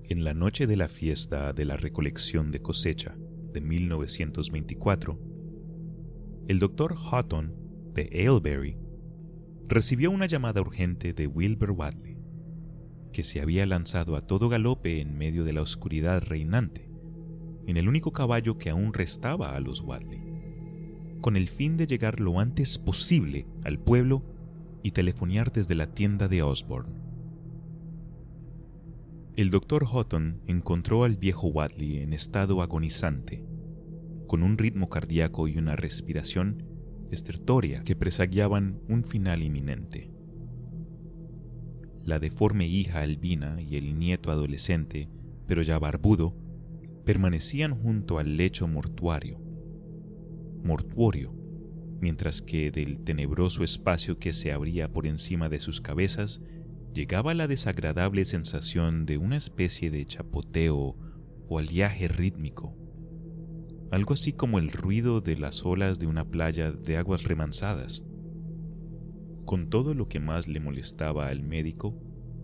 En 0.07 0.23
la 0.23 0.35
noche 0.35 0.67
de 0.67 0.77
la 0.77 0.89
fiesta 0.89 1.55
de 1.55 1.65
la 1.65 1.79
recolección 1.79 2.51
de 2.51 2.61
cosecha 2.61 3.17
de 3.55 3.63
1924, 3.63 5.19
el 6.47 6.59
doctor 6.59 6.95
Houghton 6.95 7.55
de 7.95 8.11
Aylesbury 8.13 8.77
recibió 9.67 10.11
una 10.11 10.27
llamada 10.27 10.61
urgente 10.61 11.15
de 11.15 11.27
Wilbur 11.27 11.71
Wadley, 11.71 12.19
que 13.15 13.25
se 13.25 13.41
había 13.41 13.65
lanzado 13.65 14.17
a 14.17 14.27
todo 14.27 14.51
galope 14.51 15.01
en 15.01 15.17
medio 15.17 15.43
de 15.43 15.55
la 15.55 15.63
oscuridad 15.63 16.23
reinante, 16.23 16.91
en 17.67 17.79
el 17.79 17.89
único 17.89 18.13
caballo 18.13 18.59
que 18.59 18.69
aún 18.69 18.93
restaba 18.93 19.57
a 19.57 19.61
los 19.61 19.81
Wadley, 19.81 20.21
con 21.23 21.35
el 21.35 21.49
fin 21.49 21.79
de 21.79 21.87
llegar 21.87 22.21
lo 22.21 22.41
antes 22.41 22.77
posible 22.77 23.47
al 23.65 23.79
pueblo 23.79 24.23
y 24.83 24.91
telefonear 24.91 25.51
desde 25.51 25.75
la 25.75 25.95
tienda 25.95 26.29
de 26.29 26.43
Osborne. 26.43 27.04
El 29.37 29.51
doctor 29.51 29.85
Houghton 29.85 30.43
encontró 30.47 31.03
al 31.03 31.17
viejo 31.17 31.49
Wadley 31.49 31.99
en 31.99 32.13
estado 32.13 32.63
agonizante, 32.63 33.45
con 34.29 34.45
un 34.45 34.57
ritmo 34.57 34.89
cardíaco 34.89 35.49
y 35.49 35.59
una 35.59 35.75
respiración 35.75 36.63
estertoria 37.11 37.83
que 37.83 37.97
presagiaban 37.97 38.79
un 38.89 39.03
final 39.03 39.43
inminente. 39.43 40.13
La 42.05 42.21
deforme 42.21 42.69
hija 42.69 43.01
albina 43.01 43.61
y 43.61 43.77
el 43.77 43.99
nieto 43.99 44.31
adolescente, 44.31 45.09
pero 45.49 45.63
ya 45.63 45.81
barbudo, 45.81 46.37
permanecían 47.05 47.75
junto 47.75 48.21
al 48.21 48.37
lecho 48.37 48.69
mortuario. 48.69 49.41
Mortuorio, 50.63 51.35
mientras 52.01 52.41
que 52.41 52.71
del 52.71 53.03
tenebroso 53.03 53.65
espacio 53.65 54.17
que 54.21 54.33
se 54.33 54.53
abría 54.53 54.93
por 54.93 55.09
encima 55.09 55.49
de 55.49 55.59
sus 55.59 55.81
cabezas 55.81 56.41
llegaba 56.95 57.35
la 57.35 57.49
desagradable 57.49 58.25
sensación 58.25 59.05
de 59.05 59.19
una 59.19 59.37
especie 59.37 59.91
de 59.91 60.05
chapoteo 60.07 60.97
o 61.49 61.59
aliaje 61.59 62.07
rítmico, 62.07 62.77
algo 63.91 64.15
así 64.15 64.33
como 64.33 64.61
el 64.61 64.71
ruido 64.71 65.21
de 65.21 65.37
las 65.37 65.65
olas 65.65 65.99
de 65.99 66.07
una 66.07 66.25
playa 66.25 66.71
de 66.71 66.97
aguas 66.97 67.25
remansadas. 67.25 68.05
Con 69.45 69.71
todo 69.71 69.93
lo 69.93 70.09
que 70.09 70.21
más 70.21 70.47
le 70.47 70.61
molestaba 70.61 71.27
al 71.27 71.43
médico 71.43 72.01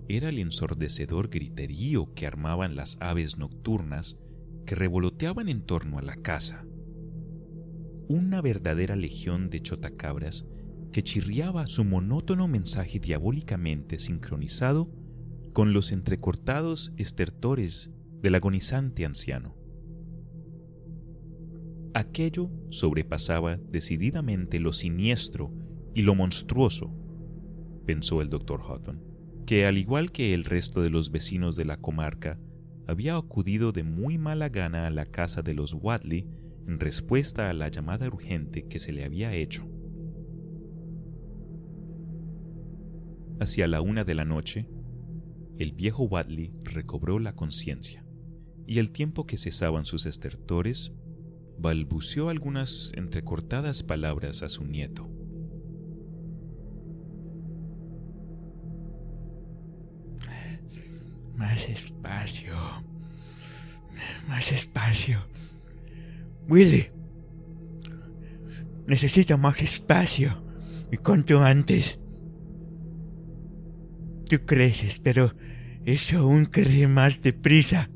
era 0.09 0.29
el 0.29 0.41
ensordecedor 0.41 1.31
griterío 1.31 2.13
que 2.15 2.27
armaban 2.27 2.75
las 2.75 2.99
aves 3.01 3.39
nocturnas 3.39 4.19
que 4.67 4.75
revoloteaban 4.75 5.49
en 5.49 5.63
torno 5.63 5.99
a 5.99 6.03
la 6.03 6.17
casa. 6.17 6.67
Una 8.09 8.41
verdadera 8.43 8.97
legión 8.97 9.49
de 9.49 9.61
chotacabras 9.61 10.45
que 10.93 11.03
chirriaba 11.03 11.67
su 11.67 11.85
monótono 11.85 12.49
mensaje 12.49 12.99
diabólicamente 12.99 13.99
sincronizado 13.99 14.91
con 15.53 15.73
los 15.73 15.93
entrecortados 15.93 16.93
estertores 16.97 17.91
del 18.23 18.35
agonizante 18.35 19.05
anciano. 19.05 19.57
Aquello 21.95 22.51
sobrepasaba 22.71 23.57
decididamente 23.57 24.61
lo 24.61 24.73
siniestro 24.73 25.53
y 25.95 26.03
lo 26.03 26.15
monstruoso, 26.15 26.95
pensó 27.85 28.23
el 28.23 28.29
doctor 28.29 28.61
Houghton, 28.63 29.03
que 29.45 29.67
al 29.67 29.77
igual 29.77 30.13
que 30.13 30.33
el 30.35 30.45
resto 30.45 30.83
de 30.83 30.91
los 30.91 31.11
vecinos 31.11 31.57
de 31.57 31.65
la 31.65 31.79
comarca, 31.79 32.39
había 32.87 33.17
acudido 33.17 33.73
de 33.73 33.83
muy 33.83 34.19
mala 34.19 34.49
gana 34.49 34.87
a 34.87 34.91
la 34.91 35.07
casa 35.07 35.43
de 35.43 35.55
los 35.55 35.75
Wadley 35.75 36.27
en 36.67 36.79
respuesta 36.79 37.51
a 37.51 37.53
la 37.53 37.69
llamada 37.69 38.07
urgente 38.07 38.67
que 38.69 38.79
se 38.79 38.93
le 38.93 39.05
había 39.05 39.33
hecho. 39.35 39.67
Hacia 43.41 43.67
la 43.67 43.81
una 43.81 44.05
de 44.05 44.15
la 44.15 44.27
noche, 44.27 44.69
el 45.59 45.73
viejo 45.73 46.03
Wadley 46.03 46.53
recobró 46.63 47.19
la 47.19 47.35
conciencia, 47.35 48.05
y 48.67 48.79
al 48.81 48.91
tiempo 48.91 49.27
que 49.27 49.39
cesaban 49.39 49.87
sus 49.87 50.05
estertores, 50.05 50.93
balbuceó 51.59 52.29
algunas 52.29 52.93
entrecortadas 52.95 53.83
palabras 53.83 54.43
a 54.43 54.51
su 54.51 54.65
nieto. 54.65 55.09
Más 61.35 61.67
espacio. 61.67 62.55
Más 64.29 64.53
espacio. 64.53 65.25
Willy. 66.47 66.89
Necesito 68.87 69.39
más 69.39 69.63
espacio. 69.63 70.43
Y 70.93 70.99
cuanto 70.99 71.43
antes. 71.43 72.00
Tú 74.31 74.39
creces, 74.47 75.01
pero 75.03 75.35
eso 75.85 76.19
aún 76.19 76.45
crece 76.45 76.87
más 76.87 77.21
deprisa. 77.21 77.91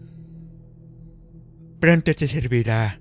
Pronto 1.78 2.12
te 2.12 2.26
servirá. 2.26 3.00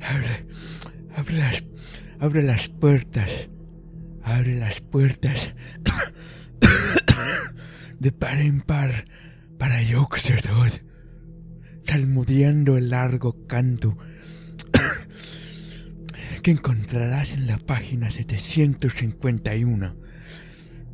abre, 0.00 0.46
abre 1.14 1.36
las, 1.36 1.64
abre 2.18 2.42
las 2.42 2.70
puertas. 2.70 3.28
Abre 4.22 4.56
las 4.56 4.80
puertas. 4.80 5.54
de 7.98 8.10
par 8.10 8.40
en 8.40 8.62
par 8.62 9.04
para 9.58 9.82
Yoxerdod, 9.82 10.80
salmodiando 11.84 12.78
el 12.78 12.88
largo 12.88 13.46
canto 13.46 13.98
que 16.40 16.50
encontrarás 16.50 17.32
en 17.32 17.46
la 17.46 17.58
página 17.58 18.10
751 18.10 19.96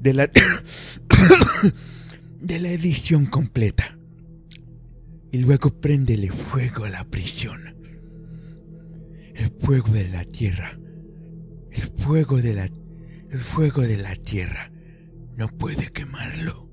de 0.01 0.14
la, 0.14 0.26
de 2.40 2.61
la 2.61 2.70
edición 2.70 3.26
completa. 3.26 3.99
Y 5.32 5.38
luego 5.38 5.80
préndele 5.80 6.30
fuego 6.30 6.84
a 6.84 6.90
la 6.90 7.05
prisión. 7.05 7.74
El 9.34 9.51
fuego 9.61 9.92
de 9.92 10.09
la 10.09 10.24
tierra. 10.24 10.78
El 11.70 11.90
fuego 11.99 12.40
de 12.40 12.55
la, 12.55 12.70
el 13.30 13.40
fuego 13.40 13.82
de 13.82 13.97
la 13.97 14.14
tierra 14.14 14.70
no 15.36 15.49
puede 15.49 15.90
quemarlo. 15.90 16.70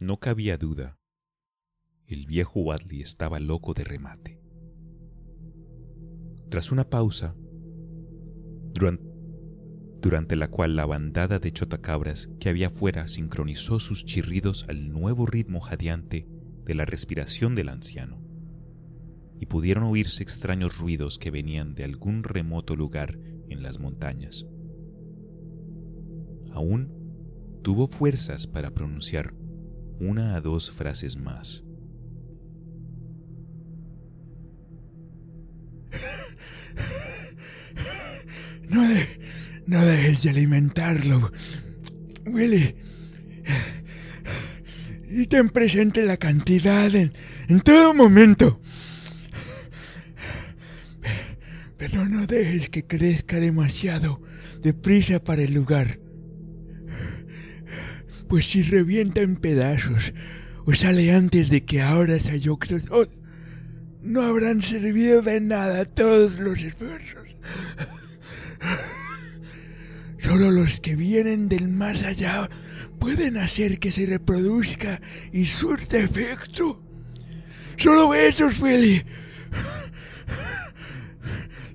No 0.00 0.18
cabía 0.18 0.56
duda 0.56 0.97
el 2.08 2.26
viejo 2.26 2.60
Wadley 2.60 3.02
estaba 3.02 3.38
loco 3.38 3.74
de 3.74 3.84
remate. 3.84 4.40
Tras 6.48 6.72
una 6.72 6.88
pausa, 6.88 7.36
durante, 10.00 10.36
la 10.36 10.48
cual 10.48 10.74
la 10.74 10.86
bandada 10.86 11.38
de 11.38 11.52
chotacabras 11.52 12.30
que 12.40 12.48
había 12.48 12.70
fuera 12.70 13.08
sincronizó 13.08 13.78
sus 13.78 14.06
chirridos 14.06 14.64
al 14.68 14.90
nuevo 14.90 15.26
ritmo 15.26 15.60
jadeante 15.60 16.26
de 16.64 16.74
la 16.74 16.86
respiración 16.86 17.54
del 17.54 17.68
anciano, 17.68 18.22
y 19.38 19.44
pudieron 19.46 19.84
oírse 19.84 20.22
extraños 20.22 20.78
ruidos 20.78 21.18
que 21.18 21.30
venían 21.30 21.74
de 21.74 21.84
algún 21.84 22.22
remoto 22.22 22.74
lugar 22.74 23.18
en 23.50 23.62
las 23.62 23.78
montañas. 23.80 24.46
Aún 26.52 27.60
tuvo 27.62 27.86
fuerzas 27.86 28.46
para 28.46 28.70
pronunciar 28.70 29.34
una 30.00 30.36
a 30.36 30.40
dos 30.40 30.70
frases 30.70 31.18
más. 31.18 31.67
No, 39.66 39.84
dejes 39.84 40.22
de 40.22 40.30
alimentarlo. 40.30 41.32
Willy. 42.26 42.74
Y 45.10 45.26
ten 45.26 45.50
presente 45.50 46.02
la 46.02 46.16
cantidad 46.16 46.94
en, 46.94 47.12
todo 47.62 47.94
momento. 47.94 48.60
Pero 51.76 52.06
no 52.06 52.26
dejes 52.26 52.68
que 52.70 52.84
crezca 52.84 53.40
demasiado 53.40 54.20
deprisa 54.62 55.22
para 55.22 55.42
el 55.42 55.54
lugar. 55.54 55.98
Pues 58.28 58.46
si 58.46 58.62
revienta 58.62 59.22
en 59.22 59.36
pedazos 59.36 60.12
o 60.66 60.74
sale 60.74 61.12
antes 61.12 61.48
de 61.48 61.64
que 61.64 61.80
ahora 61.80 62.18
Sayoxotot, 62.18 63.17
no 64.08 64.22
habrán 64.22 64.62
servido 64.62 65.20
de 65.20 65.40
nada 65.40 65.84
todos 65.84 66.38
los 66.38 66.62
esfuerzos. 66.62 67.36
Solo 70.18 70.50
los 70.50 70.80
que 70.80 70.96
vienen 70.96 71.48
del 71.48 71.68
más 71.68 72.02
allá 72.02 72.48
pueden 72.98 73.36
hacer 73.36 73.78
que 73.78 73.92
se 73.92 74.06
reproduzca 74.06 75.00
y 75.30 75.44
surta 75.44 75.98
efecto. 75.98 76.82
Solo 77.76 78.14
esos, 78.14 78.56
Feli. 78.56 79.04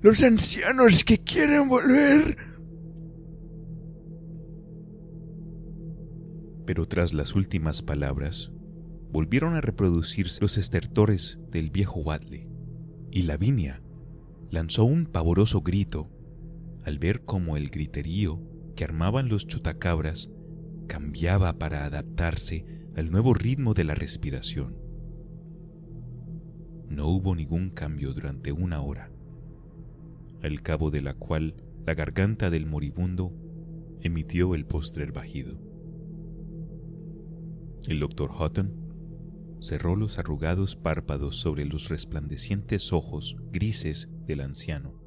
Los 0.02 0.22
ancianos 0.22 1.04
que 1.04 1.18
quieren 1.22 1.68
volver. 1.68 2.36
Pero 6.66 6.86
tras 6.88 7.14
las 7.14 7.34
últimas 7.34 7.80
palabras, 7.80 8.50
volvieron 9.14 9.54
a 9.54 9.60
reproducirse 9.60 10.40
los 10.40 10.58
estertores 10.58 11.38
del 11.52 11.70
viejo 11.70 12.00
Watley, 12.00 12.48
y 13.12 13.22
Lavinia 13.22 13.80
lanzó 14.50 14.82
un 14.82 15.06
pavoroso 15.06 15.60
grito 15.60 16.10
al 16.82 16.98
ver 16.98 17.24
cómo 17.24 17.56
el 17.56 17.70
griterío 17.70 18.42
que 18.74 18.82
armaban 18.82 19.28
los 19.28 19.46
chutacabras 19.46 20.32
cambiaba 20.88 21.58
para 21.60 21.84
adaptarse 21.84 22.66
al 22.96 23.12
nuevo 23.12 23.34
ritmo 23.34 23.72
de 23.72 23.84
la 23.84 23.94
respiración. 23.94 24.76
No 26.88 27.06
hubo 27.06 27.36
ningún 27.36 27.70
cambio 27.70 28.14
durante 28.14 28.50
una 28.50 28.82
hora, 28.82 29.12
al 30.42 30.60
cabo 30.62 30.90
de 30.90 31.02
la 31.02 31.14
cual 31.14 31.54
la 31.86 31.94
garganta 31.94 32.50
del 32.50 32.66
moribundo 32.66 33.32
emitió 34.00 34.56
el 34.56 34.66
postrer 34.66 35.12
bajido. 35.12 35.56
El 37.86 38.00
doctor 38.00 38.32
Hutton 38.32 38.83
cerró 39.64 39.96
los 39.96 40.18
arrugados 40.18 40.76
párpados 40.76 41.38
sobre 41.38 41.64
los 41.64 41.88
resplandecientes 41.88 42.92
ojos 42.92 43.36
grises 43.50 44.10
del 44.26 44.42
anciano, 44.42 45.00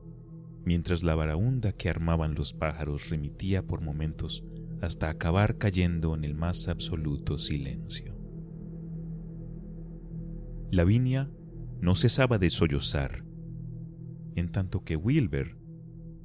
mientras 0.66 1.04
la 1.04 1.14
varaunda 1.14 1.74
que 1.74 1.90
armaban 1.90 2.34
los 2.34 2.54
pájaros 2.54 3.10
remitía 3.10 3.62
por 3.62 3.82
momentos 3.82 4.44
hasta 4.82 5.10
acabar 5.10 5.58
cayendo 5.58 6.16
en 6.16 6.24
el 6.24 6.34
más 6.34 6.68
absoluto 6.68 7.38
silencio. 7.38 8.18
Lavinia 10.72 11.30
no 11.80 11.96
cesaba 11.96 12.40
de 12.40 12.50
sollozar, 12.50 13.24
en 14.36 14.50
tanto 14.50 14.84
que 14.84 14.96
Wilber 14.96 15.56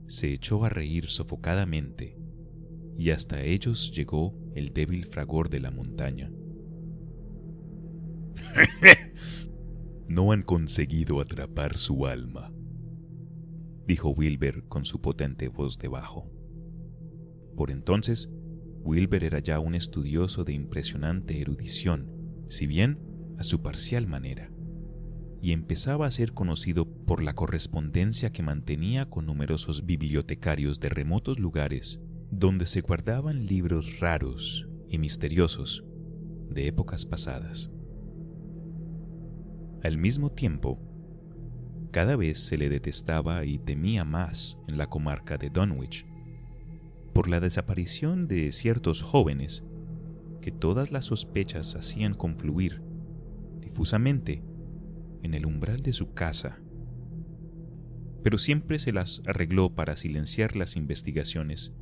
se 0.06 0.32
echó 0.32 0.64
a 0.64 0.70
reír 0.70 1.06
sofocadamente, 1.08 2.16
y 2.96 3.10
hasta 3.10 3.42
ellos 3.42 3.92
llegó 3.94 4.34
el 4.54 4.72
débil 4.72 5.04
fragor 5.04 5.50
de 5.50 5.60
la 5.60 5.70
montaña. 5.70 6.30
no 10.08 10.32
han 10.32 10.42
conseguido 10.42 11.20
atrapar 11.20 11.76
su 11.76 12.06
alma, 12.06 12.52
dijo 13.86 14.10
Wilber 14.10 14.64
con 14.68 14.84
su 14.84 15.00
potente 15.00 15.48
voz 15.48 15.78
de 15.78 15.88
bajo. 15.88 16.30
Por 17.56 17.70
entonces, 17.70 18.30
Wilber 18.84 19.24
era 19.24 19.38
ya 19.38 19.58
un 19.58 19.74
estudioso 19.74 20.44
de 20.44 20.52
impresionante 20.52 21.40
erudición, 21.40 22.10
si 22.48 22.66
bien 22.66 22.98
a 23.38 23.44
su 23.44 23.62
parcial 23.62 24.06
manera, 24.06 24.50
y 25.40 25.52
empezaba 25.52 26.06
a 26.06 26.10
ser 26.10 26.32
conocido 26.32 26.86
por 26.86 27.22
la 27.22 27.34
correspondencia 27.34 28.30
que 28.30 28.44
mantenía 28.44 29.10
con 29.10 29.26
numerosos 29.26 29.86
bibliotecarios 29.86 30.78
de 30.78 30.88
remotos 30.88 31.40
lugares 31.40 32.00
donde 32.30 32.66
se 32.66 32.80
guardaban 32.80 33.46
libros 33.46 33.98
raros 33.98 34.68
y 34.88 34.98
misteriosos 34.98 35.84
de 36.48 36.68
épocas 36.68 37.04
pasadas. 37.04 37.71
Al 39.82 39.98
mismo 39.98 40.30
tiempo, 40.30 40.78
cada 41.90 42.14
vez 42.14 42.38
se 42.38 42.56
le 42.56 42.68
detestaba 42.68 43.44
y 43.44 43.58
temía 43.58 44.04
más 44.04 44.56
en 44.68 44.78
la 44.78 44.86
comarca 44.86 45.38
de 45.38 45.50
Dunwich, 45.50 46.06
por 47.12 47.28
la 47.28 47.40
desaparición 47.40 48.28
de 48.28 48.52
ciertos 48.52 49.02
jóvenes 49.02 49.64
que 50.40 50.52
todas 50.52 50.92
las 50.92 51.06
sospechas 51.06 51.74
hacían 51.74 52.14
confluir 52.14 52.80
difusamente 53.60 54.44
en 55.22 55.34
el 55.34 55.46
umbral 55.46 55.82
de 55.82 55.92
su 55.92 56.12
casa. 56.14 56.60
Pero 58.22 58.38
siempre 58.38 58.78
se 58.78 58.92
las 58.92 59.20
arregló 59.26 59.74
para 59.74 59.96
silenciar 59.96 60.54
las 60.54 60.76
investigaciones, 60.76 61.72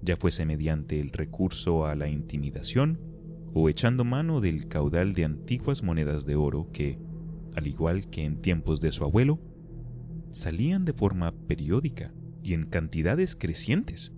ya 0.00 0.16
fuese 0.16 0.46
mediante 0.46 0.98
el 0.98 1.10
recurso 1.10 1.86
a 1.86 1.94
la 1.94 2.08
intimidación 2.08 3.00
o 3.52 3.68
echando 3.68 4.04
mano 4.04 4.40
del 4.40 4.66
caudal 4.66 5.12
de 5.12 5.26
antiguas 5.26 5.82
monedas 5.82 6.24
de 6.24 6.36
oro 6.36 6.70
que, 6.72 6.98
al 7.54 7.66
igual 7.66 8.08
que 8.10 8.24
en 8.24 8.40
tiempos 8.40 8.80
de 8.80 8.92
su 8.92 9.04
abuelo, 9.04 9.40
salían 10.32 10.84
de 10.84 10.92
forma 10.92 11.32
periódica 11.46 12.12
y 12.42 12.54
en 12.54 12.66
cantidades 12.66 13.36
crecientes 13.36 14.12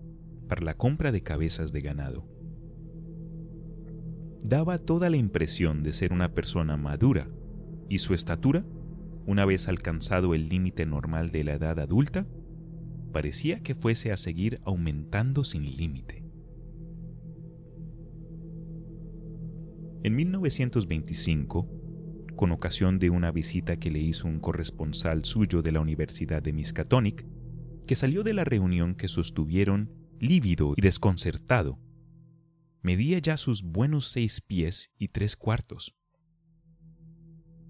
para 0.49 0.62
la 0.62 0.74
compra 0.74 1.12
de 1.12 1.22
cabezas 1.22 1.72
de 1.72 1.80
ganado. 1.80 2.26
Daba 4.43 4.78
toda 4.78 5.11
la 5.11 5.16
impresión 5.16 5.82
de 5.82 5.93
ser 5.93 6.12
una 6.12 6.32
persona 6.32 6.76
madura, 6.76 7.28
y 7.89 7.99
su 7.99 8.14
estatura, 8.14 8.64
una 9.26 9.45
vez 9.45 9.68
alcanzado 9.68 10.34
el 10.34 10.49
límite 10.49 10.87
normal 10.87 11.30
de 11.30 11.45
la 11.45 11.55
edad 11.55 11.78
adulta, 11.80 12.26
parecía 13.12 13.61
que 13.61 13.74
fuese 13.74 14.12
a 14.12 14.16
seguir 14.16 14.61
aumentando 14.64 15.43
sin 15.45 15.64
límite. 15.76 16.24
En 20.03 20.14
1925, 20.14 21.68
con 22.37 22.53
ocasión 22.53 22.99
de 22.99 23.11
una 23.11 23.32
visita 23.32 23.76
que 23.76 23.91
le 23.91 23.99
hizo 23.99 24.28
un 24.28 24.39
corresponsal 24.39 25.24
suyo 25.24 25.62
de 25.62 25.72
la 25.72 25.80
Universidad 25.80 26.43
de 26.43 26.53
Miskatonic, 26.53 27.26
que 27.87 27.97
salió 27.97 28.22
de 28.22 28.34
la 28.34 28.45
reunión 28.45 28.95
que 28.95 29.09
sostuvieron 29.09 29.91
lívido 30.20 30.74
y 30.76 30.82
desconcertado. 30.82 31.78
Medía 32.82 33.18
ya 33.18 33.37
sus 33.37 33.62
buenos 33.62 34.09
seis 34.09 34.41
pies 34.41 34.93
y 34.99 35.09
tres 35.09 35.34
cuartos. 35.34 35.97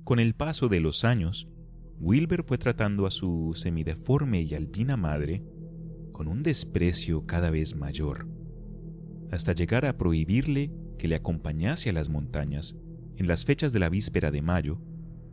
Con 0.04 0.18
el 0.18 0.34
paso 0.34 0.68
de 0.68 0.80
los 0.80 1.04
años, 1.04 1.48
Wilber 1.98 2.44
fue 2.44 2.58
tratando 2.58 3.06
a 3.06 3.10
su 3.10 3.52
semideforme 3.54 4.42
y 4.42 4.54
albina 4.54 4.96
madre 4.96 5.42
con 6.12 6.28
un 6.28 6.42
desprecio 6.42 7.24
cada 7.26 7.50
vez 7.50 7.76
mayor, 7.76 8.28
hasta 9.30 9.52
llegar 9.52 9.86
a 9.86 9.96
prohibirle 9.96 10.72
que 10.98 11.08
le 11.08 11.16
acompañase 11.16 11.90
a 11.90 11.92
las 11.92 12.08
montañas 12.08 12.76
en 13.16 13.26
las 13.26 13.44
fechas 13.44 13.72
de 13.72 13.78
la 13.78 13.88
víspera 13.88 14.30
de 14.30 14.42
mayo 14.42 14.78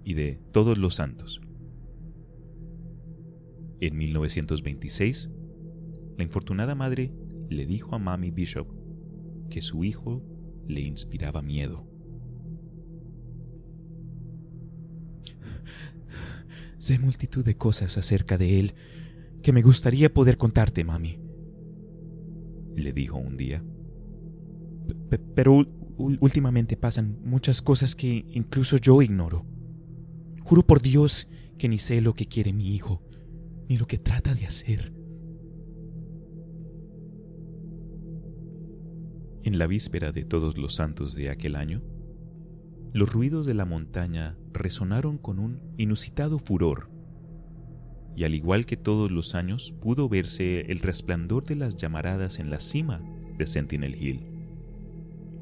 y 0.03 0.13
de 0.13 0.39
Todos 0.51 0.77
los 0.77 0.95
Santos. 0.95 1.41
En 3.79 3.97
1926, 3.97 5.29
la 6.17 6.23
infortunada 6.23 6.75
madre 6.75 7.13
le 7.49 7.65
dijo 7.65 7.95
a 7.95 7.99
Mami 7.99 8.31
Bishop 8.31 8.67
que 9.49 9.61
su 9.61 9.83
hijo 9.83 10.23
le 10.67 10.81
inspiraba 10.81 11.41
miedo. 11.41 11.85
Sé 16.77 16.99
multitud 16.99 17.43
de 17.43 17.57
cosas 17.57 17.97
acerca 17.97 18.37
de 18.37 18.59
él 18.59 18.73
que 19.41 19.53
me 19.53 19.61
gustaría 19.61 20.13
poder 20.13 20.37
contarte, 20.37 20.83
mami, 20.83 21.19
le 22.75 22.93
dijo 22.93 23.17
un 23.17 23.37
día. 23.37 23.63
pero 25.35 25.65
últimamente 25.97 26.77
pasan 26.77 27.19
muchas 27.23 27.61
cosas 27.61 27.95
que 27.95 28.25
incluso 28.29 28.77
yo 28.77 29.01
ignoro. 29.01 29.45
Juro 30.43 30.65
por 30.65 30.81
Dios 30.81 31.29
que 31.57 31.69
ni 31.69 31.79
sé 31.79 32.01
lo 32.01 32.13
que 32.13 32.27
quiere 32.27 32.53
mi 32.53 32.73
hijo, 32.75 33.01
ni 33.69 33.77
lo 33.77 33.85
que 33.85 33.97
trata 33.97 34.35
de 34.35 34.45
hacer. 34.45 34.93
En 39.43 39.57
la 39.57 39.67
víspera 39.67 40.11
de 40.11 40.23
todos 40.23 40.57
los 40.57 40.75
santos 40.75 41.15
de 41.15 41.29
aquel 41.29 41.55
año, 41.55 41.81
los 42.93 43.11
ruidos 43.11 43.45
de 43.45 43.53
la 43.53 43.65
montaña 43.65 44.37
resonaron 44.53 45.17
con 45.17 45.39
un 45.39 45.59
inusitado 45.77 46.39
furor, 46.39 46.89
y 48.15 48.23
al 48.23 48.35
igual 48.35 48.65
que 48.65 48.77
todos 48.77 49.11
los 49.11 49.35
años 49.35 49.73
pudo 49.81 50.07
verse 50.07 50.71
el 50.71 50.79
resplandor 50.79 51.43
de 51.43 51.55
las 51.55 51.75
llamaradas 51.75 52.39
en 52.39 52.51
la 52.51 52.59
cima 52.59 53.01
de 53.37 53.47
Sentinel 53.47 53.95
Hill 53.95 54.32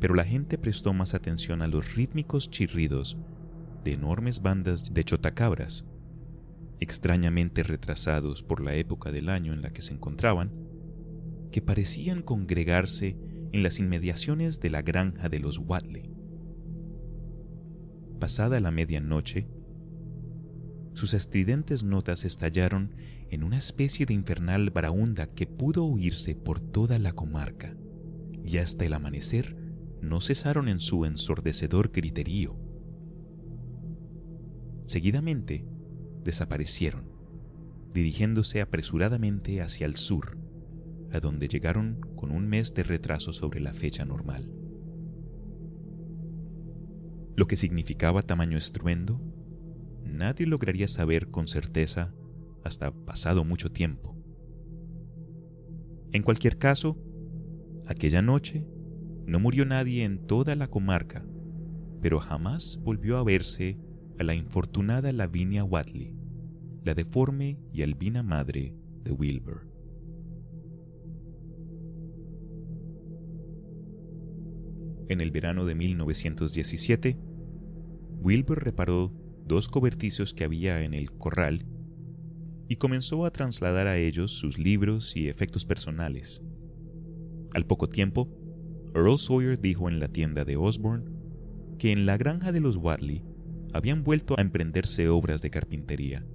pero 0.01 0.15
la 0.15 0.25
gente 0.25 0.57
prestó 0.57 0.93
más 0.93 1.13
atención 1.13 1.61
a 1.61 1.67
los 1.67 1.93
rítmicos 1.93 2.49
chirridos 2.49 3.17
de 3.83 3.93
enormes 3.93 4.41
bandas 4.41 4.95
de 4.95 5.03
chotacabras, 5.03 5.85
extrañamente 6.79 7.61
retrasados 7.61 8.41
por 8.41 8.61
la 8.61 8.73
época 8.73 9.11
del 9.11 9.29
año 9.29 9.53
en 9.53 9.61
la 9.61 9.69
que 9.69 9.83
se 9.83 9.93
encontraban, 9.93 10.51
que 11.51 11.61
parecían 11.61 12.23
congregarse 12.23 13.15
en 13.51 13.61
las 13.61 13.77
inmediaciones 13.77 14.59
de 14.59 14.71
la 14.71 14.81
granja 14.81 15.29
de 15.29 15.37
los 15.37 15.59
Watley. 15.59 16.11
Pasada 18.19 18.59
la 18.59 18.71
medianoche, 18.71 19.49
sus 20.93 21.13
estridentes 21.13 21.83
notas 21.83 22.25
estallaron 22.25 22.95
en 23.29 23.43
una 23.43 23.57
especie 23.59 24.07
de 24.07 24.15
infernal 24.15 24.71
baraunda 24.71 25.27
que 25.27 25.45
pudo 25.45 25.85
oírse 25.85 26.33
por 26.33 26.59
toda 26.59 26.97
la 26.97 27.13
comarca, 27.13 27.75
y 28.43 28.57
hasta 28.57 28.85
el 28.85 28.93
amanecer 28.93 29.60
no 30.01 30.19
cesaron 30.19 30.67
en 30.67 30.79
su 30.79 31.05
ensordecedor 31.05 31.91
griterío. 31.91 32.57
Seguidamente, 34.85 35.65
desaparecieron, 36.23 37.11
dirigiéndose 37.93 38.61
apresuradamente 38.61 39.61
hacia 39.61 39.85
el 39.85 39.97
sur, 39.97 40.37
a 41.11 41.19
donde 41.19 41.47
llegaron 41.47 41.99
con 42.15 42.31
un 42.31 42.47
mes 42.47 42.73
de 42.73 42.83
retraso 42.83 43.33
sobre 43.33 43.59
la 43.59 43.73
fecha 43.73 44.05
normal. 44.05 44.51
Lo 47.35 47.47
que 47.47 47.55
significaba 47.55 48.21
tamaño 48.21 48.57
estruendo, 48.57 49.21
nadie 50.03 50.45
lograría 50.45 50.87
saber 50.87 51.29
con 51.29 51.47
certeza 51.47 52.13
hasta 52.63 52.91
pasado 52.91 53.43
mucho 53.43 53.71
tiempo. 53.71 54.17
En 56.11 56.23
cualquier 56.23 56.57
caso, 56.57 56.97
aquella 57.87 58.21
noche 58.21 58.67
no 59.25 59.39
murió 59.39 59.65
nadie 59.65 60.03
en 60.03 60.25
toda 60.25 60.55
la 60.55 60.67
comarca, 60.67 61.25
pero 62.01 62.19
jamás 62.19 62.79
volvió 62.83 63.17
a 63.17 63.23
verse 63.23 63.77
a 64.19 64.23
la 64.23 64.35
infortunada 64.35 65.11
Lavinia 65.11 65.63
Watley, 65.63 66.15
la 66.83 66.93
deforme 66.93 67.59
y 67.71 67.83
albina 67.83 68.23
madre 68.23 68.75
de 69.03 69.11
Wilbur. 69.11 69.67
En 75.09 75.19
el 75.19 75.31
verano 75.31 75.65
de 75.65 75.75
1917, 75.75 77.19
Wilbur 78.21 78.63
reparó 78.63 79.11
dos 79.45 79.67
cobertizos 79.67 80.33
que 80.33 80.43
había 80.45 80.83
en 80.83 80.93
el 80.93 81.11
corral 81.11 81.65
y 82.69 82.77
comenzó 82.77 83.25
a 83.25 83.31
trasladar 83.31 83.87
a 83.87 83.97
ellos 83.97 84.31
sus 84.31 84.57
libros 84.57 85.17
y 85.17 85.27
efectos 85.27 85.65
personales. 85.65 86.41
Al 87.53 87.65
poco 87.65 87.89
tiempo, 87.89 88.29
Earl 88.93 89.17
Sawyer 89.17 89.59
dijo 89.59 89.89
en 89.89 89.99
la 89.99 90.07
tienda 90.09 90.43
de 90.43 90.57
Osborne 90.57 91.05
que 91.77 91.91
en 91.91 92.05
la 92.05 92.17
granja 92.17 92.51
de 92.51 92.59
los 92.59 92.77
Watley 92.77 93.23
habían 93.73 94.03
vuelto 94.03 94.37
a 94.37 94.41
emprenderse 94.41 95.09
obras 95.09 95.41
de 95.41 95.49
carpintería. 95.49 96.25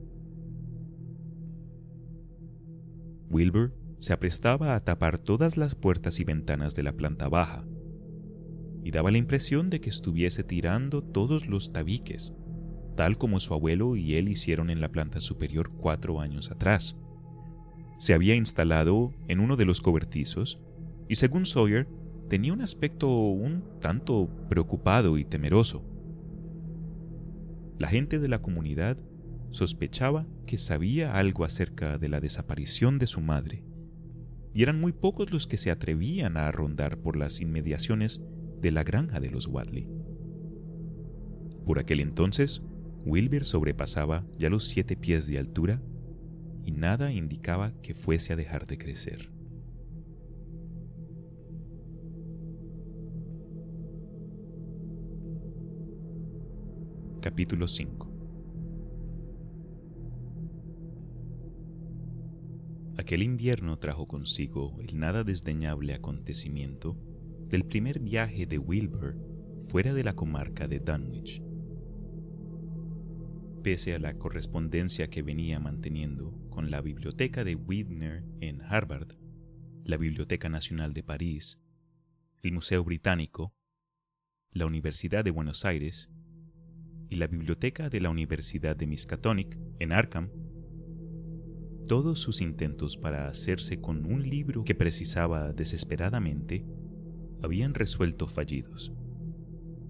Wilbur 3.30 3.74
se 3.98 4.12
aprestaba 4.12 4.74
a 4.74 4.80
tapar 4.80 5.18
todas 5.18 5.56
las 5.56 5.74
puertas 5.74 6.20
y 6.20 6.24
ventanas 6.24 6.74
de 6.74 6.82
la 6.82 6.92
planta 6.92 7.28
baja, 7.28 7.64
y 8.84 8.92
daba 8.92 9.10
la 9.10 9.18
impresión 9.18 9.68
de 9.68 9.80
que 9.80 9.90
estuviese 9.90 10.44
tirando 10.44 11.02
todos 11.02 11.46
los 11.46 11.72
tabiques, 11.72 12.32
tal 12.94 13.18
como 13.18 13.40
su 13.40 13.52
abuelo 13.52 13.96
y 13.96 14.14
él 14.14 14.28
hicieron 14.28 14.70
en 14.70 14.80
la 14.80 14.88
planta 14.88 15.20
superior 15.20 15.70
cuatro 15.70 16.20
años 16.20 16.50
atrás. 16.50 16.98
Se 17.98 18.14
había 18.14 18.34
instalado 18.34 19.12
en 19.28 19.40
uno 19.40 19.56
de 19.56 19.64
los 19.64 19.80
cobertizos 19.80 20.60
y 21.08 21.16
según 21.16 21.46
Sawyer 21.46 21.88
tenía 22.28 22.52
un 22.52 22.60
aspecto 22.60 23.08
un 23.08 23.62
tanto 23.80 24.28
preocupado 24.48 25.18
y 25.18 25.24
temeroso. 25.24 25.84
La 27.78 27.88
gente 27.88 28.18
de 28.18 28.28
la 28.28 28.40
comunidad 28.40 28.98
sospechaba 29.50 30.26
que 30.46 30.58
sabía 30.58 31.14
algo 31.14 31.44
acerca 31.44 31.98
de 31.98 32.08
la 32.08 32.20
desaparición 32.20 32.98
de 32.98 33.06
su 33.06 33.20
madre, 33.20 33.64
y 34.54 34.62
eran 34.62 34.80
muy 34.80 34.92
pocos 34.92 35.30
los 35.30 35.46
que 35.46 35.58
se 35.58 35.70
atrevían 35.70 36.36
a 36.36 36.50
rondar 36.50 36.98
por 36.98 37.16
las 37.16 37.40
inmediaciones 37.40 38.24
de 38.60 38.70
la 38.70 38.82
granja 38.84 39.20
de 39.20 39.30
los 39.30 39.46
Wadley. 39.46 39.86
Por 41.66 41.78
aquel 41.78 42.00
entonces, 42.00 42.62
Wilbur 43.04 43.44
sobrepasaba 43.44 44.24
ya 44.38 44.48
los 44.48 44.66
siete 44.66 44.96
pies 44.96 45.26
de 45.26 45.38
altura 45.38 45.82
y 46.64 46.72
nada 46.72 47.12
indicaba 47.12 47.72
que 47.82 47.94
fuese 47.94 48.32
a 48.32 48.36
dejar 48.36 48.66
de 48.66 48.78
crecer. 48.78 49.35
Capítulo 57.20 57.66
5 57.66 58.12
Aquel 62.98 63.22
invierno 63.22 63.78
trajo 63.78 64.06
consigo 64.06 64.76
el 64.80 64.98
nada 64.98 65.24
desdeñable 65.24 65.94
acontecimiento 65.94 66.96
del 67.48 67.64
primer 67.64 68.00
viaje 68.00 68.46
de 68.46 68.58
Wilbur 68.58 69.16
fuera 69.68 69.94
de 69.94 70.04
la 70.04 70.12
comarca 70.12 70.68
de 70.68 70.78
Dunwich. 70.78 71.42
Pese 73.62 73.94
a 73.94 73.98
la 73.98 74.14
correspondencia 74.14 75.08
que 75.08 75.22
venía 75.22 75.58
manteniendo 75.58 76.38
con 76.50 76.70
la 76.70 76.80
biblioteca 76.80 77.44
de 77.44 77.56
Widner 77.56 78.24
en 78.40 78.62
Harvard, 78.62 79.16
la 79.84 79.96
Biblioteca 79.96 80.48
Nacional 80.48 80.92
de 80.92 81.02
París, 81.02 81.58
el 82.42 82.52
Museo 82.52 82.84
Británico, 82.84 83.54
la 84.52 84.66
Universidad 84.66 85.24
de 85.24 85.30
Buenos 85.32 85.64
Aires 85.64 86.10
y 87.08 87.16
la 87.16 87.26
Biblioteca 87.26 87.88
de 87.88 88.00
la 88.00 88.10
Universidad 88.10 88.76
de 88.76 88.86
Miskatonic 88.86 89.58
en 89.78 89.92
Arkham, 89.92 90.30
todos 91.86 92.20
sus 92.20 92.40
intentos 92.40 92.96
para 92.96 93.28
hacerse 93.28 93.80
con 93.80 94.06
un 94.06 94.28
libro 94.28 94.64
que 94.64 94.74
precisaba 94.74 95.52
desesperadamente 95.52 96.64
habían 97.42 97.74
resuelto 97.74 98.26
fallidos, 98.26 98.92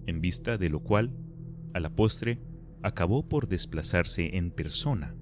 en 0.07 0.21
vista 0.21 0.59
de 0.59 0.69
lo 0.69 0.81
cual, 0.81 1.17
a 1.73 1.81
la 1.81 1.95
postre, 1.95 2.39
acabó 2.83 3.29
por 3.29 3.49
desplazarse 3.49 4.37
en 4.37 4.51
persona, 4.51 5.17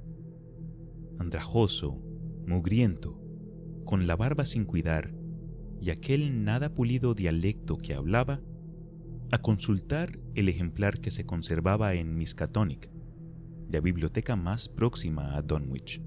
andrajoso, 1.19 2.03
mugriento, 2.47 3.21
con 3.85 4.07
la 4.07 4.17
barba 4.17 4.45
sin 4.45 4.65
cuidar 4.65 5.15
y 5.81 5.91
aquel 5.91 6.45
nada 6.45 6.75
pulido 6.75 7.15
dialecto 7.15 7.77
que 7.77 7.95
hablaba, 7.95 8.41
a 9.35 9.39
consultar 9.39 10.21
el 10.37 10.49
ejemplar 10.49 11.01
que 11.01 11.11
se 11.11 11.27
conservaba 11.27 11.95
en 11.95 12.17
Miskatonic, 12.17 12.89
la 13.69 13.81
biblioteca 13.81 14.37
más 14.37 14.69
próxima 14.69 15.37
a 15.37 15.43
Dunwich. 15.43 16.01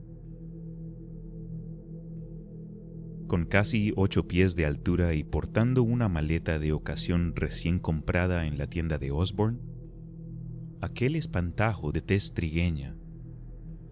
con 3.27 3.45
casi 3.45 3.91
ocho 3.97 4.25
pies 4.25 4.55
de 4.55 4.65
altura 4.65 5.13
y 5.13 5.25
portando 5.25 5.83
una 5.83 6.07
maleta 6.07 6.59
de 6.59 6.71
ocasión 6.71 7.33
recién 7.35 7.77
comprada 7.77 8.47
en 8.47 8.57
la 8.57 8.67
tienda 8.67 8.97
de 8.97 9.11
Osborne, 9.11 9.59
aquel 10.79 11.17
espantajo 11.17 11.91
de 11.91 12.01
tez 12.01 12.33
trigueña 12.33 12.95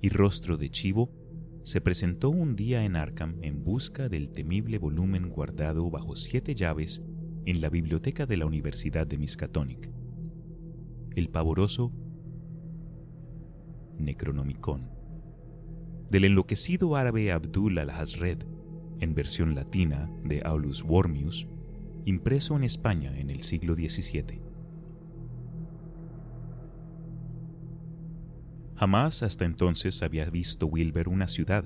y 0.02 0.08
rostro 0.08 0.56
de 0.56 0.70
chivo 0.70 1.12
se 1.66 1.82
presentó 1.82 2.30
un 2.30 2.56
día 2.56 2.86
en 2.86 2.96
Arkham 2.96 3.40
en 3.42 3.66
busca 3.66 4.08
del 4.08 4.32
temible 4.32 4.78
volumen 4.78 5.28
guardado 5.28 5.90
bajo 5.90 6.16
siete 6.16 6.56
llaves 6.56 7.02
en 7.46 7.62
la 7.62 7.70
biblioteca 7.70 8.26
de 8.26 8.38
la 8.38 8.46
Universidad 8.46 9.08
de 9.08 9.18
Miskatonic. 9.18 9.90
El 11.16 11.30
pavoroso 11.30 11.92
Necronomicon 13.98 14.96
del 16.10 16.26
enloquecido 16.26 16.96
árabe 16.96 17.32
Abdul 17.32 17.78
al-Hazred 17.80 18.46
en 19.00 19.16
versión 19.16 19.56
latina 19.56 20.10
de 20.24 20.42
Aulus 20.46 20.84
Wormius, 20.84 21.48
impreso 22.06 22.56
en 22.56 22.64
España 22.64 23.18
en 23.18 23.30
el 23.30 23.44
siglo 23.44 23.76
XVII. 23.76 24.42
Jamás 28.76 29.24
hasta 29.24 29.46
entonces 29.46 30.04
había 30.04 30.30
visto 30.30 30.68
Wilber 30.68 31.08
una 31.08 31.28
ciudad, 31.28 31.66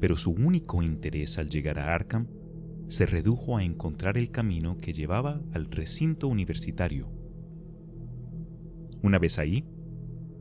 pero 0.00 0.16
su 0.16 0.32
único 0.32 0.82
interés 0.82 1.38
al 1.38 1.48
llegar 1.48 1.78
a 1.78 1.94
Arkham 1.94 2.26
se 2.88 3.06
redujo 3.06 3.56
a 3.56 3.64
encontrar 3.64 4.18
el 4.18 4.30
camino 4.30 4.78
que 4.78 4.92
llevaba 4.92 5.40
al 5.52 5.66
recinto 5.66 6.28
universitario. 6.28 7.08
Una 9.02 9.18
vez 9.18 9.38
ahí, 9.38 9.64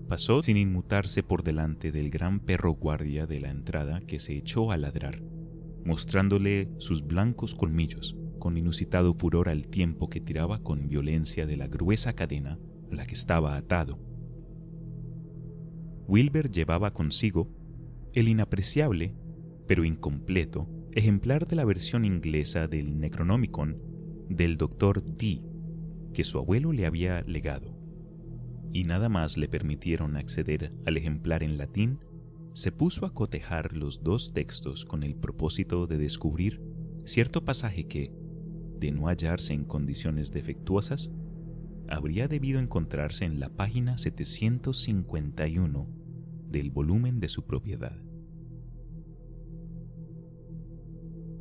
pasó 0.08 0.42
sin 0.42 0.58
inmutarse 0.58 1.24
por 1.24 1.44
delante 1.44 1.92
del 1.92 2.10
gran 2.10 2.40
perro 2.40 2.72
guardia 2.72 3.28
de 3.28 3.40
la 3.40 3.52
entrada 3.52 4.02
que 4.02 4.20
se 4.20 4.36
echó 4.36 4.72
a 4.72 4.78
ladrar 4.78 5.22
mostrándole 5.88 6.70
sus 6.80 7.08
blancos 7.08 7.56
colmillos, 7.56 8.18
con 8.40 8.58
inusitado 8.58 9.14
furor 9.14 9.48
al 9.48 9.70
tiempo 9.70 10.10
que 10.10 10.20
tiraba 10.20 10.60
con 10.60 10.90
violencia 10.90 11.46
de 11.46 11.56
la 11.56 11.68
gruesa 11.68 12.12
cadena 12.12 12.60
a 12.92 12.96
la 12.96 13.06
que 13.06 13.14
estaba 13.14 13.56
atado. 13.56 13.98
Wilber 16.10 16.52
llevaba 16.52 16.92
consigo 16.92 17.50
el 18.14 18.28
inapreciable, 18.28 19.16
pero 19.66 19.86
incompleto, 19.86 20.68
ejemplar 20.98 21.46
de 21.46 21.56
la 21.56 21.64
versión 21.64 22.06
inglesa 22.06 22.68
del 22.68 23.00
Necronomicon 23.00 23.78
del 24.30 24.58
Dr. 24.58 25.04
Dee, 25.04 25.44
que 26.12 26.24
su 26.24 26.40
abuelo 26.40 26.72
le 26.72 26.88
había 26.88 27.22
legado, 27.22 27.78
y 28.74 28.84
nada 28.84 29.08
más 29.08 29.38
le 29.38 29.48
permitieron 29.48 30.16
acceder 30.18 30.74
al 30.88 30.98
ejemplar 30.98 31.44
en 31.44 31.60
latín 31.60 32.00
se 32.54 32.72
puso 32.72 33.06
a 33.06 33.14
cotejar 33.14 33.74
los 33.74 34.02
dos 34.02 34.34
textos 34.34 34.86
con 34.86 35.04
el 35.04 35.16
propósito 35.16 35.86
de 35.86 36.00
descubrir 36.00 36.64
cierto 37.06 37.46
pasaje 37.46 37.88
que, 37.88 38.12
de 38.80 38.92
no 38.92 39.06
hallarse 39.06 39.54
en 39.54 39.66
condiciones 39.66 40.32
defectuosas, 40.32 41.12
habría 41.88 42.28
debido 42.28 42.60
encontrarse 42.60 43.26
en 43.26 43.40
la 43.40 43.50
página 43.50 44.00
751 44.00 45.88
del 46.50 46.72
volumen 46.72 47.20
de 47.20 47.28
su 47.28 47.46
propiedad. 47.46 48.07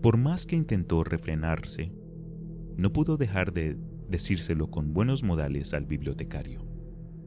Por 0.02 0.16
más 0.16 0.46
que 0.46 0.56
intentó 0.56 1.04
refrenarse, 1.04 1.92
no 2.76 2.92
pudo 2.92 3.16
dejar 3.16 3.52
de 3.52 3.76
decírselo 4.08 4.70
con 4.70 4.92
buenos 4.92 5.22
modales 5.22 5.74
al 5.74 5.86
bibliotecario. 5.86 6.60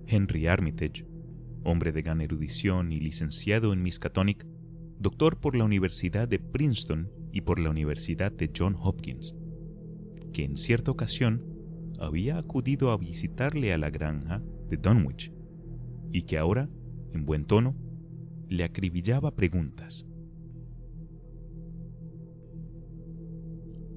Henry 0.08 0.48
Armitage, 0.48 1.06
hombre 1.64 1.92
de 1.92 2.02
gran 2.02 2.22
erudición 2.22 2.92
y 2.92 3.00
licenciado 3.00 3.74
en 3.74 3.84
Miskatonic, 3.84 4.46
doctor 5.00 5.40
por 5.40 5.56
la 5.56 5.66
Universidad 5.66 6.28
de 6.28 6.40
Princeton 6.40 7.10
y 7.32 7.42
por 7.42 7.60
la 7.60 7.70
Universidad 7.70 8.32
de 8.32 8.52
John 8.56 8.76
Hopkins, 8.80 9.36
que 10.34 10.44
en 10.44 10.58
cierta 10.58 10.92
ocasión 10.92 11.44
había 12.00 12.38
acudido 12.38 12.92
a 12.92 12.98
visitarle 12.98 13.74
a 13.74 13.78
la 13.78 13.90
granja 13.90 14.42
de 14.70 14.78
Dunwich 14.78 15.34
y 16.12 16.24
que 16.24 16.38
ahora, 16.38 16.70
en 17.14 17.26
buen 17.26 17.46
tono, 17.46 17.76
le 18.48 18.64
acribillaba 18.64 19.36
preguntas. 19.36 20.06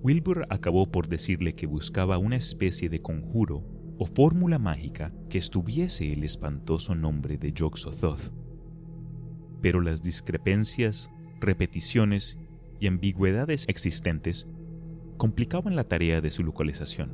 Wilbur 0.03 0.47
acabó 0.51 0.91
por 0.91 1.07
decirle 1.07 1.55
que 1.55 1.67
buscaba 1.67 2.19
una 2.19 2.35
especie 2.35 2.89
de 2.89 3.01
conjuro 3.01 3.65
o 3.99 4.07
fórmula 4.07 4.59
mágica 4.59 5.13
que 5.31 5.39
estuviese 5.39 6.13
el 6.13 6.25
espantoso 6.25 6.97
nombre 6.97 7.39
de 7.39 7.55
Yog-Sothoth. 7.55 8.33
Pero 9.61 9.81
las 9.81 10.03
discrepancias, 10.03 11.09
repeticiones 11.41 12.37
y 12.81 12.89
ambigüedades 12.89 13.65
existentes 13.69 14.49
complicaban 15.19 15.77
la 15.77 15.85
tarea 15.85 16.21
de 16.21 16.33
su 16.33 16.43
localización, 16.43 17.13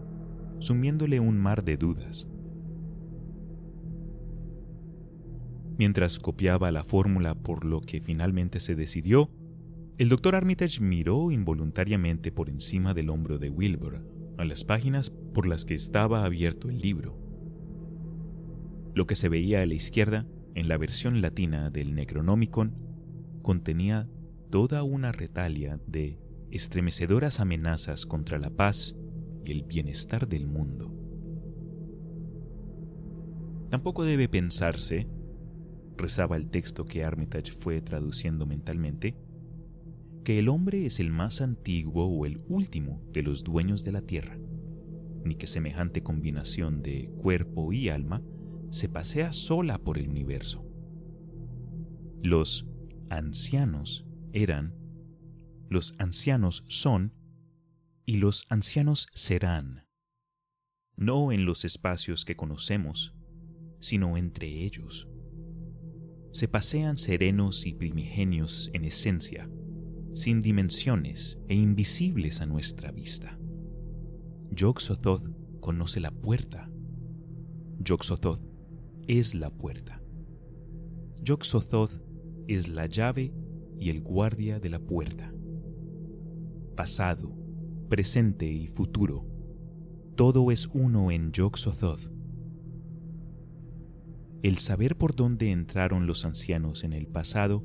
sumiéndole 0.59 1.21
un 1.21 1.37
mar 1.37 1.65
de 1.65 1.77
dudas. 1.77 2.27
Mientras 5.77 6.19
copiaba 6.19 6.73
la 6.73 6.85
fórmula 6.85 7.35
por 7.35 7.67
lo 7.67 7.83
que 7.83 8.01
finalmente 8.01 8.61
se 8.61 8.75
decidió, 8.75 9.31
el 9.99 10.09
doctor 10.09 10.37
Armitage 10.37 10.81
miró 10.81 11.33
involuntariamente 11.33 12.31
por 12.31 12.49
encima 12.49 12.95
del 12.95 13.11
hombro 13.11 13.39
de 13.39 13.51
Wilbur 13.51 14.01
a 14.39 14.45
las 14.45 14.63
páginas 14.63 15.11
por 15.11 15.45
las 15.45 15.65
que 15.65 15.75
estaba 15.75 16.25
abierto 16.25 16.69
el 16.69 16.79
libro. 16.79 17.19
Lo 18.95 19.09
que 19.09 19.17
se 19.17 19.29
veía 19.29 19.61
a 19.61 19.67
la 19.67 19.75
izquierda, 19.75 20.25
en 20.55 20.69
la 20.69 20.77
versión 20.77 21.21
latina 21.21 21.71
del 21.71 21.97
Necronomicon, 21.97 22.77
contenía 23.43 24.09
toda 24.51 24.85
una 24.85 25.11
retalia 25.11 25.81
de 25.89 26.21
estremecedoras 26.53 27.41
amenazas 27.41 28.07
contra 28.07 28.39
la 28.39 28.51
paz 28.51 28.95
y 29.45 29.51
el 29.51 29.65
bienestar 29.65 30.29
del 30.29 30.47
mundo. 30.47 30.95
Tampoco 33.69 34.05
debe 34.05 34.29
pensarse, 34.29 35.09
rezaba 35.97 36.37
el 36.37 36.51
texto 36.51 36.85
que 36.85 37.03
Armitage 37.03 37.51
fue 37.51 37.81
traduciendo 37.83 38.47
mentalmente, 38.47 39.17
que 40.25 40.39
el 40.39 40.49
hombre 40.49 40.87
es 40.87 41.01
el 41.01 41.11
más 41.11 41.41
antiguo 41.41 42.07
o 42.07 42.27
el 42.27 42.41
último 42.49 43.03
de 43.13 43.23
los 43.23 43.45
dueños 43.45 43.85
de 43.85 43.93
la 43.93 44.03
tierra, 44.03 44.39
ni 45.25 45.37
que 45.37 45.47
semejante 45.47 46.03
combinación 46.03 46.83
de 46.83 47.11
cuerpo 47.19 47.73
y 47.73 47.89
alma 47.89 48.23
se 48.71 48.89
pasea 48.89 49.33
sola 49.33 49.79
por 49.79 49.99
el 49.99 50.09
universo. 50.09 50.65
Los 52.23 52.67
ancianos 53.11 54.07
eran, 54.33 54.75
los 55.69 55.95
ancianos 55.99 56.65
son 56.67 57.15
y 58.05 58.17
los 58.17 58.47
ancianos 58.49 59.09
serán, 59.13 59.87
no 60.97 61.33
en 61.33 61.45
los 61.45 61.65
espacios 61.65 62.25
que 62.25 62.37
conocemos, 62.37 63.15
sino 63.81 64.17
entre 64.17 64.65
ellos. 64.65 65.09
Se 66.33 66.49
pasean 66.49 66.97
serenos 66.97 67.67
y 67.67 67.75
primigenios 67.75 68.71
en 68.73 68.85
esencia, 68.85 69.49
sin 70.19 70.43
dimensiones 70.43 71.39
e 71.47 71.55
invisibles 71.55 72.41
a 72.41 72.47
nuestra 72.47 72.91
vista. 72.91 73.39
Yog-Sothoth 74.51 75.31
conoce 75.61 76.01
la 76.01 76.11
puerta. 76.11 76.69
Yog-Sothoth 77.79 78.45
es 79.07 79.37
la 79.37 79.51
puerta. 79.51 80.03
Yog-Sothoth 81.23 82.03
es 82.49 82.67
la 82.67 82.87
llave 82.87 83.33
y 83.79 83.91
el 83.91 84.01
guardia 84.03 84.59
de 84.59 84.71
la 84.71 84.81
puerta. 84.81 85.33
Pasado, 86.75 87.33
presente 87.89 88.51
y 88.51 88.67
futuro, 88.67 89.25
todo 90.17 90.51
es 90.51 90.67
uno 90.75 91.13
en 91.13 91.31
Yog-Sothoth. 91.31 92.11
El 94.43 94.59
saber 94.59 94.97
por 94.97 95.15
dónde 95.15 95.53
entraron 95.53 96.09
los 96.09 96.25
ancianos 96.25 96.83
en 96.83 96.93
el 96.93 97.07
pasado 97.07 97.65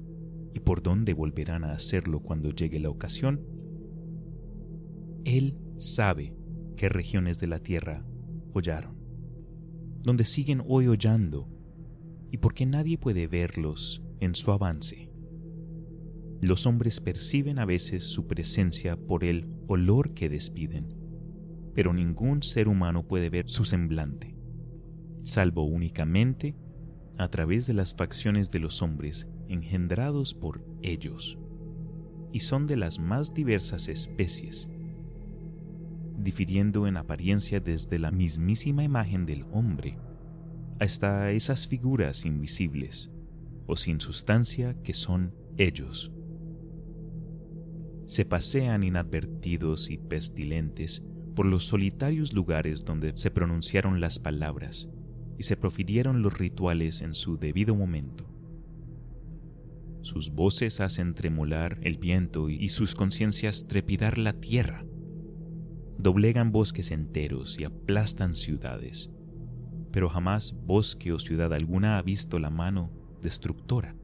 y 0.54 0.60
por 0.60 0.84
dónde 0.84 1.14
volverán 1.14 1.64
a 1.64 1.74
hacerlo 1.74 2.20
cuando 2.20 2.52
llegue 2.52 2.80
la 2.80 2.90
ocasión, 2.90 3.42
Él 5.26 5.58
sabe 5.78 6.36
qué 6.76 6.90
regiones 6.90 7.40
de 7.40 7.48
la 7.48 7.60
tierra 7.60 8.06
hollaron, 8.54 8.96
donde 10.02 10.26
siguen 10.26 10.62
hoy 10.68 10.88
hollando 10.88 11.50
y 12.32 12.38
por 12.38 12.54
qué 12.54 12.66
nadie 12.66 12.98
puede 12.98 13.28
verlos 13.28 14.04
en 14.20 14.36
su 14.36 14.52
avance. 14.52 15.10
Los 16.42 16.66
hombres 16.66 17.00
perciben 17.00 17.58
a 17.58 17.66
veces 17.66 18.04
su 18.04 18.28
presencia 18.28 18.98
por 18.98 19.24
el 19.24 19.48
olor 19.68 20.14
que 20.14 20.30
despiden, 20.30 20.94
pero 21.74 21.94
ningún 21.94 22.44
ser 22.44 22.68
humano 22.68 23.08
puede 23.08 23.30
ver 23.30 23.50
su 23.50 23.66
semblante, 23.66 24.36
salvo 25.24 25.64
únicamente 25.64 26.56
a 27.18 27.30
través 27.30 27.66
de 27.66 27.74
las 27.74 27.96
facciones 27.96 28.52
de 28.52 28.60
los 28.60 28.82
hombres 28.82 29.28
engendrados 29.54 30.34
por 30.34 30.66
ellos, 30.82 31.38
y 32.32 32.42
son 32.42 32.68
de 32.68 32.76
las 32.76 33.00
más 33.00 33.34
diversas 33.34 33.88
especies, 33.88 34.70
difiriendo 36.18 36.88
en 36.88 36.98
apariencia 36.98 37.60
desde 37.60 38.00
la 38.00 38.12
mismísima 38.12 38.84
imagen 38.84 39.26
del 39.26 39.46
hombre 39.52 39.98
hasta 40.80 41.32
esas 41.32 41.68
figuras 41.68 42.26
invisibles 42.26 43.12
o 43.68 43.76
sin 43.76 44.02
sustancia 44.02 44.76
que 44.84 44.94
son 44.94 45.34
ellos. 45.58 46.12
Se 48.06 48.26
pasean 48.26 48.84
inadvertidos 48.84 49.90
y 49.90 49.98
pestilentes 49.98 51.04
por 51.36 51.46
los 51.46 51.66
solitarios 51.66 52.34
lugares 52.34 52.84
donde 52.86 53.14
se 53.16 53.32
pronunciaron 53.32 54.02
las 54.02 54.20
palabras 54.20 54.90
y 55.38 55.44
se 55.44 55.58
profirieron 55.58 56.22
los 56.22 56.38
rituales 56.38 57.02
en 57.02 57.16
su 57.16 57.38
debido 57.38 57.76
momento. 57.76 58.33
Sus 60.04 60.32
voces 60.32 60.82
hacen 60.82 61.16
tremolar 61.16 61.80
el 61.82 61.98
viento 61.98 62.50
y 62.50 62.68
sus 62.68 62.94
conciencias 62.94 63.68
trepidar 63.68 64.18
la 64.18 64.34
tierra. 64.34 64.86
Doblegan 65.98 66.52
bosques 66.52 66.92
enteros 66.92 67.58
y 67.58 67.64
aplastan 67.64 68.36
ciudades, 68.36 69.10
pero 69.94 70.10
jamás 70.10 70.56
bosque 70.66 71.14
o 71.14 71.20
ciudad 71.20 71.54
alguna 71.54 71.98
ha 71.98 72.02
visto 72.02 72.38
la 72.38 72.50
mano 72.50 72.92
destructora. 73.22 73.96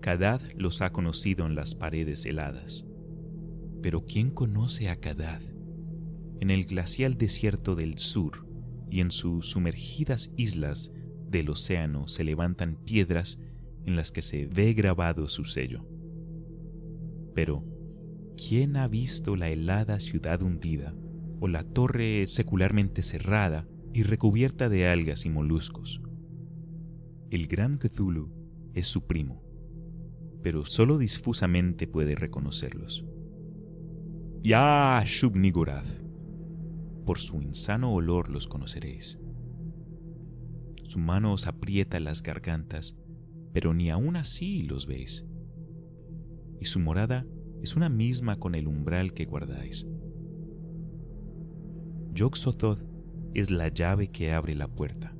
Kadad 0.00 0.40
los 0.56 0.80
ha 0.80 0.92
conocido 0.92 1.44
en 1.44 1.56
las 1.56 1.74
paredes 1.74 2.24
heladas, 2.24 2.86
pero 3.82 4.04
¿quién 4.06 4.30
conoce 4.30 4.90
a 4.90 5.00
Kadad 5.00 5.42
en 6.40 6.50
el 6.50 6.66
glacial 6.66 7.18
desierto 7.18 7.74
del 7.74 7.98
sur 7.98 8.46
y 8.90 9.00
en 9.00 9.10
sus 9.10 9.50
sumergidas 9.50 10.32
islas 10.36 10.92
del 11.28 11.50
océano 11.50 12.06
se 12.06 12.22
levantan 12.22 12.76
piedras 12.76 13.40
en 13.86 13.96
las 13.96 14.12
que 14.12 14.22
se 14.22 14.46
ve 14.46 14.72
grabado 14.74 15.28
su 15.28 15.44
sello. 15.44 15.84
Pero, 17.34 17.64
¿quién 18.36 18.76
ha 18.76 18.88
visto 18.88 19.36
la 19.36 19.48
helada 19.48 20.00
ciudad 20.00 20.42
hundida 20.42 20.94
o 21.40 21.48
la 21.48 21.62
torre 21.62 22.26
secularmente 22.28 23.02
cerrada 23.02 23.66
y 23.92 24.02
recubierta 24.02 24.68
de 24.68 24.88
algas 24.88 25.26
y 25.26 25.30
moluscos? 25.30 26.00
El 27.30 27.46
gran 27.46 27.78
Cthulhu 27.78 28.30
es 28.74 28.86
su 28.86 29.06
primo, 29.06 29.42
pero 30.42 30.64
solo 30.64 30.98
difusamente 30.98 31.86
puede 31.86 32.14
reconocerlos. 32.14 33.06
Ya 34.42 35.02
shub 35.06 35.34
por 37.06 37.18
su 37.18 37.40
insano 37.40 37.92
olor 37.92 38.28
los 38.28 38.48
conoceréis. 38.48 39.18
Su 40.84 40.98
mano 40.98 41.32
os 41.32 41.46
aprieta 41.46 42.00
las 42.00 42.22
gargantas 42.22 42.96
pero 43.52 43.74
ni 43.74 43.90
aún 43.90 44.16
así 44.16 44.62
los 44.62 44.86
veis. 44.86 45.26
Y 46.60 46.64
su 46.64 46.80
morada 46.80 47.26
es 47.62 47.76
una 47.76 47.88
misma 47.88 48.38
con 48.38 48.54
el 48.54 48.66
umbral 48.66 49.12
que 49.12 49.24
guardáis. 49.24 49.86
yog 52.12 52.34
es 53.34 53.50
la 53.50 53.68
llave 53.68 54.08
que 54.08 54.32
abre 54.32 54.54
la 54.54 54.68
puerta, 54.68 55.14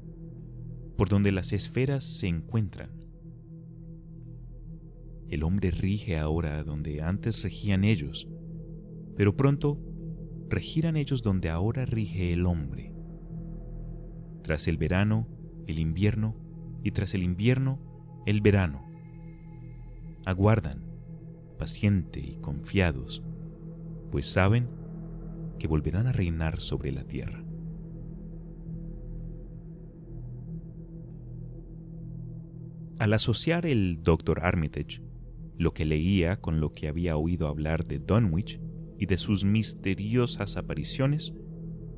por 0.97 1.09
donde 1.09 1.33
las 1.33 1.53
esferas 1.53 2.05
se 2.05 2.29
encuentran. 2.29 2.91
El 5.29 5.45
hombre 5.45 5.71
rige 5.71 6.19
ahora 6.19 6.63
donde 6.63 7.01
antes 7.01 7.43
regían 7.43 7.85
ellos, 7.85 8.29
pero 9.17 9.37
pronto 9.37 9.81
regirán 10.49 10.97
ellos 10.97 11.23
donde 11.23 11.49
ahora 11.49 11.87
rige 11.87 12.33
el 12.33 12.45
hombre. 12.45 12.93
Tras 14.43 14.69
el 14.69 14.77
verano, 14.77 15.29
el 15.67 15.79
invierno, 15.79 16.37
y 16.83 16.91
tras 16.91 17.15
el 17.15 17.23
invierno, 17.23 17.92
el 18.27 18.41
verano. 18.41 18.85
Aguardan, 20.25 20.85
paciente 21.59 22.21
y 22.21 22.37
confiados, 22.41 23.23
pues 24.11 24.29
saben 24.29 24.69
que 25.59 25.67
volverán 25.67 26.07
a 26.07 26.13
reinar 26.13 26.61
sobre 26.61 26.93
la 26.93 27.05
tierra. 27.05 27.45
Al 32.99 33.13
asociar 33.15 33.67
el 33.67 34.03
Dr. 34.03 34.45
Armitage 34.45 35.03
lo 35.59 35.73
que 35.75 35.85
leía 35.85 36.41
con 36.41 36.61
lo 36.61 36.73
que 36.73 36.89
había 36.89 37.17
oído 37.17 37.47
hablar 37.47 37.85
de 37.85 37.99
Dunwich 37.99 38.61
y 38.99 39.07
de 39.07 39.17
sus 39.17 39.45
misteriosas 39.45 40.57
apariciones, 40.57 41.33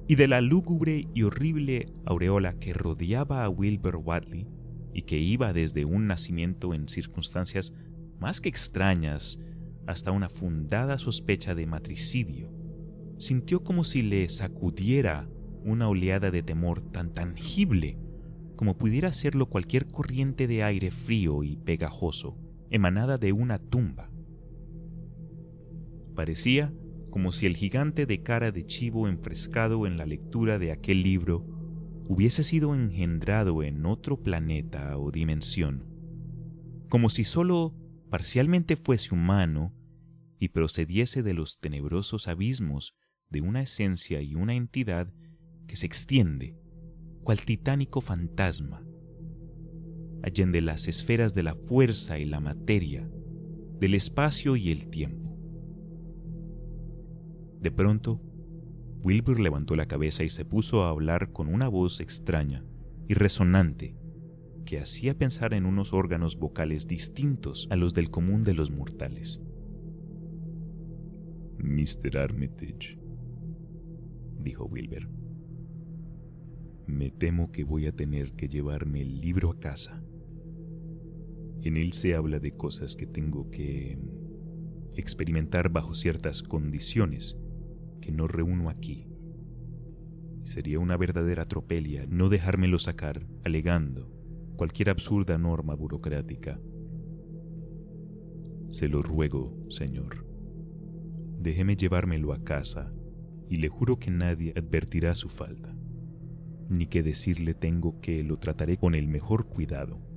y 0.06 0.16
de 0.16 0.28
la 0.28 0.42
lúgubre 0.42 1.08
y 1.14 1.22
horrible 1.22 1.86
aureola 2.04 2.58
que 2.58 2.74
rodeaba 2.74 3.42
a 3.42 3.48
Wilbur 3.48 3.96
Wadley 3.96 4.46
y 4.94 5.02
que 5.02 5.18
iba 5.18 5.52
desde 5.52 5.84
un 5.84 6.06
nacimiento 6.06 6.72
en 6.72 6.88
circunstancias 6.88 7.74
más 8.18 8.40
que 8.40 8.48
extrañas 8.48 9.38
hasta 9.86 10.12
una 10.12 10.30
fundada 10.30 10.96
sospecha 10.96 11.54
de 11.54 11.66
matricidio, 11.66 12.50
sintió 13.18 13.62
como 13.62 13.84
si 13.84 14.02
le 14.02 14.28
sacudiera 14.28 15.28
una 15.64 15.88
oleada 15.88 16.30
de 16.30 16.42
temor 16.42 16.80
tan 16.92 17.12
tangible 17.12 17.98
como 18.56 18.78
pudiera 18.78 19.08
hacerlo 19.08 19.46
cualquier 19.46 19.86
corriente 19.86 20.46
de 20.46 20.62
aire 20.62 20.90
frío 20.90 21.42
y 21.42 21.56
pegajoso 21.56 22.38
emanada 22.70 23.18
de 23.18 23.32
una 23.32 23.58
tumba. 23.58 24.10
Parecía 26.14 26.72
como 27.10 27.32
si 27.32 27.46
el 27.46 27.56
gigante 27.56 28.06
de 28.06 28.22
cara 28.22 28.52
de 28.52 28.66
chivo 28.66 29.08
enfrescado 29.08 29.86
en 29.86 29.96
la 29.96 30.06
lectura 30.06 30.58
de 30.58 30.72
aquel 30.72 31.02
libro 31.02 31.46
hubiese 32.06 32.44
sido 32.44 32.74
engendrado 32.74 33.62
en 33.62 33.86
otro 33.86 34.22
planeta 34.22 34.98
o 34.98 35.10
dimensión, 35.10 35.84
como 36.88 37.08
si 37.08 37.24
sólo 37.24 37.74
parcialmente 38.10 38.76
fuese 38.76 39.14
humano 39.14 39.74
y 40.38 40.48
procediese 40.48 41.22
de 41.22 41.34
los 41.34 41.58
tenebrosos 41.58 42.28
abismos 42.28 42.94
de 43.30 43.40
una 43.40 43.62
esencia 43.62 44.20
y 44.20 44.34
una 44.34 44.54
entidad 44.54 45.12
que 45.66 45.76
se 45.76 45.86
extiende, 45.86 46.56
cual 47.22 47.40
titánico 47.44 48.00
fantasma, 48.00 48.84
allende 50.22 50.60
las 50.60 50.88
esferas 50.88 51.34
de 51.34 51.42
la 51.42 51.54
fuerza 51.54 52.18
y 52.18 52.24
la 52.26 52.40
materia, 52.40 53.08
del 53.80 53.94
espacio 53.94 54.56
y 54.56 54.70
el 54.70 54.88
tiempo. 54.88 55.36
De 57.60 57.70
pronto, 57.70 58.20
Wilbur 59.04 59.38
levantó 59.38 59.74
la 59.74 59.84
cabeza 59.84 60.24
y 60.24 60.30
se 60.30 60.46
puso 60.46 60.82
a 60.82 60.88
hablar 60.88 61.30
con 61.30 61.52
una 61.52 61.68
voz 61.68 62.00
extraña 62.00 62.64
y 63.06 63.12
resonante 63.12 63.94
que 64.64 64.78
hacía 64.78 65.18
pensar 65.18 65.52
en 65.52 65.66
unos 65.66 65.92
órganos 65.92 66.38
vocales 66.38 66.88
distintos 66.88 67.68
a 67.68 67.76
los 67.76 67.92
del 67.92 68.10
común 68.10 68.44
de 68.44 68.54
los 68.54 68.70
mortales. 68.70 69.42
Mr. 71.58 72.16
Armitage, 72.16 72.98
dijo 74.40 74.64
Wilbur, 74.64 75.06
me 76.86 77.10
temo 77.10 77.52
que 77.52 77.64
voy 77.64 77.86
a 77.86 77.92
tener 77.92 78.32
que 78.32 78.48
llevarme 78.48 79.02
el 79.02 79.20
libro 79.20 79.50
a 79.50 79.58
casa. 79.58 80.02
En 81.60 81.76
él 81.76 81.92
se 81.92 82.14
habla 82.14 82.38
de 82.38 82.56
cosas 82.56 82.96
que 82.96 83.06
tengo 83.06 83.50
que 83.50 83.98
experimentar 84.96 85.68
bajo 85.68 85.94
ciertas 85.94 86.42
condiciones 86.42 87.36
que 88.04 88.12
no 88.12 88.28
reúno 88.28 88.68
aquí. 88.68 89.08
Sería 90.42 90.78
una 90.78 90.98
verdadera 90.98 91.46
tropelia 91.46 92.04
no 92.06 92.28
dejármelo 92.28 92.78
sacar 92.78 93.26
alegando 93.44 94.12
cualquier 94.56 94.90
absurda 94.90 95.38
norma 95.38 95.74
burocrática. 95.74 96.60
Se 98.68 98.88
lo 98.88 99.00
ruego, 99.00 99.56
señor. 99.70 100.26
Déjeme 101.40 101.76
llevármelo 101.76 102.34
a 102.34 102.44
casa 102.44 102.92
y 103.48 103.56
le 103.56 103.70
juro 103.70 103.98
que 103.98 104.10
nadie 104.10 104.52
advertirá 104.54 105.14
su 105.14 105.30
falta, 105.30 105.74
ni 106.68 106.88
que 106.88 107.02
decirle 107.02 107.54
tengo 107.54 108.00
que 108.02 108.22
lo 108.22 108.38
trataré 108.38 108.76
con 108.76 108.94
el 108.94 109.08
mejor 109.08 109.46
cuidado 109.46 110.14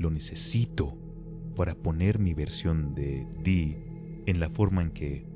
lo 0.00 0.10
necesito 0.10 0.96
para 1.54 1.74
poner 1.74 2.18
mi 2.18 2.32
versión 2.32 2.94
de 2.94 3.26
Dee 3.44 4.22
en 4.24 4.40
la 4.40 4.48
forma 4.48 4.80
en 4.80 4.92
que 4.92 5.26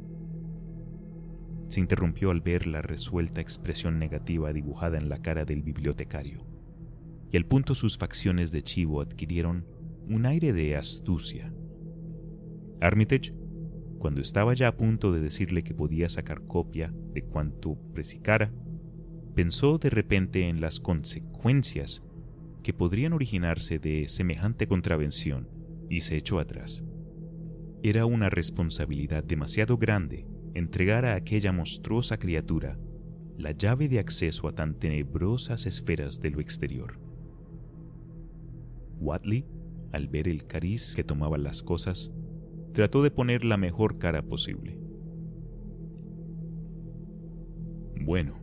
se 1.75 1.81
interrumpió 1.81 2.31
al 2.31 2.41
ver 2.41 2.69
la 2.69 2.83
resuelta 2.83 3.41
expresión 3.41 3.99
negativa 3.99 4.53
dibujada 4.53 4.97
en 4.97 5.09
la 5.09 5.19
cara 5.19 5.45
del 5.45 5.65
bibliotecario, 5.65 6.47
y 7.33 7.37
al 7.37 7.47
punto 7.47 7.75
sus 7.75 7.99
facciones 7.99 8.53
de 8.53 8.63
chivo 8.63 9.01
adquirieron 9.01 9.67
un 10.09 10.25
aire 10.25 10.53
de 10.53 10.77
astucia. 10.77 11.53
Armitage, 12.81 13.35
cuando 13.99 14.21
estaba 14.21 14.55
ya 14.55 14.69
a 14.69 14.77
punto 14.77 15.11
de 15.11 15.21
decirle 15.21 15.65
que 15.65 15.75
podía 15.75 16.09
sacar 16.09 16.47
copia 16.47 16.95
de 17.13 17.25
cuanto 17.25 17.77
presicara, 17.93 18.53
pensó 19.35 19.79
de 19.79 19.91
repente 19.91 20.49
en 20.49 20.61
las 20.61 20.79
consecuencias 20.79 22.05
que 22.63 22.73
podrían 22.73 23.15
originarse 23.15 23.81
de 23.81 24.07
semejante 24.07 24.69
contravención 24.69 25.49
y 25.91 26.03
se 26.03 26.17
echó 26.17 26.39
atrás. 26.39 26.85
Era 27.83 28.07
una 28.07 28.31
responsabilidad 28.31 29.25
demasiado 29.25 29.77
grande 29.77 30.25
entregar 30.55 31.05
a 31.05 31.15
aquella 31.15 31.53
monstruosa 31.53 32.19
criatura 32.19 32.79
la 33.37 33.53
llave 33.53 33.89
de 33.89 33.99
acceso 33.99 34.49
a 34.49 34.55
tan 34.55 34.79
tenebrosas 34.79 35.67
esferas 35.67 36.21
de 36.21 36.31
lo 36.31 36.41
exterior. 36.41 36.99
Watley, 39.01 39.47
al 39.93 40.09
ver 40.09 40.29
el 40.29 40.47
cariz 40.47 40.95
que 40.95 41.05
tomaban 41.05 41.43
las 41.43 41.63
cosas, 41.63 42.13
trató 42.73 43.03
de 43.03 43.11
poner 43.11 43.45
la 43.45 43.57
mejor 43.57 43.99
cara 43.99 44.23
posible. 44.23 44.79
Bueno, 48.01 48.39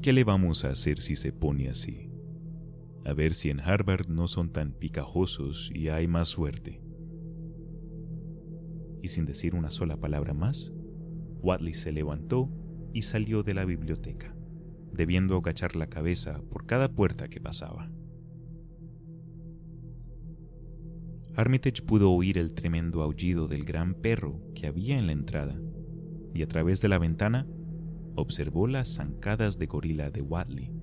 ¿qué 0.00 0.12
le 0.12 0.24
vamos 0.24 0.64
a 0.64 0.70
hacer 0.70 0.98
si 0.98 1.16
se 1.16 1.32
pone 1.32 1.68
así? 1.68 2.12
a 3.04 3.12
ver 3.14 3.34
si 3.34 3.50
en 3.50 3.60
Harvard 3.60 4.08
no 4.08 4.28
son 4.28 4.50
tan 4.50 4.72
picajosos 4.72 5.70
y 5.74 5.88
hay 5.88 6.06
más 6.06 6.28
suerte. 6.28 6.80
Y 9.02 9.08
sin 9.08 9.26
decir 9.26 9.54
una 9.54 9.70
sola 9.70 9.96
palabra 9.96 10.34
más, 10.34 10.72
Watley 11.42 11.74
se 11.74 11.92
levantó 11.92 12.48
y 12.92 13.02
salió 13.02 13.42
de 13.42 13.54
la 13.54 13.64
biblioteca, 13.64 14.34
debiendo 14.92 15.36
agachar 15.36 15.76
la 15.76 15.88
cabeza 15.88 16.40
por 16.50 16.66
cada 16.66 16.92
puerta 16.92 17.28
que 17.28 17.40
pasaba. 17.40 17.90
Armitage 21.34 21.82
pudo 21.82 22.10
oír 22.12 22.38
el 22.38 22.52
tremendo 22.52 23.02
aullido 23.02 23.48
del 23.48 23.64
gran 23.64 23.94
perro 23.94 24.40
que 24.54 24.66
había 24.66 24.98
en 24.98 25.06
la 25.06 25.12
entrada, 25.12 25.58
y 26.34 26.42
a 26.42 26.46
través 26.46 26.80
de 26.80 26.88
la 26.88 26.98
ventana 26.98 27.46
observó 28.14 28.66
las 28.66 28.96
zancadas 28.96 29.58
de 29.58 29.66
gorila 29.66 30.10
de 30.10 30.20
Watley 30.22 30.82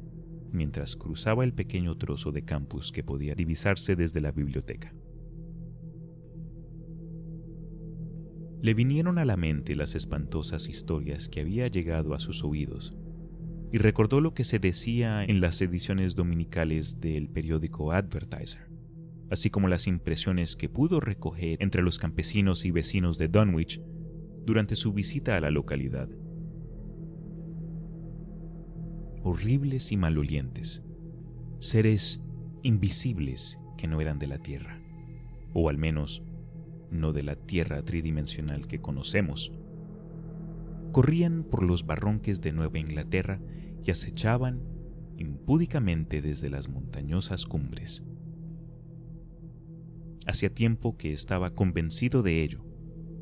mientras 0.52 0.96
cruzaba 0.96 1.44
el 1.44 1.54
pequeño 1.54 1.98
trozo 1.98 2.32
de 2.32 2.44
campus 2.44 2.92
que 2.92 3.04
podía 3.04 3.36
divisarse 3.36 3.96
desde 3.96 4.22
la 4.22 4.32
biblioteca. 4.32 4.94
Le 8.62 8.74
vinieron 8.74 9.18
a 9.18 9.26
la 9.26 9.38
mente 9.38 9.76
las 9.76 9.96
espantosas 9.96 10.68
historias 10.68 11.30
que 11.30 11.40
había 11.40 11.68
llegado 11.68 12.14
a 12.14 12.20
sus 12.20 12.44
oídos, 12.44 12.94
y 13.72 13.78
recordó 13.78 14.20
lo 14.20 14.34
que 14.34 14.44
se 14.44 14.60
decía 14.60 15.24
en 15.24 15.40
las 15.40 15.62
ediciones 15.62 16.16
dominicales 16.16 17.00
del 17.00 17.30
periódico 17.30 17.94
Advertiser, 17.94 18.70
así 19.30 19.50
como 19.50 19.70
las 19.70 19.88
impresiones 19.88 20.58
que 20.58 20.68
pudo 20.68 21.00
recoger 21.00 21.62
entre 21.62 21.82
los 21.84 22.00
campesinos 22.00 22.66
y 22.66 22.72
vecinos 22.72 23.18
de 23.18 23.30
Dunwich 23.30 23.82
durante 24.46 24.76
su 24.76 24.92
visita 24.92 25.38
a 25.38 25.42
la 25.42 25.52
localidad. 25.52 26.10
Horribles 29.24 29.92
y 29.94 29.98
malolientes, 29.98 30.84
seres 31.60 32.22
invisibles 32.64 33.58
que 33.78 33.88
no 33.88 34.02
eran 34.02 34.20
de 34.20 34.28
la 34.28 34.40
Tierra, 34.40 34.82
o 35.54 35.70
al 35.70 35.78
menos 35.78 36.24
no 36.92 37.14
de 37.14 37.24
la 37.24 37.36
Tierra 37.36 37.82
tridimensional 37.84 38.68
que 38.68 38.80
conocemos. 38.80 39.52
Corrían 40.92 41.44
por 41.44 41.64
los 41.64 41.86
barronques 41.86 42.42
de 42.42 42.52
Nueva 42.52 42.80
Inglaterra 42.80 43.40
y 43.84 43.92
acechaban 43.92 44.62
impúdicamente 45.18 46.22
desde 46.22 46.50
las 46.50 46.70
montañosas 46.70 47.46
cumbres. 47.46 48.04
Hacía 50.26 50.54
tiempo 50.54 50.98
que 50.98 51.14
estaba 51.14 51.56
convencido 51.56 52.22
de 52.22 52.44
ello, 52.44 52.64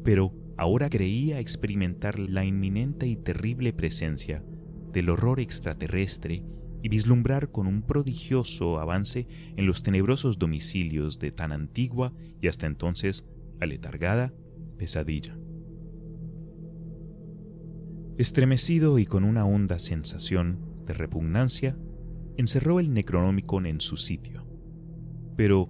pero 0.03 0.34
ahora 0.57 0.89
creía 0.89 1.39
experimentar 1.39 2.19
la 2.19 2.45
inminente 2.45 3.07
y 3.07 3.15
terrible 3.15 3.73
presencia 3.73 4.44
del 4.91 5.10
horror 5.10 5.39
extraterrestre 5.39 6.44
y 6.81 6.89
vislumbrar 6.89 7.52
con 7.52 7.68
un 7.68 7.81
prodigioso 7.81 8.80
avance 8.80 9.27
en 9.56 9.65
los 9.65 9.84
tenebrosos 9.84 10.39
domicilios 10.39 11.19
de 11.19 11.31
tan 11.31 11.52
antigua 11.52 12.14
y 12.41 12.48
hasta 12.48 12.68
entonces 12.68 13.26
aletargada 13.59 14.34
pesadilla. 14.77 15.38
Estremecido 18.17 18.99
y 18.99 19.05
con 19.05 19.23
una 19.23 19.45
honda 19.45 19.79
sensación 19.79 20.84
de 20.85 20.93
repugnancia, 20.93 21.77
encerró 22.38 22.79
el 22.79 22.93
Necronómico 22.93 23.63
en 23.63 23.81
su 23.81 23.97
sitio. 23.97 24.45
Pero 25.35 25.69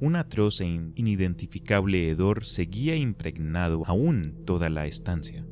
un 0.00 0.16
atroz 0.16 0.60
e 0.60 0.66
inidentificable 0.66 2.10
hedor 2.10 2.44
seguía 2.44 2.96
impregnado 2.96 3.82
aún 3.86 4.42
toda 4.44 4.68
la 4.68 4.86
estancia 4.86 5.46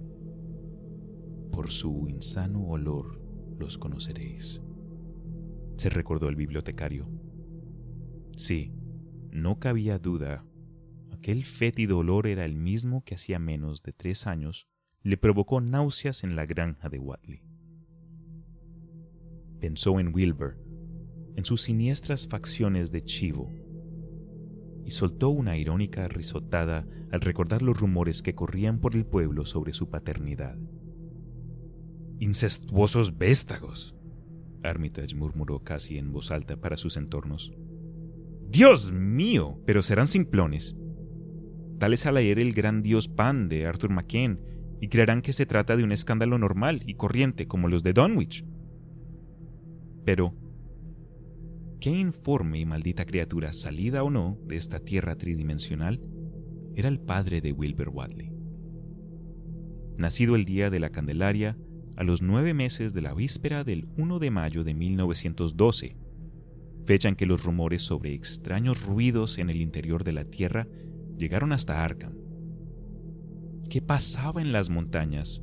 por 1.55 1.71
su 1.71 2.09
insano 2.09 2.67
olor 2.67 3.21
los 3.61 3.79
conoceréis. 3.79 4.61
Se 5.77 5.89
recordó 5.89 6.29
el 6.29 6.35
bibliotecario. 6.35 7.09
Sí, 8.37 8.73
no 9.31 9.61
cabía 9.61 10.01
duda. 10.01 10.45
Aquel 11.25 11.45
fétido 11.45 11.97
olor 11.97 12.27
era 12.27 12.45
el 12.45 12.55
mismo 12.55 13.03
que 13.03 13.15
hacía 13.15 13.39
menos 13.39 13.83
de 13.83 13.95
tres 13.95 14.27
años 14.27 14.69
le 15.03 15.17
provocó 15.17 15.63
náuseas 15.63 16.23
en 16.23 16.37
la 16.37 16.45
granja 16.45 16.91
de 16.91 16.99
Watley. 16.99 17.41
Pensó 19.59 19.99
en 20.01 20.15
Wilbur, 20.15 20.59
en 21.35 21.47
sus 21.47 21.63
siniestras 21.63 22.29
facciones 22.29 22.93
de 22.93 23.05
chivo, 23.05 23.51
y 24.85 24.91
soltó 24.91 25.31
una 25.31 25.57
irónica 25.57 26.09
risotada 26.09 26.87
al 27.11 27.23
recordar 27.23 27.63
los 27.63 27.81
rumores 27.81 28.21
que 28.21 28.35
corrían 28.35 28.79
por 28.79 28.95
el 28.95 29.07
pueblo 29.07 29.47
sobre 29.47 29.73
su 29.73 29.89
paternidad. 29.89 30.59
Incestuosos 32.19 33.17
véstagos, 33.17 33.97
Armitage 34.63 35.15
murmuró 35.15 35.61
casi 35.61 35.97
en 35.97 36.13
voz 36.13 36.31
alta 36.31 36.59
para 36.59 36.77
sus 36.77 36.99
entornos. 36.99 37.51
Dios 38.47 38.93
mío, 38.93 39.59
pero 39.65 39.83
serán 39.83 40.07
simplones. 40.07 40.77
Tal 41.79 41.93
es 41.93 42.07
al 42.07 42.15
leer 42.15 42.39
el 42.39 42.53
gran 42.53 42.83
dios 42.83 43.09
Pan 43.09 43.49
de 43.49 43.67
Arthur 43.67 43.91
McCain 43.91 44.41
y 44.81 44.89
creerán 44.89 45.23
que 45.23 45.33
se 45.33 45.47
trata 45.47 45.77
de 45.77 45.85
un 45.85 45.93
escándalo 45.93 46.39
normal 46.39 46.83
y 46.87 46.95
corriente 46.95 47.47
como 47.47 47.69
los 47.69 47.83
de 47.83 47.93
Dunwich. 47.93 48.45
Pero, 50.05 50.35
¿qué 51.81 51.91
informe 51.91 52.61
y 52.61 52.67
maldita 52.67 53.05
criatura, 53.05 53.53
salida 53.53 54.03
o 54.03 54.11
no 54.11 54.39
de 54.47 54.57
esta 54.57 54.81
tierra 54.81 55.17
tridimensional, 55.17 56.01
era 56.75 56.89
el 56.89 57.01
padre 57.01 57.41
de 57.41 57.53
Wilbur 57.53 57.89
Wadley? 57.89 58.33
Nacido 59.97 60.37
el 60.37 60.45
día 60.45 60.71
de 60.71 60.81
la 60.81 60.91
Candelaria, 60.91 61.57
a 61.97 62.03
los 62.03 62.23
nueve 62.23 62.55
meses 62.55 62.93
de 62.93 63.03
la 63.03 63.15
víspera 63.15 63.65
del 63.65 63.87
1 63.97 64.19
de 64.19 64.31
mayo 64.31 64.65
de 64.65 64.75
1912, 64.75 65.97
fecha 66.85 67.09
en 67.09 67.17
que 67.17 67.27
los 67.27 67.45
rumores 67.45 67.83
sobre 67.83 68.13
extraños 68.13 68.85
ruidos 68.85 69.39
en 69.39 69.49
el 69.49 69.61
interior 69.61 70.05
de 70.05 70.13
la 70.13 70.25
Tierra 70.25 70.67
llegaron 71.17 71.53
hasta 71.53 71.85
Arkham. 71.85 72.15
¿Qué 73.69 73.81
pasaba 73.81 74.43
en 74.43 74.53
las 74.53 74.71
montañas 74.71 75.43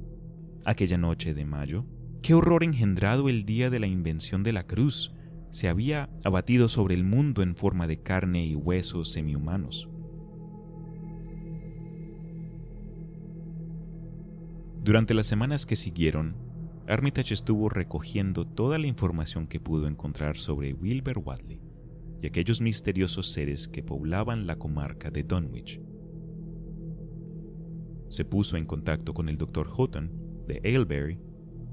aquella 0.65 0.97
noche 0.97 1.33
de 1.33 1.45
mayo? 1.45 1.85
¿Qué 2.21 2.33
horror 2.33 2.63
engendrado 2.63 3.29
el 3.29 3.45
día 3.45 3.69
de 3.69 3.79
la 3.79 3.87
invención 3.87 4.43
de 4.43 4.53
la 4.53 4.67
cruz 4.67 5.13
se 5.51 5.67
había 5.67 6.09
abatido 6.23 6.69
sobre 6.69 6.95
el 6.95 7.03
mundo 7.03 7.41
en 7.41 7.55
forma 7.55 7.87
de 7.87 8.01
carne 8.01 8.45
y 8.45 8.55
huesos 8.55 9.11
semihumanos? 9.11 9.89
Durante 14.83 15.13
las 15.13 15.27
semanas 15.27 15.65
que 15.65 15.75
siguieron, 15.75 16.35
Armitage 16.87 17.33
estuvo 17.33 17.69
recogiendo 17.69 18.45
toda 18.45 18.77
la 18.77 18.87
información 18.87 19.47
que 19.47 19.59
pudo 19.59 19.87
encontrar 19.87 20.37
sobre 20.37 20.73
Wilbur 20.73 21.19
Wadley 21.19 21.70
y 22.21 22.27
aquellos 22.27 22.61
misteriosos 22.61 23.31
seres 23.31 23.67
que 23.67 23.83
poblaban 23.83 24.45
la 24.45 24.57
comarca 24.57 25.09
de 25.09 25.23
Dunwich. 25.23 25.81
Se 28.09 28.25
puso 28.25 28.57
en 28.57 28.65
contacto 28.65 29.13
con 29.13 29.29
el 29.29 29.37
Dr. 29.37 29.67
Houghton 29.67 30.11
de 30.47 30.61
Aylesbury, 30.63 31.19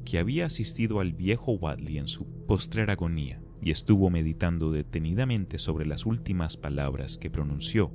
que 0.05 0.19
había 0.19 0.47
asistido 0.47 1.01
al 1.01 1.12
viejo 1.12 1.53
Wadley 1.53 1.99
en 1.99 2.09
su 2.09 2.27
postrer 2.47 2.91
agonía 2.91 3.43
y 3.61 3.73
estuvo 3.73 4.09
meditando 4.09 4.70
detenidamente 4.70 5.59
sobre 5.59 5.85
las 5.85 6.07
últimas 6.07 6.57
palabras 6.57 7.19
que 7.19 7.29
pronunció, 7.29 7.93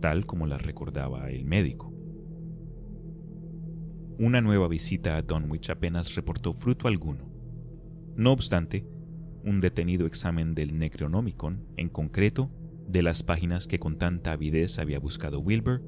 tal 0.00 0.26
como 0.26 0.46
las 0.46 0.60
recordaba 0.62 1.30
el 1.30 1.44
médico. 1.44 1.92
Una 4.18 4.40
nueva 4.40 4.66
visita 4.68 5.16
a 5.16 5.22
Dunwich 5.22 5.70
apenas 5.70 6.14
reportó 6.14 6.52
fruto 6.52 6.88
alguno. 6.88 7.30
No 8.16 8.32
obstante, 8.32 8.86
un 9.46 9.60
detenido 9.60 10.06
examen 10.06 10.56
del 10.56 10.76
Necronomicon, 10.76 11.68
en 11.76 11.88
concreto, 11.88 12.50
de 12.88 13.02
las 13.02 13.22
páginas 13.22 13.68
que 13.68 13.78
con 13.78 13.96
tanta 13.96 14.32
avidez 14.32 14.80
había 14.80 14.98
buscado 14.98 15.38
Wilbur, 15.38 15.82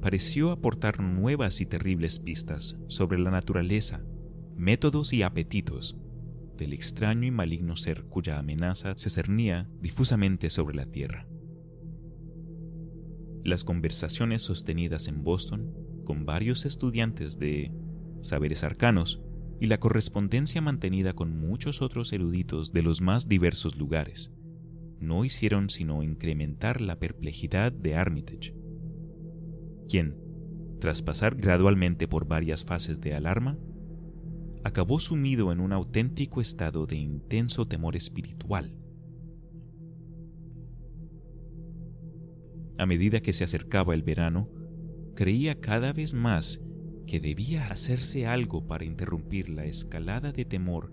pareció 0.00 0.50
aportar 0.50 0.98
nuevas 1.00 1.60
y 1.60 1.66
terribles 1.66 2.18
pistas 2.18 2.78
sobre 2.88 3.18
la 3.18 3.30
naturaleza, 3.30 4.02
métodos 4.56 5.12
y 5.12 5.22
apetitos 5.22 5.98
del 6.56 6.72
extraño 6.72 7.26
y 7.26 7.30
maligno 7.30 7.76
ser 7.76 8.04
cuya 8.04 8.38
amenaza 8.38 8.94
se 8.96 9.10
cernía 9.10 9.68
difusamente 9.82 10.48
sobre 10.48 10.74
la 10.74 10.86
Tierra. 10.86 11.26
Las 13.44 13.62
conversaciones 13.62 14.42
sostenidas 14.42 15.06
en 15.08 15.22
Boston 15.22 15.74
con 16.04 16.24
varios 16.24 16.64
estudiantes 16.64 17.38
de 17.38 17.72
saberes 18.22 18.64
arcanos 18.64 19.22
y 19.60 19.66
la 19.66 19.78
correspondencia 19.78 20.62
mantenida 20.62 21.12
con 21.12 21.38
muchos 21.38 21.82
otros 21.82 22.12
eruditos 22.12 22.72
de 22.72 22.82
los 22.82 23.02
más 23.02 23.28
diversos 23.28 23.76
lugares 23.76 24.32
no 25.00 25.24
hicieron 25.24 25.70
sino 25.70 26.02
incrementar 26.02 26.80
la 26.80 26.98
perplejidad 26.98 27.72
de 27.72 27.94
Armitage, 27.94 28.54
quien, 29.88 30.16
tras 30.78 31.02
pasar 31.02 31.36
gradualmente 31.36 32.06
por 32.06 32.28
varias 32.28 32.64
fases 32.64 33.00
de 33.00 33.14
alarma, 33.14 33.58
acabó 34.62 35.00
sumido 35.00 35.52
en 35.52 35.60
un 35.60 35.72
auténtico 35.72 36.40
estado 36.40 36.86
de 36.86 36.96
intenso 36.96 37.66
temor 37.66 37.96
espiritual. 37.96 38.74
A 42.78 42.86
medida 42.86 43.20
que 43.20 43.32
se 43.32 43.44
acercaba 43.44 43.94
el 43.94 44.02
verano, 44.02 44.50
creía 45.14 45.60
cada 45.60 45.92
vez 45.92 46.14
más 46.14 46.60
que 47.10 47.18
debía 47.18 47.66
hacerse 47.66 48.28
algo 48.28 48.68
para 48.68 48.84
interrumpir 48.84 49.48
la 49.48 49.64
escalada 49.64 50.30
de 50.30 50.44
temor 50.44 50.92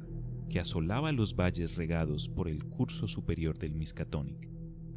que 0.49 0.59
asolaba 0.59 1.11
los 1.11 1.35
valles 1.35 1.75
regados 1.75 2.27
por 2.27 2.47
el 2.47 2.65
curso 2.65 3.07
superior 3.07 3.59
del 3.59 3.75
Miskatonic, 3.75 4.49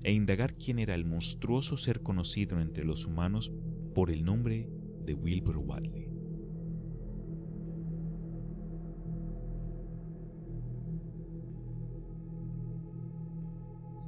e 0.02 0.14
indagar 0.14 0.54
quién 0.54 0.78
era 0.78 0.94
el 0.94 1.04
monstruoso 1.04 1.76
ser 1.76 2.00
conocido 2.00 2.58
entre 2.58 2.86
los 2.86 3.04
humanos 3.04 3.52
por 3.94 4.10
el 4.10 4.24
nombre 4.24 4.70
de 5.04 5.12
Wilbur 5.12 5.58
Wadley. 5.58 6.08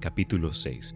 Capítulo 0.01 0.55
6 0.55 0.95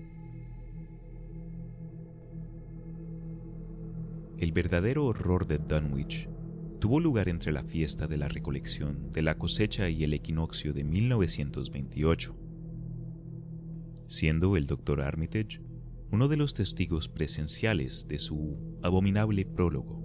El 4.38 4.52
verdadero 4.52 5.06
horror 5.06 5.46
de 5.46 5.56
Dunwich 5.56 6.28
tuvo 6.78 7.00
lugar 7.00 7.30
entre 7.30 7.52
la 7.52 7.64
fiesta 7.64 8.06
de 8.06 8.18
la 8.18 8.28
recolección 8.28 9.10
de 9.10 9.22
la 9.22 9.38
cosecha 9.38 9.88
y 9.88 10.04
el 10.04 10.12
equinoccio 10.12 10.74
de 10.74 10.84
1928, 10.84 12.36
siendo 14.06 14.58
el 14.58 14.66
doctor 14.66 15.00
Armitage 15.00 15.62
uno 16.12 16.28
de 16.28 16.36
los 16.36 16.52
testigos 16.52 17.08
presenciales 17.08 18.08
de 18.08 18.18
su 18.18 18.78
abominable 18.82 19.46
prólogo. 19.46 20.04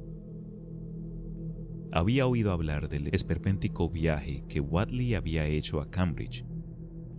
Había 1.92 2.26
oído 2.26 2.54
hablar 2.54 2.88
del 2.88 3.14
esperpéntico 3.14 3.90
viaje 3.90 4.46
que 4.48 4.62
Wadley 4.62 5.14
había 5.14 5.46
hecho 5.46 5.82
a 5.82 5.92
Cambridge 5.92 6.46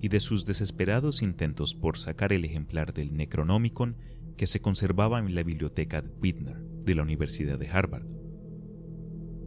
y 0.01 0.09
de 0.09 0.19
sus 0.19 0.47
desesperados 0.47 1.21
intentos 1.21 1.75
por 1.75 1.99
sacar 1.99 2.33
el 2.33 2.47
ejemplar 2.47 2.95
del 2.95 3.15
Necronomicon 3.15 3.99
que 4.39 4.47
se 4.47 4.63
conservaba 4.63 5.19
en 5.19 5.35
la 5.35 5.43
biblioteca 5.43 6.01
de 6.01 6.09
Whitner 6.09 6.72
de 6.85 6.95
la 6.95 7.03
Universidad 7.03 7.59
de 7.59 7.69
Harvard. 7.69 8.07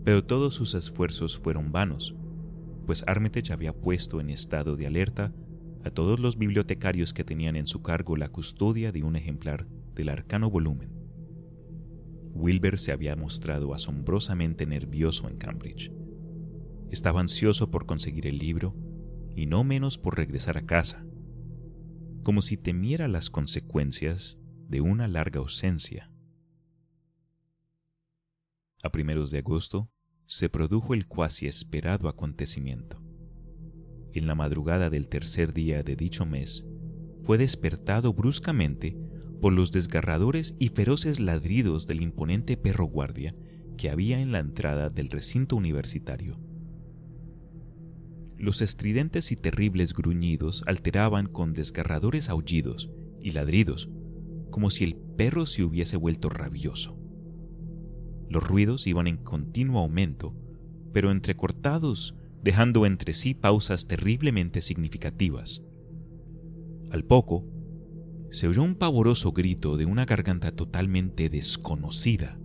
Pero 0.03 0.23
todos 0.23 0.53
sus 0.55 0.73
esfuerzos 0.73 1.37
fueron 1.37 1.71
vanos, 1.71 2.15
pues 2.85 3.03
Armitage 3.07 3.51
había 3.51 3.73
puesto 3.73 4.21
en 4.21 4.29
estado 4.29 4.75
de 4.75 4.87
alerta 4.87 5.33
a 5.83 5.91
todos 5.91 6.19
los 6.19 6.37
bibliotecarios 6.37 7.13
que 7.13 7.23
tenían 7.23 7.55
en 7.55 7.67
su 7.67 7.81
cargo 7.81 8.15
la 8.17 8.29
custodia 8.29 8.91
de 8.91 9.03
un 9.03 9.15
ejemplar 9.15 9.67
del 9.93 10.09
arcano 10.09 10.49
volumen. 10.49 10.91
Wilbur 12.33 12.77
se 12.77 12.91
había 12.91 13.15
mostrado 13.15 13.73
asombrosamente 13.73 14.65
nervioso 14.65 15.29
en 15.29 15.37
Cambridge. 15.37 15.91
Estaba 16.91 17.21
ansioso 17.21 17.71
por 17.71 17.85
conseguir 17.85 18.27
el 18.27 18.37
libro 18.37 18.75
y 19.35 19.45
no 19.45 19.63
menos 19.63 19.97
por 19.97 20.17
regresar 20.17 20.57
a 20.57 20.65
casa, 20.65 21.05
como 22.23 22.41
si 22.41 22.57
temiera 22.57 23.07
las 23.07 23.29
consecuencias 23.29 24.37
de 24.67 24.81
una 24.81 25.07
larga 25.07 25.39
ausencia. 25.39 26.09
A 28.85 28.91
primeros 28.91 29.31
de 29.31 29.39
agosto 29.39 29.89
se 30.27 30.47
produjo 30.47 30.93
el 30.93 31.07
cuasi 31.07 31.47
esperado 31.47 32.07
acontecimiento. 32.07 33.01
En 34.13 34.27
la 34.27 34.35
madrugada 34.35 34.91
del 34.91 35.07
tercer 35.07 35.53
día 35.53 35.81
de 35.81 35.95
dicho 35.95 36.23
mes, 36.27 36.67
fue 37.23 37.39
despertado 37.39 38.13
bruscamente 38.13 38.95
por 39.41 39.53
los 39.53 39.71
desgarradores 39.71 40.53
y 40.59 40.67
feroces 40.67 41.19
ladridos 41.19 41.87
del 41.87 42.03
imponente 42.03 42.57
perro 42.57 42.85
guardia 42.85 43.33
que 43.75 43.89
había 43.89 44.19
en 44.21 44.31
la 44.31 44.37
entrada 44.37 44.91
del 44.91 45.09
recinto 45.09 45.55
universitario. 45.55 46.39
Los 48.37 48.61
estridentes 48.61 49.31
y 49.31 49.35
terribles 49.35 49.95
gruñidos 49.95 50.61
alteraban 50.67 51.25
con 51.25 51.53
desgarradores 51.53 52.29
aullidos 52.29 52.91
y 53.19 53.31
ladridos 53.31 53.89
como 54.51 54.69
si 54.69 54.83
el 54.83 54.95
perro 54.95 55.47
se 55.47 55.63
hubiese 55.63 55.97
vuelto 55.97 56.29
rabioso. 56.29 56.94
Los 58.29 58.47
ruidos 58.47 58.87
iban 58.87 59.07
en 59.07 59.17
continuo 59.17 59.79
aumento, 59.79 60.33
pero 60.93 61.11
entrecortados, 61.11 62.15
dejando 62.41 62.85
entre 62.85 63.13
sí 63.13 63.33
pausas 63.33 63.87
terriblemente 63.87 64.61
significativas. 64.61 65.61
Al 66.91 67.03
poco, 67.03 67.45
se 68.31 68.47
oyó 68.47 68.63
un 68.63 68.75
pavoroso 68.75 69.31
grito 69.31 69.77
de 69.77 69.85
una 69.85 70.05
garganta 70.05 70.51
totalmente 70.51 71.29
desconocida. 71.29 72.37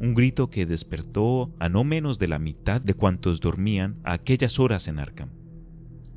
Un 0.00 0.14
grito 0.14 0.50
que 0.50 0.66
despertó 0.66 1.54
a 1.58 1.68
no 1.68 1.84
menos 1.84 2.18
de 2.18 2.28
la 2.28 2.38
mitad 2.38 2.80
de 2.80 2.94
cuantos 2.94 3.40
dormían 3.40 3.98
a 4.04 4.12
aquellas 4.12 4.58
horas 4.58 4.88
en 4.88 4.98
Arkham, 4.98 5.30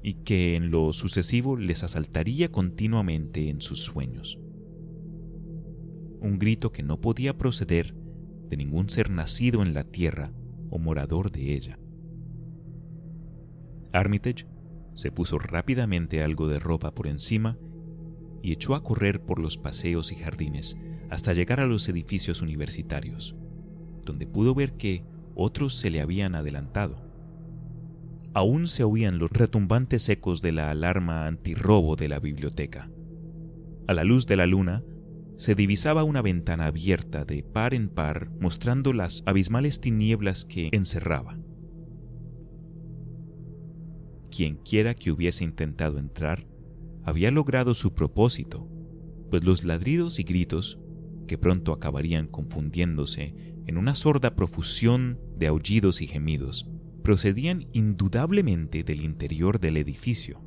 y 0.03 0.15
que 0.23 0.55
en 0.55 0.71
lo 0.71 0.93
sucesivo 0.93 1.57
les 1.57 1.83
asaltaría 1.83 2.51
continuamente 2.51 3.49
en 3.49 3.61
sus 3.61 3.79
sueños. 3.79 4.39
Un 6.19 6.37
grito 6.37 6.71
que 6.71 6.83
no 6.83 7.01
podía 7.01 7.37
proceder 7.37 7.95
de 8.51 8.57
ningún 8.57 8.89
ser 8.89 9.09
nacido 9.09 9.63
en 9.63 9.73
la 9.73 9.85
tierra 9.85 10.33
o 10.69 10.77
morador 10.77 11.31
de 11.31 11.55
ella. 11.55 11.79
Armitage 13.93 14.45
se 14.93 15.09
puso 15.09 15.39
rápidamente 15.39 16.21
algo 16.21 16.49
de 16.49 16.59
ropa 16.59 16.91
por 16.91 17.07
encima 17.07 17.57
y 18.43 18.51
echó 18.51 18.75
a 18.75 18.83
correr 18.83 19.21
por 19.21 19.39
los 19.39 19.57
paseos 19.57 20.11
y 20.11 20.15
jardines 20.15 20.75
hasta 21.09 21.31
llegar 21.33 21.61
a 21.61 21.65
los 21.65 21.87
edificios 21.87 22.41
universitarios, 22.41 23.37
donde 24.03 24.27
pudo 24.27 24.53
ver 24.53 24.73
que 24.73 25.05
otros 25.33 25.75
se 25.75 25.89
le 25.89 26.01
habían 26.01 26.35
adelantado. 26.35 27.09
Aún 28.33 28.67
se 28.67 28.83
oían 28.83 29.17
los 29.17 29.31
retumbantes 29.31 30.09
ecos 30.09 30.41
de 30.41 30.51
la 30.51 30.71
alarma 30.71 31.25
antirrobo 31.25 31.95
de 31.95 32.09
la 32.09 32.19
biblioteca. 32.19 32.91
A 33.87 33.93
la 33.93 34.03
luz 34.03 34.27
de 34.27 34.35
la 34.35 34.45
luna 34.45 34.83
se 35.41 35.55
divisaba 35.55 36.03
una 36.03 36.21
ventana 36.21 36.67
abierta 36.67 37.25
de 37.25 37.41
par 37.41 37.73
en 37.73 37.89
par 37.89 38.29
mostrando 38.39 38.93
las 38.93 39.23
abismales 39.25 39.81
tinieblas 39.81 40.45
que 40.45 40.69
encerraba. 40.71 41.39
Quienquiera 44.29 44.93
que 44.93 45.11
hubiese 45.11 45.43
intentado 45.43 45.97
entrar 45.97 46.45
había 47.03 47.31
logrado 47.31 47.73
su 47.73 47.95
propósito, 47.95 48.69
pues 49.31 49.43
los 49.43 49.63
ladridos 49.63 50.19
y 50.19 50.23
gritos, 50.25 50.79
que 51.25 51.39
pronto 51.39 51.73
acabarían 51.73 52.27
confundiéndose 52.27 53.33
en 53.65 53.79
una 53.79 53.95
sorda 53.95 54.35
profusión 54.35 55.19
de 55.37 55.47
aullidos 55.47 56.03
y 56.03 56.07
gemidos, 56.07 56.69
procedían 57.03 57.65
indudablemente 57.73 58.83
del 58.83 59.01
interior 59.01 59.59
del 59.59 59.77
edificio. 59.77 60.39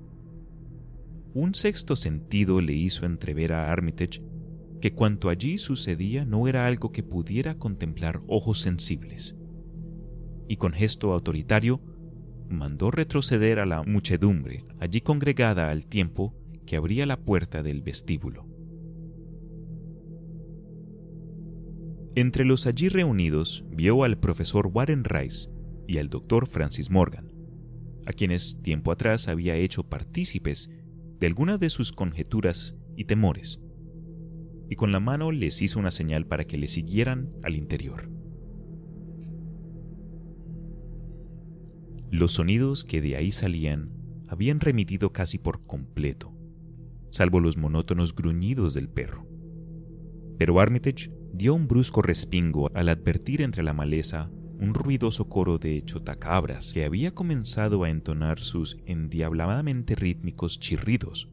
Un 1.35 1.53
sexto 1.57 1.97
sentido 1.97 2.61
le 2.61 2.75
hizo 2.75 3.07
entrever 3.07 3.53
a 3.55 3.73
Armitage 3.73 4.23
que 4.85 4.93
cuanto 4.93 5.31
allí 5.31 5.57
sucedía 5.57 6.27
no 6.27 6.47
era 6.47 6.67
algo 6.67 6.93
que 6.93 7.03
pudiera 7.03 7.57
contemplar 7.57 8.21
ojos 8.27 8.61
sensibles, 8.61 9.35
y 10.47 10.57
con 10.57 10.75
gesto 10.75 11.15
autoritario 11.15 11.81
mandó 12.51 12.91
retroceder 12.91 13.61
a 13.61 13.65
la 13.65 13.83
muchedumbre 13.83 14.63
allí 14.81 15.01
congregada 15.01 15.71
al 15.71 15.87
tiempo 15.87 16.35
que 16.67 16.77
abría 16.77 17.07
la 17.07 17.17
puerta 17.17 17.63
del 17.63 17.81
vestíbulo. 17.81 18.47
Entre 22.15 22.45
los 22.45 22.67
allí 22.67 22.91
reunidos 22.91 23.65
vio 23.71 24.05
al 24.05 24.19
profesor 24.19 24.67
Warren 24.67 25.05
Rice 25.05 25.49
y 25.89 25.97
al 25.97 26.11
doctor 26.11 26.47
Francis 26.47 26.91
Morgan, 26.91 27.33
a 28.05 28.13
quienes 28.13 28.61
tiempo 28.61 28.93
atrás 28.93 29.29
había 29.29 29.57
hecho 29.57 29.89
partícipes 29.89 30.71
de 31.21 31.27
algunas 31.27 31.59
de 31.59 31.71
sus 31.71 31.91
conjeturas 31.91 32.77
y 32.99 33.07
temores, 33.07 33.64
y 34.69 34.77
con 34.77 34.93
la 34.93 35.01
mano 35.01 35.31
les 35.31 35.63
hizo 35.63 35.79
una 35.79 35.91
señal 35.91 36.27
para 36.27 36.45
que 36.47 36.59
le 36.59 36.69
siguieran 36.69 37.31
al 37.43 37.57
interior. 37.57 38.11
Los 42.11 42.33
sonidos 42.33 42.85
que 42.85 43.01
de 43.01 43.17
ahí 43.17 43.33
salían 43.33 43.91
habían 44.29 44.61
remitido 44.61 45.13
casi 45.13 45.39
por 45.39 45.67
completo, 45.67 46.33
salvo 47.11 47.41
los 47.41 47.57
monótonos 47.57 48.15
gruñidos 48.15 48.75
del 48.75 48.89
perro. 48.89 49.27
Pero 50.39 50.61
Armitage 50.61 51.13
dio 51.33 51.55
un 51.55 51.67
brusco 51.67 52.03
respingo 52.03 52.71
al 52.75 52.89
advertir 52.89 53.43
entre 53.43 53.63
la 53.63 53.73
maleza 53.73 54.31
un 54.59 54.75
ruidoso 54.75 55.29
coro 55.29 55.59
de 55.59 55.83
chotacabras 55.85 56.73
que 56.73 56.85
había 56.85 57.13
comenzado 57.13 57.85
a 57.85 57.91
entonar 57.91 58.39
sus 58.39 58.79
endiabladamente 58.87 59.95
rítmicos 59.95 60.61
chirridos, 60.61 61.29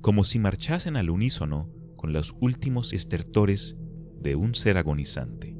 como 0.00 0.24
si 0.24 0.38
marchasen 0.38 0.96
al 0.96 1.10
unísono 1.10 1.70
los 2.12 2.34
últimos 2.40 2.92
estertores 2.92 3.76
de 4.20 4.36
un 4.36 4.54
ser 4.54 4.78
agonizante. 4.78 5.56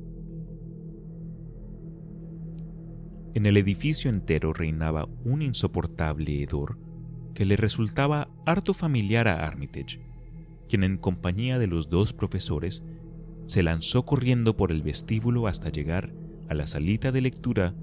En 3.35 3.45
el 3.45 3.57
edificio 3.59 4.09
entero 4.09 4.53
reinaba 4.53 5.09
un 5.25 5.43
insoportable 5.43 6.43
hedor 6.43 6.79
que 7.35 7.45
le 7.45 7.57
resultaba 7.57 8.31
harto 8.47 8.73
familiar 8.73 9.29
a 9.29 9.47
Armitage, 9.47 10.01
quien 10.69 10.85
en 10.85 10.97
compañía 10.97 11.59
de 11.59 11.67
los 11.67 11.91
dos 11.91 12.15
profesores 12.15 12.83
se 13.47 13.63
lanzó 13.63 14.07
corriendo 14.07 14.57
por 14.57 14.73
el 14.73 14.83
vestíbulo 14.83 15.47
hasta 15.47 15.69
llegar 15.69 16.15
a 16.49 16.55
la 16.55 16.67
salita 16.67 17.13
de 17.13 17.21
lectura 17.21 17.75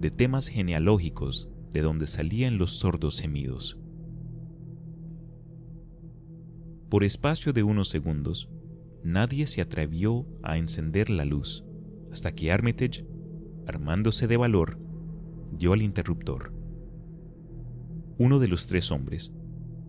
de 0.00 0.10
temas 0.10 0.48
genealógicos 0.48 1.48
de 1.72 1.82
donde 1.82 2.06
salían 2.06 2.58
los 2.58 2.78
sordos 2.78 3.20
gemidos. 3.20 3.81
Por 6.92 7.04
espacio 7.04 7.54
de 7.54 7.62
unos 7.62 7.88
segundos, 7.88 8.50
nadie 9.02 9.46
se 9.46 9.62
atrevió 9.62 10.26
a 10.42 10.58
encender 10.58 11.08
la 11.08 11.24
luz, 11.24 11.64
hasta 12.12 12.32
que 12.32 12.52
Armitage, 12.52 13.06
armándose 13.66 14.26
de 14.26 14.36
valor, 14.36 14.78
dio 15.52 15.72
al 15.72 15.80
interruptor. 15.80 16.52
Uno 18.18 18.38
de 18.40 18.46
los 18.46 18.66
tres 18.66 18.92
hombres, 18.92 19.32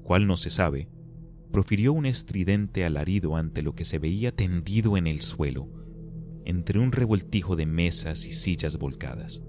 cual 0.03 0.27
no 0.27 0.38
se 0.38 0.49
sabe, 0.49 0.88
profirió 1.51 1.91
un 1.91 2.05
estridente 2.05 2.85
alarido 2.85 3.35
ante 3.35 3.63
lo 3.63 3.75
que 3.75 3.84
se 3.84 3.99
veía 3.99 4.34
tendido 4.34 4.95
en 4.95 5.05
el 5.05 5.19
suelo, 5.19 5.67
entre 6.45 6.80
un 6.80 6.93
revoltijo 6.93 7.57
de 7.57 7.65
mesas 7.65 8.25
y 8.25 8.31
sillas 8.31 8.77
volcadas. 8.77 9.43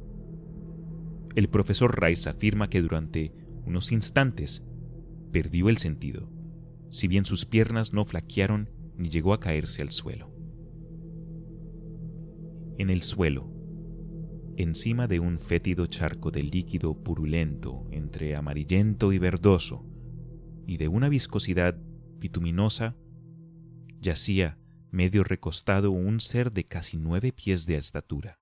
El 1.36 1.48
profesor 1.48 2.02
Rice 2.02 2.28
afirma 2.28 2.68
que 2.68 2.82
durante 2.82 3.32
unos 3.64 3.92
instantes 3.92 4.64
perdió 5.30 5.68
el 5.68 5.78
sentido, 5.78 6.34
si 6.94 7.08
bien 7.08 7.24
sus 7.24 7.44
piernas 7.44 7.92
no 7.92 8.04
flaquearon 8.04 8.70
ni 8.96 9.10
llegó 9.10 9.34
a 9.34 9.40
caerse 9.40 9.82
al 9.82 9.90
suelo. 9.90 10.32
En 12.78 12.88
el 12.88 13.02
suelo, 13.02 13.50
encima 14.56 15.08
de 15.08 15.18
un 15.18 15.40
fétido 15.40 15.88
charco 15.88 16.30
de 16.30 16.44
líquido 16.44 16.94
purulento 17.02 17.88
entre 17.90 18.36
amarillento 18.36 19.12
y 19.12 19.18
verdoso, 19.18 19.84
y 20.68 20.76
de 20.76 20.86
una 20.86 21.08
viscosidad 21.08 21.76
bituminosa, 22.20 22.94
yacía 24.00 24.56
medio 24.92 25.24
recostado 25.24 25.90
un 25.90 26.20
ser 26.20 26.52
de 26.52 26.62
casi 26.62 26.96
nueve 26.96 27.32
pies 27.32 27.66
de 27.66 27.76
estatura, 27.76 28.38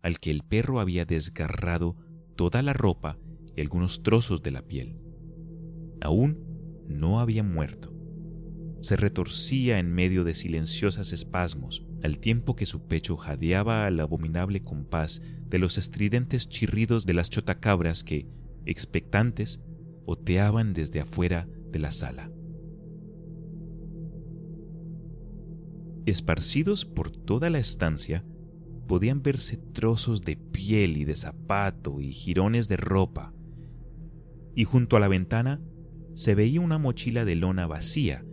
al 0.00 0.18
que 0.18 0.30
el 0.30 0.44
perro 0.44 0.80
había 0.80 1.04
desgarrado 1.04 1.98
toda 2.36 2.62
la 2.62 2.72
ropa 2.72 3.18
y 3.54 3.60
algunos 3.60 4.02
trozos 4.02 4.42
de 4.42 4.50
la 4.50 4.62
piel. 4.62 4.96
Aún 6.00 6.51
no 6.92 7.20
había 7.20 7.42
muerto. 7.42 7.92
Se 8.82 8.96
retorcía 8.96 9.78
en 9.78 9.92
medio 9.92 10.24
de 10.24 10.34
silenciosos 10.34 11.12
espasmos, 11.12 11.86
al 12.02 12.18
tiempo 12.18 12.56
que 12.56 12.66
su 12.66 12.86
pecho 12.86 13.16
jadeaba 13.16 13.86
al 13.86 14.00
abominable 14.00 14.62
compás 14.62 15.22
de 15.48 15.58
los 15.58 15.78
estridentes 15.78 16.48
chirridos 16.48 17.06
de 17.06 17.14
las 17.14 17.30
chotacabras 17.30 18.02
que, 18.02 18.26
expectantes, 18.66 19.62
oteaban 20.04 20.72
desde 20.72 21.00
afuera 21.00 21.48
de 21.70 21.78
la 21.78 21.92
sala. 21.92 22.30
Esparcidos 26.04 26.84
por 26.84 27.12
toda 27.12 27.50
la 27.50 27.60
estancia, 27.60 28.24
podían 28.88 29.22
verse 29.22 29.56
trozos 29.56 30.22
de 30.22 30.36
piel 30.36 30.96
y 30.96 31.04
de 31.04 31.14
zapato 31.14 32.00
y 32.00 32.12
jirones 32.12 32.68
de 32.68 32.76
ropa, 32.76 33.32
y 34.54 34.64
junto 34.64 34.96
a 34.96 35.00
la 35.00 35.08
ventana 35.08 35.60
se 36.14 36.34
veía 36.34 36.60
una 36.60 36.78
mochila 36.78 37.24
de 37.24 37.36
lona 37.36 37.66
vacía 37.66 38.24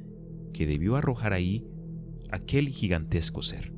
que 0.54 0.68
debió 0.68 0.96
arrojar 0.96 1.34
ahí 1.34 1.66
aquel 2.32 2.70
gigantesco 2.70 3.42
ser. 3.42 3.74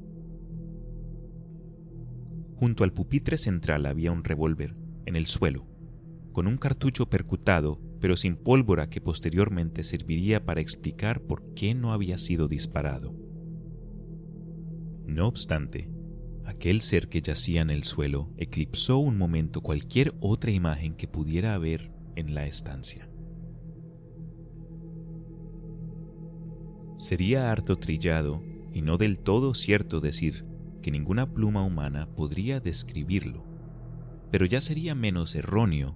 Junto 2.55 2.83
al 2.83 2.93
pupitre 2.93 3.37
central 3.37 3.85
había 3.85 4.11
un 4.11 4.23
revólver 4.23 4.75
en 5.05 5.15
el 5.15 5.25
suelo, 5.25 5.67
con 6.31 6.47
un 6.47 6.57
cartucho 6.57 7.09
percutado 7.09 7.79
pero 8.01 8.17
sin 8.17 8.35
pólvora 8.35 8.89
que 8.89 8.99
posteriormente 8.99 9.83
serviría 9.83 10.43
para 10.43 10.59
explicar 10.59 11.21
por 11.21 11.53
qué 11.53 11.75
no 11.75 11.93
había 11.93 12.17
sido 12.17 12.47
disparado. 12.47 13.15
No 15.05 15.27
obstante, 15.27 15.89
aquel 16.43 16.81
ser 16.81 17.09
que 17.09 17.21
yacía 17.21 17.61
en 17.61 17.69
el 17.69 17.83
suelo 17.83 18.33
eclipsó 18.37 18.97
un 18.97 19.17
momento 19.17 19.61
cualquier 19.61 20.15
otra 20.19 20.49
imagen 20.49 20.95
que 20.95 21.07
pudiera 21.07 21.53
haber 21.53 21.91
en 22.15 22.33
la 22.33 22.47
estancia. 22.47 23.07
Sería 27.01 27.51
harto 27.51 27.79
trillado 27.79 28.43
y 28.71 28.83
no 28.83 28.99
del 28.99 29.17
todo 29.17 29.55
cierto 29.55 30.01
decir 30.01 30.45
que 30.83 30.91
ninguna 30.91 31.33
pluma 31.33 31.65
humana 31.65 32.07
podría 32.15 32.59
describirlo, 32.59 33.43
pero 34.29 34.45
ya 34.45 34.61
sería 34.61 34.93
menos 34.93 35.33
erróneo 35.33 35.95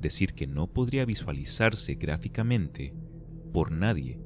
decir 0.00 0.32
que 0.32 0.46
no 0.46 0.66
podría 0.66 1.04
visualizarse 1.04 1.96
gráficamente 1.96 2.94
por 3.52 3.70
nadie 3.70 4.18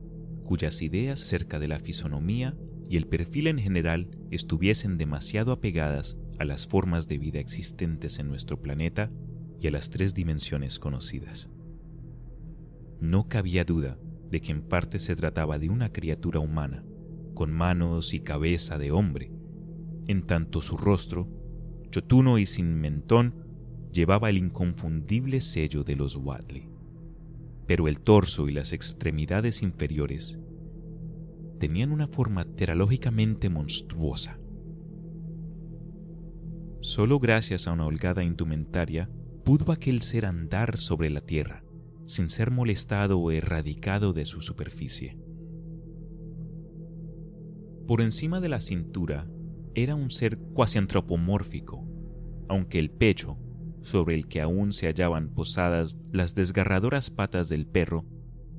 cuyas 0.45 0.83
ideas 0.83 1.21
acerca 1.21 1.59
de 1.59 1.67
la 1.67 1.81
fisonomía 1.81 2.57
y 2.89 2.97
el 2.97 3.09
perfil 3.09 3.49
en 3.49 3.59
general 3.59 4.17
estuviesen 4.31 4.99
demasiado 4.99 5.51
apegadas 5.51 6.17
a 6.39 6.45
las 6.45 6.69
formas 6.69 7.09
de 7.09 7.19
vida 7.19 7.41
existentes 7.41 8.21
en 8.21 8.29
nuestro 8.29 8.63
planeta 8.63 9.11
y 9.61 9.67
a 9.67 9.73
las 9.73 9.91
tres 9.91 10.15
dimensiones 10.15 10.79
conocidas. 10.79 11.51
No 13.01 13.29
cabía 13.29 13.65
duda 13.65 13.99
de 14.35 14.41
que 14.41 14.51
en 14.51 14.63
parte 14.63 14.99
se 14.99 15.15
trataba 15.15 15.61
de 15.61 15.71
una 15.71 15.93
criatura 15.93 16.41
humana, 16.41 16.85
con 17.35 17.53
manos 17.53 18.15
y 18.15 18.21
cabeza 18.21 18.79
de 18.79 18.91
hombre, 18.91 19.31
en 20.09 20.27
tanto 20.27 20.61
su 20.61 20.77
rostro, 20.77 21.29
chotuno 21.91 22.39
y 22.39 22.47
sin 22.47 22.75
mentón, 22.75 23.33
llevaba 23.93 24.31
el 24.31 24.39
inconfundible 24.39 25.41
sello 25.41 25.85
de 25.85 25.95
los 25.95 26.17
Wadley. 26.17 26.69
Pero 27.69 27.87
el 27.87 28.01
torso 28.01 28.49
y 28.49 28.53
las 28.53 28.73
extremidades 28.73 29.63
inferiores 29.63 30.37
tenían 31.61 31.93
una 31.93 32.09
forma 32.09 32.45
teralógicamente 32.45 33.49
monstruosa. 33.51 34.41
Solo 36.81 37.21
gracias 37.21 37.69
a 37.69 37.73
una 37.73 37.87
holgada 37.87 38.25
indumentaria 38.25 39.09
pudo 39.45 39.71
aquel 39.71 40.03
ser 40.03 40.27
andar 40.27 40.81
sobre 40.81 41.09
la 41.09 41.21
tierra, 41.21 41.64
sin 42.07 42.29
ser 42.29 42.51
molestado 42.51 43.19
o 43.19 43.31
erradicado 43.31 44.13
de 44.13 44.25
su 44.25 44.41
superficie. 44.41 45.19
Por 47.87 48.01
encima 48.01 48.41
de 48.41 48.49
la 48.49 48.61
cintura 48.61 49.29
era 49.75 49.95
un 49.95 50.11
ser 50.11 50.39
cuasi 50.39 50.79
antropomórfico, 50.79 51.87
aunque 52.49 52.79
el 52.79 52.91
pecho, 52.91 53.39
sobre 53.83 54.15
el 54.15 54.29
que 54.29 54.41
aún 54.41 54.73
se 54.73 54.87
hallaban 54.87 55.29
posadas 55.35 56.01
las 56.11 56.35
desgarradoras 56.35 57.11
patas 57.11 57.49
del 57.49 57.67
perro, 57.67 58.07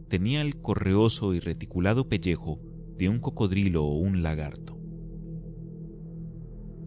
tenía 0.10 0.42
el 0.42 0.62
correoso 0.62 1.34
y 1.34 1.40
reticulado 1.40 2.08
pellejo 2.08 2.60
de 2.98 3.10
un 3.10 3.20
cocodrilo 3.20 3.84
o 3.84 3.98
un 3.98 4.22
lagarto. 4.22 4.78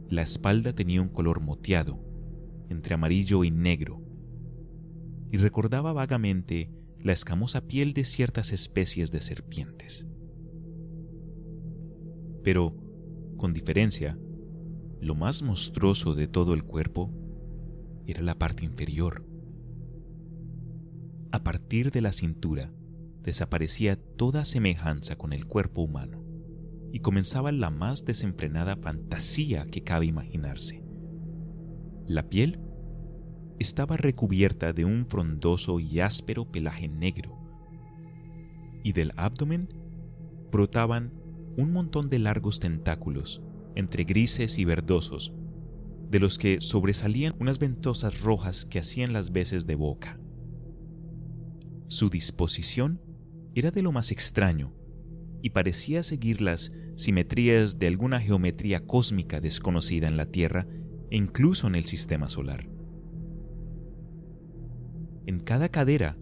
La 0.09 0.23
espalda 0.23 0.73
tenía 0.73 1.03
un 1.03 1.09
color 1.09 1.41
moteado, 1.41 1.99
entre 2.71 2.95
amarillo 2.95 3.45
y 3.45 3.51
negro, 3.51 4.01
y 5.31 5.37
recordaba 5.37 5.93
vagamente 5.93 6.71
la 7.01 7.13
escamosa 7.13 7.67
piel 7.67 7.93
de 7.93 8.05
ciertas 8.05 8.53
especies 8.53 9.11
de 9.11 9.21
serpientes. 9.21 10.07
Pero, 12.43 12.75
con 13.37 13.53
diferencia, 13.53 14.19
lo 15.01 15.15
más 15.15 15.43
monstruoso 15.43 16.15
de 16.15 16.27
todo 16.29 16.55
el 16.55 16.65
cuerpo 16.65 17.13
era 18.07 18.23
la 18.23 18.37
parte 18.37 18.65
inferior. 18.65 19.25
A 21.31 21.45
partir 21.45 21.93
de 21.93 22.01
la 22.01 22.13
cintura 22.13 22.73
desaparecía 23.23 23.97
toda 23.97 24.45
semejanza 24.45 25.17
con 25.17 25.33
el 25.33 25.47
cuerpo 25.47 25.83
humano 25.83 26.25
y 26.91 27.01
comenzaba 27.01 27.53
la 27.53 27.71
más 27.71 28.05
desenfrenada 28.07 28.77
fantasía 28.77 29.67
que 29.67 29.83
cabe 29.83 30.07
imaginarse. 30.07 30.83
La 32.07 32.29
piel 32.29 32.61
estaba 33.59 33.97
recubierta 33.97 34.73
de 34.73 34.85
un 34.85 35.07
frondoso 35.07 35.81
y 35.81 36.01
áspero 36.01 36.51
pelaje 36.51 36.89
negro, 36.89 37.37
y 38.83 38.93
del 38.93 39.13
abdomen 39.17 39.69
brotaban 40.51 41.13
un 41.57 41.73
montón 41.73 42.09
de 42.09 42.21
largos 42.21 42.61
tentáculos, 42.61 43.43
entre 43.75 44.05
grises 44.05 44.59
y 44.59 44.65
verdosos, 44.65 45.33
de 46.11 46.21
los 46.21 46.39
que 46.39 46.61
sobresalían 46.61 47.35
unas 47.39 47.59
ventosas 47.59 48.21
rojas 48.21 48.65
que 48.65 48.79
hacían 48.79 49.13
las 49.13 49.33
veces 49.33 49.67
de 49.67 49.75
boca. 49.75 50.19
Su 51.89 52.11
disposición 52.11 53.01
era 53.55 53.71
de 53.71 53.83
lo 53.83 53.93
más 53.93 54.11
extraño 54.11 54.73
y 55.43 55.51
parecía 55.51 56.03
seguir 56.03 56.41
las 56.41 56.73
simetrías 56.97 57.79
de 57.79 57.89
alguna 57.89 58.21
geometría 58.21 58.87
cósmica 58.87 59.41
desconocida 59.41 60.07
en 60.07 60.17
la 60.17 60.27
Tierra 60.27 60.67
e 61.11 61.17
incluso 61.17 61.67
en 61.67 61.75
el 61.75 61.85
sistema 61.85 62.29
solar. 62.29 62.78
En 65.29 65.41
cada 65.41 65.69
cadera, 65.69 66.17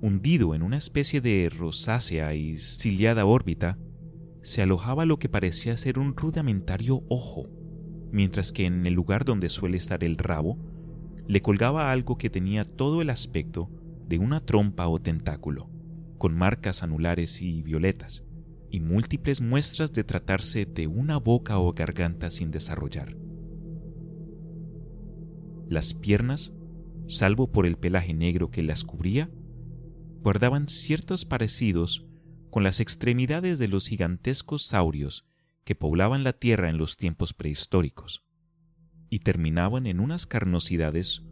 hundido 0.00 0.54
en 0.54 0.62
una 0.62 0.76
especie 0.76 1.20
de 1.20 1.50
rosácea 1.50 2.34
y 2.34 2.56
ciliada 2.56 3.24
órbita, 3.24 3.78
se 4.42 4.62
alojaba 4.62 5.04
lo 5.06 5.18
que 5.18 5.28
parecía 5.28 5.76
ser 5.76 5.98
un 5.98 6.16
rudimentario 6.16 7.02
ojo, 7.08 7.48
mientras 8.12 8.52
que 8.52 8.64
en 8.64 8.86
el 8.86 8.94
lugar 8.94 9.24
donde 9.24 9.48
suele 9.48 9.76
estar 9.76 10.04
el 10.04 10.16
rabo, 10.16 10.56
le 11.26 11.42
colgaba 11.42 11.90
algo 11.90 12.16
que 12.16 12.30
tenía 12.30 12.64
todo 12.64 13.02
el 13.02 13.10
aspecto 13.10 13.72
de 14.06 14.18
una 14.18 14.38
trompa 14.38 14.86
o 14.86 15.00
tentáculo, 15.00 15.68
con 16.16 16.36
marcas 16.36 16.84
anulares 16.84 17.42
y 17.42 17.62
violetas, 17.62 18.22
y 18.70 18.78
múltiples 18.78 19.40
muestras 19.40 19.92
de 19.92 20.04
tratarse 20.04 20.64
de 20.64 20.86
una 20.86 21.16
boca 21.16 21.58
o 21.58 21.72
garganta 21.72 22.30
sin 22.30 22.52
desarrollar. 22.52 23.16
Las 25.68 25.92
piernas 25.92 26.52
salvo 27.08 27.50
por 27.50 27.66
el 27.66 27.76
pelaje 27.76 28.14
negro 28.14 28.50
que 28.50 28.62
las 28.62 28.84
cubría, 28.84 29.30
guardaban 30.20 30.68
ciertos 30.68 31.24
parecidos 31.24 32.06
con 32.50 32.62
las 32.62 32.80
extremidades 32.80 33.58
de 33.58 33.68
los 33.68 33.88
gigantescos 33.88 34.66
saurios 34.66 35.26
que 35.64 35.74
poblaban 35.74 36.24
la 36.24 36.32
Tierra 36.32 36.70
en 36.70 36.78
los 36.78 36.96
tiempos 36.96 37.34
prehistóricos, 37.34 38.24
y 39.10 39.20
terminaban 39.20 39.86
en 39.86 40.00
unas 40.00 40.26
carnosidades 40.26 41.24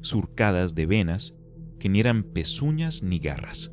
surcadas 0.00 0.74
de 0.74 0.86
venas 0.86 1.36
que 1.78 1.88
ni 1.88 2.00
eran 2.00 2.22
pezuñas 2.24 3.02
ni 3.02 3.18
garras. 3.18 3.72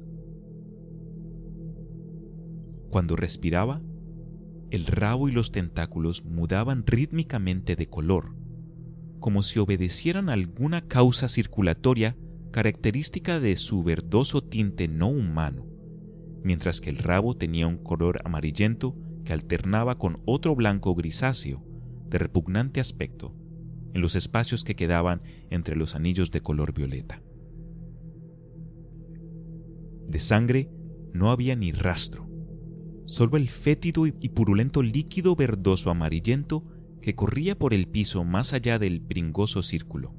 Cuando 2.89 3.15
respiraba, 3.15 3.81
el 4.69 4.85
rabo 4.85 5.29
y 5.29 5.31
los 5.31 5.51
tentáculos 5.51 6.23
mudaban 6.23 6.85
rítmicamente 6.85 7.75
de 7.75 7.87
color, 7.87 8.35
como 9.23 9.41
si 9.41 9.57
obedecieran 9.57 10.27
alguna 10.27 10.85
causa 10.85 11.29
circulatoria 11.29 12.17
característica 12.51 13.39
de 13.39 13.55
su 13.55 13.81
verdoso 13.81 14.43
tinte 14.43 14.89
no 14.89 15.07
humano, 15.07 15.65
mientras 16.43 16.81
que 16.81 16.89
el 16.89 16.97
rabo 16.97 17.37
tenía 17.37 17.65
un 17.65 17.77
color 17.77 18.19
amarillento 18.25 18.97
que 19.23 19.31
alternaba 19.31 19.97
con 19.97 20.17
otro 20.25 20.57
blanco 20.57 20.93
grisáceo 20.93 21.63
de 22.09 22.17
repugnante 22.17 22.81
aspecto 22.81 23.33
en 23.93 24.01
los 24.01 24.17
espacios 24.17 24.65
que 24.65 24.75
quedaban 24.75 25.21
entre 25.49 25.77
los 25.77 25.95
anillos 25.95 26.29
de 26.29 26.41
color 26.41 26.73
violeta. 26.73 27.23
De 30.09 30.19
sangre 30.19 30.69
no 31.13 31.31
había 31.31 31.55
ni 31.55 31.71
rastro, 31.71 32.27
solo 33.05 33.37
el 33.37 33.47
fétido 33.47 34.05
y 34.05 34.11
purulento 34.11 34.83
líquido 34.83 35.37
verdoso 35.37 35.89
amarillento 35.89 36.65
que 37.03 37.15
corría 37.15 37.59
por 37.59 37.73
el 37.73 37.89
piso 37.89 38.23
más 38.23 38.53
allá 38.53 38.79
del 38.79 39.01
pringoso 39.01 39.61
círculo, 39.61 40.15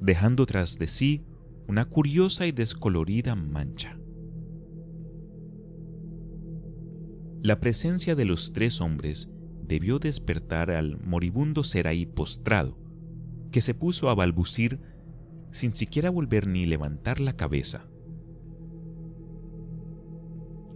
dejando 0.00 0.46
tras 0.46 0.78
de 0.78 0.86
sí 0.86 1.24
una 1.66 1.86
curiosa 1.86 2.46
y 2.46 2.52
descolorida 2.52 3.34
mancha. 3.34 3.98
La 7.42 7.58
presencia 7.58 8.14
de 8.14 8.24
los 8.24 8.52
tres 8.52 8.80
hombres 8.80 9.28
debió 9.66 9.98
despertar 9.98 10.70
al 10.70 11.00
moribundo 11.00 11.64
Seraí 11.64 12.06
postrado, 12.06 12.78
que 13.50 13.60
se 13.60 13.74
puso 13.74 14.08
a 14.08 14.14
balbucir 14.14 14.78
sin 15.50 15.74
siquiera 15.74 16.10
volver 16.10 16.46
ni 16.46 16.64
levantar 16.64 17.18
la 17.18 17.32
cabeza. 17.32 17.88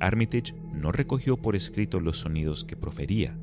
Armitage 0.00 0.56
no 0.74 0.90
recogió 0.90 1.36
por 1.36 1.54
escrito 1.54 2.00
los 2.00 2.18
sonidos 2.18 2.64
que 2.64 2.76
profería, 2.76 3.38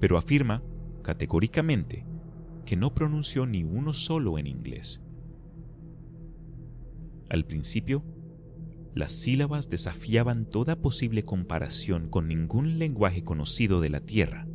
pero 0.00 0.16
afirma 0.16 0.62
categóricamente 1.06 2.04
que 2.64 2.76
no 2.76 2.92
pronunció 2.92 3.46
ni 3.46 3.62
uno 3.62 3.92
solo 3.92 4.38
en 4.38 4.48
inglés. 4.48 5.00
Al 7.30 7.44
principio, 7.44 8.02
las 8.92 9.12
sílabas 9.12 9.70
desafiaban 9.70 10.50
toda 10.50 10.74
posible 10.74 11.22
comparación 11.22 12.08
con 12.08 12.26
ningún 12.26 12.80
lenguaje 12.80 13.22
conocido 13.22 13.80
de 13.80 13.90
la 13.90 14.00
Tierra, 14.00 14.48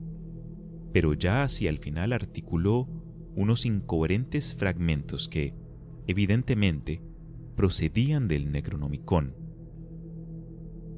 pero 0.91 1.14
ya 1.14 1.44
hacia 1.44 1.69
el 1.69 1.78
final 1.78 2.11
articuló 2.11 2.90
unos 3.34 3.65
incoherentes 3.65 4.53
fragmentos 4.53 5.30
que, 5.30 5.56
evidentemente, 6.06 7.02
procedían 7.56 8.28
del 8.28 8.52
Necronomicon, 8.52 9.38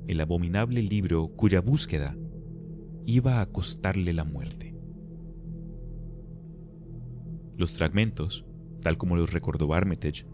el 0.07 0.19
abominable 0.19 0.81
libro 0.81 1.27
cuya 1.27 1.61
búsqueda 1.61 2.17
iba 3.05 3.39
a 3.39 3.45
costarle 3.45 4.13
la 4.13 4.23
muerte. 4.23 4.62
Los 7.57 7.71
fragmentos, 7.71 8.45
tal 8.81 8.97
como 8.97 9.15
los 9.15 9.31
recordó 9.31 9.73
Armitage, 9.73 10.25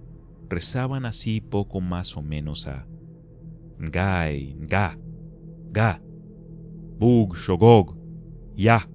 rezaban 0.50 1.06
así 1.06 1.42
poco 1.42 1.82
más 1.82 2.18
o 2.18 2.22
menos 2.22 2.68
a 2.68 2.88
Gai, 3.78 4.56
Ga, 4.60 4.98
Ga, 5.72 6.02
Bug, 6.98 7.36
Shogog, 7.36 7.98
Ya, 8.56 8.90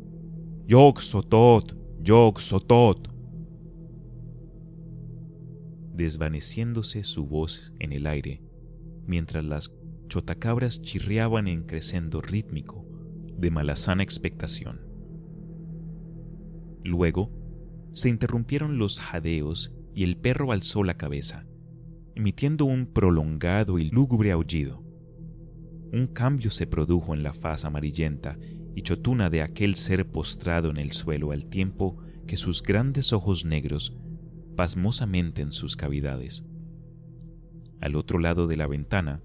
Yog 0.67 1.01
Sotot, 1.01 1.77
Yog 2.01 2.41
Sotot. 2.41 3.09
desvaneciéndose 5.95 7.05
su 7.05 7.25
voz 7.25 7.73
en 7.79 7.93
el 7.93 8.07
aire, 8.09 8.43
mientras 9.07 9.45
las 9.45 9.77
chotacabras 10.09 10.83
chirriaban 10.83 11.47
en 11.47 11.63
crescendo 11.65 12.21
rítmico 12.21 12.85
de 13.39 13.51
malazana 13.51 14.03
expectación. 14.03 14.81
Luego, 16.83 17.31
se 17.95 18.09
interrumpieron 18.09 18.79
los 18.79 19.01
jadeos 19.01 19.73
y 19.95 20.05
el 20.05 20.17
perro 20.17 20.53
alzó 20.53 20.85
la 20.85 20.97
cabeza, 20.97 21.47
emitiendo 22.15 22.65
un 22.65 22.87
prolongado 22.87 23.79
y 23.79 23.89
lúgubre 23.89 24.33
aullido. 24.33 24.83
Un 25.93 26.09
cambio 26.09 26.51
se 26.51 26.67
produjo 26.67 27.15
en 27.15 27.23
la 27.23 27.33
faz 27.33 27.65
amarillenta 27.65 28.37
y 28.75 28.83
chotuna 28.83 29.31
de 29.31 29.43
aquel 29.43 29.77
ser 29.77 30.11
postrado 30.11 30.71
en 30.71 30.77
el 30.77 30.93
suelo 30.93 31.31
al 31.31 31.47
tiempo 31.47 31.97
que 32.27 32.37
sus 32.37 32.63
grandes 32.63 33.13
ojos 33.13 33.45
negros 33.45 33.97
pasmosamente 34.57 35.43
en 35.43 35.53
sus 35.53 35.77
cavidades. 35.77 36.45
Al 37.81 37.97
otro 37.97 38.19
lado 38.19 38.47
de 38.47 38.57
la 38.57 38.67
ventana 38.67 39.23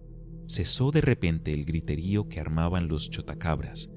cesó 0.48 0.92
de 0.92 1.02
repente 1.02 1.54
el 1.54 1.66
griterío 1.66 2.28
que 2.28 2.40
armaban 2.40 2.88
los 2.88 3.10
chotacabras, 3.10 3.92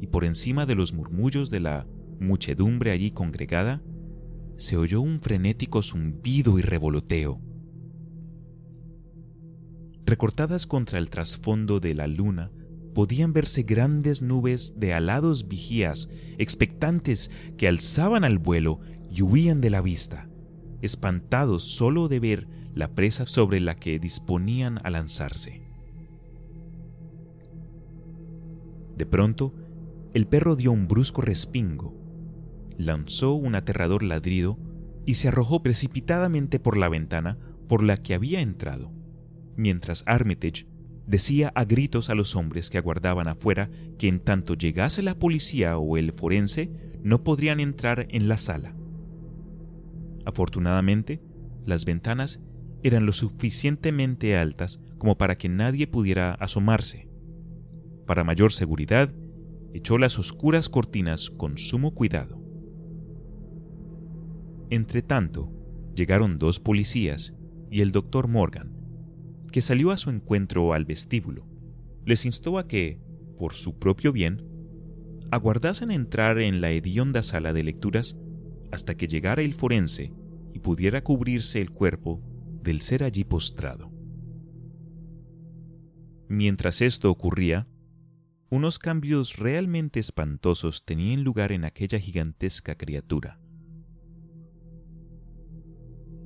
y 0.00 0.06
por 0.06 0.24
encima 0.24 0.66
de 0.66 0.74
los 0.74 0.92
murmullos 0.92 1.50
de 1.50 1.60
la 1.60 1.86
muchedumbre 2.18 2.90
allí 2.90 3.10
congregada, 3.10 3.82
se 4.60 4.76
oyó 4.76 5.00
un 5.00 5.20
frenético 5.20 5.82
zumbido 5.82 6.58
y 6.58 6.62
revoloteo. 6.62 7.40
Recortadas 10.04 10.66
contra 10.66 10.98
el 10.98 11.08
trasfondo 11.08 11.80
de 11.80 11.94
la 11.94 12.06
luna, 12.06 12.50
podían 12.94 13.32
verse 13.32 13.62
grandes 13.62 14.20
nubes 14.20 14.78
de 14.78 14.92
alados 14.92 15.48
vigías, 15.48 16.10
expectantes, 16.36 17.30
que 17.56 17.68
alzaban 17.68 18.22
al 18.22 18.38
vuelo 18.38 18.80
y 19.10 19.22
huían 19.22 19.62
de 19.62 19.70
la 19.70 19.80
vista, 19.80 20.28
espantados 20.82 21.64
solo 21.64 22.08
de 22.08 22.20
ver 22.20 22.48
la 22.74 22.94
presa 22.94 23.24
sobre 23.26 23.60
la 23.60 23.76
que 23.76 23.98
disponían 23.98 24.78
a 24.84 24.90
lanzarse. 24.90 25.62
De 28.96 29.06
pronto, 29.06 29.54
el 30.12 30.26
perro 30.26 30.54
dio 30.54 30.72
un 30.72 30.86
brusco 30.86 31.22
respingo, 31.22 31.99
lanzó 32.80 33.34
un 33.34 33.54
aterrador 33.54 34.02
ladrido 34.02 34.58
y 35.06 35.14
se 35.14 35.28
arrojó 35.28 35.62
precipitadamente 35.62 36.58
por 36.58 36.76
la 36.76 36.88
ventana 36.88 37.38
por 37.68 37.82
la 37.82 37.98
que 38.02 38.14
había 38.14 38.40
entrado, 38.40 38.92
mientras 39.56 40.02
Armitage 40.06 40.66
decía 41.06 41.52
a 41.54 41.64
gritos 41.64 42.10
a 42.10 42.14
los 42.14 42.36
hombres 42.36 42.70
que 42.70 42.78
aguardaban 42.78 43.28
afuera 43.28 43.70
que 43.98 44.08
en 44.08 44.20
tanto 44.20 44.54
llegase 44.54 45.02
la 45.02 45.18
policía 45.18 45.76
o 45.78 45.96
el 45.96 46.12
forense 46.12 46.70
no 47.02 47.24
podrían 47.24 47.60
entrar 47.60 48.06
en 48.10 48.28
la 48.28 48.38
sala. 48.38 48.74
Afortunadamente, 50.24 51.20
las 51.64 51.84
ventanas 51.84 52.40
eran 52.82 53.06
lo 53.06 53.12
suficientemente 53.12 54.36
altas 54.36 54.80
como 54.98 55.18
para 55.18 55.36
que 55.36 55.48
nadie 55.48 55.86
pudiera 55.86 56.32
asomarse. 56.34 57.08
Para 58.06 58.24
mayor 58.24 58.52
seguridad, 58.52 59.12
echó 59.72 59.98
las 59.98 60.18
oscuras 60.18 60.68
cortinas 60.68 61.30
con 61.30 61.58
sumo 61.58 61.94
cuidado. 61.94 62.39
Entretanto, 64.70 65.52
llegaron 65.94 66.38
dos 66.38 66.60
policías 66.60 67.34
y 67.70 67.80
el 67.80 67.92
doctor 67.92 68.28
Morgan, 68.28 68.72
que 69.50 69.62
salió 69.62 69.90
a 69.90 69.96
su 69.96 70.10
encuentro 70.10 70.72
al 70.72 70.84
vestíbulo. 70.84 71.46
Les 72.06 72.24
instó 72.24 72.56
a 72.58 72.68
que, 72.68 73.00
por 73.36 73.54
su 73.54 73.78
propio 73.78 74.12
bien, 74.12 74.46
aguardasen 75.32 75.90
entrar 75.90 76.38
en 76.38 76.60
la 76.60 76.70
hedionda 76.70 77.22
sala 77.22 77.52
de 77.52 77.64
lecturas 77.64 78.18
hasta 78.70 78.96
que 78.96 79.08
llegara 79.08 79.42
el 79.42 79.54
forense 79.54 80.12
y 80.54 80.60
pudiera 80.60 81.02
cubrirse 81.02 81.60
el 81.60 81.70
cuerpo 81.70 82.22
del 82.62 82.80
ser 82.80 83.02
allí 83.02 83.24
postrado. 83.24 83.90
Mientras 86.28 86.80
esto 86.80 87.10
ocurría, 87.10 87.66
unos 88.50 88.78
cambios 88.78 89.36
realmente 89.36 89.98
espantosos 89.98 90.84
tenían 90.84 91.24
lugar 91.24 91.50
en 91.50 91.64
aquella 91.64 91.98
gigantesca 91.98 92.76
criatura. 92.76 93.39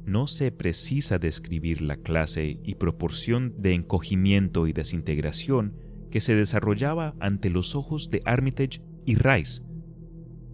No 0.05 0.27
se 0.27 0.53
precisa 0.53 1.19
describir 1.19 1.81
la 1.81 1.97
clase 1.97 2.61
y 2.63 2.75
proporción 2.75 3.55
de 3.57 3.75
encogimiento 3.75 4.67
y 4.67 4.73
desintegración 4.73 5.77
que 6.11 6.21
se 6.21 6.35
desarrollaba 6.35 7.15
ante 7.21 7.51
los 7.51 7.75
ojos 7.75 8.11
de 8.11 8.21
Armitage 8.25 8.83
y 9.07 9.17
Rice, 9.17 9.63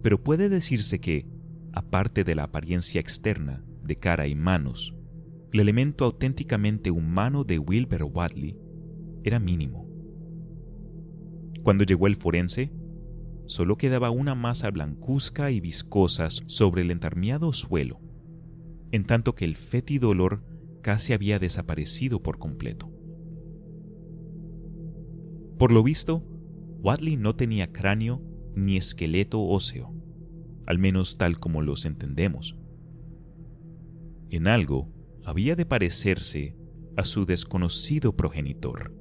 pero 0.01 0.23
puede 0.23 0.49
decirse 0.49 0.99
que, 0.99 1.27
aparte 1.73 2.23
de 2.23 2.35
la 2.35 2.43
apariencia 2.43 2.99
externa 2.99 3.63
de 3.83 3.97
cara 3.97 4.27
y 4.27 4.35
manos, 4.35 4.95
el 5.53 5.59
elemento 5.59 6.05
auténticamente 6.05 6.91
humano 6.91 7.43
de 7.43 7.59
Wilbur 7.59 8.03
Wadley 8.03 8.57
era 9.23 9.39
mínimo. 9.39 9.87
Cuando 11.61 11.83
llegó 11.83 12.07
el 12.07 12.15
forense, 12.15 12.71
solo 13.45 13.77
quedaba 13.77 14.09
una 14.09 14.33
masa 14.33 14.71
blancuzca 14.71 15.51
y 15.51 15.59
viscosa 15.59 16.29
sobre 16.29 16.81
el 16.83 16.91
entarmiado 16.91 17.53
suelo, 17.53 17.99
en 18.91 19.05
tanto 19.05 19.35
que 19.35 19.45
el 19.45 19.55
fétido 19.55 20.09
olor 20.09 20.43
casi 20.81 21.13
había 21.13 21.39
desaparecido 21.39 22.21
por 22.21 22.37
completo. 22.39 22.89
Por 25.57 25.71
lo 25.71 25.83
visto, 25.83 26.23
Wadley 26.81 27.15
no 27.17 27.35
tenía 27.35 27.71
cráneo 27.71 28.21
ni 28.55 28.77
esqueleto 28.77 29.41
óseo, 29.41 29.93
al 30.65 30.79
menos 30.79 31.17
tal 31.17 31.39
como 31.39 31.61
los 31.61 31.85
entendemos. 31.85 32.57
En 34.29 34.47
algo 34.47 34.91
había 35.23 35.55
de 35.55 35.65
parecerse 35.65 36.57
a 36.97 37.05
su 37.05 37.25
desconocido 37.25 38.15
progenitor. 38.15 38.93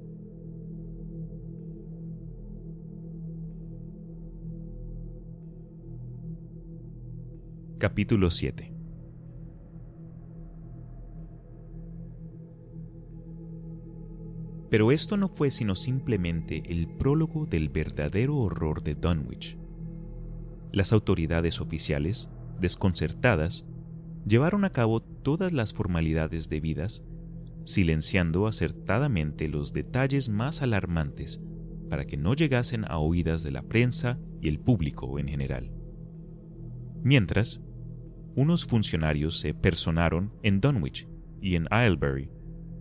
Capítulo 7.78 8.30
7 8.30 8.79
Pero 14.70 14.92
esto 14.92 15.16
no 15.16 15.28
fue 15.28 15.50
sino 15.50 15.74
simplemente 15.74 16.62
el 16.66 16.88
prólogo 16.88 17.44
del 17.44 17.68
verdadero 17.68 18.36
horror 18.36 18.82
de 18.82 18.94
Dunwich. 18.94 19.58
Las 20.72 20.92
autoridades 20.92 21.60
oficiales, 21.60 22.30
desconcertadas, 22.60 23.66
llevaron 24.26 24.64
a 24.64 24.70
cabo 24.70 25.00
todas 25.02 25.52
las 25.52 25.72
formalidades 25.72 26.48
debidas, 26.48 27.02
silenciando 27.64 28.46
acertadamente 28.46 29.48
los 29.48 29.72
detalles 29.72 30.28
más 30.28 30.62
alarmantes 30.62 31.40
para 31.88 32.06
que 32.06 32.16
no 32.16 32.34
llegasen 32.34 32.84
a 32.88 32.98
oídas 32.98 33.42
de 33.42 33.50
la 33.50 33.62
prensa 33.62 34.20
y 34.40 34.48
el 34.48 34.60
público 34.60 35.18
en 35.18 35.26
general. 35.26 35.72
Mientras, 37.02 37.60
unos 38.36 38.64
funcionarios 38.64 39.40
se 39.40 39.54
personaron 39.54 40.32
en 40.42 40.60
Dunwich 40.60 41.08
y 41.40 41.56
en 41.56 41.64
Islebury 41.64 42.30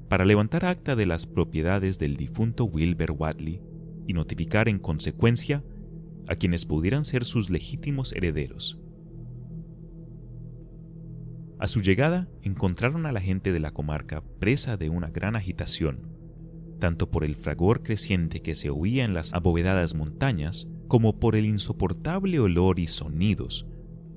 para 0.09 0.25
levantar 0.25 0.65
acta 0.65 0.95
de 0.95 1.05
las 1.05 1.27
propiedades 1.27 1.99
del 1.99 2.17
difunto 2.17 2.65
Wilbur 2.65 3.11
Wadley 3.11 3.61
y 4.07 4.13
notificar 4.13 4.67
en 4.67 4.79
consecuencia 4.79 5.63
a 6.27 6.35
quienes 6.35 6.65
pudieran 6.65 7.05
ser 7.05 7.25
sus 7.25 7.51
legítimos 7.51 8.11
herederos. 8.13 8.79
A 11.59 11.67
su 11.67 11.81
llegada 11.81 12.27
encontraron 12.41 13.05
a 13.05 13.11
la 13.11 13.21
gente 13.21 13.51
de 13.51 13.59
la 13.59 13.71
comarca 13.71 14.23
presa 14.39 14.77
de 14.77 14.89
una 14.89 15.09
gran 15.09 15.35
agitación, 15.35 16.09
tanto 16.79 17.11
por 17.11 17.23
el 17.23 17.35
fragor 17.35 17.83
creciente 17.83 18.41
que 18.41 18.55
se 18.55 18.71
oía 18.71 19.05
en 19.05 19.13
las 19.13 19.33
abovedadas 19.33 19.93
montañas, 19.93 20.67
como 20.87 21.19
por 21.19 21.35
el 21.35 21.45
insoportable 21.45 22.39
olor 22.39 22.79
y 22.79 22.87
sonidos, 22.87 23.67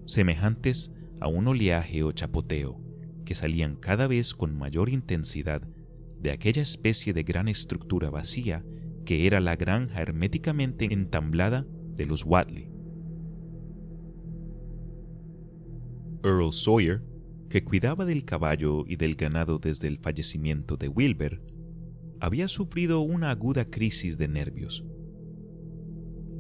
semejantes 0.07 0.95
a 1.21 1.29
un 1.29 1.49
oleaje 1.49 2.03
o 2.03 2.13
chapoteo, 2.13 2.81
que 3.27 3.35
salían 3.35 3.77
cada 3.77 4.07
vez 4.07 4.33
con 4.33 4.57
mayor 4.57 4.89
intensidad 4.89 5.63
de 6.23 6.31
aquella 6.31 6.63
especie 6.63 7.13
de 7.13 7.25
gran 7.25 7.49
estructura 7.49 8.09
vacía 8.09 8.65
que 9.05 9.27
era 9.27 9.41
la 9.41 9.57
granja 9.57 10.01
herméticamente 10.01 10.87
entamblada 10.93 11.67
de 11.97 12.07
los 12.07 12.25
Wadley. 12.25 12.71
Earl 16.23 16.53
Sawyer, 16.53 17.03
que 17.51 17.65
cuidaba 17.65 18.05
del 18.05 18.25
caballo 18.25 18.85
y 18.87 18.97
del 18.97 19.17
ganado 19.17 19.59
desde 19.59 19.89
el 19.89 19.99
fallecimiento 19.99 20.77
de 20.77 20.89
Wilbur, 20.89 21.43
había 22.21 22.47
sufrido 22.47 23.01
una 23.01 23.31
aguda 23.31 23.65
crisis 23.65 24.17
de 24.17 24.29
nervios. 24.29 24.85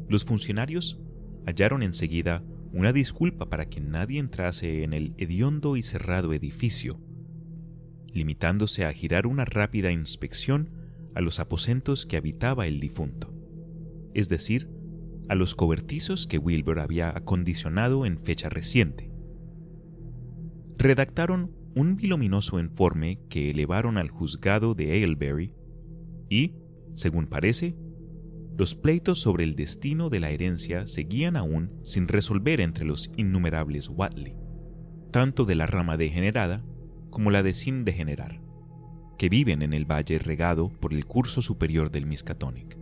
Los 0.09 0.24
funcionarios 0.24 1.00
hallaron 1.44 1.82
enseguida 1.82 2.44
una 2.72 2.92
disculpa 2.92 3.48
para 3.48 3.68
que 3.68 3.80
nadie 3.80 4.20
entrase 4.20 4.84
en 4.84 4.92
el 4.92 5.14
hediondo 5.18 5.76
y 5.76 5.82
cerrado 5.82 6.32
edificio, 6.32 7.00
limitándose 8.12 8.84
a 8.84 8.93
girar 8.93 9.26
una 9.26 9.44
rápida 9.44 9.90
inspección 9.90 10.70
a 11.14 11.20
los 11.20 11.40
aposentos 11.40 12.06
que 12.06 12.16
habitaba 12.16 12.66
el 12.66 12.80
difunto, 12.80 13.32
es 14.14 14.28
decir, 14.28 14.68
a 15.28 15.34
los 15.34 15.55
cobertizos 15.55 16.26
que 16.26 16.39
Wilbur 16.39 16.80
había 16.80 17.16
acondicionado 17.16 18.06
en 18.06 18.18
fecha 18.18 18.48
reciente. 18.48 19.10
Redactaron 20.78 21.52
un 21.74 21.97
biluminoso 21.97 22.59
informe 22.59 23.20
que 23.28 23.51
elevaron 23.51 23.98
al 23.98 24.10
juzgado 24.10 24.74
de 24.74 24.93
Aylesbury 24.93 25.55
y, 26.28 26.55
según 26.94 27.26
parece, 27.26 27.76
los 28.56 28.74
pleitos 28.74 29.20
sobre 29.20 29.44
el 29.44 29.56
destino 29.56 30.10
de 30.10 30.20
la 30.20 30.30
herencia 30.30 30.86
seguían 30.86 31.36
aún 31.36 31.72
sin 31.82 32.09
resolver 32.09 32.60
entre 32.60 32.84
los 32.84 33.10
innumerables 33.16 33.89
Watley, 33.89 34.36
tanto 35.10 35.44
de 35.47 35.55
la 35.55 35.66
rama 35.66 35.97
degenerada 35.97 36.62
como 37.12 37.30
la 37.30 37.44
de 37.44 37.55
sin 37.55 37.84
degenerar, 37.84 38.40
que 39.18 39.28
viven 39.28 39.62
en 39.62 39.72
el 39.72 39.84
valle 39.84 40.18
regado 40.18 40.70
por 40.80 40.93
el 40.93 41.06
curso 41.06 41.43
superior 41.43 41.93
del 41.93 42.06
Miskatonic. 42.06 42.76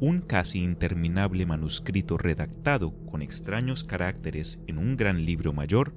Un 0.00 0.22
casi 0.22 0.60
interminable 0.60 1.44
manuscrito 1.44 2.16
redactado 2.16 2.94
con 3.04 3.20
extraños 3.20 3.84
caracteres 3.84 4.62
en 4.66 4.78
un 4.78 4.96
gran 4.96 5.26
libro 5.26 5.52
mayor 5.52 5.92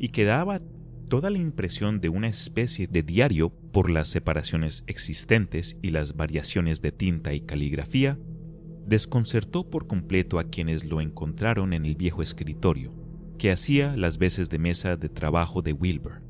y 0.00 0.08
que 0.08 0.24
daba 0.24 0.60
toda 1.08 1.30
la 1.30 1.38
impresión 1.38 2.00
de 2.00 2.08
una 2.08 2.28
especie 2.28 2.88
de 2.88 3.02
diario 3.02 3.50
por 3.50 3.90
las 3.90 4.08
separaciones 4.08 4.82
existentes 4.86 5.78
y 5.82 5.90
las 5.90 6.16
variaciones 6.16 6.82
de 6.82 6.90
tinta 6.90 7.32
y 7.32 7.42
caligrafía, 7.42 8.18
desconcertó 8.86 9.68
por 9.70 9.86
completo 9.86 10.38
a 10.38 10.44
quienes 10.44 10.84
lo 10.84 11.00
encontraron 11.00 11.72
en 11.72 11.84
el 11.84 11.94
viejo 11.94 12.22
escritorio, 12.22 12.90
que 13.38 13.50
hacía 13.50 13.96
las 13.96 14.18
veces 14.18 14.48
de 14.50 14.58
mesa 14.58 14.96
de 14.96 15.08
trabajo 15.08 15.62
de 15.62 15.72
Wilbur. 15.72 16.22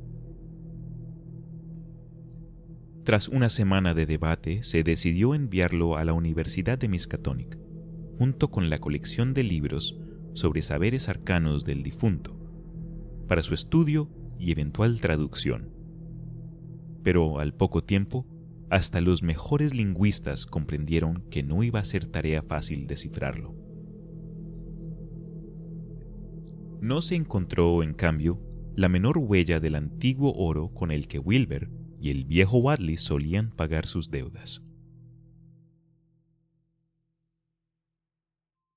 Tras 3.04 3.28
una 3.28 3.50
semana 3.50 3.94
de 3.94 4.04
debate, 4.04 4.64
se 4.64 4.82
decidió 4.82 5.34
enviarlo 5.34 5.96
a 5.96 6.04
la 6.04 6.12
Universidad 6.12 6.76
de 6.76 6.88
Miskatonic, 6.88 7.56
junto 8.18 8.50
con 8.50 8.68
la 8.68 8.78
colección 8.78 9.32
de 9.32 9.44
libros 9.44 9.96
sobre 10.34 10.62
saberes 10.62 11.08
arcanos 11.08 11.64
del 11.64 11.82
difunto, 11.82 12.36
para 13.28 13.42
su 13.42 13.54
estudio 13.54 14.10
y 14.38 14.50
eventual 14.50 15.00
traducción. 15.00 15.70
Pero 17.04 17.38
al 17.38 17.54
poco 17.54 17.84
tiempo, 17.84 18.26
hasta 18.70 19.00
los 19.00 19.22
mejores 19.22 19.72
lingüistas 19.72 20.44
comprendieron 20.44 21.22
que 21.30 21.44
no 21.44 21.62
iba 21.62 21.78
a 21.78 21.84
ser 21.84 22.06
tarea 22.06 22.42
fácil 22.42 22.88
descifrarlo. 22.88 23.65
No 26.80 27.00
se 27.02 27.14
encontró, 27.14 27.82
en 27.82 27.94
cambio, 27.94 28.40
la 28.74 28.88
menor 28.88 29.18
huella 29.18 29.60
del 29.60 29.74
antiguo 29.74 30.34
oro 30.34 30.68
con 30.74 30.90
el 30.90 31.08
que 31.08 31.18
Wilber 31.18 31.70
y 32.00 32.10
el 32.10 32.24
viejo 32.24 32.58
Wadley 32.58 32.98
solían 32.98 33.50
pagar 33.50 33.86
sus 33.86 34.10
deudas. 34.10 34.62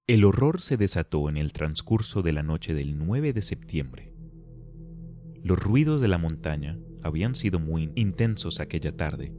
El 0.08 0.24
horror 0.24 0.62
se 0.62 0.78
desató 0.78 1.30
en 1.30 1.38
el 1.38 1.54
transcurso 1.54 2.24
de 2.24 2.34
la 2.34 2.42
noche 2.42 2.74
del 2.74 2.98
9 2.98 3.34
de 3.34 3.42
septiembre. 3.42 4.14
Los 5.44 5.60
ruidos 5.60 6.02
de 6.02 6.08
la 6.08 6.18
montaña 6.18 6.80
habían 7.04 7.36
sido 7.36 7.60
muy 7.60 7.92
intensos 7.96 8.60
aquella 8.60 8.96
tarde, 8.96 9.34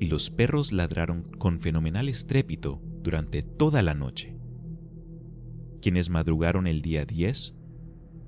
y 0.00 0.06
los 0.06 0.30
perros 0.30 0.72
ladraron 0.72 1.30
con 1.38 1.60
fenomenal 1.60 2.08
estrépito 2.08 2.82
durante 3.02 3.42
toda 3.42 3.82
la 3.82 3.94
noche. 3.94 4.36
Quienes 5.80 6.10
madrugaron 6.10 6.66
el 6.66 6.82
día 6.82 7.04
10 7.04 7.59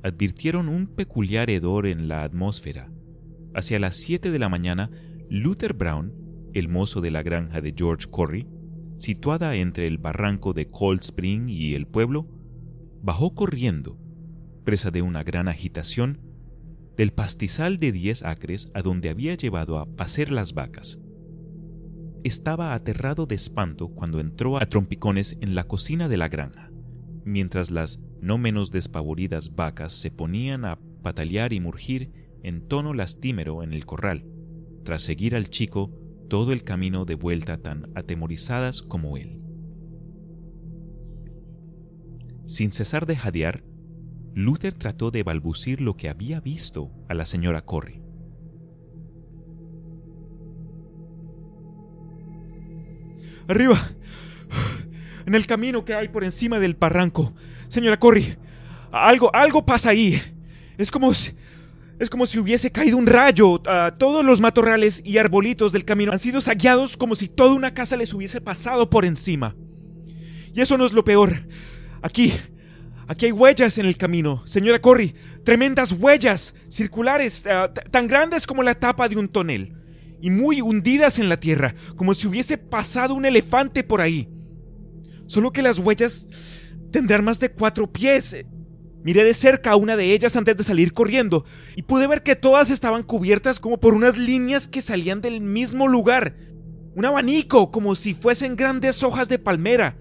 advirtieron 0.02 0.68
un 0.68 0.86
peculiar 0.86 1.50
hedor 1.50 1.86
en 1.86 2.08
la 2.08 2.24
atmósfera. 2.24 2.90
Hacia 3.54 3.78
las 3.78 3.96
7 3.96 4.30
de 4.30 4.38
la 4.38 4.48
mañana, 4.48 4.90
Luther 5.28 5.74
Brown, 5.74 6.12
el 6.52 6.68
mozo 6.68 7.00
de 7.00 7.10
la 7.10 7.22
granja 7.22 7.60
de 7.60 7.74
George 7.76 8.06
Corry, 8.10 8.46
situada 8.96 9.54
entre 9.56 9.86
el 9.86 9.98
barranco 9.98 10.52
de 10.52 10.66
Cold 10.66 11.00
Spring 11.00 11.48
y 11.48 11.74
el 11.74 11.86
pueblo, 11.86 12.28
bajó 13.02 13.34
corriendo, 13.34 13.98
presa 14.64 14.90
de 14.90 15.02
una 15.02 15.22
gran 15.22 15.48
agitación, 15.48 16.20
del 16.96 17.12
pastizal 17.12 17.78
de 17.78 17.92
diez 17.92 18.22
acres 18.22 18.70
a 18.74 18.82
donde 18.82 19.08
había 19.08 19.34
llevado 19.34 19.78
a 19.78 19.86
pacer 19.86 20.30
las 20.30 20.52
vacas. 20.52 20.98
Estaba 22.22 22.74
aterrado 22.74 23.26
de 23.26 23.34
espanto 23.34 23.88
cuando 23.88 24.20
entró 24.20 24.58
a 24.58 24.66
trompicones 24.66 25.36
en 25.40 25.54
la 25.54 25.64
cocina 25.64 26.08
de 26.08 26.16
la 26.16 26.28
granja, 26.28 26.70
mientras 27.24 27.70
las 27.70 27.98
no 28.22 28.38
menos 28.38 28.70
despavoridas 28.70 29.56
vacas 29.56 29.92
se 29.92 30.12
ponían 30.12 30.64
a 30.64 30.78
patalear 31.02 31.52
y 31.52 31.60
murgir 31.60 32.12
en 32.42 32.66
tono 32.68 32.94
lastimero 32.94 33.64
en 33.64 33.72
el 33.72 33.84
corral, 33.84 34.24
tras 34.84 35.02
seguir 35.02 35.34
al 35.34 35.50
chico 35.50 35.92
todo 36.28 36.52
el 36.52 36.62
camino 36.62 37.04
de 37.04 37.16
vuelta 37.16 37.58
tan 37.58 37.90
atemorizadas 37.96 38.80
como 38.80 39.16
él. 39.16 39.40
Sin 42.46 42.70
cesar 42.72 43.06
de 43.06 43.16
jadear, 43.16 43.64
Luther 44.34 44.72
trató 44.72 45.10
de 45.10 45.24
balbucir 45.24 45.80
lo 45.80 45.96
que 45.96 46.08
había 46.08 46.40
visto 46.40 46.92
a 47.08 47.14
la 47.14 47.26
señora 47.26 47.62
Corry. 47.62 48.02
Arriba, 53.48 53.76
en 55.26 55.34
el 55.34 55.46
camino 55.46 55.84
que 55.84 55.94
hay 55.94 56.08
por 56.08 56.22
encima 56.22 56.60
del 56.60 56.74
barranco. 56.74 57.34
Señora 57.72 57.98
Corry, 57.98 58.36
algo, 58.90 59.34
algo 59.34 59.64
pasa 59.64 59.88
ahí. 59.88 60.20
Es 60.76 60.90
como 60.90 61.14
si, 61.14 61.32
es 61.98 62.10
como 62.10 62.26
si 62.26 62.38
hubiese 62.38 62.70
caído 62.70 62.98
un 62.98 63.06
rayo. 63.06 63.62
Ah, 63.64 63.94
todos 63.98 64.22
los 64.22 64.42
matorrales 64.42 65.00
y 65.06 65.16
arbolitos 65.16 65.72
del 65.72 65.86
camino 65.86 66.12
han 66.12 66.18
sido 66.18 66.42
saqueados 66.42 66.98
como 66.98 67.14
si 67.14 67.28
toda 67.28 67.54
una 67.54 67.72
casa 67.72 67.96
les 67.96 68.12
hubiese 68.12 68.42
pasado 68.42 68.90
por 68.90 69.06
encima. 69.06 69.56
Y 70.52 70.60
eso 70.60 70.76
no 70.76 70.84
es 70.84 70.92
lo 70.92 71.02
peor. 71.02 71.48
Aquí, 72.02 72.34
Aquí 73.08 73.24
hay 73.24 73.32
huellas 73.32 73.78
en 73.78 73.86
el 73.86 73.96
camino, 73.96 74.42
señora 74.46 74.80
Corry, 74.82 75.14
tremendas 75.42 75.92
huellas 75.92 76.54
circulares, 76.68 77.42
eh, 77.46 77.68
tan 77.90 78.06
grandes 78.06 78.46
como 78.46 78.62
la 78.62 78.74
tapa 78.74 79.08
de 79.08 79.16
un 79.16 79.28
tonel, 79.28 79.74
y 80.20 80.28
muy 80.28 80.60
hundidas 80.60 81.18
en 81.18 81.30
la 81.30 81.40
tierra, 81.40 81.74
como 81.96 82.12
si 82.12 82.26
hubiese 82.26 82.58
pasado 82.58 83.14
un 83.14 83.24
elefante 83.24 83.82
por 83.82 84.02
ahí. 84.02 84.28
Solo 85.26 85.52
que 85.52 85.62
las 85.62 85.78
huellas 85.78 86.28
tendrán 86.92 87.24
más 87.24 87.40
de 87.40 87.50
cuatro 87.50 87.92
pies. 87.92 88.36
Miré 89.02 89.24
de 89.24 89.34
cerca 89.34 89.74
una 89.74 89.96
de 89.96 90.12
ellas 90.12 90.36
antes 90.36 90.56
de 90.56 90.62
salir 90.62 90.92
corriendo, 90.92 91.44
y 91.74 91.82
pude 91.82 92.06
ver 92.06 92.22
que 92.22 92.36
todas 92.36 92.70
estaban 92.70 93.02
cubiertas 93.02 93.58
como 93.58 93.80
por 93.80 93.94
unas 93.94 94.16
líneas 94.16 94.68
que 94.68 94.80
salían 94.80 95.20
del 95.20 95.40
mismo 95.40 95.88
lugar. 95.88 96.36
Un 96.94 97.04
abanico, 97.04 97.72
como 97.72 97.96
si 97.96 98.14
fuesen 98.14 98.54
grandes 98.54 99.02
hojas 99.02 99.28
de 99.28 99.40
palmera 99.40 99.98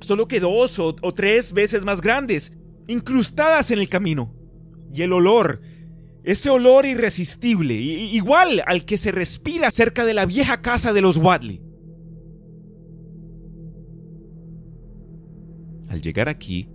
solo 0.00 0.28
que 0.28 0.40
dos 0.40 0.78
o, 0.78 0.94
tres 0.94 1.52
veces 1.52 1.84
más 1.84 2.00
grandes, 2.00 2.52
incrustadas 2.86 3.70
en 3.70 3.78
el 3.78 3.88
camino. 3.88 4.34
Y 4.92 5.02
el 5.02 5.12
olor, 5.12 5.60
ese 6.24 6.50
olor 6.50 6.86
irresistible, 6.86 7.74
igual 7.74 8.62
al 8.66 8.84
que 8.84 8.98
se 8.98 9.12
respira 9.12 9.70
cerca 9.70 10.04
de 10.04 10.14
la 10.14 10.26
vieja 10.26 10.62
casa 10.62 10.92
de 10.92 11.00
los 11.00 11.16
Wadley. 11.16 11.62
Al 15.88 16.02
llegar 16.02 16.28
aquí, 16.28 16.68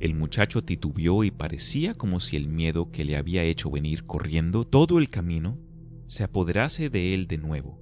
el 0.00 0.14
muchacho 0.14 0.62
titubeó 0.62 1.24
y 1.24 1.30
parecía 1.30 1.94
como 1.94 2.20
si 2.20 2.36
el 2.36 2.48
miedo 2.48 2.90
que 2.90 3.04
le 3.04 3.16
había 3.16 3.42
hecho 3.42 3.70
venir 3.70 4.04
corriendo 4.04 4.64
todo 4.64 4.98
el 4.98 5.08
camino 5.08 5.58
se 6.06 6.24
apoderase 6.24 6.90
de 6.90 7.14
él 7.14 7.26
de 7.26 7.38
nuevo. 7.38 7.80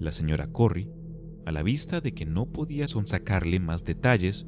La 0.00 0.12
señora 0.12 0.50
Corry 0.50 0.90
a 1.48 1.50
la 1.50 1.62
vista 1.62 2.02
de 2.02 2.12
que 2.12 2.26
no 2.26 2.52
podía 2.52 2.88
sonsacarle 2.88 3.58
más 3.58 3.82
detalles, 3.82 4.46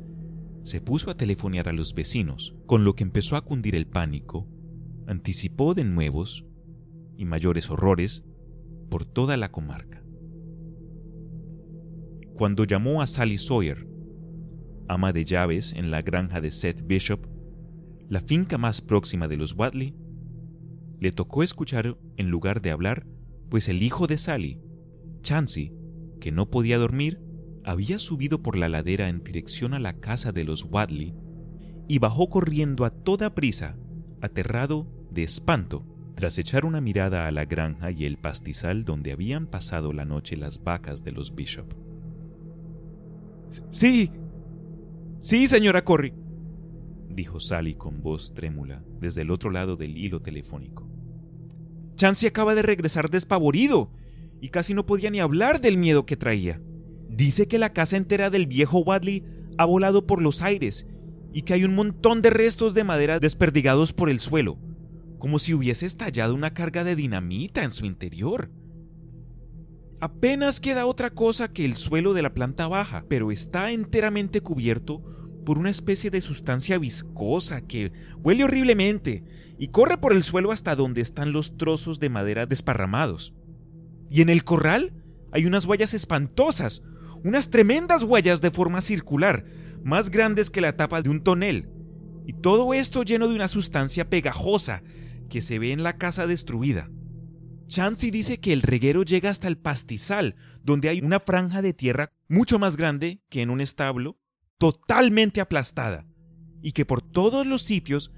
se 0.65 0.83
puso 0.83 1.11
a 1.11 1.17
telefonear 1.17 1.67
a 1.67 1.73
los 1.73 1.95
vecinos, 1.95 2.55
con 2.67 2.85
lo 2.85 2.95
que 2.95 3.05
empezó 3.05 3.37
a 3.37 3.41
cundir 3.41 3.75
el 3.75 3.87
pánico, 3.87 4.47
anticipó 5.07 5.73
de 5.73 5.85
nuevos 5.85 6.45
y 7.17 7.25
mayores 7.25 7.71
horrores 7.71 8.23
por 8.91 9.07
toda 9.07 9.39
la 9.39 9.51
comarca. 9.51 10.05
Cuando 12.35 12.65
llamó 12.65 13.01
a 13.01 13.07
Sally 13.07 13.39
Sawyer, 13.39 13.89
ama 14.91 15.13
de 15.13 15.25
llaves 15.25 15.73
en 15.73 15.93
la 15.93 16.03
granja 16.03 16.41
de 16.41 16.51
Seth 16.51 16.85
Bishop, 16.85 17.27
la 18.09 18.21
finca 18.21 18.59
más 18.59 18.81
próxima 18.81 19.29
de 19.29 19.37
los 19.37 19.55
Wadley, 19.55 19.95
le 20.99 21.13
tocó 21.13 21.45
escuchar 21.45 21.97
en 22.17 22.29
lugar 22.29 22.61
de 22.61 22.73
hablar, 22.73 23.07
pues 23.49 23.69
el 23.69 23.85
hijo 23.85 24.09
de 24.09 24.19
Sally, 24.19 24.61
Chansey, 25.23 25.73
que 26.21 26.33
no 26.33 26.51
podía 26.51 26.77
dormir, 26.77 27.21
había 27.65 28.01
subido 28.01 28.43
por 28.43 28.57
la 28.57 28.69
ladera 28.69 29.09
en 29.09 29.23
dirección 29.23 29.75
a 29.75 29.79
la 29.79 30.01
casa 30.01 30.33
de 30.33 30.43
los 30.43 30.65
Wadley 30.65 31.15
y 31.87 31.99
bajó 32.01 32.29
corriendo 32.29 32.85
a 32.85 32.91
toda 32.91 33.35
prisa, 33.35 33.77
aterrado 34.21 34.89
de 35.13 35.23
espanto, 35.23 35.87
tras 36.17 36.37
echar 36.37 36.65
una 36.65 36.81
mirada 36.81 37.29
a 37.29 37.31
la 37.31 37.45
granja 37.45 37.93
y 37.93 38.07
el 38.07 38.19
pastizal 38.19 38.85
donde 38.85 39.13
habían 39.13 39.47
pasado 39.47 39.93
la 39.93 40.05
noche 40.05 40.37
las 40.37 40.63
vacas 40.65 41.05
de 41.05 41.13
los 41.13 41.35
Bishop. 41.35 41.73
Sí, 43.71 44.11
sí, 45.21 45.47
señora 45.47 45.85
Corry, 45.85 46.13
dijo 47.09 47.41
Sally 47.41 47.75
con 47.75 48.03
voz 48.03 48.35
trémula 48.35 48.83
desde 49.01 49.23
el 49.23 49.31
otro 49.31 49.51
lado 49.51 49.77
del 49.77 49.97
hilo 49.97 50.21
telefónico. 50.21 50.89
Chansey 51.97 52.29
acaba 52.29 52.55
de 52.55 52.63
regresar 52.63 53.11
despavorido 53.11 53.91
y 54.41 54.49
casi 54.49 54.73
no 54.75 54.87
podía 54.87 55.11
ni 55.11 55.21
hablar 55.21 55.61
del 55.61 55.77
miedo 55.77 56.07
que 56.07 56.17
traía. 56.17 56.61
Dice 57.09 57.47
que 57.47 57.59
la 57.59 57.73
casa 57.73 57.97
entera 57.97 58.31
del 58.31 58.47
viejo 58.47 58.79
Wadley 58.79 59.25
ha 59.59 59.65
volado 59.65 60.07
por 60.07 60.23
los 60.23 60.41
aires 60.41 60.87
y 61.33 61.43
que 61.43 61.55
hay 61.55 61.65
un 61.65 61.75
montón 61.75 62.23
de 62.23 62.31
restos 62.31 62.73
de 62.75 62.85
madera 62.85 63.21
desperdigados 63.21 63.93
por 63.93 64.09
el 64.09 64.21
suelo, 64.21 64.59
como 65.19 65.39
si 65.39 65.53
hubiese 65.53 65.87
estallado 65.87 66.35
una 66.35 66.55
carga 66.55 66.85
de 66.85 66.97
dinamita 66.97 67.63
en 67.63 67.71
su 67.71 67.85
interior. 67.85 68.51
Apenas 70.01 70.61
queda 70.61 70.87
otra 70.87 71.11
cosa 71.11 71.53
que 71.53 71.67
el 71.67 71.77
suelo 71.77 72.15
de 72.15 72.23
la 72.23 72.33
planta 72.33 72.67
baja, 72.69 73.05
pero 73.09 73.31
está 73.31 73.71
enteramente 73.71 74.41
cubierto 74.41 75.03
por 75.45 75.59
una 75.59 75.69
especie 75.69 76.11
de 76.11 76.23
sustancia 76.23 76.79
viscosa 76.79 77.61
que 77.61 77.93
huele 78.23 78.45
horriblemente 78.45 79.25
y 79.59 79.69
corre 79.69 79.99
por 79.99 80.15
el 80.15 80.23
suelo 80.23 80.53
hasta 80.53 80.75
donde 80.75 81.03
están 81.03 81.33
los 81.33 81.59
trozos 81.59 82.01
de 82.01 82.09
madera 82.09 82.47
desparramados. 82.47 83.35
Y 84.11 84.23
en 84.23 84.31
el 84.31 84.43
corral 84.43 84.95
hay 85.33 85.45
unas 85.45 85.67
huellas 85.67 85.93
espantosas, 85.93 86.83
unas 87.23 87.51
tremendas 87.51 88.03
huellas 88.03 88.41
de 88.41 88.51
forma 88.51 88.81
circular, 88.81 89.45
más 89.85 90.09
grandes 90.09 90.49
que 90.49 90.63
la 90.63 90.77
tapa 90.77 91.03
de 91.03 91.11
un 91.11 91.23
tonel. 91.23 91.69
Y 92.27 92.33
todo 92.33 92.73
esto 92.73 93.03
lleno 93.03 93.29
de 93.29 93.35
una 93.35 93.49
sustancia 93.49 94.09
pegajosa 94.09 94.83
que 95.29 95.43
se 95.43 95.59
ve 95.59 95.73
en 95.73 95.83
la 95.83 95.99
casa 95.99 96.27
destruida. 96.27 96.89
Chansey 97.71 98.11
dice 98.11 98.41
que 98.41 98.53
el 98.53 98.63
reguero 98.63 99.05
llega 99.05 99.31
hasta 99.31 99.47
el 99.47 99.57
pastizal, 99.57 100.35
donde 100.65 100.89
hay 100.89 101.03
una 101.03 101.21
franja 101.21 101.63
de 101.63 101.73
tierra 101.73 102.13
mucho 102.27 102.59
más 102.59 102.77
grande 102.77 103.23
que 103.29 103.43
en 103.43 103.51
un 103.51 103.61
establo, 103.61 104.19
totalmente 104.59 105.41
aplastada, 105.41 106.05
y 106.63 106.73
que 106.73 106.85
por 106.85 107.01
todos 107.01 107.47
los 107.47 107.63
sitios 107.63 108.13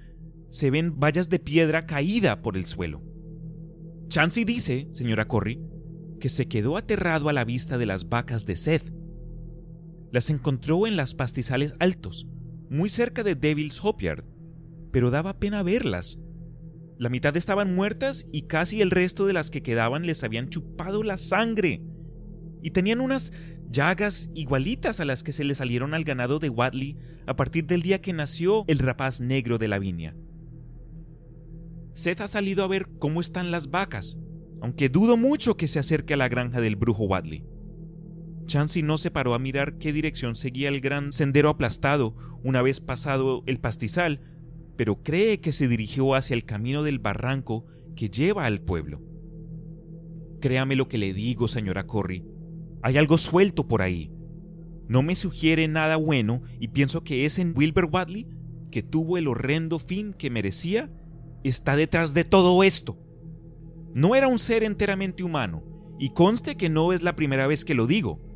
se 0.51 0.71
ven 0.71 0.99
vallas 0.99 1.29
de 1.29 1.39
piedra 1.39 1.85
caída 1.85 2.41
por 2.41 2.57
el 2.57 2.65
suelo. 2.65 3.03
Chansey 4.09 4.45
dice, 4.45 4.89
señora 4.93 5.29
Corry, 5.29 5.61
que 6.19 6.31
se 6.31 6.49
quedó 6.49 6.79
aterrado 6.79 7.29
a 7.29 7.35
la 7.35 7.45
vista 7.45 7.77
de 7.77 7.85
las 7.85 8.09
vacas 8.09 8.47
de 8.47 8.57
Seth. 8.57 8.91
Las 10.13 10.31
encontró 10.31 10.87
en 10.87 10.97
las 10.97 11.15
pastizales 11.15 11.77
altos, 11.79 12.27
muy 12.71 12.89
cerca 12.89 13.23
de 13.23 13.35
Devil's 13.35 13.85
Hopyard, 13.85 14.25
pero 14.93 15.11
daba 15.11 15.39
pena 15.39 15.63
verlas, 15.63 16.19
la 17.03 17.09
mitad 17.09 17.37
estaban 17.37 17.75
muertas 17.75 18.29
y 18.31 18.43
casi 18.43 18.81
el 18.81 18.93
resto 18.93 19.27
de 19.27 19.33
las 19.33 19.51
que 19.51 19.61
quedaban 19.61 20.07
les 20.07 20.23
habían 20.23 20.51
chupado 20.51 21.03
la 21.03 21.17
sangre. 21.17 21.83
Y 22.63 22.71
tenían 22.71 23.01
unas 23.01 23.33
llagas 23.69 24.31
igualitas 24.37 25.01
a 25.01 25.05
las 25.05 25.25
que 25.25 25.33
se 25.33 25.43
le 25.43 25.57
salieron 25.57 25.95
al 25.95 26.05
ganado 26.05 26.39
de 26.39 26.49
Watley 26.49 26.97
a 27.27 27.35
partir 27.35 27.67
del 27.67 27.83
día 27.83 28.01
que 28.01 28.13
nació 28.13 28.65
el 28.69 28.79
rapaz 28.79 29.21
negro 29.21 29.59
de 29.59 29.67
la 29.67 29.81
viña. 29.81 30.15
Seth 31.95 32.21
ha 32.21 32.29
salido 32.29 32.63
a 32.63 32.69
ver 32.69 32.87
cómo 33.01 33.21
están 33.21 33.51
las 33.51 33.73
vacas, 33.73 34.17
aunque 34.61 34.89
dudo 34.89 35.17
mucho 35.17 35.57
que 35.57 35.67
se 35.67 35.81
acerque 35.81 36.15
a 36.15 36.19
la 36.19 36.29
granja 36.29 36.61
del 36.61 36.77
brujo 36.77 37.07
Watley. 37.07 37.43
Chansey 38.47 38.85
no 38.85 38.97
se 38.97 39.11
paró 39.11 39.35
a 39.35 39.41
mirar 39.41 39.77
qué 39.79 39.93
dirección 39.93 40.37
seguía 40.37 40.69
el 40.69 40.81
gran 40.81 41.13
sendero 41.13 41.49
aplastado 41.49 42.15
una 42.45 42.63
vez 42.63 42.81
pasado 42.81 43.43
el 43.47 43.59
pastizal 43.59 44.21
pero 44.77 45.03
cree 45.03 45.41
que 45.41 45.53
se 45.53 45.69
dirigió 45.69 46.15
hacia 46.15 46.35
el 46.35 46.45
camino 46.45 46.83
del 46.83 46.99
barranco 46.99 47.67
que 47.95 48.09
lleva 48.09 48.47
al 48.47 48.61
pueblo. 48.61 49.01
Créame 50.41 50.77
lo 50.77 50.89
que 50.89 50.99
le 50.99 51.13
digo, 51.13 51.49
señora 51.49 51.87
Corry. 51.87 52.25
Hay 52.83 52.97
algo 52.97 53.19
suelto 53.19 53.69
por 53.69 53.83
ahí. 53.83 54.11
No 54.89 55.03
me 55.03 55.15
sugiere 55.15 55.69
nada 55.69 55.97
bueno 55.97 56.43
y 56.59 56.69
pienso 56.69 57.05
que 57.05 57.25
ese 57.25 57.45
Wilbur 57.45 57.89
Wadley, 57.93 58.27
que 58.71 58.83
tuvo 58.83 59.19
el 59.19 59.29
horrendo 59.29 59.79
fin 59.79 60.13
que 60.13 60.31
merecía, 60.31 60.91
está 61.45 61.77
detrás 61.77 62.15
de 62.15 62.25
todo 62.25 62.63
esto. 62.63 62.99
No 63.95 64.15
era 64.15 64.29
un 64.29 64.39
ser 64.39 64.65
enteramente 64.65 65.23
humano, 65.23 65.63
y 65.99 66.11
conste 66.11 66.57
que 66.57 66.71
no 66.71 66.93
es 66.93 67.03
la 67.03 67.15
primera 67.15 67.47
vez 67.47 67.65
que 67.65 67.75
lo 67.75 67.87
digo 67.87 68.32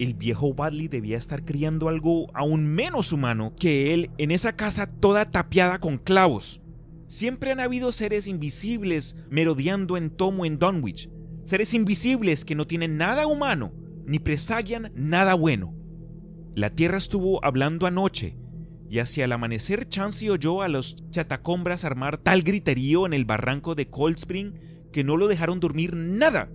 el 0.00 0.14
viejo 0.14 0.48
Wadley 0.48 0.88
debía 0.88 1.18
estar 1.18 1.44
criando 1.44 1.90
algo 1.90 2.28
aún 2.32 2.66
menos 2.66 3.12
humano 3.12 3.54
que 3.54 3.92
él 3.92 4.10
en 4.16 4.30
esa 4.30 4.56
casa 4.56 4.86
toda 4.86 5.30
tapiada 5.30 5.78
con 5.78 5.98
clavos. 5.98 6.62
Siempre 7.06 7.52
han 7.52 7.60
habido 7.60 7.92
seres 7.92 8.26
invisibles 8.26 9.16
merodeando 9.28 9.98
en 9.98 10.08
Tomo 10.08 10.46
en 10.46 10.58
Dunwich, 10.58 11.10
seres 11.44 11.74
invisibles 11.74 12.46
que 12.46 12.54
no 12.54 12.66
tienen 12.66 12.96
nada 12.96 13.26
humano 13.26 13.74
ni 14.06 14.18
presagian 14.18 14.90
nada 14.94 15.34
bueno. 15.34 15.74
La 16.54 16.70
tierra 16.70 16.96
estuvo 16.96 17.44
hablando 17.44 17.86
anoche, 17.86 18.38
y 18.88 19.00
hacia 19.00 19.26
el 19.26 19.32
amanecer 19.32 19.86
Chansey 19.86 20.30
oyó 20.30 20.62
a 20.62 20.68
los 20.68 20.96
chatacombras 21.10 21.84
armar 21.84 22.16
tal 22.16 22.42
griterío 22.42 23.04
en 23.04 23.12
el 23.12 23.26
barranco 23.26 23.74
de 23.74 23.90
Cold 23.90 24.16
Spring 24.16 24.54
que 24.92 25.04
no 25.04 25.18
lo 25.18 25.28
dejaron 25.28 25.60
dormir 25.60 25.94
nada. 25.94 26.50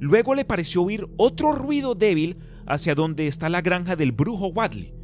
Luego 0.00 0.34
le 0.34 0.44
pareció 0.44 0.82
oír 0.82 1.08
otro 1.16 1.52
ruido 1.52 1.94
débil 1.94 2.38
hacia 2.66 2.94
donde 2.94 3.26
está 3.26 3.48
la 3.48 3.62
granja 3.62 3.96
del 3.96 4.12
brujo 4.12 4.48
Wadley, 4.48 4.94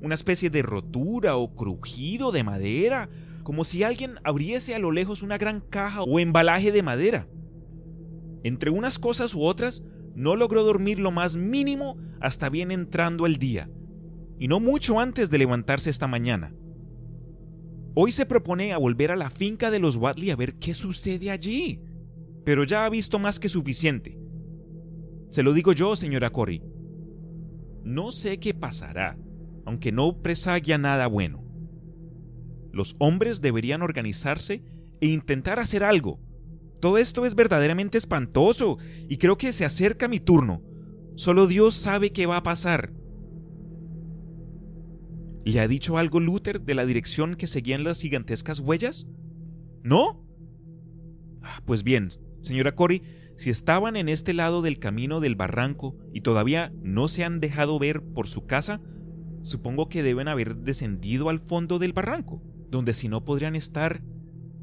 una 0.00 0.14
especie 0.14 0.50
de 0.50 0.62
rotura 0.62 1.36
o 1.36 1.54
crujido 1.54 2.30
de 2.30 2.44
madera, 2.44 3.08
como 3.42 3.64
si 3.64 3.82
alguien 3.82 4.16
abriese 4.24 4.74
a 4.74 4.78
lo 4.78 4.92
lejos 4.92 5.22
una 5.22 5.38
gran 5.38 5.60
caja 5.60 6.02
o 6.02 6.18
embalaje 6.18 6.72
de 6.72 6.82
madera. 6.82 7.28
Entre 8.42 8.70
unas 8.70 8.98
cosas 8.98 9.34
u 9.34 9.42
otras, 9.42 9.82
no 10.14 10.36
logró 10.36 10.62
dormir 10.62 10.98
lo 11.00 11.10
más 11.10 11.36
mínimo 11.36 11.96
hasta 12.20 12.50
bien 12.50 12.70
entrando 12.70 13.26
el 13.26 13.38
día, 13.38 13.70
y 14.38 14.48
no 14.48 14.60
mucho 14.60 15.00
antes 15.00 15.30
de 15.30 15.38
levantarse 15.38 15.88
esta 15.88 16.06
mañana. 16.06 16.54
Hoy 17.94 18.12
se 18.12 18.26
propone 18.26 18.72
a 18.72 18.78
volver 18.78 19.10
a 19.10 19.16
la 19.16 19.30
finca 19.30 19.70
de 19.70 19.78
los 19.78 19.96
Wadley 19.96 20.30
a 20.30 20.36
ver 20.36 20.56
qué 20.56 20.74
sucede 20.74 21.30
allí, 21.30 21.80
pero 22.44 22.64
ya 22.64 22.84
ha 22.84 22.90
visto 22.90 23.18
más 23.18 23.38
que 23.38 23.48
suficiente. 23.48 24.18
Se 25.34 25.42
lo 25.42 25.52
digo 25.52 25.72
yo, 25.72 25.96
señora 25.96 26.30
Cory. 26.30 26.62
No 27.82 28.12
sé 28.12 28.38
qué 28.38 28.54
pasará, 28.54 29.18
aunque 29.66 29.90
no 29.90 30.22
presagia 30.22 30.78
nada 30.78 31.08
bueno. 31.08 31.42
Los 32.70 32.94
hombres 33.00 33.40
deberían 33.40 33.82
organizarse 33.82 34.62
e 35.00 35.08
intentar 35.08 35.58
hacer 35.58 35.82
algo. 35.82 36.20
Todo 36.80 36.98
esto 36.98 37.26
es 37.26 37.34
verdaderamente 37.34 37.98
espantoso 37.98 38.78
y 39.08 39.16
creo 39.16 39.36
que 39.36 39.52
se 39.52 39.64
acerca 39.64 40.06
mi 40.06 40.20
turno. 40.20 40.62
Solo 41.16 41.48
Dios 41.48 41.74
sabe 41.74 42.12
qué 42.12 42.26
va 42.26 42.36
a 42.36 42.44
pasar. 42.44 42.92
¿Le 45.44 45.58
ha 45.58 45.66
dicho 45.66 45.98
algo 45.98 46.20
Luther 46.20 46.60
de 46.60 46.74
la 46.76 46.86
dirección 46.86 47.34
que 47.34 47.48
seguían 47.48 47.82
las 47.82 48.00
gigantescas 48.00 48.60
huellas? 48.60 49.08
¿No? 49.82 50.24
Ah, 51.42 51.60
pues 51.66 51.82
bien, 51.82 52.10
señora 52.40 52.76
Cory, 52.76 53.02
si 53.36 53.50
estaban 53.50 53.96
en 53.96 54.08
este 54.08 54.32
lado 54.32 54.62
del 54.62 54.78
camino 54.78 55.20
del 55.20 55.34
barranco 55.34 55.96
y 56.12 56.20
todavía 56.20 56.72
no 56.82 57.08
se 57.08 57.24
han 57.24 57.40
dejado 57.40 57.78
ver 57.78 58.02
por 58.02 58.28
su 58.28 58.46
casa, 58.46 58.80
supongo 59.42 59.88
que 59.88 60.02
deben 60.02 60.28
haber 60.28 60.56
descendido 60.56 61.28
al 61.28 61.40
fondo 61.40 61.78
del 61.78 61.92
barranco, 61.92 62.42
donde 62.70 62.94
si 62.94 63.08
no 63.08 63.24
podrían 63.24 63.56
estar... 63.56 64.02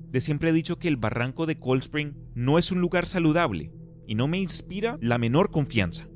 De 0.10 0.19
siempre 0.19 0.49
he 0.49 0.53
dicho 0.53 0.77
que 0.77 0.89
el 0.89 0.98
barranco 0.98 1.45
de 1.45 1.57
Cold 1.57 1.84
Spring 1.84 2.14
no 2.35 2.60
es 2.60 2.72
un 2.72 2.81
lugar 2.81 3.07
saludable 3.07 3.72
y 4.07 4.15
no 4.15 4.27
me 4.27 4.39
inspira 4.39 4.98
la 4.99 5.18
menor 5.18 5.52
confianza. 5.52 6.10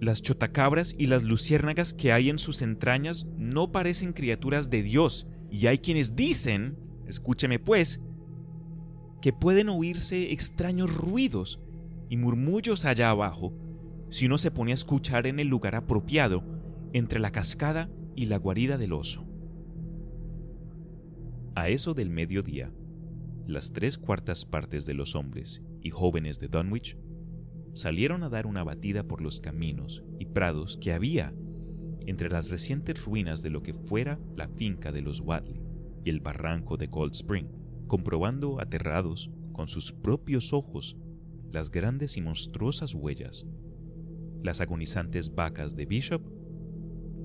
Las 0.00 0.20
chotacabras 0.20 0.94
y 0.98 1.06
las 1.06 1.22
luciérnagas 1.22 1.94
que 1.94 2.12
hay 2.12 2.28
en 2.28 2.38
sus 2.38 2.60
entrañas 2.60 3.26
no 3.38 3.72
parecen 3.72 4.12
criaturas 4.12 4.68
de 4.68 4.82
Dios, 4.82 5.28
y 5.50 5.66
hay 5.66 5.78
quienes 5.78 6.16
dicen, 6.16 6.76
escúcheme 7.06 7.58
pues, 7.58 8.00
que 9.22 9.32
pueden 9.32 9.68
oírse 9.68 10.32
extraños 10.32 10.92
ruidos 10.94 11.60
y 12.12 12.18
murmullos 12.18 12.84
allá 12.84 13.08
abajo 13.08 13.54
si 14.10 14.26
uno 14.26 14.36
se 14.36 14.50
pone 14.50 14.72
a 14.72 14.74
escuchar 14.74 15.26
en 15.26 15.40
el 15.40 15.48
lugar 15.48 15.74
apropiado 15.74 16.44
entre 16.92 17.18
la 17.18 17.32
cascada 17.32 17.88
y 18.14 18.26
la 18.26 18.36
guarida 18.36 18.76
del 18.76 18.92
oso. 18.92 19.24
A 21.54 21.70
eso 21.70 21.94
del 21.94 22.10
mediodía, 22.10 22.70
las 23.46 23.72
tres 23.72 23.96
cuartas 23.96 24.44
partes 24.44 24.84
de 24.84 24.92
los 24.92 25.16
hombres 25.16 25.62
y 25.80 25.88
jóvenes 25.88 26.38
de 26.38 26.48
Dunwich 26.48 26.98
salieron 27.72 28.24
a 28.24 28.28
dar 28.28 28.46
una 28.46 28.62
batida 28.62 29.04
por 29.04 29.22
los 29.22 29.40
caminos 29.40 30.04
y 30.18 30.26
prados 30.26 30.76
que 30.76 30.92
había 30.92 31.32
entre 32.04 32.28
las 32.28 32.50
recientes 32.50 33.02
ruinas 33.02 33.40
de 33.40 33.48
lo 33.48 33.62
que 33.62 33.72
fuera 33.72 34.20
la 34.36 34.48
finca 34.48 34.92
de 34.92 35.00
los 35.00 35.20
Wadley 35.20 35.62
y 36.04 36.10
el 36.10 36.20
barranco 36.20 36.76
de 36.76 36.90
Cold 36.90 37.14
Spring, 37.14 37.46
comprobando 37.86 38.60
aterrados 38.60 39.30
con 39.54 39.66
sus 39.66 39.92
propios 39.94 40.52
ojos 40.52 40.98
las 41.52 41.70
grandes 41.70 42.16
y 42.16 42.22
monstruosas 42.22 42.94
huellas, 42.94 43.46
las 44.42 44.60
agonizantes 44.60 45.34
vacas 45.34 45.76
de 45.76 45.86
Bishop, 45.86 46.22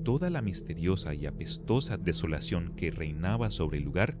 toda 0.04 0.30
la 0.30 0.42
misteriosa 0.42 1.14
y 1.14 1.26
apestosa 1.26 1.96
desolación 1.96 2.74
que 2.76 2.90
reinaba 2.90 3.50
sobre 3.50 3.78
el 3.78 3.84
lugar 3.84 4.18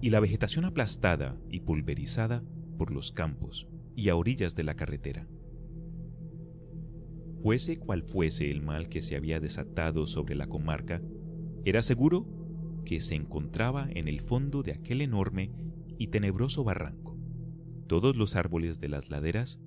y 0.00 0.10
la 0.10 0.20
vegetación 0.20 0.64
aplastada 0.64 1.38
y 1.48 1.60
pulverizada 1.60 2.42
por 2.76 2.90
los 2.90 3.12
campos 3.12 3.66
y 3.94 4.08
a 4.08 4.16
orillas 4.16 4.54
de 4.54 4.64
la 4.64 4.74
carretera. 4.74 5.26
Fuese 7.42 7.78
cual 7.78 8.02
fuese 8.02 8.50
el 8.50 8.62
mal 8.62 8.88
que 8.88 9.00
se 9.00 9.14
había 9.14 9.38
desatado 9.38 10.06
sobre 10.06 10.34
la 10.34 10.48
comarca, 10.48 11.00
era 11.64 11.82
seguro 11.82 12.26
que 12.84 13.00
se 13.00 13.14
encontraba 13.14 13.88
en 13.94 14.08
el 14.08 14.20
fondo 14.20 14.62
de 14.62 14.72
aquel 14.72 15.00
enorme 15.00 15.52
y 15.98 16.08
tenebroso 16.08 16.64
barranco. 16.64 17.05
Todos 17.86 18.16
los 18.16 18.34
árboles 18.34 18.80
de 18.80 18.88
las 18.88 19.10
laderas 19.10 19.60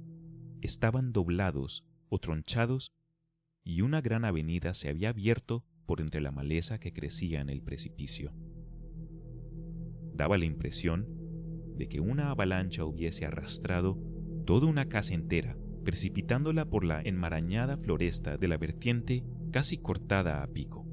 estaban 0.62 1.14
doblados 1.14 1.86
o 2.10 2.20
tronchados 2.20 2.92
y 3.64 3.82
una 3.82 4.02
gran 4.02 4.26
avenida 4.26 4.74
se 4.74 4.90
había 4.90 5.10
abierto 5.10 5.64
por 5.86 6.02
entre 6.02 6.20
la 6.20 6.32
maleza 6.32 6.80
que 6.80 6.92
crecía 6.92 7.40
en 7.40 7.50
el 7.50 7.62
precipicio. 7.62 8.34
Daba 10.14 10.38
la 10.38 10.46
impresión 10.46 11.08
de 11.78 11.88
que 11.88 12.02
una 12.02 12.30
avalancha 12.30 12.84
hubiese 12.84 13.26
arrastrado 13.26 13.98
toda 14.46 14.68
una 14.68 14.90
casa 14.90 15.14
entera, 15.14 15.56
precipitándola 15.86 16.66
por 16.66 16.84
la 16.84 17.02
enmarañada 17.02 17.78
floresta 17.78 18.36
de 18.36 18.50
la 18.50 18.58
vertiente 18.58 19.24
casi 19.52 19.78
cortada 19.78 20.44
a 20.44 20.48
pico. 20.48 20.86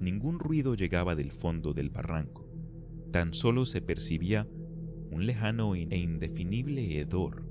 Ningún 0.00 0.40
ruido 0.40 0.74
llegaba 0.74 1.14
del 1.14 1.30
fondo 1.30 1.72
del 1.72 1.90
barranco, 1.90 2.50
tan 3.12 3.32
solo 3.32 3.64
se 3.64 3.80
percibía 3.80 4.48
un 5.12 5.26
lejano 5.26 5.74
e 5.74 5.98
indefinible 5.98 6.98
hedor. 6.98 7.44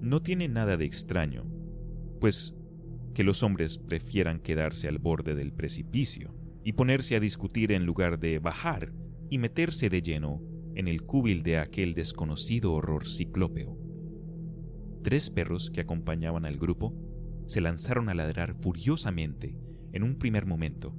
No 0.00 0.22
tiene 0.22 0.48
nada 0.48 0.76
de 0.76 0.84
extraño, 0.84 1.44
pues 2.20 2.54
que 3.14 3.24
los 3.24 3.42
hombres 3.42 3.78
prefieran 3.78 4.40
quedarse 4.40 4.88
al 4.88 4.98
borde 4.98 5.34
del 5.34 5.52
precipicio 5.52 6.34
y 6.64 6.72
ponerse 6.72 7.16
a 7.16 7.20
discutir 7.20 7.72
en 7.72 7.86
lugar 7.86 8.18
de 8.18 8.38
bajar 8.38 8.92
y 9.30 9.38
meterse 9.38 9.88
de 9.88 10.02
lleno 10.02 10.42
en 10.74 10.88
el 10.88 11.02
cúbil 11.02 11.42
de 11.42 11.58
aquel 11.58 11.94
desconocido 11.94 12.72
horror 12.72 13.08
ciclópeo. 13.08 13.78
Tres 15.02 15.30
perros 15.30 15.70
que 15.70 15.80
acompañaban 15.80 16.44
al 16.44 16.58
grupo 16.58 16.94
se 17.46 17.60
lanzaron 17.60 18.08
a 18.08 18.14
ladrar 18.14 18.54
furiosamente 18.60 19.56
en 19.92 20.02
un 20.02 20.18
primer 20.18 20.44
momento, 20.44 20.94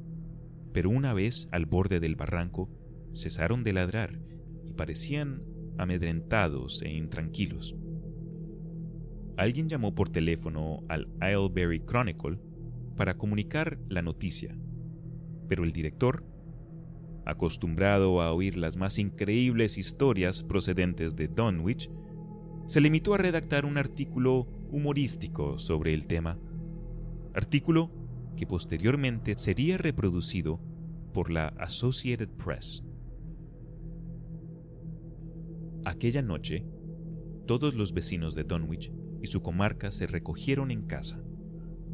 pero 0.73 0.89
una 0.89 1.13
vez 1.13 1.47
al 1.51 1.65
borde 1.65 1.99
del 1.99 2.15
barranco 2.15 2.69
cesaron 3.13 3.63
de 3.63 3.73
ladrar 3.73 4.19
y 4.65 4.73
parecían 4.73 5.43
amedrentados 5.77 6.81
e 6.81 6.91
intranquilos. 6.93 7.75
Alguien 9.37 9.69
llamó 9.69 9.93
por 9.93 10.09
teléfono 10.09 10.83
al 10.89 11.07
Isleberry 11.21 11.81
Chronicle 11.81 12.39
para 12.95 13.15
comunicar 13.15 13.77
la 13.87 14.01
noticia, 14.01 14.57
pero 15.47 15.63
el 15.63 15.71
director 15.71 16.23
acostumbrado 17.27 18.21
a 18.21 18.31
oír 18.31 18.57
las 18.57 18.77
más 18.77 18.97
increíbles 18.97 19.77
historias 19.77 20.43
procedentes 20.43 21.15
de 21.17 21.27
Dunwich, 21.27 21.91
se 22.67 22.79
limitó 22.79 23.13
a 23.13 23.17
redactar 23.17 23.65
un 23.65 23.77
artículo 23.77 24.47
humorístico 24.71 25.59
sobre 25.59 25.93
el 25.93 26.07
tema, 26.07 26.39
artículo 27.33 27.91
que 28.37 28.47
posteriormente 28.47 29.37
sería 29.37 29.77
reproducido 29.77 30.61
por 31.13 31.29
la 31.29 31.49
Associated 31.57 32.29
Press. 32.29 32.86
Aquella 35.87 36.21
noche, 36.21 36.65
todos 37.45 37.73
los 37.73 37.93
vecinos 37.93 38.35
de 38.35 38.43
Dunwich 38.43 38.91
y 39.21 39.27
su 39.27 39.41
comarca 39.41 39.89
se 39.93 40.05
recogieron 40.05 40.69
en 40.69 40.81
casa, 40.81 41.23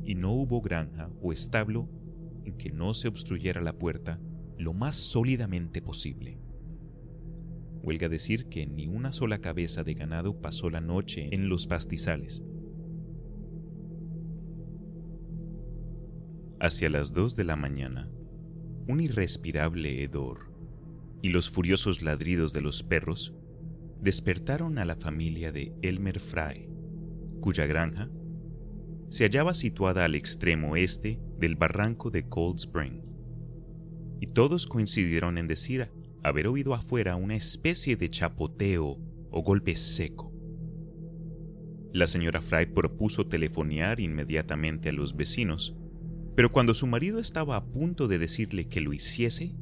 y 0.04 0.16
no 0.16 0.34
hubo 0.34 0.62
granja 0.62 1.12
o 1.22 1.32
establo 1.32 1.88
en 2.44 2.58
que 2.58 2.72
no 2.72 2.96
se 2.96 3.08
obstruyera 3.08 3.62
la 3.62 3.78
puerta 3.78 4.20
lo 4.58 4.74
más 4.74 4.96
sólidamente 4.96 5.80
posible. 5.84 6.40
Huelga 7.84 8.10
decir 8.10 8.48
que 8.48 8.66
ni 8.66 8.88
una 8.88 9.12
sola 9.12 9.38
cabeza 9.38 9.84
de 9.84 9.94
ganado 9.94 10.42
pasó 10.42 10.72
la 10.72 10.82
noche 10.82 11.30
en 11.32 11.48
los 11.48 11.68
pastizales. 11.68 12.42
Hacia 16.60 16.90
las 16.90 17.14
dos 17.14 17.36
de 17.36 17.44
la 17.44 17.56
mañana, 17.56 18.10
un 18.88 19.02
irrespirable 19.02 20.04
hedor 20.04 20.52
y 21.22 21.30
los 21.30 21.52
furiosos 21.52 22.02
ladridos 22.02 22.54
de 22.54 22.62
los 22.62 22.82
perros 22.82 23.36
despertaron 24.04 24.80
a 24.80 24.86
la 24.86 24.98
familia 24.98 25.54
de 25.54 25.74
Elmer 25.82 26.20
Fry, 26.20 26.68
cuya 27.40 27.66
granja 27.66 28.12
se 29.08 29.24
hallaba 29.24 29.54
situada 29.54 30.04
al 30.04 30.16
extremo 30.16 30.76
este 30.76 31.22
del 31.40 31.56
barranco 31.56 32.12
de 32.12 32.28
Cold 32.28 32.58
Spring 32.58 33.02
y 34.20 34.28
todos 34.28 34.68
coincidieron 34.68 35.38
en 35.38 35.48
decir 35.48 35.90
haber 36.22 36.48
oído 36.48 36.74
afuera 36.74 37.16
una 37.16 37.38
especie 37.38 37.96
de 37.96 38.10
chapoteo 38.10 39.00
o 39.32 39.42
golpe 39.42 39.74
seco. 39.78 40.34
La 41.94 42.08
señora 42.08 42.42
Fry 42.42 42.66
propuso 42.66 43.28
telefonear 43.28 44.02
inmediatamente 44.02 44.90
a 44.90 44.94
los 44.94 45.16
vecinos, 45.16 45.78
pero 46.36 46.52
cuando 46.52 46.74
su 46.74 46.88
marido 46.88 47.20
estaba 47.20 47.56
a 47.56 47.66
punto 47.66 48.10
de 48.10 48.20
decirle 48.20 48.68
que 48.68 48.82
lo 48.82 48.92
hiciese, 48.92 49.56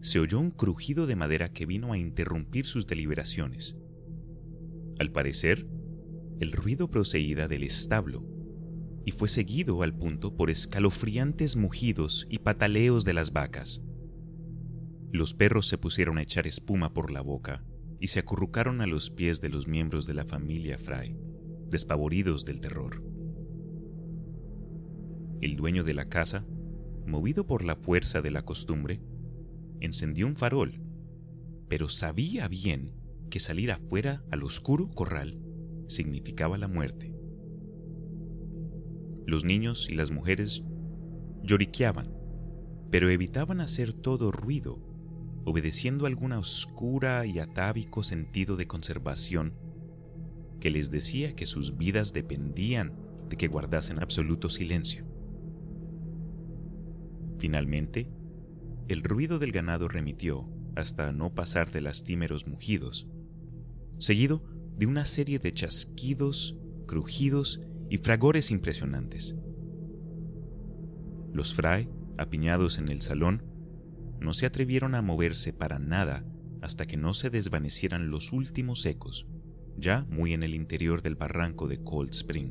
se 0.00 0.20
oyó 0.20 0.38
un 0.38 0.50
crujido 0.50 1.06
de 1.06 1.16
madera 1.16 1.52
que 1.52 1.66
vino 1.66 1.92
a 1.92 1.98
interrumpir 1.98 2.66
sus 2.66 2.86
deliberaciones. 2.86 3.76
Al 4.98 5.10
parecer, 5.12 5.66
el 6.40 6.52
ruido 6.52 6.90
procedía 6.90 7.48
del 7.48 7.64
establo 7.64 8.24
y 9.04 9.10
fue 9.12 9.28
seguido 9.28 9.82
al 9.82 9.94
punto 9.94 10.36
por 10.36 10.50
escalofriantes 10.50 11.56
mugidos 11.56 12.26
y 12.30 12.38
pataleos 12.38 13.04
de 13.04 13.14
las 13.14 13.32
vacas. 13.32 13.82
Los 15.10 15.34
perros 15.34 15.66
se 15.66 15.78
pusieron 15.78 16.18
a 16.18 16.22
echar 16.22 16.46
espuma 16.46 16.92
por 16.92 17.10
la 17.10 17.22
boca 17.22 17.64
y 18.00 18.08
se 18.08 18.20
acurrucaron 18.20 18.80
a 18.80 18.86
los 18.86 19.10
pies 19.10 19.40
de 19.40 19.48
los 19.48 19.66
miembros 19.66 20.06
de 20.06 20.14
la 20.14 20.24
familia 20.24 20.78
Fry, 20.78 21.16
despavoridos 21.68 22.44
del 22.44 22.60
terror. 22.60 23.02
El 25.40 25.56
dueño 25.56 25.84
de 25.84 25.94
la 25.94 26.08
casa, 26.08 26.44
movido 27.06 27.46
por 27.46 27.64
la 27.64 27.76
fuerza 27.76 28.20
de 28.20 28.30
la 28.30 28.42
costumbre, 28.44 29.00
encendió 29.80 30.26
un 30.26 30.36
farol, 30.36 30.80
pero 31.68 31.88
sabía 31.88 32.48
bien 32.48 32.94
que 33.30 33.40
salir 33.40 33.70
afuera 33.70 34.24
al 34.30 34.42
oscuro 34.42 34.88
corral 34.90 35.40
significaba 35.86 36.58
la 36.58 36.68
muerte. 36.68 37.14
Los 39.26 39.44
niños 39.44 39.88
y 39.90 39.94
las 39.94 40.10
mujeres 40.10 40.64
lloriqueaban, 41.42 42.12
pero 42.90 43.10
evitaban 43.10 43.60
hacer 43.60 43.92
todo 43.92 44.32
ruido 44.32 44.88
obedeciendo 45.48 46.04
alguna 46.04 46.38
oscura 46.38 47.24
y 47.24 47.38
atávico 47.38 48.02
sentido 48.02 48.56
de 48.56 48.66
conservación 48.66 49.54
que 50.60 50.70
les 50.70 50.90
decía 50.90 51.34
que 51.34 51.46
sus 51.46 51.78
vidas 51.78 52.12
dependían 52.12 52.92
de 53.30 53.36
que 53.36 53.48
guardasen 53.48 53.98
absoluto 54.02 54.50
silencio. 54.50 55.06
Finalmente, 57.38 58.10
el 58.88 59.02
ruido 59.02 59.38
del 59.38 59.52
ganado 59.52 59.86
remitió 59.86 60.48
hasta 60.74 61.12
no 61.12 61.34
pasar 61.34 61.70
de 61.70 61.82
lastimeros 61.82 62.46
mugidos, 62.46 63.06
seguido 63.98 64.42
de 64.76 64.86
una 64.86 65.04
serie 65.04 65.38
de 65.38 65.52
chasquidos, 65.52 66.56
crujidos 66.86 67.60
y 67.90 67.98
fragores 67.98 68.50
impresionantes. 68.50 69.36
Los 71.32 71.54
fray, 71.54 71.90
apiñados 72.16 72.78
en 72.78 72.90
el 72.90 73.02
salón, 73.02 73.44
no 74.20 74.32
se 74.32 74.46
atrevieron 74.46 74.94
a 74.94 75.02
moverse 75.02 75.52
para 75.52 75.78
nada 75.78 76.24
hasta 76.62 76.86
que 76.86 76.96
no 76.96 77.12
se 77.12 77.28
desvanecieran 77.28 78.10
los 78.10 78.32
últimos 78.32 78.84
ecos, 78.86 79.26
ya 79.76 80.06
muy 80.08 80.32
en 80.32 80.42
el 80.42 80.54
interior 80.54 81.02
del 81.02 81.14
barranco 81.14 81.68
de 81.68 81.82
Cold 81.82 82.10
Spring. 82.10 82.50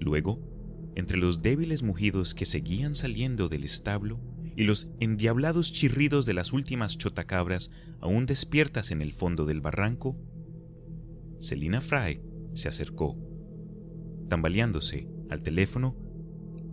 Luego, 0.00 0.51
entre 0.94 1.16
los 1.16 1.42
débiles 1.42 1.82
mugidos 1.82 2.34
que 2.34 2.44
seguían 2.44 2.94
saliendo 2.94 3.48
del 3.48 3.64
establo 3.64 4.20
y 4.56 4.64
los 4.64 4.88
endiablados 5.00 5.72
chirridos 5.72 6.26
de 6.26 6.34
las 6.34 6.52
últimas 6.52 6.98
chotacabras 6.98 7.70
aún 8.00 8.26
despiertas 8.26 8.90
en 8.90 9.00
el 9.00 9.12
fondo 9.12 9.46
del 9.46 9.60
barranco, 9.60 10.16
Selina 11.40 11.80
Fry 11.80 12.20
se 12.54 12.68
acercó, 12.68 13.16
tambaleándose 14.28 15.08
al 15.30 15.42
teléfono 15.42 15.96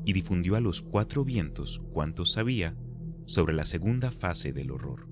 y 0.05 0.13
difundió 0.13 0.55
a 0.55 0.59
los 0.59 0.81
cuatro 0.81 1.23
vientos 1.23 1.81
cuanto 1.91 2.25
sabía 2.25 2.77
sobre 3.25 3.53
la 3.53 3.65
segunda 3.65 4.11
fase 4.11 4.53
del 4.53 4.71
horror. 4.71 5.07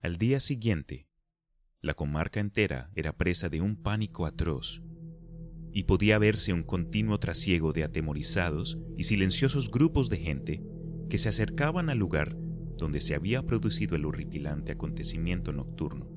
Al 0.00 0.18
día 0.18 0.40
siguiente, 0.40 1.06
la 1.82 1.94
comarca 1.94 2.38
entera 2.38 2.90
era 2.94 3.12
presa 3.16 3.48
de 3.48 3.60
un 3.60 3.74
pánico 3.74 4.24
atroz, 4.24 4.84
y 5.72 5.82
podía 5.82 6.16
verse 6.18 6.52
un 6.52 6.62
continuo 6.62 7.18
trasiego 7.18 7.72
de 7.72 7.82
atemorizados 7.82 8.78
y 8.96 9.02
silenciosos 9.02 9.68
grupos 9.68 10.08
de 10.08 10.18
gente 10.18 10.62
que 11.10 11.18
se 11.18 11.28
acercaban 11.28 11.90
al 11.90 11.98
lugar 11.98 12.36
donde 12.78 13.00
se 13.00 13.16
había 13.16 13.42
producido 13.42 13.96
el 13.96 14.04
horripilante 14.04 14.72
acontecimiento 14.72 15.52
nocturno. 15.52 16.08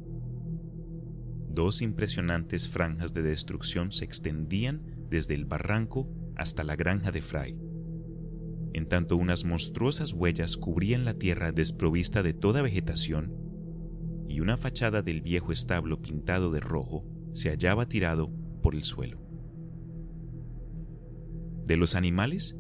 Dos 1.50 1.82
impresionantes 1.82 2.70
franjas 2.70 3.14
de 3.14 3.24
destrucción 3.24 3.92
se 3.92 4.06
extendían 4.06 4.84
desde 5.10 5.34
el 5.34 5.46
barranco 5.46 6.08
hasta 6.36 6.64
la 6.64 6.76
granja 6.76 7.12
de 7.12 7.22
Fry, 7.22 7.58
en 8.74 8.88
tanto 8.88 9.18
unas 9.18 9.46
monstruosas 9.46 10.14
huellas 10.14 10.58
cubrían 10.58 11.06
la 11.06 11.16
tierra 11.16 11.52
desprovista 11.52 12.22
de 12.22 12.34
toda 12.34 12.62
vegetación 12.62 13.45
y 14.28 14.40
una 14.40 14.58
fachada 14.58 15.02
del 15.02 15.22
viejo 15.22 15.52
establo 15.52 16.02
pintado 16.02 16.52
de 16.52 16.60
rojo 16.60 17.06
se 17.34 17.50
hallaba 17.50 17.88
tirado 17.88 18.32
por 18.62 18.76
el 18.76 18.84
suelo. 18.84 19.20
De 21.66 21.78
los 21.78 21.96
animales, 21.96 22.58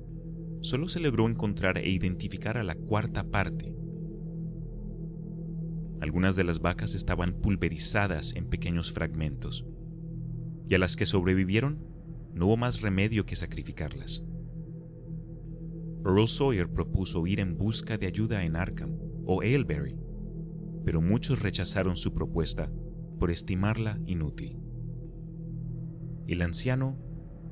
solo 0.61 0.87
se 0.87 0.99
logró 0.99 1.29
encontrar 1.29 1.77
e 1.77 1.89
identificar 1.89 2.57
a 2.57 2.63
la 2.63 2.75
cuarta 2.75 3.23
parte, 3.23 3.75
algunas 6.05 6.35
de 6.35 6.43
las 6.43 6.59
vacas 6.59 6.93
estaban 6.93 7.33
pulverizadas 7.33 8.35
en 8.35 8.47
pequeños 8.47 8.91
fragmentos, 8.91 9.65
y 10.67 10.75
a 10.75 10.77
las 10.77 10.95
que 10.95 11.05
sobrevivieron 11.05 11.83
no 12.33 12.47
hubo 12.47 12.57
más 12.57 12.81
remedio 12.81 13.25
que 13.25 13.35
sacrificarlas. 13.35 14.23
Earl 16.05 16.27
Sawyer 16.27 16.69
propuso 16.69 17.25
ir 17.25 17.39
en 17.39 17.57
busca 17.57 17.97
de 17.97 18.05
ayuda 18.05 18.43
en 18.43 18.55
Arkham 18.55 18.99
o 19.25 19.41
Aylbury, 19.41 19.97
pero 20.85 21.01
muchos 21.01 21.41
rechazaron 21.41 21.97
su 21.97 22.13
propuesta 22.13 22.71
por 23.19 23.31
estimarla 23.31 23.99
inútil. 24.05 24.59
El 26.27 26.43
anciano 26.43 26.97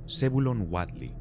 Zebulon 0.07 0.67
Wadley, 0.69 1.15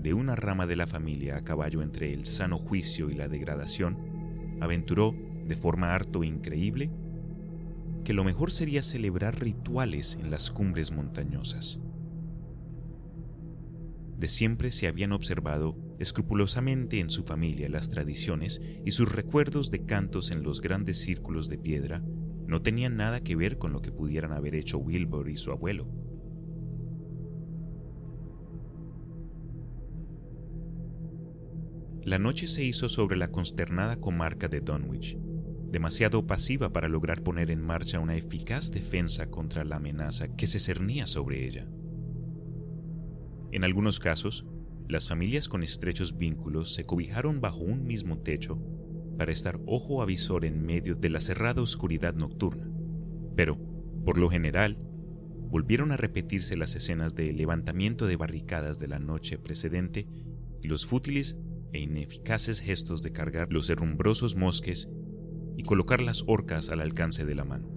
de 0.00 0.14
una 0.14 0.34
rama 0.34 0.66
de 0.66 0.76
la 0.76 0.88
familia 0.88 1.36
a 1.36 1.44
caballo 1.44 1.80
entre 1.80 2.12
el 2.12 2.26
sano 2.26 2.58
juicio 2.58 3.08
y 3.08 3.14
la 3.14 3.28
degradación, 3.28 4.58
aventuró, 4.60 5.14
de 5.46 5.54
forma 5.56 5.94
harto 5.94 6.24
increíble, 6.24 6.90
que 8.04 8.14
lo 8.14 8.24
mejor 8.24 8.50
sería 8.50 8.82
celebrar 8.82 9.40
rituales 9.40 10.18
en 10.20 10.30
las 10.30 10.50
cumbres 10.50 10.90
montañosas. 10.90 11.80
De 14.18 14.28
siempre 14.28 14.72
se 14.72 14.88
habían 14.88 15.12
observado 15.12 15.76
escrupulosamente 15.98 17.00
en 17.00 17.10
su 17.10 17.24
familia 17.24 17.68
las 17.68 17.90
tradiciones 17.90 18.60
y 18.84 18.90
sus 18.92 19.12
recuerdos 19.12 19.70
de 19.70 19.84
cantos 19.84 20.30
en 20.30 20.42
los 20.42 20.60
grandes 20.60 21.00
círculos 21.00 21.48
de 21.48 21.58
piedra 21.58 22.02
no 22.46 22.62
tenían 22.62 22.96
nada 22.96 23.22
que 23.22 23.36
ver 23.36 23.58
con 23.58 23.72
lo 23.72 23.80
que 23.80 23.92
pudieran 23.92 24.32
haber 24.32 24.54
hecho 24.54 24.78
Wilbur 24.78 25.30
y 25.30 25.36
su 25.36 25.52
abuelo. 25.52 25.88
La 32.04 32.18
noche 32.18 32.48
se 32.48 32.64
hizo 32.64 32.88
sobre 32.88 33.16
la 33.16 33.28
consternada 33.28 33.96
comarca 33.96 34.48
de 34.48 34.60
Dunwich, 34.60 35.16
demasiado 35.70 36.26
pasiva 36.26 36.72
para 36.72 36.88
lograr 36.88 37.22
poner 37.22 37.50
en 37.50 37.62
marcha 37.62 38.00
una 38.00 38.16
eficaz 38.16 38.72
defensa 38.72 39.30
contra 39.30 39.64
la 39.64 39.76
amenaza 39.76 40.34
que 40.34 40.48
se 40.48 40.58
cernía 40.58 41.06
sobre 41.06 41.46
ella. 41.46 41.68
En 43.52 43.64
algunos 43.64 44.00
casos, 44.00 44.44
las 44.88 45.08
familias 45.08 45.48
con 45.48 45.62
estrechos 45.62 46.18
vínculos 46.18 46.74
se 46.74 46.84
cobijaron 46.84 47.40
bajo 47.40 47.60
un 47.60 47.84
mismo 47.84 48.18
techo 48.18 48.58
para 49.16 49.32
estar 49.32 49.60
ojo 49.66 50.02
avisor 50.02 50.44
en 50.44 50.64
medio 50.64 50.94
de 50.94 51.10
la 51.10 51.20
cerrada 51.20 51.62
oscuridad 51.62 52.14
nocturna. 52.14 52.68
Pero, 53.36 53.58
por 54.04 54.18
lo 54.18 54.30
general, 54.30 54.78
volvieron 55.52 55.92
a 55.92 55.96
repetirse 55.96 56.56
las 56.56 56.74
escenas 56.74 57.14
de 57.14 57.32
levantamiento 57.32 58.06
de 58.06 58.16
barricadas 58.16 58.78
de 58.78 58.88
la 58.88 58.98
noche 58.98 59.38
precedente 59.38 60.06
y 60.62 60.68
los 60.68 60.86
fútiles 60.86 61.38
e 61.72 61.80
ineficaces 61.80 62.60
gestos 62.60 63.02
de 63.02 63.12
cargar 63.12 63.52
los 63.52 63.68
herrumbrosos 63.70 64.36
mosques 64.36 64.88
y 65.56 65.62
colocar 65.62 66.00
las 66.00 66.24
horcas 66.26 66.70
al 66.70 66.80
alcance 66.80 67.24
de 67.24 67.34
la 67.34 67.44
mano. 67.44 67.68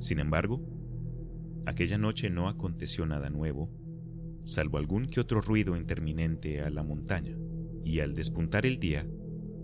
Sin 0.00 0.18
embargo, 0.18 0.60
aquella 1.66 1.98
noche 1.98 2.30
no 2.30 2.48
aconteció 2.48 3.06
nada 3.06 3.30
nuevo, 3.30 3.70
salvo 4.44 4.78
algún 4.78 5.06
que 5.06 5.20
otro 5.20 5.40
ruido 5.40 5.76
interminente 5.76 6.60
a 6.60 6.70
la 6.70 6.82
montaña, 6.82 7.36
y 7.84 8.00
al 8.00 8.14
despuntar 8.14 8.66
el 8.66 8.78
día, 8.78 9.06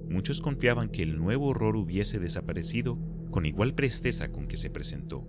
muchos 0.08 0.40
confiaban 0.40 0.90
que 0.90 1.02
el 1.02 1.16
nuevo 1.16 1.48
horror 1.48 1.76
hubiese 1.76 2.18
desaparecido 2.18 2.98
con 3.30 3.46
igual 3.46 3.74
presteza 3.74 4.30
con 4.32 4.46
que 4.46 4.56
se 4.56 4.70
presentó. 4.70 5.26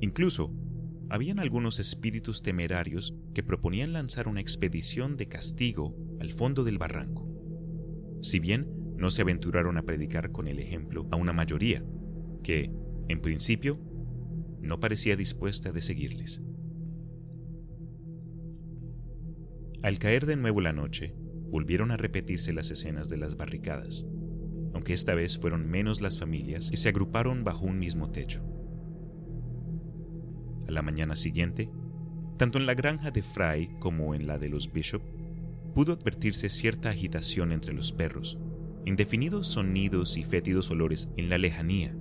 Incluso, 0.00 0.52
habían 1.10 1.40
algunos 1.40 1.80
espíritus 1.80 2.42
temerarios 2.42 3.16
que 3.34 3.42
proponían 3.42 3.92
lanzar 3.92 4.28
una 4.28 4.40
expedición 4.40 5.16
de 5.16 5.26
castigo 5.26 5.96
al 6.20 6.32
fondo 6.32 6.62
del 6.64 6.78
barranco. 6.78 7.28
Si 8.22 8.38
bien 8.38 8.68
no 8.96 9.10
se 9.10 9.22
aventuraron 9.22 9.76
a 9.76 9.82
predicar 9.82 10.30
con 10.30 10.46
el 10.46 10.58
ejemplo 10.60 11.08
a 11.10 11.16
una 11.16 11.32
mayoría, 11.32 11.84
que, 12.42 12.70
en 13.08 13.20
principio, 13.20 13.78
no 14.60 14.80
parecía 14.80 15.16
dispuesta 15.16 15.72
de 15.72 15.82
seguirles. 15.82 16.42
Al 19.82 19.98
caer 19.98 20.26
de 20.26 20.36
nuevo 20.36 20.60
la 20.60 20.72
noche, 20.72 21.14
volvieron 21.50 21.90
a 21.90 21.96
repetirse 21.96 22.52
las 22.52 22.70
escenas 22.70 23.08
de 23.08 23.16
las 23.16 23.36
barricadas, 23.36 24.04
aunque 24.74 24.92
esta 24.92 25.14
vez 25.14 25.38
fueron 25.38 25.68
menos 25.68 26.00
las 26.00 26.18
familias 26.18 26.70
que 26.70 26.76
se 26.76 26.88
agruparon 26.88 27.44
bajo 27.44 27.64
un 27.64 27.78
mismo 27.78 28.10
techo 28.10 28.42
la 30.70 30.82
mañana 30.82 31.16
siguiente, 31.16 31.70
tanto 32.38 32.58
en 32.58 32.66
la 32.66 32.74
granja 32.74 33.10
de 33.10 33.22
Fry 33.22 33.70
como 33.78 34.14
en 34.14 34.26
la 34.26 34.38
de 34.38 34.48
los 34.48 34.72
Bishop, 34.72 35.02
pudo 35.74 35.92
advertirse 35.92 36.48
cierta 36.48 36.90
agitación 36.90 37.52
entre 37.52 37.72
los 37.72 37.92
perros, 37.92 38.38
indefinidos 38.84 39.48
sonidos 39.48 40.16
y 40.16 40.24
fétidos 40.24 40.70
olores 40.70 41.12
en 41.16 41.28
la 41.28 41.38
lejanía, 41.38 41.94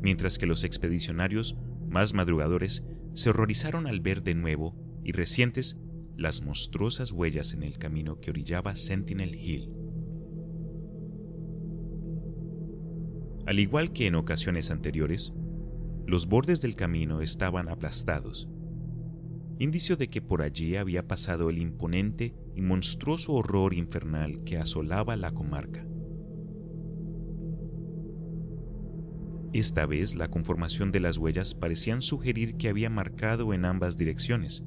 mientras 0.00 0.38
que 0.38 0.46
los 0.46 0.64
expedicionarios 0.64 1.56
más 1.88 2.14
madrugadores 2.14 2.84
se 3.14 3.30
horrorizaron 3.30 3.86
al 3.86 4.00
ver 4.00 4.22
de 4.22 4.34
nuevo 4.34 4.76
y 5.02 5.12
recientes 5.12 5.80
las 6.16 6.42
monstruosas 6.42 7.12
huellas 7.12 7.52
en 7.52 7.62
el 7.62 7.78
camino 7.78 8.20
que 8.20 8.30
orillaba 8.30 8.76
Sentinel 8.76 9.34
Hill. 9.34 9.72
Al 13.46 13.58
igual 13.60 13.92
que 13.92 14.06
en 14.06 14.14
ocasiones 14.14 14.70
anteriores, 14.70 15.32
los 16.06 16.26
bordes 16.26 16.60
del 16.60 16.76
camino 16.76 17.22
estaban 17.22 17.68
aplastados, 17.68 18.48
indicio 19.58 19.96
de 19.96 20.10
que 20.10 20.20
por 20.20 20.42
allí 20.42 20.76
había 20.76 21.06
pasado 21.06 21.48
el 21.48 21.58
imponente 21.58 22.34
y 22.54 22.60
monstruoso 22.60 23.32
horror 23.32 23.72
infernal 23.72 24.44
que 24.44 24.58
asolaba 24.58 25.16
la 25.16 25.32
comarca. 25.32 25.87
Esta 29.54 29.86
vez 29.86 30.14
la 30.14 30.28
conformación 30.28 30.92
de 30.92 31.00
las 31.00 31.16
huellas 31.16 31.54
parecían 31.54 32.02
sugerir 32.02 32.56
que 32.56 32.68
había 32.68 32.90
marcado 32.90 33.54
en 33.54 33.64
ambas 33.64 33.96
direcciones, 33.96 34.62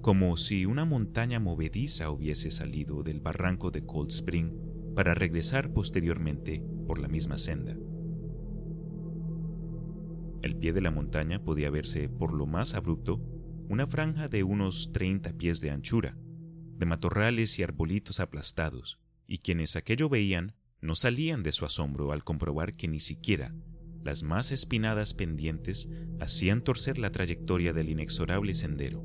como 0.00 0.36
si 0.38 0.64
una 0.64 0.86
montaña 0.86 1.38
movediza 1.38 2.10
hubiese 2.10 2.50
salido 2.50 3.02
del 3.02 3.20
barranco 3.20 3.70
de 3.70 3.84
Cold 3.84 4.10
Spring 4.10 4.52
para 4.94 5.14
regresar 5.14 5.70
posteriormente 5.72 6.62
por 6.86 6.98
la 6.98 7.08
misma 7.08 7.36
senda. 7.36 7.76
Al 10.42 10.56
pie 10.56 10.72
de 10.72 10.80
la 10.80 10.90
montaña 10.90 11.42
podía 11.42 11.68
verse, 11.68 12.08
por 12.08 12.32
lo 12.32 12.46
más 12.46 12.74
abrupto, 12.74 13.20
una 13.68 13.86
franja 13.86 14.28
de 14.28 14.44
unos 14.44 14.92
30 14.92 15.34
pies 15.34 15.60
de 15.60 15.70
anchura, 15.70 16.16
de 16.78 16.86
matorrales 16.86 17.58
y 17.58 17.62
arbolitos 17.62 18.20
aplastados, 18.20 18.98
y 19.26 19.38
quienes 19.38 19.76
aquello 19.76 20.08
veían 20.08 20.54
no 20.80 20.94
salían 20.96 21.42
de 21.42 21.52
su 21.52 21.64
asombro 21.64 22.12
al 22.12 22.24
comprobar 22.24 22.74
que 22.74 22.88
ni 22.88 23.00
siquiera 23.00 23.54
las 24.04 24.22
más 24.22 24.52
espinadas 24.52 25.14
pendientes 25.14 25.90
hacían 26.20 26.62
torcer 26.62 26.98
la 26.98 27.10
trayectoria 27.10 27.72
del 27.72 27.88
inexorable 27.88 28.54
sendero. 28.54 29.02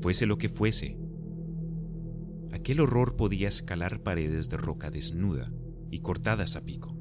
Fuese 0.00 0.26
lo 0.26 0.38
que 0.38 0.48
fuese, 0.48 0.98
aquel 2.52 2.80
horror 2.80 3.16
podía 3.16 3.48
escalar 3.48 4.02
paredes 4.02 4.48
de 4.48 4.56
roca 4.56 4.90
desnuda 4.90 5.52
y 5.90 6.00
cortadas 6.00 6.56
a 6.56 6.64
pico. 6.64 6.98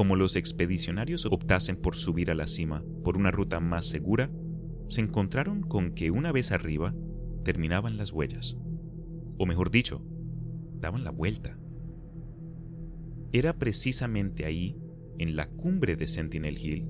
como 0.00 0.16
los 0.16 0.34
expedicionarios 0.34 1.26
optasen 1.26 1.76
por 1.76 1.94
subir 1.94 2.30
a 2.30 2.34
la 2.34 2.46
cima 2.46 2.82
por 3.04 3.18
una 3.18 3.30
ruta 3.30 3.60
más 3.60 3.84
segura, 3.84 4.30
se 4.88 5.02
encontraron 5.02 5.60
con 5.60 5.92
que 5.92 6.10
una 6.10 6.32
vez 6.32 6.52
arriba 6.52 6.94
terminaban 7.44 7.98
las 7.98 8.10
huellas. 8.10 8.56
O 9.36 9.44
mejor 9.44 9.70
dicho, 9.70 10.02
daban 10.80 11.04
la 11.04 11.10
vuelta. 11.10 11.58
Era 13.32 13.58
precisamente 13.58 14.44
ahí, 14.44 14.76
en 15.18 15.36
la 15.36 15.48
cumbre 15.48 15.96
de 15.96 16.06
Sentinel 16.06 16.58
Hill, 16.58 16.88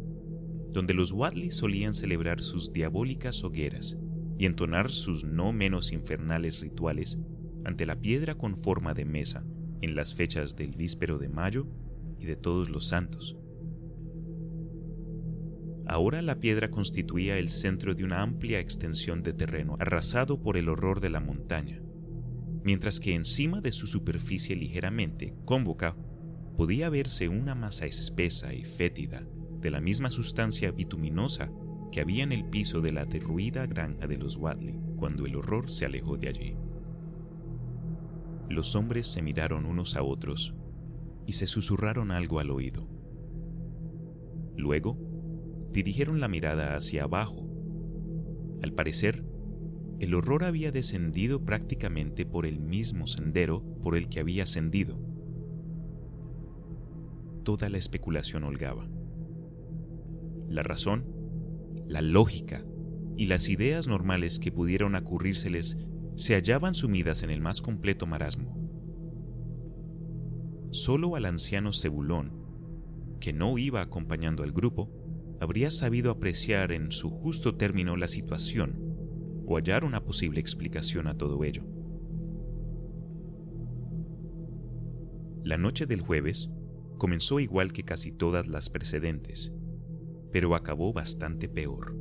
donde 0.72 0.94
los 0.94 1.12
Wadley 1.12 1.50
solían 1.50 1.94
celebrar 1.94 2.40
sus 2.40 2.72
diabólicas 2.72 3.42
hogueras 3.42 3.98
y 4.38 4.46
entonar 4.46 4.90
sus 4.90 5.24
no 5.24 5.52
menos 5.52 5.92
infernales 5.92 6.60
rituales 6.60 7.18
ante 7.64 7.86
la 7.86 8.00
piedra 8.00 8.36
con 8.36 8.62
forma 8.62 8.94
de 8.94 9.04
mesa 9.04 9.44
en 9.82 9.94
las 9.96 10.14
fechas 10.14 10.56
del 10.56 10.76
víspero 10.76 11.18
de 11.18 11.28
mayo 11.28 11.66
y 12.18 12.26
de 12.26 12.36
todos 12.36 12.70
los 12.70 12.86
santos. 12.86 13.36
Ahora 15.86 16.22
la 16.22 16.38
piedra 16.38 16.70
constituía 16.70 17.36
el 17.38 17.48
centro 17.48 17.94
de 17.94 18.04
una 18.04 18.22
amplia 18.22 18.60
extensión 18.60 19.22
de 19.22 19.32
terreno 19.32 19.76
arrasado 19.80 20.40
por 20.40 20.56
el 20.56 20.68
horror 20.68 21.00
de 21.00 21.10
la 21.10 21.20
montaña, 21.20 21.82
mientras 22.64 23.00
que 23.00 23.14
encima 23.14 23.60
de 23.60 23.72
su 23.72 23.86
superficie 23.86 24.56
ligeramente 24.56 25.34
cónvoca 25.44 25.96
podía 26.56 26.90
verse 26.90 27.28
una 27.28 27.54
masa 27.54 27.86
espesa 27.86 28.52
y 28.52 28.64
fétida 28.64 29.26
de 29.60 29.70
la 29.70 29.80
misma 29.80 30.10
sustancia 30.10 30.70
bituminosa 30.70 31.50
que 31.90 32.00
había 32.00 32.22
en 32.22 32.32
el 32.32 32.44
piso 32.44 32.80
de 32.80 32.92
la 32.92 33.04
derruida 33.04 33.66
granja 33.66 34.06
de 34.06 34.16
los 34.16 34.36
Wadley 34.36 34.78
cuando 34.96 35.26
el 35.26 35.36
horror 35.36 35.70
se 35.70 35.86
alejó 35.86 36.16
de 36.16 36.28
allí. 36.28 36.56
Los 38.48 38.74
hombres 38.74 39.06
se 39.06 39.22
miraron 39.22 39.64
unos 39.64 39.96
a 39.96 40.02
otros 40.02 40.54
y 41.26 41.34
se 41.34 41.46
susurraron 41.46 42.10
algo 42.10 42.40
al 42.40 42.50
oído. 42.50 42.88
Luego, 44.56 44.98
dirigieron 45.72 46.20
la 46.20 46.28
mirada 46.28 46.76
hacia 46.76 47.04
abajo. 47.04 47.48
Al 48.62 48.72
parecer, 48.72 49.24
el 50.00 50.14
horror 50.14 50.44
había 50.44 50.72
descendido 50.72 51.44
prácticamente 51.44 52.24
por 52.24 52.46
el 52.46 52.58
mismo 52.58 53.06
sendero 53.06 53.62
por 53.82 53.96
el 53.96 54.08
que 54.08 54.18
había 54.18 54.44
ascendido. 54.44 54.98
Toda 57.44 57.68
la 57.68 57.76
especulación 57.76 58.44
holgaba. 58.44 58.88
La 60.48 60.62
razón, 60.62 61.04
la 61.86 62.00
lógica 62.00 62.64
y 63.18 63.26
las 63.26 63.50
ideas 63.50 63.88
normales 63.88 64.38
que 64.38 64.50
pudieron 64.50 64.94
ocurrírseles 64.94 65.76
se 66.16 66.34
hallaban 66.34 66.74
sumidas 66.74 67.22
en 67.22 67.28
el 67.28 67.42
más 67.42 67.60
completo 67.60 68.06
marasmo. 68.06 68.56
Solo 70.70 71.14
al 71.14 71.26
anciano 71.26 71.74
Cebulón, 71.74 72.32
que 73.20 73.34
no 73.34 73.58
iba 73.58 73.82
acompañando 73.82 74.44
al 74.44 74.52
grupo, 74.52 74.90
habría 75.40 75.70
sabido 75.70 76.10
apreciar 76.10 76.72
en 76.72 76.90
su 76.90 77.10
justo 77.10 77.56
término 77.56 77.96
la 77.96 78.08
situación 78.08 78.89
hallar 79.56 79.84
una 79.84 80.04
posible 80.04 80.40
explicación 80.40 81.06
a 81.06 81.16
todo 81.16 81.44
ello. 81.44 81.64
La 85.42 85.56
noche 85.56 85.86
del 85.86 86.02
jueves 86.02 86.50
comenzó 86.98 87.40
igual 87.40 87.72
que 87.72 87.84
casi 87.84 88.12
todas 88.12 88.46
las 88.46 88.68
precedentes, 88.68 89.52
pero 90.30 90.54
acabó 90.54 90.92
bastante 90.92 91.48
peor. 91.48 91.96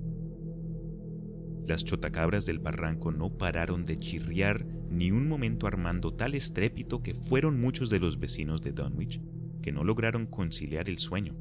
Las 1.66 1.86
chotacabras 1.86 2.46
del 2.46 2.60
barranco 2.60 3.12
no 3.12 3.38
pararon 3.38 3.86
de 3.86 3.98
chirriar 3.98 4.66
ni 4.90 5.12
un 5.12 5.28
momento 5.28 5.68
armando 5.68 6.14
tal 6.14 6.36
estrépito 6.36 7.02
que 7.02 7.14
fueron 7.14 7.62
muchos 7.62 7.90
de 7.90 8.00
los 8.00 8.20
vecinos 8.20 8.62
de 8.62 8.72
Dunwich 8.72 9.22
que 9.62 9.72
no 9.72 9.84
lograron 9.84 10.26
conciliar 10.26 10.90
el 10.90 10.98
sueño. 10.98 11.36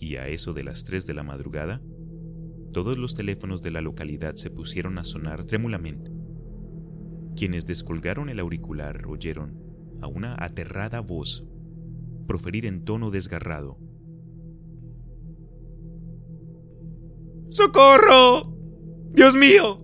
Y 0.00 0.16
a 0.16 0.28
eso 0.28 0.52
de 0.54 0.64
las 0.64 0.84
tres 0.84 1.06
de 1.06 1.14
la 1.14 1.22
madrugada, 1.22 1.80
todos 2.72 2.98
los 2.98 3.14
teléfonos 3.14 3.62
de 3.62 3.70
la 3.70 3.80
localidad 3.80 4.34
se 4.36 4.50
pusieron 4.50 4.98
a 4.98 5.04
sonar 5.04 5.44
trémulamente. 5.44 6.12
Quienes 7.36 7.66
descolgaron 7.66 8.28
el 8.28 8.40
auricular 8.40 9.06
oyeron 9.06 9.58
a 10.00 10.06
una 10.06 10.36
aterrada 10.38 11.00
voz 11.00 11.44
proferir 12.26 12.66
en 12.66 12.84
tono 12.84 13.10
desgarrado. 13.10 13.78
¡Socorro! 17.48 18.54
¡Dios 19.14 19.34
mío! 19.34 19.82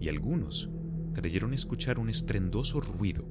Y 0.00 0.08
algunos 0.08 0.70
creyeron 1.12 1.52
escuchar 1.54 1.98
un 1.98 2.08
estrendoso 2.08 2.80
ruido, 2.80 3.26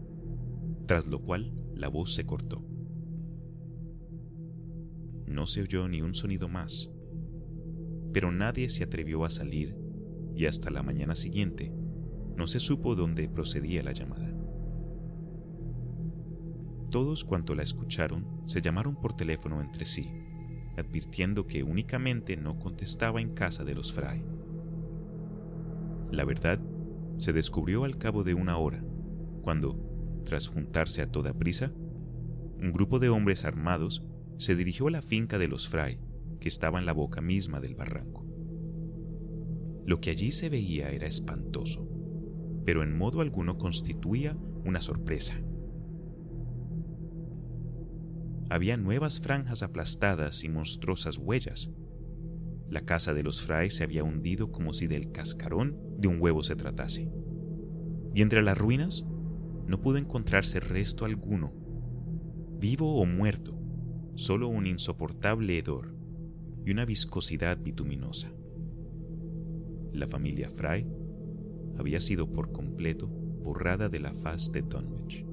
tras 0.85 1.07
lo 1.07 1.22
cual 1.22 1.53
la 1.73 1.88
voz 1.88 2.14
se 2.14 2.26
cortó. 2.26 2.61
No 5.26 5.48
se 5.48 5.61
oyó 5.61 5.88
ni 5.88 6.02
un 6.02 6.14
sonido 6.14 6.49
más, 6.49 6.91
pero 8.14 8.31
nadie 8.31 8.69
se 8.69 8.84
atrevió 8.84 9.26
a 9.26 9.30
salir 9.30 9.76
y 10.35 10.45
hasta 10.45 10.69
la 10.69 10.84
mañana 10.84 11.15
siguiente 11.15 11.73
no 12.35 12.48
se 12.48 12.60
supo 12.60 12.95
dónde 12.95 13.27
procedía 13.27 13.84
la 13.84 13.91
llamada. 13.91 14.34
Todos 16.90 17.23
cuanto 17.23 17.56
la 17.56 17.64
escucharon 17.64 18.26
se 18.45 18.61
llamaron 18.61 18.95
por 18.95 19.15
teléfono 19.15 19.61
entre 19.61 19.85
sí 19.85 20.11
advirtiendo 20.77 21.45
que 21.45 21.64
únicamente 21.64 22.38
no 22.38 22.57
contestaba 22.60 23.22
en 23.22 23.34
casa 23.34 23.64
de 23.64 23.76
los 23.76 23.94
Fry. 23.94 24.23
La 26.11 26.26
verdad 26.26 26.60
se 27.18 27.34
descubrió 27.34 27.84
al 27.85 27.98
cabo 27.98 28.23
de 28.23 28.34
una 28.34 28.57
hora, 28.57 28.84
cuando, 29.41 30.22
tras 30.26 30.48
juntarse 30.48 31.02
a 31.02 31.11
toda 31.11 31.34
prisa, 31.34 31.72
un 32.60 32.72
grupo 32.72 32.99
de 32.99 33.10
hombres 33.10 33.45
armados 33.45 34.03
se 34.38 34.56
dirigió 34.56 34.88
a 34.88 34.91
la 34.91 35.02
finca 35.02 35.38
de 35.38 35.48
los 35.48 35.68
Fry, 35.68 35.99
que 36.43 36.49
estaba 36.49 36.77
en 36.77 36.85
la 36.85 36.93
boca 36.93 37.21
misma 37.21 37.59
del 37.59 37.73
barranco. 37.73 38.27
Lo 39.85 39.99
que 39.99 40.11
allí 40.11 40.31
se 40.31 40.49
veía 40.49 40.91
era 40.91 41.07
espantoso, 41.07 41.89
pero 42.65 42.83
en 42.83 42.95
modo 42.95 43.21
alguno 43.21 43.57
constituía 43.57 44.37
una 44.63 44.81
sorpresa 44.81 45.41
había 48.53 48.77
nuevas 48.77 49.19
franjas 49.19 49.63
aplastadas 49.63 50.43
y 50.43 50.49
monstruosas 50.49 51.17
huellas. 51.17 51.71
La 52.69 52.81
casa 52.81 53.15
de 53.15 53.23
los 53.23 53.41
Fry 53.41 53.71
se 53.71 53.83
había 53.83 54.03
hundido 54.03 54.51
como 54.51 54.73
si 54.73 54.85
del 54.85 55.11
cascarón 55.11 55.75
de 55.97 56.07
un 56.07 56.21
huevo 56.21 56.43
se 56.43 56.55
tratase. 56.55 57.09
Y 58.13 58.21
entre 58.21 58.43
las 58.43 58.55
ruinas 58.55 59.05
no 59.65 59.81
pudo 59.81 59.97
encontrarse 59.97 60.59
resto 60.59 61.05
alguno, 61.05 61.51
vivo 62.59 62.97
o 62.97 63.07
muerto, 63.07 63.59
solo 64.13 64.49
un 64.49 64.67
insoportable 64.67 65.57
hedor 65.57 65.95
y 66.65 66.72
una 66.72 66.85
viscosidad 66.85 67.57
bituminosa. 67.57 68.31
La 69.91 70.07
familia 70.07 70.49
Fry 70.49 70.88
había 71.77 71.99
sido 71.99 72.31
por 72.31 72.52
completo 72.52 73.07
borrada 73.07 73.90
de 73.90 73.99
la 73.99 74.14
faz 74.14 74.52
de 74.52 74.61
Dunwich. 74.61 75.26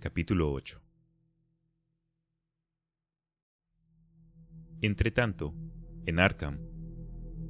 Capítulo 0.00 0.52
8 0.52 0.80
Entretanto, 4.82 5.54
en 6.04 6.18
Arkham, 6.18 6.58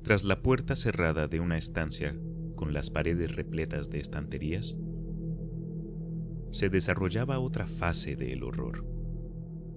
tras 0.05 0.23
la 0.23 0.41
puerta 0.41 0.77
cerrada 0.77 1.27
de 1.27 1.41
una 1.41 1.59
estancia 1.59 2.17
con 2.55 2.73
las 2.73 2.91
paredes 2.91 3.35
repletas 3.35 3.91
de 3.91 3.99
estanterías, 3.99 4.77
se 6.55 6.69
desarrollaba 6.69 7.41
otra 7.41 7.67
fase 7.67 8.17
del 8.17 8.45
horror, 8.45 8.87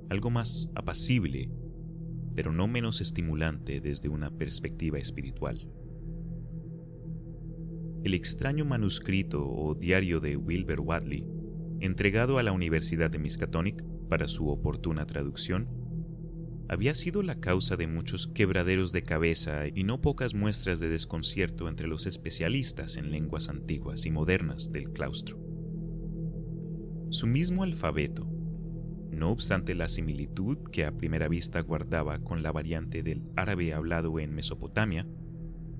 algo 0.09 0.29
más 0.29 0.69
apacible, 0.75 1.49
pero 2.35 2.53
no 2.53 2.67
menos 2.67 3.01
estimulante 3.01 3.81
desde 3.81 4.09
una 4.09 4.29
perspectiva 4.29 4.99
espiritual. 4.99 5.69
El 8.03 8.13
extraño 8.13 8.63
manuscrito 8.63 9.49
o 9.49 9.73
diario 9.73 10.19
de 10.19 10.37
Wilbur 10.37 10.81
Wadley 10.81 11.25
entregado 11.79 12.37
a 12.37 12.43
la 12.43 12.51
Universidad 12.51 13.09
de 13.09 13.19
Miskatonic 13.19 13.83
para 14.07 14.27
su 14.27 14.49
oportuna 14.49 15.05
traducción, 15.05 15.67
había 16.69 16.93
sido 16.93 17.23
la 17.23 17.39
causa 17.39 17.75
de 17.75 17.87
muchos 17.87 18.27
quebraderos 18.27 18.91
de 18.91 19.03
cabeza 19.03 19.67
y 19.67 19.83
no 19.83 20.01
pocas 20.01 20.33
muestras 20.33 20.79
de 20.79 20.89
desconcierto 20.89 21.69
entre 21.69 21.87
los 21.87 22.05
especialistas 22.05 22.97
en 22.97 23.11
lenguas 23.11 23.49
antiguas 23.49 24.05
y 24.05 24.11
modernas 24.11 24.71
del 24.71 24.91
claustro. 24.91 25.46
Su 27.09 27.25
mismo 27.25 27.63
alfabeto, 27.63 28.27
no 29.11 29.31
obstante 29.31 29.75
la 29.75 29.87
similitud 29.87 30.57
que 30.71 30.83
a 30.83 30.91
primera 30.91 31.29
vista 31.29 31.61
guardaba 31.61 32.19
con 32.19 32.43
la 32.43 32.51
variante 32.51 33.01
del 33.01 33.23
árabe 33.37 33.73
hablado 33.73 34.19
en 34.19 34.35
Mesopotamia, 34.35 35.07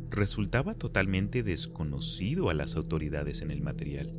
resultaba 0.10 0.76
totalmente 0.76 1.44
desconocido 1.44 2.50
a 2.50 2.54
las 2.54 2.78
autoridades 2.78 3.42
en 3.42 3.52
el 3.52 3.62
material. 3.62 4.18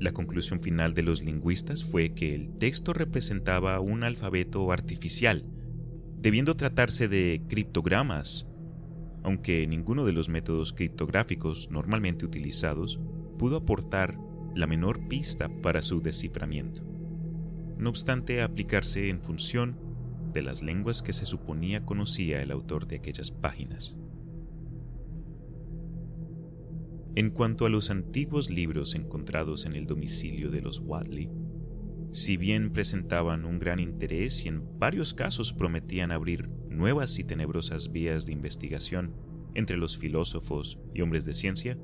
La 0.00 0.12
conclusión 0.12 0.62
final 0.62 0.94
de 0.94 1.02
los 1.02 1.22
lingüistas 1.22 1.84
fue 1.84 2.14
que 2.14 2.34
el 2.34 2.56
texto 2.56 2.94
representaba 2.94 3.78
un 3.80 4.04
alfabeto 4.04 4.72
artificial, 4.72 5.44
debiendo 6.16 6.56
tratarse 6.56 7.06
de 7.06 7.42
criptogramas, 7.48 8.48
aunque 9.22 9.66
ninguno 9.66 10.06
de 10.06 10.12
los 10.12 10.30
métodos 10.30 10.72
criptográficos 10.72 11.70
normalmente 11.70 12.24
utilizados 12.24 12.98
pudo 13.36 13.56
aportar 13.56 14.18
la 14.54 14.66
menor 14.66 15.08
pista 15.08 15.48
para 15.62 15.82
su 15.82 16.00
desciframiento, 16.00 16.82
no 17.78 17.90
obstante 17.90 18.42
aplicarse 18.42 19.08
en 19.08 19.20
función 19.20 19.76
de 20.32 20.42
las 20.42 20.62
lenguas 20.62 21.02
que 21.02 21.12
se 21.12 21.26
suponía 21.26 21.84
conocía 21.84 22.42
el 22.42 22.50
autor 22.50 22.86
de 22.86 22.96
aquellas 22.96 23.30
páginas. 23.30 23.96
En 27.14 27.30
cuanto 27.30 27.66
a 27.66 27.68
los 27.68 27.90
antiguos 27.90 28.50
libros 28.50 28.94
encontrados 28.94 29.66
en 29.66 29.74
el 29.74 29.86
domicilio 29.86 30.50
de 30.50 30.60
los 30.60 30.80
Wadley, 30.80 31.30
si 32.12 32.36
bien 32.36 32.72
presentaban 32.72 33.44
un 33.44 33.58
gran 33.58 33.80
interés 33.80 34.44
y 34.44 34.48
en 34.48 34.78
varios 34.78 35.14
casos 35.14 35.52
prometían 35.52 36.10
abrir 36.10 36.48
nuevas 36.68 37.18
y 37.18 37.24
tenebrosas 37.24 37.92
vías 37.92 38.26
de 38.26 38.32
investigación 38.32 39.14
entre 39.54 39.76
los 39.76 39.98
filósofos 39.98 40.78
y 40.94 41.00
hombres 41.00 41.24
de 41.24 41.34
ciencia, 41.34 41.78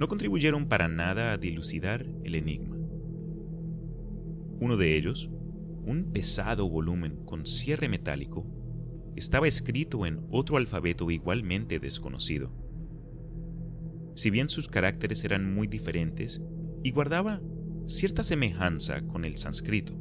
no 0.00 0.08
contribuyeron 0.08 0.66
para 0.66 0.88
nada 0.88 1.32
a 1.32 1.38
dilucidar 1.38 2.04
el 2.24 2.34
enigma. 2.34 2.76
Uno 4.58 4.76
de 4.76 4.96
ellos, 4.96 5.30
un 5.84 6.10
pesado 6.12 6.68
volumen 6.68 7.24
con 7.24 7.46
cierre 7.46 7.88
metálico, 7.88 8.44
estaba 9.14 9.46
escrito 9.46 10.06
en 10.06 10.26
otro 10.30 10.56
alfabeto 10.56 11.08
igualmente 11.10 11.78
desconocido 11.78 12.52
si 14.20 14.28
bien 14.28 14.50
sus 14.50 14.68
caracteres 14.68 15.24
eran 15.24 15.54
muy 15.54 15.66
diferentes 15.66 16.42
y 16.82 16.90
guardaba 16.90 17.40
cierta 17.86 18.22
semejanza 18.22 19.00
con 19.06 19.24
el 19.24 19.38
sánscrito. 19.38 19.94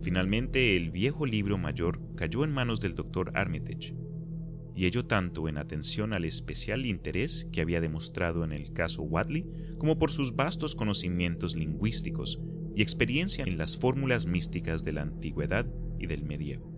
Finalmente, 0.00 0.76
el 0.76 0.90
viejo 0.90 1.24
libro 1.24 1.58
mayor 1.58 2.00
cayó 2.16 2.42
en 2.42 2.52
manos 2.52 2.80
del 2.80 2.96
doctor 2.96 3.30
Armitage, 3.34 3.94
y 4.74 4.86
ello 4.86 5.04
tanto 5.04 5.48
en 5.48 5.58
atención 5.58 6.14
al 6.14 6.24
especial 6.24 6.86
interés 6.86 7.48
que 7.52 7.60
había 7.60 7.80
demostrado 7.80 8.44
en 8.44 8.52
el 8.52 8.72
caso 8.72 9.02
Wadley 9.02 9.46
como 9.78 9.98
por 9.98 10.12
sus 10.12 10.34
vastos 10.34 10.74
conocimientos 10.74 11.56
lingüísticos 11.56 12.40
y 12.74 12.82
experiencia 12.82 13.44
en 13.44 13.58
las 13.58 13.76
fórmulas 13.76 14.26
místicas 14.26 14.84
de 14.84 14.92
la 14.92 15.02
antigüedad 15.02 15.66
y 15.98 16.06
del 16.06 16.24
medievo. 16.24 16.72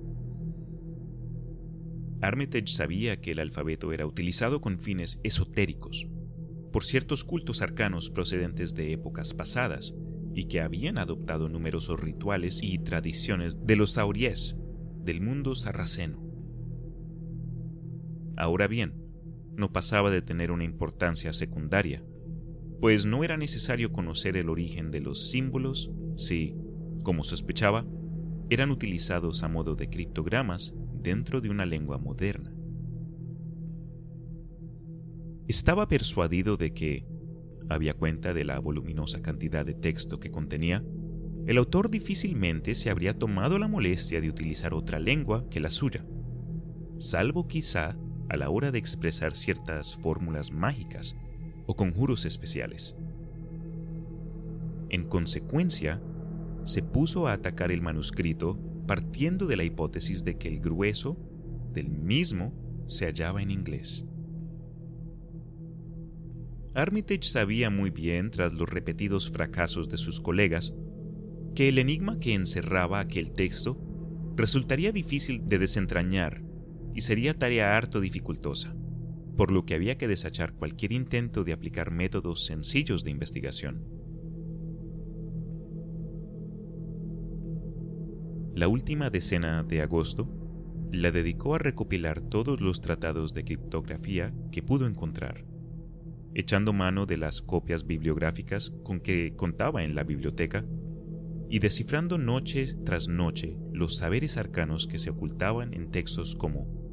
Armitage 2.20 2.68
sabía 2.68 3.20
que 3.20 3.32
el 3.32 3.38
alfabeto 3.38 3.92
era 3.92 4.06
utilizado 4.06 4.60
con 4.60 4.78
fines 4.78 5.20
esotéricos, 5.22 6.08
por 6.72 6.82
ciertos 6.82 7.22
cultos 7.22 7.62
arcanos 7.62 8.10
procedentes 8.10 8.74
de 8.74 8.92
épocas 8.92 9.34
pasadas 9.34 9.94
y 10.34 10.46
que 10.46 10.60
habían 10.60 10.98
adoptado 10.98 11.48
numerosos 11.48 12.00
rituales 12.00 12.60
y 12.62 12.78
tradiciones 12.78 13.64
de 13.66 13.76
los 13.76 13.92
sauries 13.92 14.56
del 15.04 15.20
mundo 15.20 15.54
sarraceno. 15.54 16.23
Ahora 18.36 18.66
bien, 18.66 18.94
no 19.56 19.72
pasaba 19.72 20.10
de 20.10 20.22
tener 20.22 20.50
una 20.50 20.64
importancia 20.64 21.32
secundaria, 21.32 22.04
pues 22.80 23.06
no 23.06 23.24
era 23.24 23.36
necesario 23.36 23.92
conocer 23.92 24.36
el 24.36 24.48
origen 24.48 24.90
de 24.90 25.00
los 25.00 25.30
símbolos 25.30 25.90
si, 26.16 26.54
como 27.02 27.24
sospechaba, 27.24 27.86
eran 28.50 28.70
utilizados 28.70 29.42
a 29.42 29.48
modo 29.48 29.74
de 29.74 29.88
criptogramas 29.88 30.74
dentro 30.92 31.40
de 31.40 31.50
una 31.50 31.64
lengua 31.64 31.98
moderna. 31.98 32.54
Estaba 35.46 35.88
persuadido 35.88 36.56
de 36.56 36.72
que, 36.72 37.06
había 37.68 37.94
cuenta 37.94 38.34
de 38.34 38.44
la 38.44 38.58
voluminosa 38.58 39.22
cantidad 39.22 39.64
de 39.64 39.74
texto 39.74 40.20
que 40.20 40.30
contenía, 40.30 40.84
el 41.46 41.58
autor 41.58 41.90
difícilmente 41.90 42.74
se 42.74 42.90
habría 42.90 43.18
tomado 43.18 43.58
la 43.58 43.68
molestia 43.68 44.20
de 44.20 44.28
utilizar 44.28 44.74
otra 44.74 44.98
lengua 44.98 45.46
que 45.50 45.60
la 45.60 45.70
suya, 45.70 46.06
salvo 46.98 47.46
quizá 47.46 47.96
a 48.28 48.36
la 48.36 48.50
hora 48.50 48.70
de 48.72 48.78
expresar 48.78 49.34
ciertas 49.34 49.96
fórmulas 49.96 50.50
mágicas 50.50 51.16
o 51.66 51.76
conjuros 51.76 52.24
especiales. 52.24 52.96
En 54.90 55.08
consecuencia, 55.08 56.00
se 56.64 56.82
puso 56.82 57.26
a 57.26 57.32
atacar 57.32 57.72
el 57.72 57.82
manuscrito 57.82 58.58
partiendo 58.86 59.46
de 59.46 59.56
la 59.56 59.64
hipótesis 59.64 60.24
de 60.24 60.36
que 60.36 60.48
el 60.48 60.60
grueso 60.60 61.18
del 61.72 61.88
mismo 61.88 62.52
se 62.86 63.06
hallaba 63.06 63.42
en 63.42 63.50
inglés. 63.50 64.06
Armitage 66.74 67.22
sabía 67.22 67.70
muy 67.70 67.90
bien, 67.90 68.30
tras 68.30 68.52
los 68.52 68.68
repetidos 68.68 69.30
fracasos 69.30 69.88
de 69.88 69.96
sus 69.96 70.20
colegas, 70.20 70.74
que 71.54 71.68
el 71.68 71.78
enigma 71.78 72.18
que 72.18 72.34
encerraba 72.34 73.00
aquel 73.00 73.32
texto 73.32 73.78
resultaría 74.36 74.90
difícil 74.90 75.46
de 75.46 75.58
desentrañar 75.58 76.43
y 76.94 77.02
sería 77.02 77.38
tarea 77.38 77.76
harto 77.76 78.00
dificultosa, 78.00 78.74
por 79.36 79.50
lo 79.50 79.66
que 79.66 79.74
había 79.74 79.98
que 79.98 80.08
desechar 80.08 80.54
cualquier 80.54 80.92
intento 80.92 81.44
de 81.44 81.52
aplicar 81.52 81.90
métodos 81.90 82.46
sencillos 82.46 83.04
de 83.04 83.10
investigación. 83.10 83.84
La 88.54 88.68
última 88.68 89.10
decena 89.10 89.64
de 89.64 89.82
agosto 89.82 90.28
la 90.92 91.10
dedicó 91.10 91.56
a 91.56 91.58
recopilar 91.58 92.20
todos 92.20 92.60
los 92.60 92.80
tratados 92.80 93.34
de 93.34 93.44
criptografía 93.44 94.32
que 94.52 94.62
pudo 94.62 94.86
encontrar 94.86 95.44
echando 96.34 96.72
mano 96.72 97.06
de 97.06 97.16
las 97.16 97.40
copias 97.40 97.86
bibliográficas 97.86 98.74
con 98.82 99.00
que 99.00 99.34
contaba 99.36 99.84
en 99.84 99.94
la 99.94 100.02
biblioteca 100.02 100.64
y 101.48 101.60
descifrando 101.60 102.18
noche 102.18 102.74
tras 102.84 103.08
noche 103.08 103.56
los 103.72 103.96
saberes 103.96 104.36
arcanos 104.36 104.86
que 104.88 104.98
se 104.98 105.10
ocultaban 105.10 105.72
en 105.74 105.90
textos 105.90 106.34
como 106.34 106.83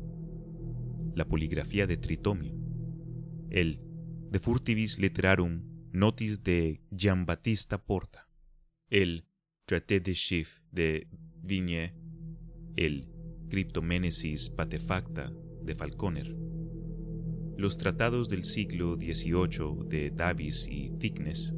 la 1.16 1.26
poligrafía 1.26 1.88
de 1.88 1.98
Tritomio, 1.98 2.54
el 3.50 3.80
De 4.30 4.40
Furtivis 4.40 4.98
Literarum 5.00 5.64
Notis 5.92 6.42
de 6.44 6.82
Giambattista 6.96 7.78
Porta, 7.78 8.30
el 8.90 9.26
Traité 9.66 10.00
de 10.00 10.14
Chiffres 10.14 10.64
de 10.72 11.08
Vigne, 11.44 11.94
el 12.78 13.10
Cryptomenesis 13.50 14.50
Patefacta 14.50 15.34
de 15.64 15.76
Falconer. 15.76 16.34
Los 17.58 17.78
tratados 17.78 18.30
del 18.30 18.46
siglo 18.46 18.96
XVIII 18.96 19.88
de 19.90 20.12
Davis 20.12 20.66
y 20.72 20.92
Thickness, 20.98 21.54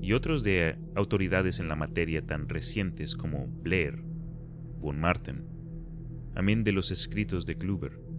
y 0.00 0.12
otros 0.12 0.44
de 0.44 0.78
autoridades 0.94 1.58
en 1.58 1.68
la 1.68 1.76
materia 1.76 2.24
tan 2.24 2.48
recientes 2.48 3.16
como 3.16 3.48
Blair, 3.48 4.02
von 4.78 5.00
Marten, 5.00 5.44
amén 6.34 6.62
de 6.62 6.72
los 6.72 6.90
escritos 6.90 7.46
de 7.46 7.56
Kluber. 7.56 8.11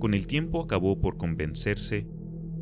Con 0.00 0.14
el 0.14 0.26
tiempo 0.26 0.62
acabó 0.62 0.98
por 0.98 1.18
convencerse 1.18 2.08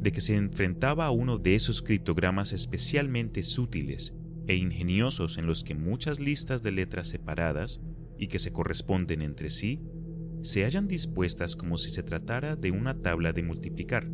de 0.00 0.10
que 0.10 0.20
se 0.20 0.34
enfrentaba 0.34 1.06
a 1.06 1.12
uno 1.12 1.38
de 1.38 1.54
esos 1.54 1.82
criptogramas 1.82 2.52
especialmente 2.52 3.44
sutiles 3.44 4.12
e 4.48 4.56
ingeniosos 4.56 5.38
en 5.38 5.46
los 5.46 5.62
que 5.62 5.76
muchas 5.76 6.18
listas 6.18 6.64
de 6.64 6.72
letras 6.72 7.06
separadas 7.06 7.80
y 8.18 8.26
que 8.26 8.40
se 8.40 8.52
corresponden 8.52 9.22
entre 9.22 9.50
sí 9.50 9.80
se 10.42 10.64
hallan 10.64 10.88
dispuestas 10.88 11.54
como 11.54 11.78
si 11.78 11.92
se 11.92 12.02
tratara 12.02 12.56
de 12.56 12.72
una 12.72 13.02
tabla 13.02 13.32
de 13.32 13.44
multiplicar, 13.44 14.10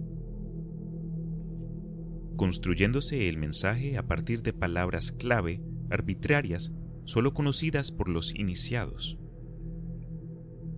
construyéndose 2.36 3.30
el 3.30 3.38
mensaje 3.38 3.96
a 3.96 4.06
partir 4.06 4.42
de 4.42 4.52
palabras 4.52 5.12
clave 5.12 5.62
arbitrarias 5.88 6.74
solo 7.06 7.32
conocidas 7.32 7.90
por 7.90 8.10
los 8.10 8.34
iniciados. 8.34 9.18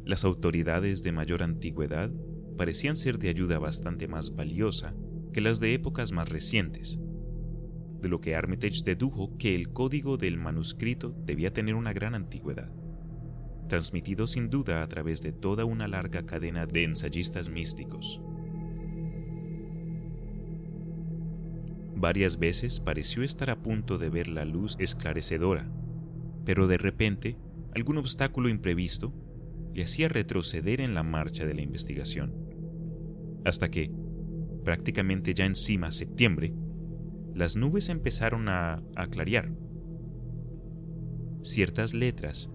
Las 0.04 0.24
autoridades 0.24 1.02
de 1.02 1.10
mayor 1.10 1.42
antigüedad 1.42 2.12
parecían 2.56 2.96
ser 2.96 3.18
de 3.18 3.28
ayuda 3.28 3.58
bastante 3.58 4.08
más 4.08 4.34
valiosa 4.34 4.94
que 5.32 5.40
las 5.40 5.60
de 5.60 5.74
épocas 5.74 6.12
más 6.12 6.28
recientes, 6.28 6.98
de 8.00 8.08
lo 8.08 8.20
que 8.20 8.34
Armitage 8.34 8.82
dedujo 8.84 9.36
que 9.38 9.54
el 9.54 9.72
código 9.72 10.16
del 10.16 10.38
manuscrito 10.38 11.14
debía 11.24 11.52
tener 11.52 11.74
una 11.74 11.92
gran 11.92 12.14
antigüedad 12.14 12.70
transmitido 13.68 14.26
sin 14.26 14.48
duda 14.50 14.82
a 14.82 14.88
través 14.88 15.22
de 15.22 15.32
toda 15.32 15.64
una 15.64 15.88
larga 15.88 16.24
cadena 16.24 16.66
de 16.66 16.84
ensayistas 16.84 17.48
místicos. 17.48 18.20
Varias 21.94 22.38
veces 22.38 22.80
pareció 22.80 23.22
estar 23.22 23.50
a 23.50 23.62
punto 23.62 23.98
de 23.98 24.10
ver 24.10 24.28
la 24.28 24.44
luz 24.44 24.76
esclarecedora, 24.78 25.70
pero 26.44 26.68
de 26.68 26.78
repente 26.78 27.36
algún 27.74 27.98
obstáculo 27.98 28.48
imprevisto 28.48 29.12
le 29.74 29.82
hacía 29.82 30.08
retroceder 30.08 30.80
en 30.80 30.94
la 30.94 31.02
marcha 31.02 31.44
de 31.46 31.54
la 31.54 31.62
investigación, 31.62 32.34
hasta 33.46 33.70
que, 33.70 33.90
prácticamente 34.64 35.32
ya 35.32 35.46
encima 35.46 35.90
septiembre, 35.90 36.54
las 37.34 37.56
nubes 37.56 37.88
empezaron 37.88 38.48
a, 38.48 38.82
a 38.94 39.06
clarear. 39.06 39.50
Ciertas 41.42 41.94
letras 41.94 42.50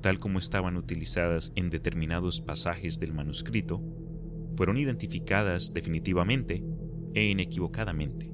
tal 0.00 0.18
como 0.18 0.38
estaban 0.38 0.76
utilizadas 0.76 1.52
en 1.56 1.70
determinados 1.70 2.40
pasajes 2.40 2.98
del 2.98 3.12
manuscrito, 3.12 3.82
fueron 4.56 4.78
identificadas 4.78 5.72
definitivamente 5.72 6.64
e 7.14 7.28
inequivocadamente, 7.30 8.32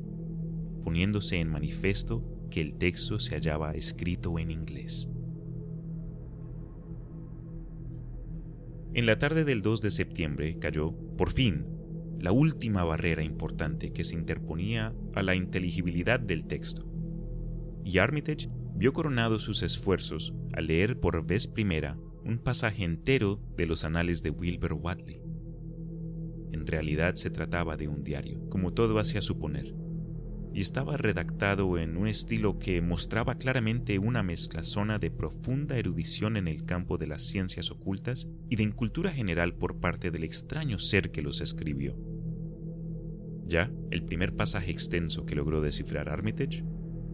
poniéndose 0.84 1.36
en 1.36 1.48
manifiesto 1.48 2.24
que 2.50 2.60
el 2.60 2.76
texto 2.78 3.18
se 3.18 3.34
hallaba 3.34 3.72
escrito 3.72 4.38
en 4.38 4.50
inglés. 4.50 5.08
En 8.94 9.04
la 9.04 9.18
tarde 9.18 9.44
del 9.44 9.60
2 9.60 9.82
de 9.82 9.90
septiembre 9.90 10.58
cayó, 10.58 10.92
por 11.18 11.30
fin, 11.30 11.66
la 12.26 12.32
última 12.32 12.82
barrera 12.82 13.22
importante 13.22 13.92
que 13.92 14.02
se 14.02 14.16
interponía 14.16 14.92
a 15.14 15.22
la 15.22 15.36
inteligibilidad 15.36 16.18
del 16.18 16.44
texto, 16.48 16.84
y 17.84 17.98
Armitage 17.98 18.48
vio 18.74 18.92
coronados 18.92 19.44
sus 19.44 19.62
esfuerzos 19.62 20.34
al 20.52 20.66
leer 20.66 20.98
por 20.98 21.24
vez 21.24 21.46
primera 21.46 21.96
un 22.24 22.38
pasaje 22.38 22.82
entero 22.82 23.40
de 23.56 23.66
los 23.66 23.84
anales 23.84 24.24
de 24.24 24.30
Wilbur 24.30 24.72
Watley. 24.72 25.22
En 26.50 26.66
realidad 26.66 27.14
se 27.14 27.30
trataba 27.30 27.76
de 27.76 27.86
un 27.86 28.02
diario, 28.02 28.40
como 28.48 28.72
todo 28.72 28.98
hacía 28.98 29.22
suponer, 29.22 29.76
y 30.52 30.60
estaba 30.60 30.96
redactado 30.96 31.78
en 31.78 31.96
un 31.96 32.08
estilo 32.08 32.58
que 32.58 32.82
mostraba 32.82 33.36
claramente 33.36 34.00
una 34.00 34.24
mezclazona 34.24 34.98
de 34.98 35.12
profunda 35.12 35.78
erudición 35.78 36.36
en 36.36 36.48
el 36.48 36.64
campo 36.64 36.98
de 36.98 37.06
las 37.06 37.22
ciencias 37.22 37.70
ocultas 37.70 38.26
y 38.48 38.56
de 38.56 38.64
incultura 38.64 39.12
general 39.12 39.54
por 39.54 39.78
parte 39.78 40.10
del 40.10 40.24
extraño 40.24 40.80
ser 40.80 41.12
que 41.12 41.22
los 41.22 41.40
escribió. 41.40 42.15
Ya, 43.46 43.70
el 43.90 44.04
primer 44.04 44.34
pasaje 44.34 44.72
extenso 44.72 45.24
que 45.24 45.36
logró 45.36 45.60
descifrar 45.60 46.08
Armitage 46.08 46.64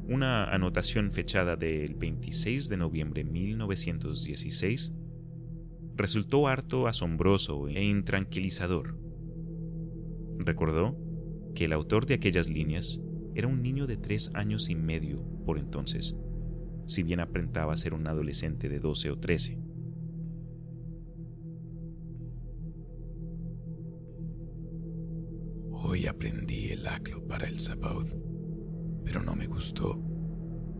una 0.08 0.44
anotación 0.44 1.10
fechada 1.10 1.56
del 1.56 1.94
26 1.94 2.68
de 2.68 2.76
noviembre 2.76 3.22
de 3.22 3.30
1916, 3.30 4.92
resultó 5.94 6.48
harto 6.48 6.86
asombroso 6.86 7.68
e 7.68 7.84
intranquilizador. 7.84 8.98
Recordó 10.38 10.98
que 11.54 11.66
el 11.66 11.72
autor 11.72 12.06
de 12.06 12.14
aquellas 12.14 12.48
líneas 12.48 13.00
era 13.34 13.46
un 13.46 13.62
niño 13.62 13.86
de 13.86 13.96
tres 13.96 14.30
años 14.34 14.68
y 14.70 14.74
medio 14.74 15.24
por 15.46 15.58
entonces, 15.58 16.16
si 16.86 17.02
bien 17.02 17.20
aparentaba 17.20 17.76
ser 17.76 17.94
un 17.94 18.06
adolescente 18.06 18.68
de 18.68 18.80
12 18.80 19.10
o 19.10 19.18
13. 19.18 19.58
Hoy 25.84 26.06
aprendí 26.06 26.68
el 26.68 26.86
aclo 26.86 27.26
para 27.26 27.48
el 27.48 27.60
Sabaud 27.60 28.32
pero 29.04 29.22
no 29.22 29.34
me 29.34 29.46
gustó, 29.46 30.00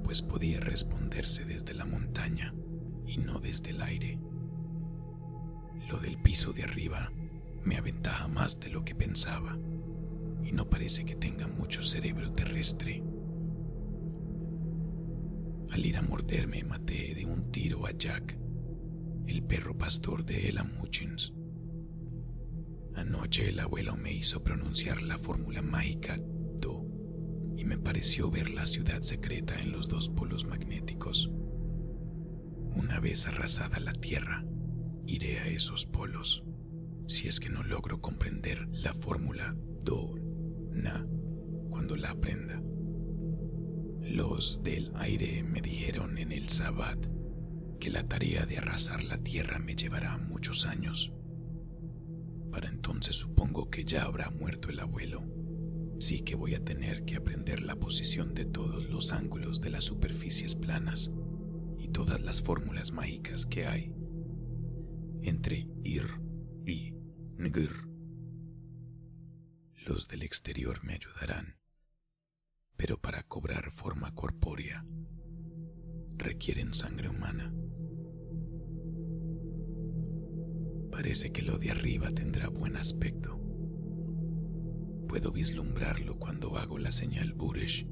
pues 0.05 0.23
podía 0.23 0.61
responderse 0.61 1.45
desde 1.45 1.75
la 1.75 1.85
montaña 1.85 2.55
y 3.07 3.19
no 3.19 3.41
desde 3.41 3.71
el 3.71 3.83
aire. 3.83 4.19
Lo 5.89 5.99
del 5.99 6.19
piso 6.19 6.53
de 6.53 6.63
arriba 6.63 7.13
me 7.65 7.77
aventaja 7.77 8.29
más 8.29 8.59
de 8.61 8.71
lo 8.71 8.85
que 8.85 8.95
pensaba 8.95 9.59
y 10.43 10.53
no 10.53 10.69
parece 10.69 11.05
que 11.05 11.17
tenga 11.17 11.47
mucho 11.47 11.83
cerebro 11.83 12.33
terrestre. 12.33 13.03
Al 15.71 15.85
ir 15.85 15.97
a 15.97 16.03
morderme 16.03 16.65
maté 16.65 17.15
de 17.15 17.25
un 17.25 17.51
tiro 17.51 17.87
a 17.87 17.93
Jack, 17.93 18.39
el 19.27 19.43
perro 19.43 19.77
pastor 19.77 20.25
de 20.25 20.49
Elam 20.49 20.71
Hutchins. 20.81 21.33
Anoche 22.95 23.49
el 23.49 23.61
abuelo 23.61 23.97
me 23.97 24.13
hizo 24.13 24.43
pronunciar 24.43 25.03
la 25.03 25.19
fórmula 25.19 25.63
mágica 25.63 26.19
Do 26.61 26.85
y 27.57 27.65
me 27.65 27.79
pareció 27.79 28.31
ver 28.31 28.51
la 28.51 28.67
ciudad 28.67 29.03
secreta 29.03 29.61
en 29.61 29.73
los 29.73 29.89
dos 29.89 30.11
polos 30.11 30.45
magnéticos. 30.45 31.31
Una 32.75 33.01
vez 33.01 33.27
arrasada 33.27 33.81
la 33.81 33.93
Tierra, 33.93 34.45
iré 35.07 35.39
a 35.41 35.47
esos 35.47 35.87
polos, 35.87 36.45
si 37.07 37.29
es 37.29 37.41
que 37.41 37.51
no 37.51 37.63
logro 37.63 38.01
comprender 38.01 38.69
la 38.71 38.95
fórmula 38.95 39.55
Do 39.83 40.15
Na 40.71 41.07
cuando 41.71 41.97
la 41.97 42.11
aprenda. 42.11 42.63
Los 44.01 44.63
del 44.63 44.93
aire 44.97 45.43
me 45.43 45.63
dijeron 45.63 46.19
en 46.19 46.33
el 46.33 46.49
Sabbat 46.49 46.99
que 47.81 47.91
la 47.91 48.05
tarea 48.05 48.47
de 48.47 48.59
arrasar 48.59 49.03
la 49.05 49.19
tierra 49.19 49.59
me 49.59 49.75
llevará 49.75 50.19
muchos 50.19 50.67
años. 50.67 51.13
Para 52.53 52.69
entonces 52.69 53.17
supongo 53.17 53.69
que 53.69 53.85
ya 53.85 54.05
habrá 54.05 54.31
muerto 54.31 54.69
el 54.69 54.79
abuelo. 54.79 55.25
Sí 55.99 56.23
que 56.23 56.37
voy 56.37 56.55
a 56.55 56.65
tener 56.65 57.05
que 57.05 57.17
aprender 57.17 57.63
la 57.63 57.75
posición 57.75 58.35
de 58.35 58.45
todos 58.45 58.89
los 58.89 59.11
ángulos 59.11 59.61
de 59.61 59.71
las 59.71 59.85
superficies 59.85 60.55
planas 60.55 61.11
y 61.79 61.89
todas 61.89 62.21
las 62.21 62.43
fórmulas 62.43 62.93
mágicas 62.93 63.47
que 63.47 63.67
hay 63.67 63.93
entre 65.23 65.67
ir 65.83 66.07
y 66.65 66.95
ngir. 67.39 67.73
Los 69.85 70.07
del 70.07 70.23
exterior 70.23 70.85
me 70.85 70.95
ayudarán 70.95 71.63
pero 72.83 72.99
para 73.01 73.23
cobrar 73.23 73.71
forma 73.71 74.13
corpórea 74.13 74.85
requieren 76.17 76.75
sangre 76.75 77.09
humana. 77.09 77.55
Parece 80.93 81.33
que 81.33 81.41
lo 81.41 81.57
de 81.57 81.71
arriba 81.71 82.11
tendrá 82.11 82.51
buen 82.51 82.77
aspecto. 82.77 83.41
Puedo 85.09 85.33
vislumbrarlo 85.33 86.19
cuando 86.19 86.59
hago 86.59 86.79
la 86.79 86.93
señal 86.93 87.33
Buresh 87.33 87.87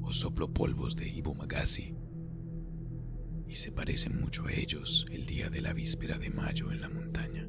o 0.00 0.12
soplo 0.12 0.54
polvos 0.54 0.94
de 0.94 1.08
Ibu 1.08 1.34
Magasi. 1.34 1.96
Y 3.48 3.56
se 3.56 3.72
parecen 3.72 4.20
mucho 4.20 4.46
a 4.46 4.52
ellos 4.52 5.06
el 5.10 5.26
día 5.26 5.50
de 5.50 5.60
la 5.60 5.72
víspera 5.72 6.16
de 6.16 6.30
mayo 6.30 6.70
en 6.70 6.80
la 6.80 6.88
montaña. 6.88 7.48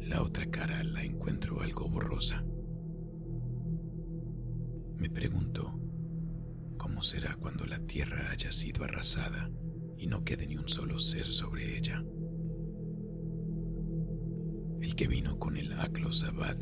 La 0.00 0.22
otra 0.22 0.50
cara 0.50 0.84
la 0.84 1.02
encuentro 1.02 1.62
algo 1.62 1.88
borrosa. 1.88 2.44
Me 4.98 5.08
pregunto, 5.08 5.80
¿cómo 6.76 7.02
será 7.02 7.34
cuando 7.36 7.64
la 7.64 7.78
tierra 7.78 8.30
haya 8.30 8.52
sido 8.52 8.84
arrasada 8.84 9.50
y 9.96 10.06
no 10.06 10.24
quede 10.24 10.46
ni 10.46 10.56
un 10.56 10.68
solo 10.68 10.98
ser 10.98 11.26
sobre 11.26 11.76
ella? 11.76 12.04
El 14.80 14.94
que 14.94 15.08
vino 15.08 15.38
con 15.38 15.56
el 15.56 15.72
Aklos 15.72 16.24
Abad 16.24 16.58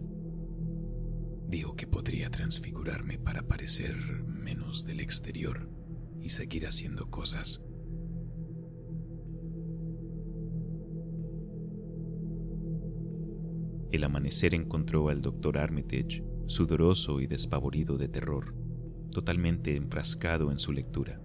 dijo 1.49 1.77
que 1.77 1.87
podría 1.87 2.31
transfigurarme 2.31 3.19
para 3.19 3.47
parecer 3.47 3.95
menos 4.25 4.85
del 4.85 5.01
exterior 5.01 5.69
y 6.21 6.31
seguir 6.31 6.67
haciendo 6.67 7.11
cosas. 7.11 7.61
El 13.91 14.05
amanecer 14.05 14.55
encontró 14.55 15.11
al 15.11 15.21
doctor 15.21 15.59
Armitage 15.59 16.25
sudoroso 16.47 17.21
y 17.21 17.27
despavorido 17.27 17.97
de 17.97 18.09
terror, 18.09 18.55
totalmente 19.11 19.77
enfrascado 19.77 20.51
en 20.51 20.59
su 20.59 20.73
lectura. 20.73 21.22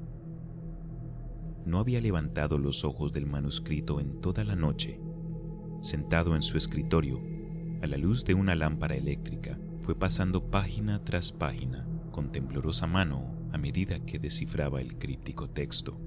No 1.68 1.80
había 1.80 1.99
levantado 1.99 2.57
los 2.57 2.85
ojos 2.85 3.11
del 3.11 3.26
manuscrito 3.26 3.99
en 3.99 4.22
toda 4.22 4.45
la 4.45 4.56
noche. 4.56 5.02
Sentado 5.81 6.34
en 6.38 6.41
su 6.41 6.57
escritorio, 6.57 7.22
a 7.81 7.88
la 7.88 7.98
luz 7.98 8.23
de 8.23 8.34
una 8.34 8.56
lámpara 8.56 8.95
eléctrica, 8.95 9.60
fue 9.81 9.94
pasando 9.94 10.49
página 10.49 11.03
tras 11.03 11.34
página 11.34 11.85
con 12.11 12.31
temblorosa 12.31 12.88
mano 12.88 13.49
a 13.52 13.57
medida 13.57 13.99
que 14.06 14.18
descifraba 14.18 14.80
el 14.80 14.98
críptico 14.98 15.49
texto. 15.49 15.99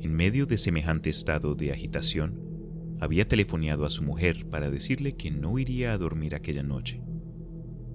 En 0.00 0.14
medio 0.14 0.46
de 0.46 0.56
semejante 0.56 1.10
estado 1.10 1.54
de 1.54 1.70
agitación, 1.70 2.96
había 2.98 3.28
telefoneado 3.28 3.84
a 3.84 3.90
su 3.90 4.02
mujer 4.02 4.46
para 4.48 4.70
decirle 4.70 5.16
que 5.16 5.30
no 5.30 5.58
iría 5.58 5.92
a 5.92 5.98
dormir 5.98 6.34
aquella 6.34 6.62
noche. 6.62 7.02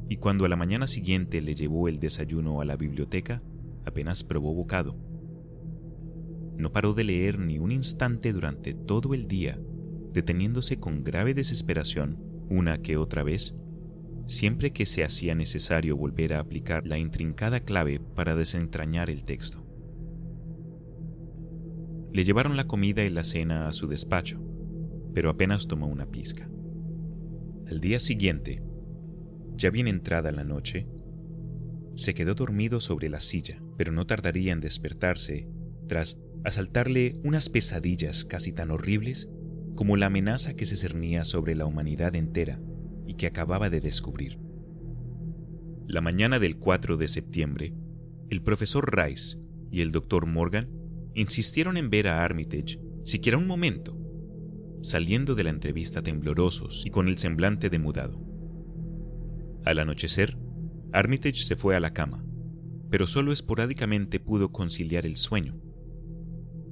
Y 0.09 0.17
cuando 0.17 0.45
a 0.45 0.49
la 0.49 0.55
mañana 0.55 0.87
siguiente 0.87 1.41
le 1.41 1.55
llevó 1.55 1.87
el 1.87 1.99
desayuno 1.99 2.61
a 2.61 2.65
la 2.65 2.77
biblioteca, 2.77 3.41
apenas 3.85 4.23
probó 4.23 4.53
bocado. 4.53 4.95
No 6.57 6.71
paró 6.71 6.93
de 6.93 7.03
leer 7.03 7.39
ni 7.39 7.59
un 7.59 7.71
instante 7.71 8.33
durante 8.33 8.73
todo 8.73 9.13
el 9.13 9.27
día, 9.27 9.59
deteniéndose 10.13 10.79
con 10.79 11.03
grave 11.03 11.33
desesperación 11.33 12.17
una 12.49 12.81
que 12.81 12.97
otra 12.97 13.23
vez, 13.23 13.55
siempre 14.25 14.71
que 14.71 14.85
se 14.85 15.03
hacía 15.03 15.35
necesario 15.35 15.95
volver 15.95 16.33
a 16.33 16.39
aplicar 16.39 16.85
la 16.87 16.97
intrincada 16.97 17.61
clave 17.61 17.99
para 17.99 18.35
desentrañar 18.35 19.09
el 19.09 19.23
texto. 19.23 19.63
Le 22.11 22.23
llevaron 22.23 22.57
la 22.57 22.67
comida 22.67 23.03
y 23.03 23.09
la 23.09 23.23
cena 23.23 23.67
a 23.67 23.73
su 23.73 23.87
despacho, 23.87 24.41
pero 25.13 25.29
apenas 25.29 25.67
tomó 25.67 25.87
una 25.87 26.07
pizca. 26.07 26.49
Al 27.69 27.79
día 27.79 27.99
siguiente, 27.99 28.63
ya 29.57 29.69
bien 29.69 29.87
entrada 29.87 30.31
la 30.31 30.43
noche, 30.43 30.87
se 31.95 32.13
quedó 32.13 32.35
dormido 32.35 32.79
sobre 32.79 33.09
la 33.09 33.19
silla, 33.19 33.61
pero 33.77 33.91
no 33.91 34.05
tardaría 34.05 34.53
en 34.53 34.61
despertarse 34.61 35.47
tras 35.87 36.19
asaltarle 36.43 37.19
unas 37.23 37.49
pesadillas 37.49 38.23
casi 38.23 38.53
tan 38.53 38.69
horribles 38.71 39.29
como 39.75 39.97
la 39.97 40.05
amenaza 40.05 40.53
que 40.53 40.65
se 40.65 40.77
cernía 40.77 41.25
sobre 41.25 41.55
la 41.55 41.65
humanidad 41.65 42.15
entera 42.15 42.61
y 43.07 43.15
que 43.15 43.27
acababa 43.27 43.69
de 43.69 43.81
descubrir. 43.81 44.39
La 45.87 46.01
mañana 46.01 46.39
del 46.39 46.57
4 46.57 46.97
de 46.97 47.07
septiembre, 47.07 47.73
el 48.29 48.43
profesor 48.43 48.95
Rice 48.95 49.37
y 49.71 49.81
el 49.81 49.91
doctor 49.91 50.25
Morgan 50.25 50.69
insistieron 51.15 51.77
en 51.77 51.89
ver 51.89 52.07
a 52.07 52.23
Armitage 52.23 52.79
siquiera 53.03 53.37
un 53.37 53.47
momento 53.47 53.97
saliendo 54.81 55.33
de 55.33 55.43
la 55.43 55.49
entrevista 55.49 56.03
temblorosos 56.03 56.85
y 56.85 56.91
con 56.91 57.07
el 57.07 57.17
semblante 57.17 57.69
demudado. 57.69 58.26
Al 59.67 59.79
anochecer, 59.79 60.37
Armitage 60.93 61.43
se 61.43 61.57
fue 61.57 61.75
a 61.75 61.81
la 61.81 61.91
cama, 61.91 62.23
pero 62.89 63.05
solo 63.05 63.33
esporádicamente 63.33 64.17
pudo 64.17 64.53
conciliar 64.53 65.05
el 65.05 65.17
sueño. 65.17 65.59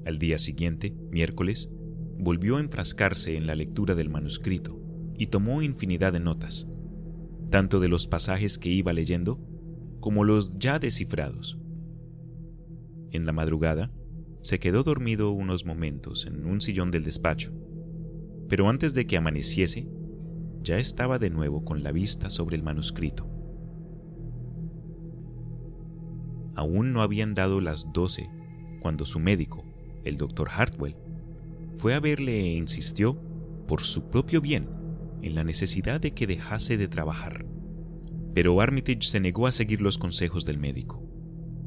Al 0.05 0.17
día 0.17 0.37
siguiente, 0.37 0.95
miércoles, 1.11 1.69
volvió 2.17 2.55
a 2.55 2.61
enfrascarse 2.61 3.35
en 3.35 3.47
la 3.47 3.55
lectura 3.55 3.95
del 3.95 4.09
manuscrito 4.09 4.79
y 5.13 5.27
tomó 5.27 5.61
infinidad 5.61 6.13
de 6.13 6.21
notas, 6.21 6.69
tanto 7.49 7.81
de 7.81 7.89
los 7.89 8.07
pasajes 8.07 8.57
que 8.57 8.69
iba 8.69 8.93
leyendo 8.93 9.41
como 9.99 10.23
los 10.23 10.57
ya 10.57 10.79
descifrados. 10.79 11.59
En 13.11 13.25
la 13.25 13.33
madrugada, 13.33 13.91
se 14.41 14.57
quedó 14.57 14.83
dormido 14.83 15.31
unos 15.31 15.65
momentos 15.65 16.25
en 16.27 16.45
un 16.45 16.61
sillón 16.61 16.91
del 16.91 17.03
despacho 17.03 17.51
pero 18.47 18.69
antes 18.69 18.93
de 18.93 19.07
que 19.07 19.17
amaneciese, 19.17 19.87
ya 20.65 20.79
estaba 20.79 21.19
de 21.19 21.29
nuevo 21.29 21.63
con 21.63 21.83
la 21.83 21.91
vista 21.91 22.29
sobre 22.29 22.57
el 22.57 22.63
manuscrito. 22.63 23.29
Aún 26.55 26.91
no 26.91 27.01
habían 27.01 27.33
dado 27.33 27.61
las 27.61 27.85
doce 27.93 28.29
cuando 28.81 29.05
su 29.05 29.19
médico, 29.19 29.63
el 30.03 30.17
doctor 30.17 30.49
Hartwell, 30.49 30.97
fue 31.77 31.93
a 31.93 31.99
verle 31.99 32.41
e 32.41 32.57
insistió, 32.57 33.21
por 33.67 33.81
su 33.81 34.09
propio 34.09 34.41
bien, 34.41 34.69
en 35.21 35.35
la 35.35 35.43
necesidad 35.43 36.01
de 36.01 36.11
que 36.11 36.27
dejase 36.27 36.77
de 36.77 36.87
trabajar. 36.87 37.45
Pero 38.33 38.59
Armitage 38.59 39.03
se 39.03 39.19
negó 39.19 39.47
a 39.47 39.51
seguir 39.51 39.81
los 39.81 39.97
consejos 39.97 40.45
del 40.45 40.57
médico, 40.57 41.03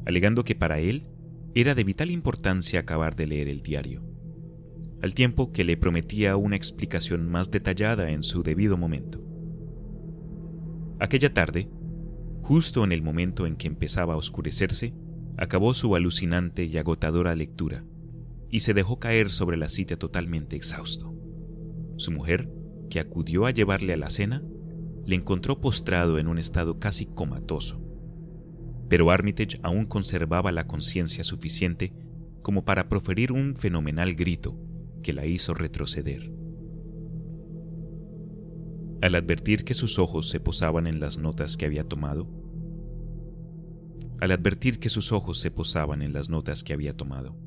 alegando 0.05 0.43
que 0.43 0.55
para 0.55 0.79
él 0.79 1.07
era 1.55 1.73
de 1.73 1.83
vital 1.83 2.11
importancia 2.11 2.81
acabar 2.81 3.15
de 3.15 3.27
leer 3.27 3.47
el 3.47 3.61
diario 3.61 4.18
al 5.01 5.13
tiempo 5.13 5.51
que 5.51 5.63
le 5.63 5.77
prometía 5.77 6.35
una 6.35 6.55
explicación 6.55 7.29
más 7.29 7.51
detallada 7.51 8.11
en 8.11 8.23
su 8.23 8.43
debido 8.43 8.77
momento. 8.77 9.23
Aquella 10.99 11.33
tarde, 11.33 11.69
justo 12.41 12.83
en 12.83 12.91
el 12.91 13.01
momento 13.01 13.45
en 13.45 13.55
que 13.55 13.67
empezaba 13.67 14.15
a 14.15 14.17
oscurecerse, 14.17 14.93
acabó 15.37 15.73
su 15.73 15.95
alucinante 15.95 16.65
y 16.65 16.77
agotadora 16.77 17.33
lectura 17.35 17.85
y 18.49 18.61
se 18.61 18.73
dejó 18.73 18.99
caer 18.99 19.29
sobre 19.29 19.55
la 19.55 19.69
silla 19.69 19.97
totalmente 19.97 20.55
exhausto. 20.55 21.15
Su 21.95 22.11
mujer, 22.11 22.51
que 22.89 22.99
acudió 22.99 23.45
a 23.45 23.51
llevarle 23.51 23.93
a 23.93 23.97
la 23.97 24.09
cena, 24.09 24.43
le 25.05 25.15
encontró 25.15 25.61
postrado 25.61 26.19
en 26.19 26.27
un 26.27 26.39
estado 26.39 26.79
casi 26.79 27.05
comatoso. 27.05 27.81
Pero 28.89 29.11
Armitage 29.11 29.59
aún 29.63 29.85
conservaba 29.85 30.51
la 30.51 30.67
conciencia 30.67 31.23
suficiente 31.23 31.93
como 32.41 32.65
para 32.65 32.89
proferir 32.89 33.31
un 33.31 33.55
fenomenal 33.55 34.15
grito 34.15 34.57
que 35.01 35.13
la 35.13 35.25
hizo 35.25 35.53
retroceder. 35.53 36.31
Al 39.01 39.15
advertir 39.15 39.63
que 39.63 39.73
sus 39.73 39.97
ojos 39.99 40.29
se 40.29 40.39
posaban 40.39 40.87
en 40.87 40.99
las 40.99 41.17
notas 41.17 41.57
que 41.57 41.65
había 41.65 41.85
tomado, 41.85 42.27
al 44.19 44.31
advertir 44.31 44.79
que 44.79 44.89
sus 44.89 45.11
ojos 45.11 45.39
se 45.39 45.51
posaban 45.51 46.01
en 46.01 46.11
las 46.11 46.29
notas 46.29 46.63
que 46.63 46.73
había 46.73 46.95
tomado, 46.97 47.37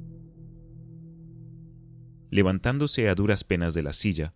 levantándose 2.30 3.10
a 3.10 3.14
duras 3.14 3.44
penas 3.44 3.74
de 3.74 3.82
la 3.82 3.92
silla, 3.92 4.34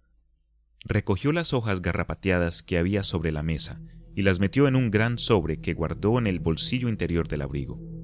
recogió 0.84 1.32
las 1.32 1.54
hojas 1.54 1.80
garrapateadas 1.80 2.62
que 2.62 2.76
había 2.76 3.02
sobre 3.02 3.32
la 3.32 3.42
mesa 3.42 3.80
y 4.14 4.22
las 4.22 4.38
metió 4.38 4.68
en 4.68 4.76
un 4.76 4.90
gran 4.90 5.18
sobre 5.18 5.60
que 5.60 5.74
guardó 5.74 6.18
en 6.18 6.26
el 6.26 6.38
bolsillo 6.38 6.88
interior 6.88 7.28
del 7.28 7.42
abrigo. 7.42 7.95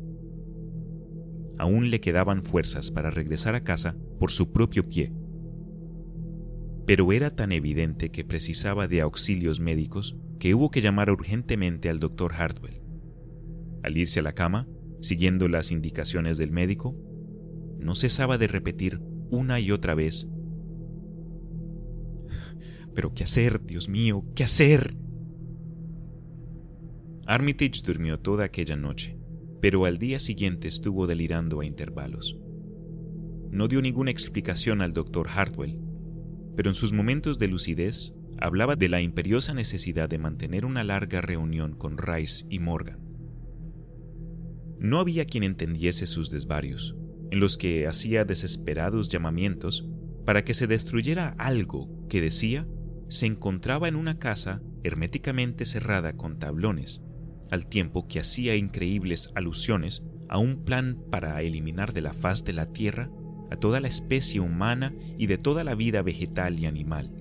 Aún 1.63 1.93
le 1.93 2.01
quedaban 2.01 2.43
fuerzas 2.43 2.91
para 2.91 3.13
regresar 3.13 3.55
a 3.55 3.63
casa 3.63 3.97
por 4.19 4.33
su 4.33 4.51
propio 4.51 4.89
pie, 4.89 5.13
pero 6.89 7.13
era 7.13 7.31
tan 7.31 7.53
evidente 7.53 8.11
que 8.11 8.25
precisaba 8.25 8.89
de 8.89 9.01
auxilios 9.01 9.61
médicos 9.61 10.17
que 10.41 10.57
hubo 10.57 10.73
que 10.73 10.81
llamar 10.81 11.09
urgentemente 11.09 11.89
al 11.89 12.01
doctor 12.01 12.33
Hartwell. 12.35 12.83
Al 13.85 13.97
irse 13.97 14.19
a 14.19 14.25
la 14.25 14.33
cama, 14.33 14.67
siguiendo 15.03 15.47
las 15.47 15.71
indicaciones 15.71 16.37
del 16.37 16.51
médico, 16.51 16.97
no 17.79 17.95
cesaba 17.95 18.39
de 18.39 18.49
repetir 18.49 19.01
una 19.31 19.61
y 19.61 19.71
otra 19.71 19.95
vez. 19.95 20.29
Pero 22.93 23.15
¿qué 23.15 23.23
hacer, 23.23 23.65
Dios 23.65 23.89
mío? 23.89 24.25
¿Qué 24.35 24.43
hacer? 24.43 24.97
Armitage 27.25 27.83
durmió 27.87 28.19
toda 28.19 28.47
aquella 28.47 28.75
noche, 28.75 29.17
pero 29.63 29.85
al 29.85 29.97
día 29.97 30.19
siguiente 30.19 30.67
estuvo 30.67 31.07
delirando 31.07 31.61
a 31.61 31.65
intervalos. 31.65 32.37
No 33.53 33.69
dio 33.69 33.81
ninguna 33.81 34.11
explicación 34.11 34.83
al 34.83 34.93
doctor 34.93 35.29
Hartwell, 35.29 35.79
pero 36.57 36.69
en 36.69 36.75
sus 36.75 36.93
momentos 36.93 37.39
de 37.39 37.47
lucidez 37.47 38.13
hablaba 38.41 38.75
de 38.75 38.89
la 38.89 39.01
imperiosa 39.01 39.55
necesidad 39.55 40.09
de 40.09 40.19
mantener 40.19 40.65
una 40.65 40.83
larga 40.83 41.21
reunión 41.21 41.77
con 41.77 41.97
Rice 41.97 42.45
y 42.51 42.59
Morgan. 42.59 42.99
No 44.81 44.99
había 44.99 45.27
quien 45.27 45.45
entendiese 45.45 46.07
sus 46.07 46.29
desvarios, 46.29 46.97
en 47.31 47.39
los 47.39 47.57
que 47.57 47.87
hacía 47.87 48.25
desesperados 48.25 49.11
llamamientos 49.11 49.89
para 50.27 50.45
que 50.45 50.55
se 50.55 50.67
destruyera 50.67 51.37
algo 51.39 51.89
que 52.09 52.21
decía 52.21 52.67
se 53.07 53.27
encontraba 53.27 53.87
en 53.87 53.95
una 53.95 54.19
casa 54.19 54.61
herméticamente 54.83 55.67
cerrada 55.67 56.17
con 56.17 56.41
tablones, 56.41 57.01
al 57.53 57.67
tiempo 57.67 58.09
que 58.09 58.19
hacía 58.19 58.57
increíbles 58.57 59.31
alusiones 59.35 60.03
a 60.31 60.39
un 60.39 60.65
plan 60.65 61.05
para 61.11 61.43
eliminar 61.43 61.93
de 61.93 62.01
la 62.01 62.15
faz 62.15 62.45
de 62.45 62.55
la 62.55 62.73
tierra 62.73 63.11
a 63.51 63.57
toda 63.57 63.79
la 63.79 63.89
especie 63.89 64.41
humana 64.41 64.95
y 65.19 65.27
de 65.27 65.37
toda 65.37 65.63
la 65.63 65.75
vida 65.75 66.01
vegetal 66.01 66.59
y 66.59 66.65
animal, 66.65 67.13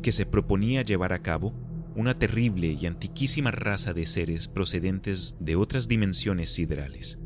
que 0.00 0.12
se 0.12 0.24
proponía 0.24 0.82
llevar 0.82 1.12
a 1.12 1.22
cabo 1.22 1.52
una 1.96 2.14
terrible 2.14 2.78
y 2.80 2.86
antiquísima 2.86 3.50
raza 3.50 3.92
de 3.92 4.06
seres 4.06 4.46
procedentes 4.46 5.36
de 5.40 5.56
otras 5.56 5.88
dimensiones 5.88 6.54
siderales. 6.54 7.20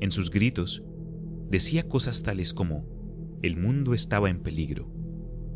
En 0.00 0.12
sus 0.12 0.30
gritos, 0.30 0.82
decía 1.50 1.90
cosas 1.90 2.22
tales 2.22 2.54
como, 2.54 2.86
el 3.42 3.58
mundo 3.58 3.92
estaba 3.92 4.30
en 4.30 4.42
peligro, 4.42 4.90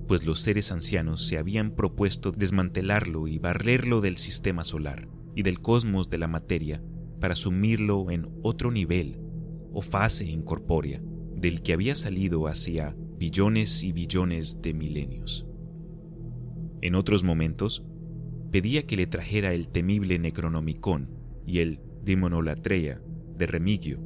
pues 0.07 0.25
los 0.25 0.41
seres 0.41 0.73
ancianos 0.73 1.27
se 1.27 1.39
habían 1.39 1.73
propuesto 1.73 2.33
desmantelarlo 2.33 3.29
y 3.29 3.39
barrerlo 3.39 4.01
del 4.01 4.17
sistema 4.17 4.65
solar 4.65 5.09
y 5.35 5.43
del 5.43 5.61
cosmos 5.61 6.09
de 6.11 6.19
la 6.19 6.29
materia 6.29 6.83
para 7.21 7.35
sumirlo 7.35 8.11
en 8.11 8.27
otro 8.43 8.71
nivel 8.71 9.19
o 9.73 9.83
fase 9.83 10.27
incorpórea 10.27 11.03
del 11.35 11.63
que 11.63 11.73
había 11.73 11.95
salido 11.95 12.47
hacia 12.47 12.97
billones 13.19 13.83
y 13.83 13.93
billones 13.93 14.63
de 14.63 14.75
milenios. 14.75 15.47
En 16.83 16.95
otros 16.95 17.25
momentos, 17.25 17.85
pedía 18.53 18.87
que 18.87 18.97
le 18.97 19.07
trajera 19.07 19.53
el 19.53 19.69
temible 19.69 20.19
Necronomicon 20.19 21.11
y 21.47 21.59
el 21.59 21.81
Demonolatreia 22.03 23.03
de 23.37 23.47
Remigio 23.47 24.01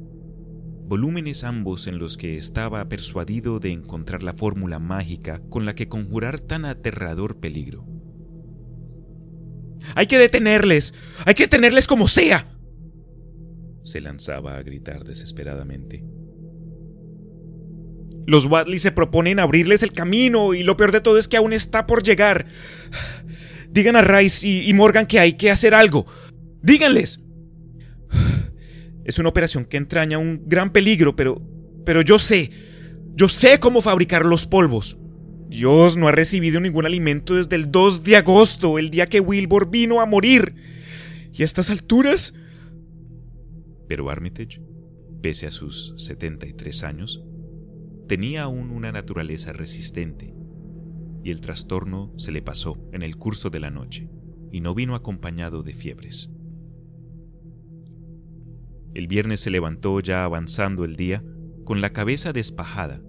volúmenes 0.91 1.45
ambos 1.45 1.87
en 1.87 1.99
los 1.99 2.17
que 2.17 2.35
estaba 2.35 2.83
persuadido 2.89 3.61
de 3.61 3.71
encontrar 3.71 4.23
la 4.23 4.33
fórmula 4.33 4.77
mágica 4.77 5.41
con 5.47 5.65
la 5.65 5.73
que 5.73 5.87
conjurar 5.87 6.41
tan 6.41 6.65
aterrador 6.65 7.39
peligro. 7.39 7.85
¡Hay 9.95 10.07
que 10.07 10.17
detenerles! 10.17 10.93
¡Hay 11.25 11.33
que 11.33 11.43
detenerles 11.43 11.87
como 11.87 12.09
sea! 12.09 12.57
se 13.83 14.01
lanzaba 14.01 14.57
a 14.57 14.63
gritar 14.63 15.05
desesperadamente. 15.05 16.03
Los 18.27 18.47
Wadley 18.47 18.77
se 18.77 18.91
proponen 18.91 19.39
abrirles 19.39 19.83
el 19.83 19.93
camino 19.93 20.53
y 20.53 20.63
lo 20.63 20.75
peor 20.75 20.91
de 20.91 20.99
todo 20.99 21.17
es 21.17 21.29
que 21.29 21.37
aún 21.37 21.53
está 21.53 21.87
por 21.87 22.03
llegar. 22.03 22.47
Digan 23.69 23.95
a 23.95 24.01
Rice 24.01 24.45
y, 24.45 24.69
y 24.69 24.73
Morgan 24.73 25.05
que 25.05 25.19
hay 25.19 25.33
que 25.37 25.51
hacer 25.51 25.73
algo. 25.73 26.05
Díganles. 26.61 27.21
Es 29.03 29.19
una 29.19 29.29
operación 29.29 29.65
que 29.65 29.77
entraña 29.77 30.17
un 30.17 30.43
gran 30.45 30.71
peligro, 30.71 31.15
pero, 31.15 31.41
pero 31.85 32.01
yo 32.01 32.19
sé, 32.19 32.51
yo 33.15 33.27
sé 33.29 33.59
cómo 33.59 33.81
fabricar 33.81 34.25
los 34.25 34.45
polvos. 34.45 34.97
Dios 35.49 35.97
no 35.97 36.07
ha 36.07 36.11
recibido 36.13 36.61
ningún 36.61 36.85
alimento 36.85 37.35
desde 37.35 37.57
el 37.57 37.71
2 37.71 38.03
de 38.03 38.15
agosto, 38.15 38.79
el 38.79 38.89
día 38.89 39.07
que 39.07 39.19
Wilbur 39.19 39.69
vino 39.69 39.99
a 39.99 40.05
morir. 40.05 40.55
¿Y 41.33 41.41
a 41.41 41.45
estas 41.45 41.69
alturas? 41.69 42.33
Pero 43.87 44.09
Armitage, 44.09 44.61
pese 45.21 45.47
a 45.47 45.51
sus 45.51 45.93
73 45.97 46.83
años, 46.83 47.21
tenía 48.07 48.43
aún 48.43 48.71
una 48.71 48.91
naturaleza 48.91 49.51
resistente, 49.51 50.33
y 51.23 51.31
el 51.31 51.41
trastorno 51.41 52.13
se 52.17 52.31
le 52.31 52.41
pasó 52.41 52.77
en 52.93 53.01
el 53.01 53.17
curso 53.17 53.49
de 53.49 53.59
la 53.59 53.69
noche, 53.69 54.09
y 54.51 54.61
no 54.61 54.73
vino 54.73 54.95
acompañado 54.95 55.63
de 55.63 55.73
fiebres. 55.73 56.29
El 58.93 59.07
viernes 59.07 59.39
se 59.39 59.51
levantó 59.51 59.99
ya 60.01 60.25
avanzando 60.25 60.83
el 60.83 60.97
día, 60.97 61.23
con 61.63 61.79
la 61.79 61.93
cabeza 61.93 62.33
despajada, 62.33 63.01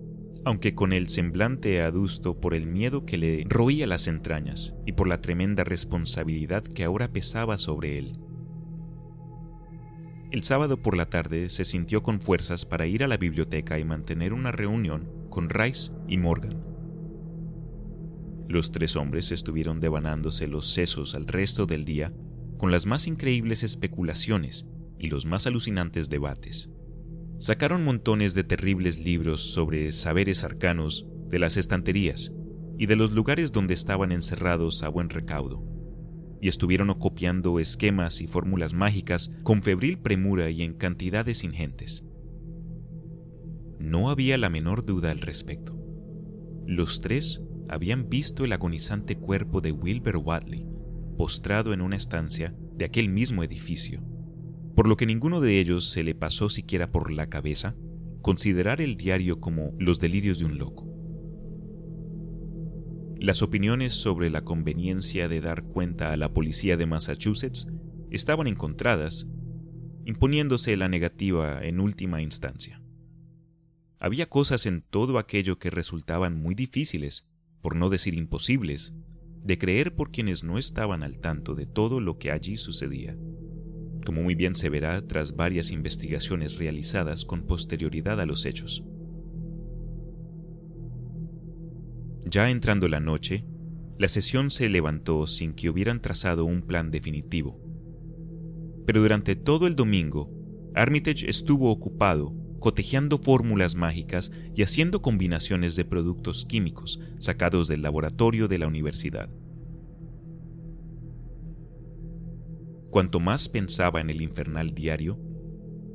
aunque 0.44 0.74
con 0.74 0.92
el 0.92 1.08
semblante 1.08 1.82
adusto 1.82 2.40
por 2.40 2.54
el 2.54 2.66
miedo 2.66 3.04
que 3.04 3.18
le 3.18 3.44
roía 3.48 3.86
las 3.86 4.06
entrañas 4.06 4.74
y 4.86 4.92
por 4.92 5.08
la 5.08 5.20
tremenda 5.20 5.64
responsabilidad 5.64 6.62
que 6.62 6.84
ahora 6.84 7.12
pesaba 7.12 7.58
sobre 7.58 7.98
él. 7.98 8.12
El 10.30 10.44
sábado 10.44 10.80
por 10.80 10.96
la 10.96 11.10
tarde 11.10 11.50
se 11.50 11.64
sintió 11.64 12.02
con 12.02 12.20
fuerzas 12.20 12.64
para 12.64 12.86
ir 12.86 13.02
a 13.02 13.08
la 13.08 13.16
biblioteca 13.16 13.78
y 13.78 13.84
mantener 13.84 14.32
una 14.32 14.52
reunión 14.52 15.10
con 15.30 15.50
Rice 15.50 15.92
y 16.08 16.16
Morgan. 16.16 16.62
Los 18.48 18.70
tres 18.70 18.96
hombres 18.96 19.32
estuvieron 19.32 19.80
devanándose 19.80 20.46
los 20.46 20.72
sesos 20.72 21.14
al 21.14 21.26
resto 21.26 21.66
del 21.66 21.84
día 21.84 22.12
con 22.56 22.70
las 22.70 22.86
más 22.86 23.06
increíbles 23.06 23.62
especulaciones 23.62 24.68
y 25.02 25.08
los 25.08 25.26
más 25.26 25.48
alucinantes 25.48 26.08
debates. 26.08 26.70
Sacaron 27.38 27.84
montones 27.84 28.34
de 28.34 28.44
terribles 28.44 29.00
libros 29.00 29.52
sobre 29.52 29.90
saberes 29.90 30.44
arcanos 30.44 31.06
de 31.28 31.40
las 31.40 31.56
estanterías 31.56 32.32
y 32.78 32.86
de 32.86 32.94
los 32.94 33.10
lugares 33.10 33.50
donde 33.50 33.74
estaban 33.74 34.12
encerrados 34.12 34.84
a 34.84 34.88
buen 34.88 35.10
recaudo, 35.10 35.64
y 36.40 36.46
estuvieron 36.46 36.94
copiando 36.94 37.58
esquemas 37.58 38.20
y 38.20 38.28
fórmulas 38.28 38.74
mágicas 38.74 39.32
con 39.42 39.62
febril 39.62 39.98
premura 39.98 40.50
y 40.50 40.62
en 40.62 40.74
cantidades 40.74 41.42
ingentes. 41.42 42.06
No 43.80 44.08
había 44.08 44.38
la 44.38 44.50
menor 44.50 44.86
duda 44.86 45.10
al 45.10 45.20
respecto. 45.20 45.76
Los 46.64 47.00
tres 47.00 47.42
habían 47.68 48.08
visto 48.08 48.44
el 48.44 48.52
agonizante 48.52 49.16
cuerpo 49.16 49.60
de 49.60 49.72
Wilbur 49.72 50.18
Wadley 50.18 50.64
postrado 51.16 51.72
en 51.72 51.80
una 51.80 51.96
estancia 51.96 52.54
de 52.76 52.84
aquel 52.84 53.08
mismo 53.08 53.42
edificio 53.42 54.02
por 54.74 54.88
lo 54.88 54.96
que 54.96 55.06
ninguno 55.06 55.40
de 55.40 55.60
ellos 55.60 55.90
se 55.90 56.02
le 56.02 56.14
pasó 56.14 56.48
siquiera 56.48 56.90
por 56.90 57.10
la 57.10 57.28
cabeza 57.28 57.74
considerar 58.22 58.80
el 58.80 58.96
diario 58.96 59.40
como 59.40 59.74
los 59.78 59.98
delirios 59.98 60.38
de 60.38 60.44
un 60.46 60.58
loco. 60.58 60.88
Las 63.18 63.42
opiniones 63.42 63.94
sobre 63.94 64.30
la 64.30 64.42
conveniencia 64.42 65.28
de 65.28 65.40
dar 65.40 65.64
cuenta 65.64 66.12
a 66.12 66.16
la 66.16 66.32
policía 66.32 66.76
de 66.76 66.86
Massachusetts 66.86 67.66
estaban 68.10 68.46
encontradas, 68.46 69.26
imponiéndose 70.04 70.76
la 70.76 70.88
negativa 70.88 71.62
en 71.62 71.80
última 71.80 72.22
instancia. 72.22 72.82
Había 73.98 74.28
cosas 74.28 74.66
en 74.66 74.82
todo 74.82 75.18
aquello 75.18 75.58
que 75.58 75.70
resultaban 75.70 76.40
muy 76.40 76.54
difíciles, 76.54 77.28
por 77.60 77.76
no 77.76 77.90
decir 77.90 78.14
imposibles, 78.14 78.94
de 79.44 79.58
creer 79.58 79.94
por 79.94 80.10
quienes 80.10 80.42
no 80.42 80.58
estaban 80.58 81.02
al 81.02 81.18
tanto 81.18 81.54
de 81.54 81.66
todo 81.66 82.00
lo 82.00 82.18
que 82.18 82.32
allí 82.32 82.56
sucedía 82.56 83.16
como 84.02 84.22
muy 84.22 84.34
bien 84.34 84.54
se 84.54 84.68
verá 84.68 85.06
tras 85.06 85.36
varias 85.36 85.70
investigaciones 85.70 86.58
realizadas 86.58 87.24
con 87.24 87.46
posterioridad 87.46 88.20
a 88.20 88.26
los 88.26 88.46
hechos. 88.46 88.84
Ya 92.24 92.50
entrando 92.50 92.88
la 92.88 93.00
noche, 93.00 93.44
la 93.98 94.08
sesión 94.08 94.50
se 94.50 94.68
levantó 94.68 95.26
sin 95.26 95.54
que 95.54 95.68
hubieran 95.68 96.00
trazado 96.00 96.44
un 96.44 96.62
plan 96.62 96.90
definitivo. 96.90 97.60
Pero 98.86 99.00
durante 99.00 99.36
todo 99.36 99.66
el 99.66 99.76
domingo 99.76 100.30
Armitage 100.74 101.28
estuvo 101.28 101.70
ocupado 101.70 102.34
cotejeando 102.58 103.18
fórmulas 103.18 103.74
mágicas 103.74 104.30
y 104.54 104.62
haciendo 104.62 105.02
combinaciones 105.02 105.74
de 105.74 105.84
productos 105.84 106.44
químicos 106.44 107.00
sacados 107.18 107.66
del 107.66 107.82
laboratorio 107.82 108.46
de 108.46 108.58
la 108.58 108.68
universidad. 108.68 109.28
Cuanto 112.92 113.20
más 113.20 113.48
pensaba 113.48 114.02
en 114.02 114.10
el 114.10 114.20
infernal 114.20 114.74
diario, 114.74 115.18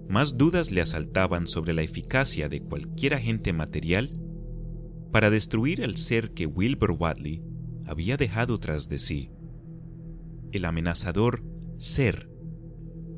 más 0.09 0.35
dudas 0.35 0.71
le 0.71 0.81
asaltaban 0.81 1.45
sobre 1.45 1.73
la 1.73 1.83
eficacia 1.83 2.49
de 2.49 2.59
cualquier 2.59 3.13
agente 3.13 3.53
material 3.53 4.19
para 5.11 5.29
destruir 5.29 5.81
el 5.81 5.97
ser 5.97 6.31
que 6.31 6.47
Wilbur 6.47 6.93
Watley 6.93 7.43
había 7.85 8.17
dejado 8.17 8.57
tras 8.57 8.89
de 8.89 8.97
sí. 8.97 9.29
El 10.51 10.65
amenazador 10.65 11.43
ser, 11.77 12.31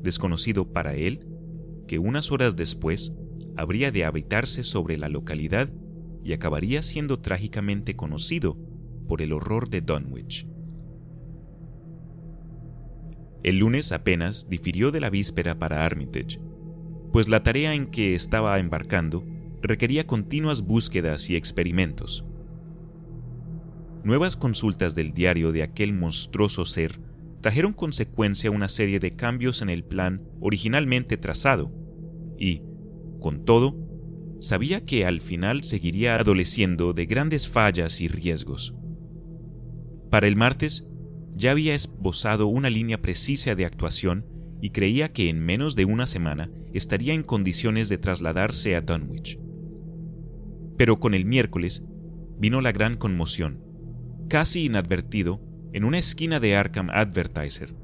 desconocido 0.02 0.74
para 0.74 0.94
él, 0.94 1.26
que 1.88 1.98
unas 1.98 2.30
horas 2.32 2.56
después 2.56 3.16
habría 3.56 3.90
de 3.90 4.04
habitarse 4.04 4.62
sobre 4.62 4.98
la 4.98 5.08
localidad 5.08 5.72
y 6.22 6.34
acabaría 6.34 6.82
siendo 6.82 7.18
trágicamente 7.18 7.96
conocido 7.96 8.58
por 9.08 9.22
el 9.22 9.32
horror 9.32 9.70
de 9.70 9.80
Dunwich. 9.80 10.49
El 13.42 13.58
lunes 13.58 13.92
apenas 13.92 14.48
difirió 14.48 14.90
de 14.90 15.00
la 15.00 15.10
víspera 15.10 15.58
para 15.58 15.84
Armitage, 15.84 16.40
pues 17.12 17.28
la 17.28 17.42
tarea 17.42 17.74
en 17.74 17.86
que 17.86 18.14
estaba 18.14 18.58
embarcando 18.58 19.24
requería 19.62 20.06
continuas 20.06 20.62
búsquedas 20.62 21.30
y 21.30 21.36
experimentos. 21.36 22.24
Nuevas 24.04 24.36
consultas 24.36 24.94
del 24.94 25.12
diario 25.12 25.52
de 25.52 25.62
aquel 25.62 25.92
monstruoso 25.92 26.64
ser 26.64 27.00
trajeron 27.40 27.72
consecuencia 27.72 28.50
una 28.50 28.68
serie 28.68 28.98
de 28.98 29.16
cambios 29.16 29.62
en 29.62 29.70
el 29.70 29.84
plan 29.84 30.22
originalmente 30.40 31.16
trazado, 31.16 31.72
y, 32.38 32.62
con 33.20 33.44
todo, 33.44 33.76
sabía 34.40 34.84
que 34.84 35.04
al 35.04 35.20
final 35.20 35.64
seguiría 35.64 36.16
adoleciendo 36.16 36.92
de 36.92 37.06
grandes 37.06 37.48
fallas 37.48 38.00
y 38.00 38.08
riesgos. 38.08 38.74
Para 40.10 40.26
el 40.26 40.36
martes, 40.36 40.89
ya 41.34 41.52
había 41.52 41.74
esbozado 41.74 42.46
una 42.46 42.70
línea 42.70 43.00
precisa 43.00 43.54
de 43.54 43.64
actuación 43.64 44.26
y 44.60 44.70
creía 44.70 45.12
que 45.12 45.28
en 45.28 45.40
menos 45.40 45.76
de 45.76 45.84
una 45.84 46.06
semana 46.06 46.50
estaría 46.72 47.14
en 47.14 47.22
condiciones 47.22 47.88
de 47.88 47.98
trasladarse 47.98 48.76
a 48.76 48.82
Dunwich. 48.82 49.38
Pero 50.76 51.00
con 51.00 51.14
el 51.14 51.24
miércoles 51.24 51.84
vino 52.38 52.60
la 52.60 52.72
gran 52.72 52.96
conmoción. 52.96 53.62
Casi 54.28 54.64
inadvertido, 54.64 55.40
en 55.72 55.84
una 55.84 55.98
esquina 55.98 56.40
de 56.40 56.56
Arkham 56.56 56.90
Advertiser, 56.90 57.74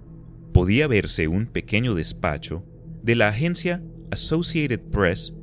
podía 0.53 0.87
verse 0.87 1.29
un 1.29 1.47
pequeño 1.47 1.95
despacho 1.95 2.65
de 3.03 3.15
la 3.15 3.29
agencia 3.29 3.83
Associated 4.11 4.81
Press 4.91 5.35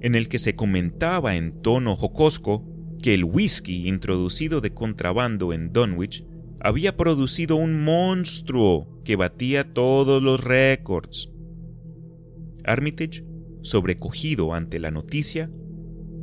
en 0.00 0.14
el 0.14 0.28
que 0.28 0.38
se 0.38 0.56
comentaba 0.56 1.36
en 1.36 1.62
tono 1.62 1.94
jocosco 1.94 2.66
que 3.00 3.14
el 3.14 3.24
whisky 3.24 3.88
introducido 3.88 4.60
de 4.60 4.74
contrabando 4.74 5.52
en 5.52 5.72
Dunwich 5.72 6.24
había 6.64 6.96
producido 6.96 7.56
un 7.56 7.82
monstruo 7.82 9.02
que 9.04 9.16
batía 9.16 9.74
todos 9.74 10.22
los 10.22 10.44
récords. 10.44 11.28
Armitage, 12.62 13.24
sobrecogido 13.62 14.54
ante 14.54 14.78
la 14.78 14.92
noticia, 14.92 15.50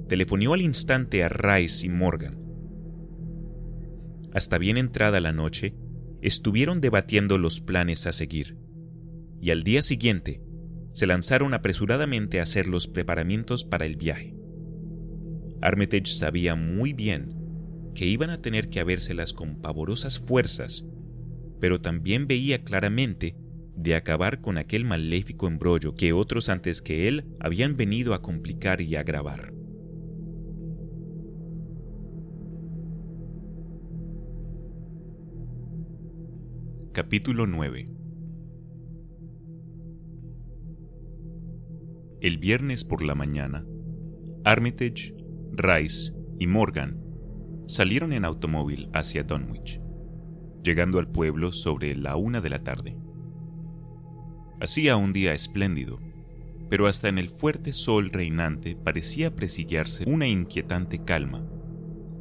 telefonió 0.07 0.53
al 0.53 0.61
instante 0.61 1.25
a 1.25 1.29
Rice 1.29 1.85
y 1.85 1.89
Morgan. 1.89 2.39
Hasta 4.33 4.57
bien 4.57 4.77
entrada 4.77 5.19
la 5.19 5.33
noche, 5.33 5.75
estuvieron 6.21 6.79
debatiendo 6.79 7.37
los 7.37 7.59
planes 7.59 8.07
a 8.07 8.13
seguir, 8.13 8.57
y 9.41 9.49
al 9.49 9.63
día 9.63 9.81
siguiente 9.81 10.41
se 10.93 11.05
lanzaron 11.05 11.53
apresuradamente 11.53 12.39
a 12.39 12.43
hacer 12.43 12.65
los 12.65 12.87
preparamientos 12.87 13.65
para 13.65 13.85
el 13.85 13.97
viaje. 13.97 14.37
Armitage 15.61 16.05
sabía 16.05 16.55
muy 16.55 16.93
bien 16.93 17.38
que 17.99 18.05
iban 18.05 18.29
a 18.29 18.41
tener 18.41 18.69
que 18.69 18.79
habérselas 18.79 19.33
con 19.33 19.57
pavorosas 19.59 20.19
fuerzas, 20.21 20.85
pero 21.59 21.81
también 21.81 22.27
veía 22.27 22.63
claramente 22.63 23.35
de 23.75 23.93
acabar 23.95 24.39
con 24.39 24.57
aquel 24.57 24.85
maléfico 24.85 25.47
embrollo 25.47 25.95
que 25.95 26.13
otros 26.13 26.47
antes 26.47 26.81
que 26.81 27.09
él 27.09 27.25
habían 27.41 27.75
venido 27.75 28.13
a 28.13 28.21
complicar 28.21 28.79
y 28.79 28.95
agravar. 28.95 29.53
Capítulo 36.93 37.47
9 37.47 37.85
El 42.21 42.37
viernes 42.37 42.85
por 42.85 43.03
la 43.03 43.15
mañana, 43.15 43.65
Armitage, 44.45 45.13
Rice 45.51 46.13
y 46.39 46.47
Morgan 46.47 47.08
salieron 47.69 48.13
en 48.13 48.25
automóvil 48.25 48.89
hacia 48.93 49.23
Dunwich, 49.23 49.79
llegando 50.63 50.97
al 50.97 51.07
pueblo 51.07 51.53
sobre 51.53 51.95
la 51.95 52.15
una 52.15 52.41
de 52.41 52.49
la 52.49 52.57
tarde. 52.57 52.97
Hacía 54.59 54.97
un 54.97 55.13
día 55.13 55.35
espléndido, 55.35 55.99
pero 56.67 56.87
hasta 56.87 57.09
en 57.09 57.19
el 57.19 57.29
fuerte 57.29 57.71
sol 57.71 58.09
reinante 58.09 58.75
parecía 58.75 59.35
presillarse 59.35 60.03
una 60.07 60.27
inquietante 60.27 61.03
calma, 61.03 61.47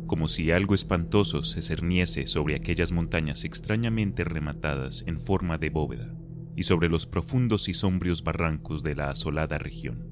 como 0.07 0.29
si 0.29 0.51
algo 0.51 0.75
espantoso 0.75 1.43
se 1.43 1.63
cerniese 1.63 2.27
sobre 2.27 2.55
aquellas 2.55 2.93
montañas 2.93 3.45
extrañamente 3.45 4.25
rematadas 4.25 5.03
en 5.07 5.19
forma 5.19 5.57
de 5.57 5.71
bóveda 5.71 6.15
y 6.57 6.65
sobre 6.65 6.91
los 6.91 7.07
profundos 7.07 7.71
y 7.71 7.75
sombrios 7.75 8.23
barrancos 8.23 8.83
de 8.83 8.97
la 8.97 9.09
asolada 9.09 9.57
región. 9.57 10.11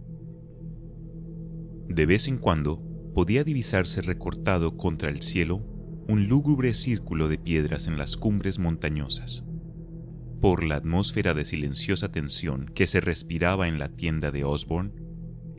De 1.89 2.07
vez 2.07 2.27
en 2.27 2.39
cuando 2.39 2.96
podía 3.17 3.45
divisarse 3.45 4.03
recortado 4.03 4.77
contra 4.77 5.09
el 5.09 5.23
cielo 5.23 5.65
un 6.07 6.29
lúgubre 6.29 6.75
círculo 6.75 7.31
de 7.31 7.39
piedras 7.39 7.87
en 7.87 7.97
las 7.97 8.15
cumbres 8.19 8.59
montañosas. 8.59 9.43
Por 10.43 10.63
la 10.63 10.77
atmósfera 10.77 11.33
de 11.33 11.47
silenciosa 11.47 12.13
tensión 12.13 12.67
que 12.75 12.87
se 12.87 13.01
respiraba 13.01 13.69
en 13.69 13.79
la 13.79 13.89
tienda 13.89 14.31
de 14.33 14.45
Osborne, 14.45 14.93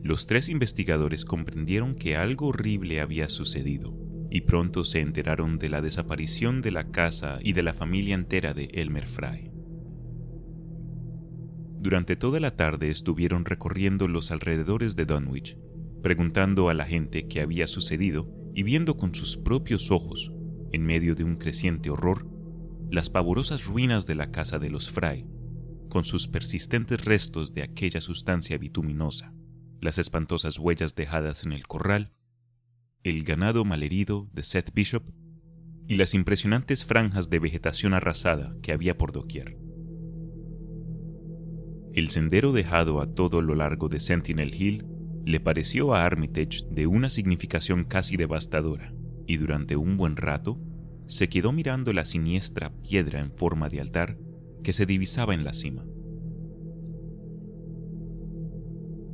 los 0.00 0.28
tres 0.28 0.48
investigadores 0.48 1.24
comprendieron 1.24 1.96
que 1.96 2.14
algo 2.14 2.46
horrible 2.46 3.00
había 3.00 3.28
sucedido 3.28 3.92
y 4.30 4.42
pronto 4.42 4.84
se 4.84 5.00
enteraron 5.00 5.58
de 5.58 5.68
la 5.68 5.80
desaparición 5.80 6.62
de 6.62 6.70
la 6.70 6.92
casa 6.92 7.40
y 7.42 7.54
de 7.54 7.64
la 7.64 7.74
familia 7.74 8.14
entera 8.14 8.54
de 8.54 8.66
Elmer 8.66 9.08
Fry. 9.08 9.50
Durante 11.80 12.14
toda 12.14 12.38
la 12.38 12.54
tarde 12.54 12.88
estuvieron 12.90 13.44
recorriendo 13.44 14.06
los 14.06 14.30
alrededores 14.30 14.94
de 14.94 15.06
Dunwich, 15.06 15.58
preguntando 16.02 16.68
a 16.68 16.74
la 16.74 16.84
gente 16.84 17.26
qué 17.26 17.40
había 17.40 17.66
sucedido 17.66 18.28
y 18.54 18.62
viendo 18.62 18.96
con 18.96 19.14
sus 19.14 19.36
propios 19.36 19.90
ojos, 19.90 20.32
en 20.72 20.84
medio 20.84 21.14
de 21.14 21.24
un 21.24 21.36
creciente 21.36 21.90
horror, 21.90 22.26
las 22.90 23.10
pavorosas 23.10 23.64
ruinas 23.64 24.06
de 24.06 24.14
la 24.14 24.30
casa 24.30 24.58
de 24.58 24.70
los 24.70 24.90
Fry, 24.90 25.26
con 25.88 26.04
sus 26.04 26.28
persistentes 26.28 27.04
restos 27.04 27.54
de 27.54 27.62
aquella 27.62 28.00
sustancia 28.00 28.58
bituminosa, 28.58 29.32
las 29.80 29.98
espantosas 29.98 30.58
huellas 30.58 30.94
dejadas 30.94 31.44
en 31.44 31.52
el 31.52 31.66
corral, 31.66 32.12
el 33.02 33.24
ganado 33.24 33.64
malherido 33.64 34.28
de 34.32 34.42
Seth 34.42 34.72
Bishop 34.72 35.04
y 35.86 35.96
las 35.96 36.14
impresionantes 36.14 36.84
franjas 36.84 37.30
de 37.30 37.38
vegetación 37.38 37.94
arrasada 37.94 38.54
que 38.62 38.72
había 38.72 38.98
por 38.98 39.12
doquier. 39.12 39.56
El 41.94 42.10
sendero 42.10 42.52
dejado 42.52 43.00
a 43.00 43.06
todo 43.06 43.40
lo 43.40 43.54
largo 43.54 43.88
de 43.88 43.98
Sentinel 44.00 44.54
Hill 44.54 44.84
le 45.28 45.40
pareció 45.40 45.92
a 45.92 46.06
Armitage 46.06 46.64
de 46.70 46.86
una 46.86 47.10
significación 47.10 47.84
casi 47.84 48.16
devastadora, 48.16 48.94
y 49.26 49.36
durante 49.36 49.76
un 49.76 49.98
buen 49.98 50.16
rato 50.16 50.58
se 51.06 51.28
quedó 51.28 51.52
mirando 51.52 51.92
la 51.92 52.06
siniestra 52.06 52.72
piedra 52.80 53.20
en 53.20 53.30
forma 53.32 53.68
de 53.68 53.82
altar 53.82 54.16
que 54.64 54.72
se 54.72 54.86
divisaba 54.86 55.34
en 55.34 55.44
la 55.44 55.52
cima. 55.52 55.84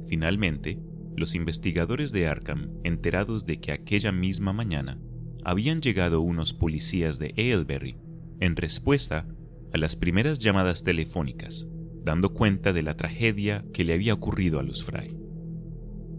Finalmente, 0.06 0.78
los 1.16 1.34
investigadores 1.34 2.12
de 2.12 2.28
Arkham, 2.28 2.70
enterados 2.84 3.44
de 3.44 3.58
que 3.58 3.72
aquella 3.72 4.12
misma 4.12 4.52
mañana 4.52 5.00
habían 5.44 5.80
llegado 5.80 6.20
unos 6.20 6.52
policías 6.52 7.18
de 7.18 7.34
Aylesbury 7.36 7.96
en 8.38 8.54
respuesta 8.54 9.26
a 9.72 9.78
las 9.78 9.96
primeras 9.96 10.38
llamadas 10.38 10.84
telefónicas 10.84 11.66
dando 12.04 12.34
cuenta 12.34 12.72
de 12.72 12.82
la 12.82 12.94
tragedia 12.96 13.64
que 13.72 13.82
le 13.82 13.94
había 13.94 14.14
ocurrido 14.14 14.60
a 14.60 14.62
los 14.62 14.84
Fry. 14.84 15.23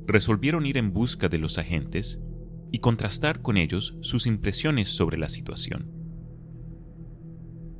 Resolvieron 0.07 0.65
ir 0.65 0.77
en 0.77 0.93
busca 0.93 1.29
de 1.29 1.37
los 1.37 1.57
agentes 1.57 2.19
y 2.71 2.79
contrastar 2.79 3.41
con 3.41 3.57
ellos 3.57 3.97
sus 4.01 4.27
impresiones 4.27 4.89
sobre 4.89 5.17
la 5.17 5.29
situación. 5.29 5.91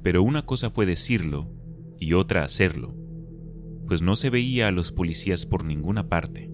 Pero 0.02 0.24
una 0.24 0.46
cosa 0.46 0.70
fue 0.70 0.86
decirlo 0.86 1.52
y 2.00 2.14
otra 2.14 2.44
hacerlo, 2.44 2.96
pues 3.88 4.02
no 4.02 4.16
se 4.16 4.30
veía 4.30 4.68
a 4.68 4.72
los 4.72 4.92
policías 4.92 5.46
por 5.46 5.66
ninguna 5.66 6.08
parte. 6.10 6.52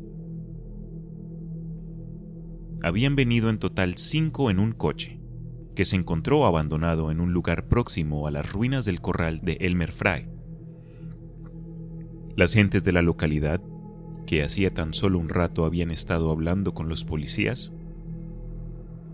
Habían 2.84 3.16
venido 3.16 3.50
en 3.50 3.60
total 3.60 3.98
cinco 3.98 4.50
en 4.50 4.60
un 4.60 4.72
coche, 4.72 5.22
que 5.76 5.86
se 5.86 5.96
encontró 5.96 6.46
abandonado 6.46 7.12
en 7.12 7.20
un 7.20 7.32
lugar 7.32 7.68
próximo 7.68 8.28
a 8.28 8.32
las 8.32 8.52
ruinas 8.52 8.86
del 8.86 9.02
corral 9.02 9.40
de 9.40 9.54
Elmer 9.62 9.92
Fry, 9.92 10.28
las 12.36 12.54
gentes 12.54 12.84
de 12.84 12.92
la 12.92 13.02
localidad 13.02 13.62
que 14.32 14.44
hacía 14.44 14.74
tan 14.74 14.94
solo 14.94 15.20
un 15.20 15.28
rato 15.28 15.66
habían 15.66 15.92
estado 15.92 16.32
hablando 16.32 16.74
con 16.74 16.88
los 16.88 17.04
policías, 17.04 17.74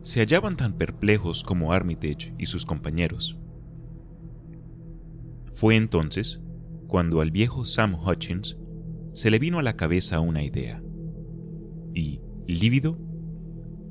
se 0.04 0.20
hallaban 0.20 0.56
tan 0.56 0.74
perplejos 0.74 1.44
como 1.44 1.74
Armitage 1.74 2.36
y 2.38 2.46
sus 2.46 2.68
compañeros. 2.68 3.36
Fue 5.56 5.76
entonces 5.76 6.40
cuando 6.86 7.20
al 7.22 7.32
viejo 7.32 7.66
Sam 7.66 7.96
Hutchins 7.96 8.60
se 9.16 9.32
le 9.32 9.40
vino 9.40 9.58
a 9.58 9.64
la 9.64 9.76
cabeza 9.76 10.20
una 10.20 10.44
idea, 10.44 10.84
y, 11.96 12.22
lívido, 12.46 13.00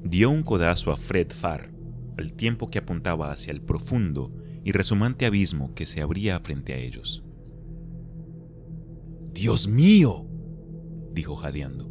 dio 0.05 0.31
un 0.31 0.45
codazo 0.45 0.93
a 0.93 0.97
Fred 0.97 1.33
Farr 1.33 1.73
al 2.19 2.35
tiempo 2.35 2.69
que 2.69 2.79
apuntaba 2.79 3.33
hacia 3.33 3.51
el 3.51 3.63
profundo 3.63 4.33
y 4.63 4.71
resumante 4.71 5.27
abismo 5.27 5.75
que 5.75 5.87
se 5.87 6.03
abría 6.03 6.39
frente 6.39 6.73
a 6.73 6.77
ellos. 6.77 7.25
¡Dios 9.33 9.67
mío! 9.67 10.26
Dijo 11.17 11.35
jadeando. 11.35 11.91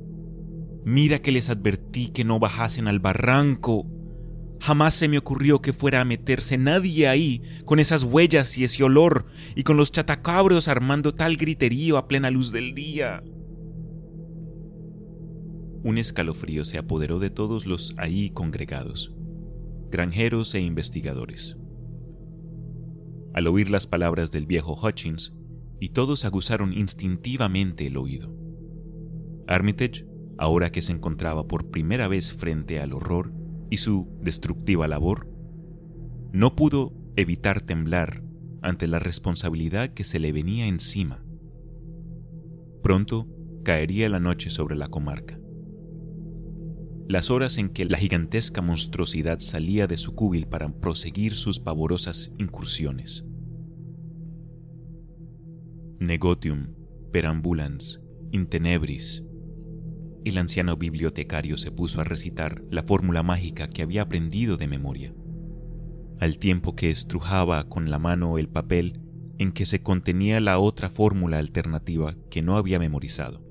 Mira 0.85 1.19
que 1.19 1.33
les 1.33 1.49
advertí 1.49 2.09
que 2.09 2.23
no 2.23 2.39
bajasen 2.39 2.87
al 2.87 2.99
barranco. 2.99 3.87
Jamás 4.61 4.93
se 4.93 5.09
me 5.09 5.17
ocurrió 5.17 5.61
que 5.61 5.73
fuera 5.73 5.99
a 5.99 6.05
meterse 6.05 6.57
nadie 6.57 7.07
ahí, 7.09 7.41
con 7.65 7.79
esas 7.79 8.03
huellas 8.03 8.57
y 8.57 8.63
ese 8.63 8.83
olor, 8.83 9.25
y 9.55 9.63
con 9.63 9.75
los 9.75 9.91
chatacabros 9.91 10.69
armando 10.69 11.13
tal 11.13 11.35
griterío 11.35 11.97
a 11.97 12.07
plena 12.07 12.31
luz 12.31 12.51
del 12.51 12.73
día. 12.73 13.23
Un 15.83 15.97
escalofrío 15.97 16.63
se 16.63 16.77
apoderó 16.77 17.19
de 17.19 17.31
todos 17.31 17.65
los 17.65 17.93
ahí 17.97 18.29
congregados, 18.29 19.13
granjeros 19.89 20.53
e 20.55 20.61
investigadores. 20.61 21.57
Al 23.33 23.47
oír 23.47 23.69
las 23.69 23.85
palabras 23.87 24.31
del 24.31 24.45
viejo 24.45 24.79
Hutchins, 24.81 25.33
y 25.79 25.89
todos 25.89 26.25
aguzaron 26.25 26.73
instintivamente 26.73 27.87
el 27.87 27.97
oído. 27.97 28.44
Armitage, 29.47 30.05
ahora 30.37 30.71
que 30.71 30.81
se 30.81 30.91
encontraba 30.91 31.47
por 31.47 31.69
primera 31.69 32.07
vez 32.07 32.33
frente 32.33 32.79
al 32.79 32.93
horror, 32.93 33.33
y 33.69 33.77
su 33.77 34.07
destructiva 34.21 34.87
labor, 34.87 35.27
no 36.31 36.55
pudo 36.55 36.93
evitar 37.15 37.61
temblar 37.61 38.23
ante 38.61 38.87
la 38.87 38.99
responsabilidad 38.99 39.93
que 39.93 40.03
se 40.03 40.19
le 40.19 40.31
venía 40.31 40.67
encima. 40.67 41.23
Pronto 42.81 43.27
caería 43.63 44.09
la 44.09 44.19
noche 44.19 44.49
sobre 44.49 44.75
la 44.75 44.89
comarca. 44.89 45.39
Las 47.07 47.29
horas 47.29 47.57
en 47.57 47.69
que 47.69 47.85
la 47.85 47.97
gigantesca 47.97 48.61
monstruosidad 48.61 49.39
salía 49.39 49.87
de 49.87 49.97
su 49.97 50.15
cúbil 50.15 50.47
para 50.47 50.69
proseguir 50.69 51.35
sus 51.35 51.59
pavorosas 51.59 52.33
incursiones. 52.37 53.25
Negotium, 55.99 56.75
perambulans, 57.11 58.01
intenebris, 58.31 59.24
el 60.25 60.37
anciano 60.37 60.75
bibliotecario 60.75 61.57
se 61.57 61.71
puso 61.71 62.01
a 62.01 62.03
recitar 62.03 62.63
la 62.69 62.83
fórmula 62.83 63.23
mágica 63.23 63.69
que 63.69 63.83
había 63.83 64.01
aprendido 64.01 64.57
de 64.57 64.67
memoria, 64.67 65.13
al 66.19 66.37
tiempo 66.39 66.75
que 66.75 66.89
estrujaba 66.89 67.69
con 67.69 67.89
la 67.89 67.99
mano 67.99 68.37
el 68.37 68.49
papel 68.49 69.01
en 69.37 69.51
que 69.51 69.65
se 69.65 69.81
contenía 69.81 70.39
la 70.39 70.59
otra 70.59 70.89
fórmula 70.89 71.39
alternativa 71.39 72.15
que 72.29 72.41
no 72.41 72.57
había 72.57 72.79
memorizado. 72.79 73.43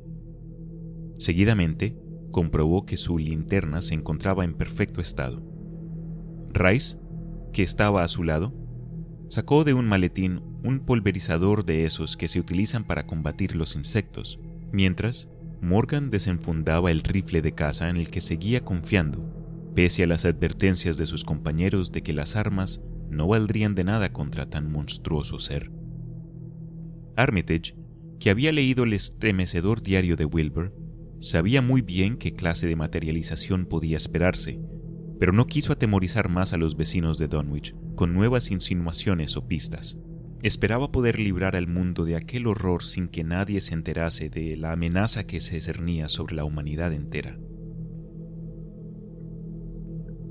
Seguidamente, 1.17 1.97
comprobó 2.31 2.85
que 2.85 2.97
su 2.97 3.19
linterna 3.19 3.81
se 3.81 3.95
encontraba 3.95 4.45
en 4.45 4.55
perfecto 4.55 5.01
estado. 5.01 5.41
Rice, 6.53 6.99
que 7.53 7.63
estaba 7.63 8.03
a 8.03 8.09
su 8.09 8.25
lado, 8.25 8.53
sacó 9.29 9.63
de 9.63 9.75
un 9.75 9.87
maletín 9.87 10.43
un 10.65 10.81
pulverizador 10.81 11.65
de 11.65 11.85
esos 11.85 12.17
que 12.17 12.27
se 12.27 12.41
utilizan 12.41 12.85
para 12.85 13.07
combatir 13.07 13.55
los 13.55 13.77
insectos, 13.77 14.41
mientras 14.73 15.29
Morgan 15.65 16.11
desenfundaba 16.11 16.91
el 16.91 17.01
rifle 17.03 17.41
de 17.41 17.53
caza 17.53 17.89
en 17.89 17.97
el 17.97 18.11
que 18.11 18.21
seguía 18.21 18.63
confiando, 18.63 19.73
pese 19.75 20.03
a 20.03 20.07
las 20.07 20.27
advertencias 20.27 20.99
de 20.99 21.07
sus 21.07 21.25
compañeros 21.25 21.91
de 21.91 22.03
que 22.03 22.13
las 22.13 22.37
armas 22.37 22.83
no 23.09 23.29
valdrían 23.29 23.75
de 23.75 23.85
nada 23.85 24.13
contra 24.13 24.51
tan 24.51 24.71
monstruoso 24.71 25.39
ser. 25.39 25.71
Armitage, 27.17 27.77
que 28.21 28.29
había 28.29 28.53
leído 28.53 28.85
el 28.85 28.93
estremecedor 28.93 29.81
diario 29.81 30.17
de 30.17 30.27
Wilbur, 30.27 30.77
sabía 31.21 31.63
muy 31.63 31.81
bien 31.81 32.19
qué 32.19 32.35
clase 32.35 32.67
de 32.67 32.77
materialización 32.77 33.65
podía 33.65 33.97
esperarse, 33.97 34.61
pero 35.19 35.33
no 35.33 35.47
quiso 35.47 35.73
atemorizar 35.73 36.29
más 36.29 36.53
a 36.53 36.59
los 36.59 36.77
vecinos 36.77 37.17
de 37.17 37.29
Dunwich 37.29 37.75
con 37.95 38.13
nuevas 38.13 38.51
insinuaciones 38.51 39.37
o 39.39 39.49
pistas. 39.49 39.97
Esperaba 40.45 40.93
poder 40.93 41.19
librar 41.19 41.57
al 41.57 41.69
mundo 41.69 42.05
de 42.05 42.17
aquel 42.17 42.47
horror 42.47 42.85
sin 42.85 43.09
que 43.09 43.25
nadie 43.25 43.63
se 43.63 43.73
enterase 43.73 44.29
de 44.29 44.59
la 44.59 44.73
amenaza 44.73 45.25
que 45.25 45.41
se 45.41 45.59
cernía 45.63 46.11
sobre 46.11 46.35
la 46.35 46.45
humanidad 46.45 46.93
entera. 46.93 47.39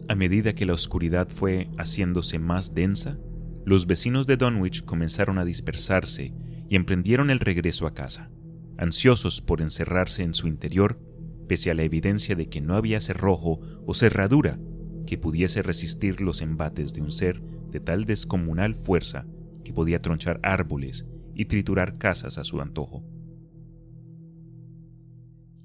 A 0.08 0.14
medida 0.14 0.54
que 0.54 0.68
la 0.68 0.74
oscuridad 0.74 1.30
fue 1.30 1.72
haciéndose 1.80 2.38
más 2.38 2.76
densa, 2.76 3.18
los 3.66 3.88
vecinos 3.88 4.28
de 4.28 4.38
Dunwich 4.38 4.86
comenzaron 4.86 5.40
a 5.40 5.46
dispersarse 5.46 6.32
y 6.70 6.76
emprendieron 6.76 7.32
el 7.32 7.40
regreso 7.40 7.88
a 7.88 7.96
casa, 7.96 8.30
ansiosos 8.78 9.42
por 9.42 9.62
encerrarse 9.62 10.22
en 10.22 10.36
su 10.36 10.48
interior, 10.48 11.00
pese 11.48 11.72
a 11.72 11.74
la 11.74 11.82
evidencia 11.82 12.36
de 12.36 12.50
que 12.50 12.62
no 12.62 12.76
había 12.76 13.02
cerrojo 13.02 13.62
o 13.88 13.96
cerradura 13.96 14.60
que 15.08 15.18
pudiese 15.18 15.64
resistir 15.64 16.22
los 16.22 16.44
embates 16.44 16.94
de 16.94 17.02
un 17.02 17.12
ser 17.12 17.42
de 17.42 17.80
tal 17.80 18.06
descomunal 18.06 18.76
fuerza 18.76 19.26
que 19.64 19.74
podía 19.74 20.02
tronchar 20.02 20.40
árboles 20.44 21.08
y 21.36 21.46
triturar 21.46 21.98
casas 21.98 22.38
a 22.38 22.44
su 22.44 22.62
antojo. 22.62 23.04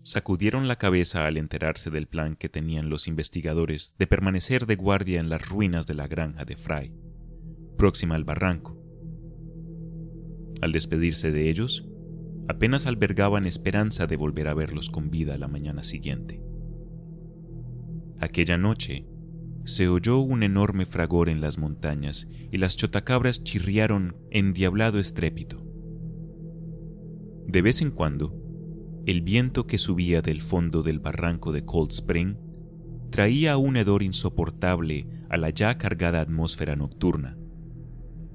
Sacudieron 0.03 0.69
la 0.69 0.77
cabeza 0.77 1.27
al 1.27 1.37
enterarse 1.37 1.91
del 1.91 2.07
plan 2.07 2.35
que 2.35 2.49
tenían 2.49 2.89
los 2.89 3.09
investigadores 3.09 3.95
de 3.99 4.07
permanecer 4.07 4.65
de 4.65 4.77
guardia 4.77 5.21
en 5.21 5.29
las 5.29 5.47
ruinas 5.47 5.87
de 5.87 5.95
la 5.95 6.07
granja 6.09 6.47
de 6.47 6.57
Fry, 6.57 6.95
próxima 7.77 8.15
al 8.15 8.25
barranco. 8.25 8.79
Al 10.63 10.73
despedirse 10.73 11.31
de 11.31 11.51
ellos, 11.51 11.87
apenas 12.49 12.87
albergaban 12.87 13.47
esperanza 13.47 14.07
de 14.07 14.17
volver 14.17 14.49
a 14.49 14.55
verlos 14.55 14.89
con 14.89 15.11
vida 15.11 15.37
la 15.37 15.47
mañana 15.47 15.85
siguiente. 15.85 16.43
Aquella 18.19 18.57
noche, 18.57 19.07
se 19.69 19.87
oyó 19.87 20.21
un 20.21 20.43
enorme 20.43 20.87
fragor 20.87 21.29
en 21.29 21.43
las 21.43 21.59
montañas 21.59 22.27
y 22.51 22.57
las 22.57 22.75
chotacabras 22.75 23.45
chirriaron 23.45 24.17
en 24.31 24.55
diablado 24.55 24.99
estrépito. 24.99 25.63
De 27.47 27.61
vez 27.61 27.83
en 27.83 27.91
cuando, 27.91 28.35
el 29.05 29.21
viento 29.21 29.67
que 29.67 29.77
subía 29.77 30.23
del 30.23 30.41
fondo 30.41 30.83
del 30.83 31.01
barranco 31.01 31.53
de 31.53 31.67
Cold 31.67 31.93
Spring 31.93 32.37
traía 33.11 33.59
un 33.59 33.77
hedor 33.77 34.03
insoportable 34.03 35.07
a 35.29 35.37
la 35.37 35.51
ya 35.51 35.77
cargada 35.77 36.23
atmósfera 36.23 36.75
nocturna. 36.75 37.37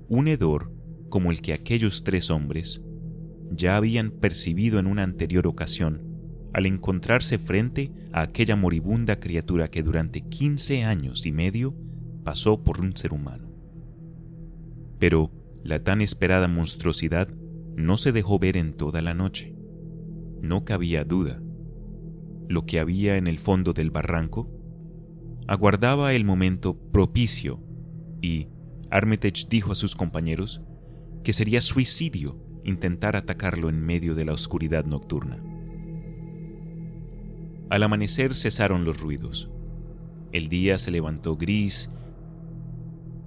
Un 0.07 0.27
hedor 0.27 0.71
como 1.09 1.31
el 1.31 1.41
que 1.41 1.53
aquellos 1.53 2.03
tres 2.03 2.29
hombres 2.29 2.83
ya 3.49 3.75
habían 3.75 4.11
percibido 4.11 4.77
en 4.77 4.85
una 4.85 5.01
anterior 5.01 5.47
ocasión 5.47 6.12
al 6.53 6.65
encontrarse 6.65 7.39
frente 7.39 7.91
a 8.11 8.21
aquella 8.21 8.55
moribunda 8.55 9.19
criatura 9.19 9.69
que 9.69 9.83
durante 9.83 10.21
15 10.21 10.83
años 10.83 11.25
y 11.25 11.31
medio 11.31 11.75
pasó 12.23 12.63
por 12.63 12.79
un 12.79 12.95
ser 12.95 13.13
humano. 13.13 13.49
Pero 14.99 15.31
la 15.63 15.83
tan 15.83 16.01
esperada 16.01 16.47
monstruosidad 16.47 17.27
no 17.75 17.97
se 17.97 18.11
dejó 18.11 18.39
ver 18.39 18.57
en 18.57 18.73
toda 18.73 19.01
la 19.01 19.13
noche. 19.13 19.55
No 20.41 20.63
cabía 20.63 21.03
duda. 21.03 21.41
Lo 22.47 22.65
que 22.65 22.79
había 22.79 23.17
en 23.17 23.27
el 23.27 23.39
fondo 23.39 23.73
del 23.73 23.89
barranco 23.89 24.49
aguardaba 25.47 26.13
el 26.13 26.23
momento 26.23 26.77
propicio 26.91 27.59
y 28.21 28.47
Armitage 28.89 29.47
dijo 29.49 29.71
a 29.71 29.75
sus 29.75 29.95
compañeros 29.95 30.61
que 31.23 31.33
sería 31.33 31.61
suicidio 31.61 32.37
intentar 32.63 33.15
atacarlo 33.15 33.69
en 33.69 33.81
medio 33.81 34.15
de 34.15 34.25
la 34.25 34.33
oscuridad 34.33 34.85
nocturna. 34.85 35.52
Al 37.69 37.83
amanecer 37.83 38.35
cesaron 38.35 38.85
los 38.85 38.99
ruidos. 38.99 39.49
El 40.31 40.49
día 40.49 40.77
se 40.77 40.91
levantó 40.91 41.37
gris, 41.37 41.89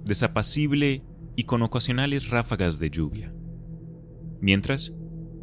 desapacible 0.05 1.03
y 1.35 1.43
con 1.43 1.61
ocasionales 1.61 2.29
ráfagas 2.29 2.79
de 2.79 2.89
lluvia. 2.89 3.33
Mientras, 4.41 4.95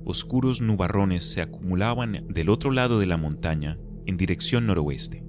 oscuros 0.05 0.61
nubarrones 0.61 1.25
se 1.25 1.41
acumulaban 1.41 2.27
del 2.29 2.49
otro 2.49 2.71
lado 2.71 2.99
de 2.99 3.07
la 3.07 3.17
montaña 3.17 3.79
en 4.07 4.17
dirección 4.17 4.67
noroeste. 4.67 5.25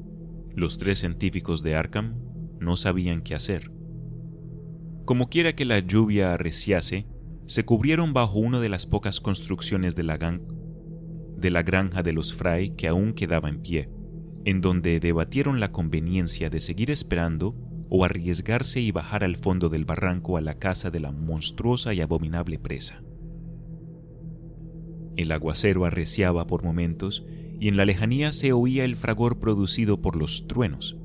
Los 0.53 0.77
tres 0.77 0.99
científicos 0.99 1.63
de 1.63 1.75
Arkham 1.75 2.15
no 2.59 2.77
sabían 2.77 3.21
qué 3.21 3.35
hacer. 3.35 3.71
Como 5.05 5.29
quiera 5.29 5.55
que 5.55 5.65
la 5.65 5.79
lluvia 5.79 6.33
arreciase, 6.33 7.07
se 7.45 7.63
cubrieron 7.63 8.13
bajo 8.13 8.39
una 8.39 8.59
de 8.59 8.69
las 8.69 8.85
pocas 8.85 9.21
construcciones 9.21 9.95
de 9.95 10.03
la, 10.03 10.17
de 11.45 11.51
la 11.51 11.61
granja 11.61 12.01
de 12.01 12.11
los 12.11 12.33
Fray 12.33 12.71
que 12.71 12.87
aún 12.87 13.13
quedaba 13.13 13.49
en 13.49 13.61
pie, 13.61 13.87
en 14.45 14.61
donde 14.61 14.99
debatieron 14.99 15.59
la 15.59 15.71
conveniencia 15.71 16.49
de 16.49 16.59
seguir 16.59 16.89
esperando 16.89 17.55
o 17.87 18.03
arriesgarse 18.03 18.81
y 18.81 18.89
bajar 18.89 19.23
al 19.23 19.35
fondo 19.35 19.69
del 19.69 19.85
barranco 19.85 20.37
a 20.37 20.41
la 20.41 20.57
casa 20.57 20.89
de 20.89 20.99
la 20.99 21.11
monstruosa 21.11 21.93
y 21.93 22.01
abominable 22.01 22.57
presa. 22.57 23.03
El 25.15 25.31
aguacero 25.31 25.85
arreciaba 25.85 26.47
por 26.47 26.63
momentos 26.63 27.23
y 27.59 27.67
en 27.67 27.77
la 27.77 27.85
lejanía 27.85 28.33
se 28.33 28.51
oía 28.51 28.83
el 28.83 28.95
fragor 28.95 29.37
producido 29.37 30.01
por 30.01 30.15
los 30.15 30.47
truenos, 30.47 30.97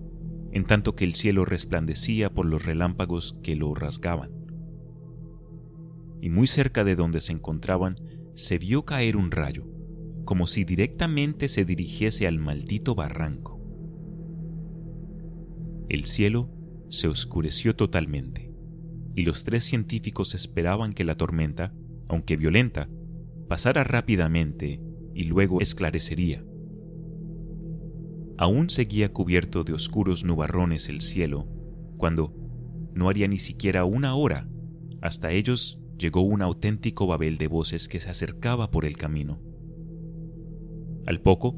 en 0.53 0.65
tanto 0.65 0.97
que 0.97 1.05
el 1.05 1.17
cielo 1.17 1.45
resplandecía 1.45 2.33
por 2.33 2.47
los 2.47 2.65
relámpagos 2.65 3.37
que 3.43 3.57
lo 3.57 3.75
rasgaban. 3.75 4.31
Y 6.23 6.31
muy 6.31 6.47
cerca 6.47 6.83
de 6.83 6.97
donde 6.97 7.21
se 7.21 7.33
encontraban 7.33 7.97
se 8.35 8.57
vio 8.57 8.87
caer 8.87 9.19
un 9.19 9.31
rayo, 9.31 9.67
como 10.25 10.47
si 10.47 10.65
directamente 10.65 11.49
se 11.49 11.65
dirigiese 11.65 12.27
al 12.27 12.39
maldito 12.39 12.95
barranco. 12.95 13.61
El 15.89 16.05
cielo 16.05 16.51
se 16.89 17.09
oscureció 17.09 17.75
totalmente, 17.75 18.53
y 19.17 19.23
los 19.23 19.45
tres 19.45 19.65
científicos 19.65 20.35
esperaban 20.35 20.93
que 20.93 21.05
la 21.05 21.17
tormenta, 21.17 21.75
aunque 22.09 22.37
violenta, 22.37 22.89
pasara 23.49 23.83
rápidamente 23.83 24.81
y 25.15 25.25
luego 25.25 25.61
esclarecería. 25.61 26.45
Aún 28.39 28.71
seguía 28.71 29.13
cubierto 29.13 29.65
de 29.65 29.73
oscuros 29.73 30.25
nubarrones 30.25 30.89
el 30.89 31.01
cielo, 31.01 31.49
cuando 31.97 32.35
no 32.95 33.09
haría 33.09 33.29
ni 33.29 33.39
siquiera 33.39 33.85
una 33.85 34.15
hora, 34.15 34.49
hasta 35.03 35.33
ellos 35.33 35.81
llegó 35.99 36.23
un 36.23 36.41
auténtico 36.41 37.07
babel 37.07 37.37
de 37.37 37.49
voces 37.49 37.89
que 37.89 38.01
se 38.01 38.09
acercaba 38.09 38.71
por 38.71 38.85
el 38.85 38.97
camino. 38.97 39.41
Al 41.07 41.21
poco, 41.21 41.57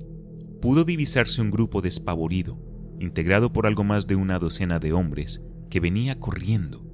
pudo 0.61 0.85
divisarse 0.85 1.41
un 1.43 1.51
grupo 1.51 1.83
despavorido, 1.83 2.59
integrado 3.01 3.53
por 3.53 3.67
algo 3.67 3.85
más 3.85 4.07
de 4.07 4.15
una 4.15 4.39
docena 4.39 4.79
de 4.79 4.93
hombres, 4.93 5.43
que 5.71 5.81
venía 5.81 6.19
corriendo, 6.19 6.85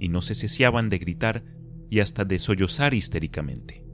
y 0.00 0.08
no 0.08 0.22
se 0.22 0.34
cesiaban 0.34 0.88
de 0.88 0.98
gritar 0.98 1.44
y 1.90 2.00
hasta 2.00 2.24
de 2.24 2.38
sollozar 2.38 2.94
histéricamente. 2.94 3.84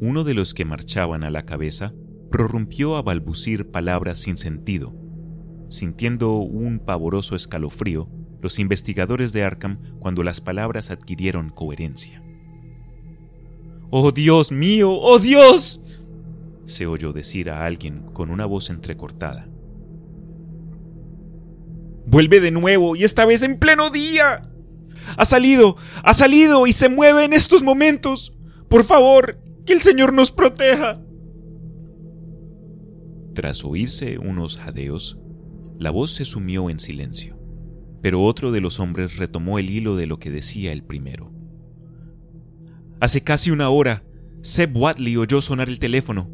Uno 0.00 0.24
de 0.24 0.34
los 0.34 0.52
que 0.54 0.64
marchaban 0.64 1.24
a 1.24 1.30
la 1.30 1.44
cabeza 1.44 1.94
prorrumpió 2.30 2.96
a 2.96 3.02
balbucir 3.02 3.70
palabras 3.70 4.18
sin 4.18 4.36
sentido. 4.36 4.94
Sintiendo 5.70 6.36
un 6.36 6.80
pavoroso 6.80 7.34
escalofrío, 7.34 8.08
los 8.42 8.58
investigadores 8.58 9.32
de 9.32 9.42
Arkham 9.42 9.80
cuando 9.98 10.22
las 10.22 10.40
palabras 10.40 10.90
adquirieron 10.90 11.48
coherencia. 11.48 12.22
¡Oh 13.98 14.12
Dios 14.12 14.52
mío! 14.52 14.90
¡Oh 14.92 15.18
Dios! 15.18 15.80
se 16.66 16.86
oyó 16.86 17.14
decir 17.14 17.48
a 17.48 17.64
alguien 17.64 18.02
con 18.12 18.28
una 18.28 18.44
voz 18.44 18.68
entrecortada. 18.68 19.48
Vuelve 22.04 22.40
de 22.42 22.50
nuevo 22.50 22.94
y 22.94 23.04
esta 23.04 23.24
vez 23.24 23.40
en 23.42 23.58
pleno 23.58 23.88
día. 23.88 24.42
Ha 25.16 25.24
salido, 25.24 25.78
ha 26.02 26.12
salido 26.12 26.66
y 26.66 26.74
se 26.74 26.90
mueve 26.90 27.24
en 27.24 27.32
estos 27.32 27.62
momentos. 27.62 28.34
Por 28.68 28.84
favor, 28.84 29.38
que 29.64 29.72
el 29.72 29.80
Señor 29.80 30.12
nos 30.12 30.30
proteja. 30.30 31.00
Tras 33.32 33.64
oírse 33.64 34.18
unos 34.18 34.58
jadeos, 34.58 35.16
la 35.78 35.90
voz 35.90 36.10
se 36.10 36.26
sumió 36.26 36.68
en 36.68 36.80
silencio, 36.80 37.38
pero 38.02 38.22
otro 38.22 38.52
de 38.52 38.60
los 38.60 38.78
hombres 38.78 39.16
retomó 39.16 39.58
el 39.58 39.70
hilo 39.70 39.96
de 39.96 40.06
lo 40.06 40.18
que 40.18 40.30
decía 40.30 40.72
el 40.72 40.82
primero. 40.82 41.35
Hace 43.00 43.22
casi 43.22 43.50
una 43.50 43.68
hora, 43.68 44.04
Seb 44.42 44.76
Watley 44.76 45.16
oyó 45.16 45.42
sonar 45.42 45.68
el 45.68 45.78
teléfono. 45.78 46.30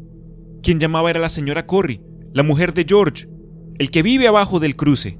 Quien 0.61 0.79
llamaba 0.79 1.09
era 1.09 1.19
la 1.19 1.29
señora 1.29 1.65
Corry, 1.65 2.01
la 2.33 2.43
mujer 2.43 2.73
de 2.73 2.85
George, 2.87 3.27
el 3.79 3.91
que 3.91 4.03
vive 4.03 4.27
abajo 4.27 4.59
del 4.59 4.75
cruce. 4.75 5.19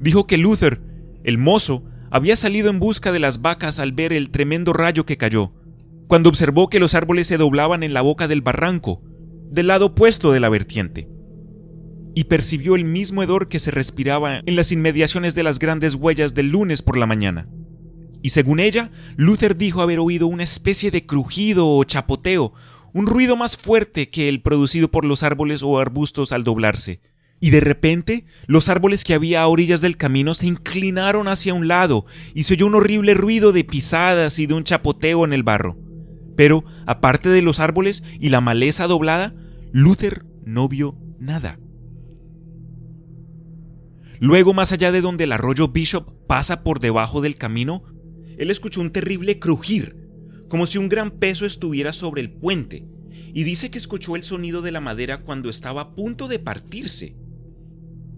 Dijo 0.00 0.26
que 0.26 0.36
Luther, 0.36 0.82
el 1.24 1.38
mozo, 1.38 1.84
había 2.10 2.36
salido 2.36 2.68
en 2.68 2.78
busca 2.78 3.12
de 3.12 3.20
las 3.20 3.40
vacas 3.40 3.78
al 3.78 3.92
ver 3.92 4.12
el 4.12 4.30
tremendo 4.30 4.72
rayo 4.72 5.06
que 5.06 5.16
cayó, 5.16 5.52
cuando 6.08 6.28
observó 6.28 6.68
que 6.68 6.80
los 6.80 6.94
árboles 6.94 7.26
se 7.26 7.38
doblaban 7.38 7.82
en 7.82 7.94
la 7.94 8.02
boca 8.02 8.28
del 8.28 8.42
barranco, 8.42 9.02
del 9.50 9.68
lado 9.68 9.86
opuesto 9.86 10.32
de 10.32 10.40
la 10.40 10.48
vertiente 10.48 11.08
y 12.14 12.24
percibió 12.24 12.74
el 12.74 12.84
mismo 12.84 13.22
hedor 13.22 13.48
que 13.48 13.58
se 13.58 13.70
respiraba 13.70 14.40
en 14.44 14.56
las 14.56 14.72
inmediaciones 14.72 15.34
de 15.34 15.42
las 15.42 15.58
grandes 15.58 15.94
huellas 15.94 16.34
del 16.34 16.50
lunes 16.50 16.82
por 16.82 16.96
la 16.96 17.06
mañana. 17.06 17.48
Y 18.22 18.30
según 18.30 18.60
ella, 18.60 18.90
Luther 19.16 19.56
dijo 19.56 19.82
haber 19.82 19.98
oído 19.98 20.26
una 20.28 20.44
especie 20.44 20.90
de 20.90 21.04
crujido 21.04 21.68
o 21.68 21.84
chapoteo, 21.84 22.52
un 22.92 23.06
ruido 23.06 23.36
más 23.36 23.56
fuerte 23.56 24.08
que 24.08 24.28
el 24.28 24.42
producido 24.42 24.88
por 24.88 25.04
los 25.04 25.22
árboles 25.22 25.62
o 25.62 25.78
arbustos 25.78 26.32
al 26.32 26.44
doblarse. 26.44 27.00
Y 27.40 27.50
de 27.50 27.60
repente, 27.60 28.24
los 28.46 28.68
árboles 28.68 29.02
que 29.02 29.14
había 29.14 29.42
a 29.42 29.48
orillas 29.48 29.80
del 29.80 29.96
camino 29.96 30.34
se 30.34 30.46
inclinaron 30.46 31.26
hacia 31.26 31.54
un 31.54 31.66
lado 31.66 32.06
y 32.34 32.44
se 32.44 32.54
oyó 32.54 32.66
un 32.66 32.76
horrible 32.76 33.14
ruido 33.14 33.50
de 33.50 33.64
pisadas 33.64 34.38
y 34.38 34.46
de 34.46 34.54
un 34.54 34.62
chapoteo 34.62 35.24
en 35.24 35.32
el 35.32 35.42
barro. 35.42 35.76
Pero, 36.36 36.64
aparte 36.86 37.28
de 37.30 37.42
los 37.42 37.58
árboles 37.58 38.04
y 38.20 38.28
la 38.28 38.40
maleza 38.40 38.86
doblada, 38.86 39.34
Luther 39.72 40.24
no 40.44 40.68
vio 40.68 40.96
nada. 41.18 41.58
Luego, 44.20 44.54
más 44.54 44.70
allá 44.70 44.92
de 44.92 45.00
donde 45.00 45.24
el 45.24 45.32
arroyo 45.32 45.66
Bishop 45.66 46.12
pasa 46.28 46.62
por 46.62 46.78
debajo 46.78 47.22
del 47.22 47.34
camino, 47.34 47.82
él 48.42 48.50
escuchó 48.50 48.80
un 48.80 48.90
terrible 48.90 49.38
crujir, 49.38 49.96
como 50.48 50.66
si 50.66 50.78
un 50.78 50.88
gran 50.88 51.12
peso 51.12 51.46
estuviera 51.46 51.92
sobre 51.92 52.20
el 52.20 52.30
puente, 52.30 52.86
y 53.34 53.44
dice 53.44 53.70
que 53.70 53.78
escuchó 53.78 54.16
el 54.16 54.22
sonido 54.22 54.62
de 54.62 54.72
la 54.72 54.80
madera 54.80 55.22
cuando 55.22 55.48
estaba 55.48 55.80
a 55.80 55.94
punto 55.94 56.28
de 56.28 56.38
partirse. 56.38 57.16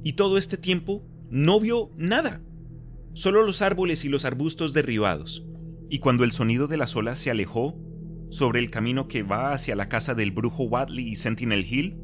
Y 0.03 0.15
todo 0.15 0.39
este 0.39 0.57
tiempo 0.57 1.07
no 1.31 1.61
vio 1.61 1.91
nada, 1.97 2.43
solo 3.15 3.45
los 3.45 3.63
árboles 3.63 4.05
y 4.05 4.09
los 4.09 4.25
arbustos 4.25 4.73
derribados. 4.73 5.47
Y 5.89 6.01
cuando 6.01 6.25
el 6.25 6.33
sonido 6.33 6.67
de 6.67 6.77
las 6.77 6.97
olas 6.97 7.19
se 7.19 7.31
alejó 7.31 7.79
sobre 8.31 8.59
el 8.59 8.71
camino 8.71 9.07
que 9.07 9.23
va 9.23 9.53
hacia 9.53 9.77
la 9.77 9.89
casa 9.89 10.15
del 10.15 10.33
brujo 10.33 10.65
Wadley 10.65 11.09
y 11.09 11.17
Sentinel 11.17 11.65
Hill, 11.65 11.97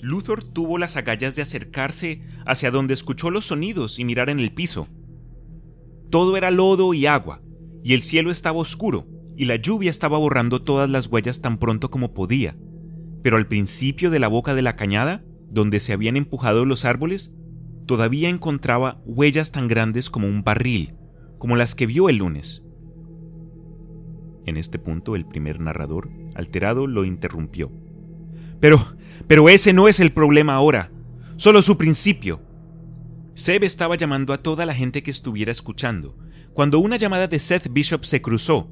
Luthor 0.00 0.44
tuvo 0.44 0.78
las 0.78 0.96
agallas 0.96 1.36
de 1.36 1.42
acercarse 1.42 2.22
hacia 2.46 2.70
donde 2.70 2.94
escuchó 2.94 3.30
los 3.30 3.46
sonidos 3.46 3.98
y 3.98 4.04
mirar 4.04 4.30
en 4.30 4.40
el 4.40 4.52
piso. 4.52 4.88
Todo 6.10 6.36
era 6.36 6.50
lodo 6.50 6.94
y 6.94 7.06
agua, 7.06 7.42
y 7.82 7.94
el 7.94 8.02
cielo 8.02 8.30
estaba 8.30 8.58
oscuro, 8.58 9.06
y 9.36 9.44
la 9.44 9.56
lluvia 9.56 9.90
estaba 9.90 10.18
borrando 10.18 10.62
todas 10.62 10.88
las 10.88 11.06
huellas 11.08 11.40
tan 11.40 11.58
pronto 11.58 11.90
como 11.90 12.14
podía. 12.14 12.56
Pero 13.22 13.36
al 13.36 13.46
principio 13.46 14.10
de 14.10 14.18
la 14.18 14.28
boca 14.28 14.54
de 14.54 14.62
la 14.62 14.76
cañada, 14.76 15.24
donde 15.50 15.80
se 15.80 15.92
habían 15.92 16.16
empujado 16.16 16.64
los 16.64 16.84
árboles, 16.84 17.34
todavía 17.86 18.28
encontraba 18.28 19.00
huellas 19.04 19.52
tan 19.52 19.68
grandes 19.68 20.10
como 20.10 20.26
un 20.26 20.42
barril, 20.42 20.94
como 21.38 21.56
las 21.56 21.74
que 21.74 21.86
vio 21.86 22.08
el 22.08 22.16
lunes. 22.16 22.62
En 24.46 24.56
este 24.56 24.78
punto 24.78 25.16
el 25.16 25.26
primer 25.26 25.60
narrador, 25.60 26.08
alterado, 26.34 26.86
lo 26.86 27.04
interrumpió. 27.04 27.72
Pero, 28.60 28.84
pero 29.26 29.48
ese 29.48 29.72
no 29.72 29.88
es 29.88 30.00
el 30.00 30.12
problema 30.12 30.54
ahora, 30.54 30.92
solo 31.36 31.62
su 31.62 31.76
principio. 31.76 32.40
Seb 33.36 33.64
estaba 33.64 33.96
llamando 33.96 34.32
a 34.32 34.38
toda 34.38 34.64
la 34.64 34.72
gente 34.72 35.02
que 35.02 35.10
estuviera 35.10 35.52
escuchando, 35.52 36.16
cuando 36.54 36.78
una 36.78 36.96
llamada 36.96 37.28
de 37.28 37.38
Seth 37.38 37.70
Bishop 37.70 38.06
se 38.06 38.22
cruzó. 38.22 38.70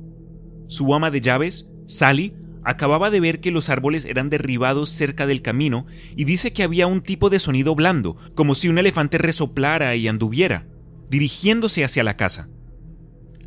Su 0.68 0.94
ama 0.94 1.10
de 1.10 1.20
llaves, 1.20 1.70
Sally, 1.86 2.32
acababa 2.62 3.10
de 3.10 3.20
ver 3.20 3.40
que 3.40 3.50
los 3.50 3.68
árboles 3.68 4.06
eran 4.06 4.30
derribados 4.30 4.88
cerca 4.88 5.26
del 5.26 5.42
camino 5.42 5.84
y 6.16 6.24
dice 6.24 6.54
que 6.54 6.62
había 6.62 6.86
un 6.86 7.02
tipo 7.02 7.28
de 7.28 7.40
sonido 7.40 7.74
blando, 7.74 8.16
como 8.34 8.54
si 8.54 8.70
un 8.70 8.78
elefante 8.78 9.18
resoplara 9.18 9.94
y 9.96 10.08
anduviera, 10.08 10.66
dirigiéndose 11.10 11.84
hacia 11.84 12.02
la 12.02 12.16
casa. 12.16 12.48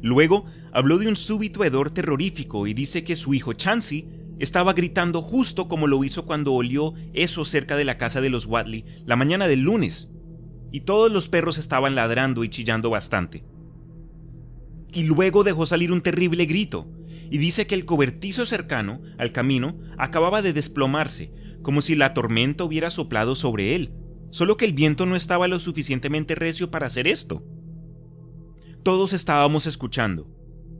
Luego 0.03 0.45
habló 0.71 0.99
de 0.99 1.07
un 1.07 1.15
súbito 1.15 1.63
hedor 1.63 1.89
terrorífico 1.89 2.67
y 2.67 2.75
dice 2.75 3.03
que 3.03 3.15
su 3.15 3.33
hijo 3.33 3.53
Chansey 3.53 4.07
estaba 4.37 4.73
gritando 4.73 5.23
justo 5.23 5.67
como 5.67 5.87
lo 5.87 6.03
hizo 6.03 6.27
cuando 6.27 6.53
olió 6.53 6.93
eso 7.13 7.43
cerca 7.43 7.75
de 7.75 7.85
la 7.85 7.97
casa 7.97 8.21
de 8.21 8.29
los 8.29 8.45
Watley 8.45 8.85
la 9.03 9.15
mañana 9.15 9.47
del 9.47 9.61
lunes, 9.61 10.11
y 10.71 10.81
todos 10.81 11.11
los 11.11 11.29
perros 11.29 11.57
estaban 11.57 11.95
ladrando 11.95 12.43
y 12.43 12.49
chillando 12.49 12.89
bastante. 12.89 13.43
Y 14.91 15.03
luego 15.03 15.43
dejó 15.43 15.65
salir 15.65 15.91
un 15.91 16.01
terrible 16.01 16.45
grito, 16.45 16.87
y 17.29 17.37
dice 17.37 17.67
que 17.67 17.75
el 17.75 17.85
cobertizo 17.85 18.45
cercano 18.45 19.01
al 19.17 19.31
camino 19.31 19.77
acababa 19.97 20.41
de 20.41 20.53
desplomarse, 20.53 21.31
como 21.61 21.81
si 21.81 21.95
la 21.95 22.13
tormenta 22.13 22.63
hubiera 22.63 22.89
soplado 22.89 23.35
sobre 23.35 23.75
él, 23.75 23.91
solo 24.31 24.57
que 24.57 24.65
el 24.65 24.73
viento 24.73 25.05
no 25.05 25.15
estaba 25.15 25.47
lo 25.47 25.59
suficientemente 25.59 26.35
recio 26.35 26.71
para 26.71 26.85
hacer 26.85 27.07
esto. 27.07 27.43
Todos 28.83 29.13
estábamos 29.13 29.65
escuchando, 29.67 30.29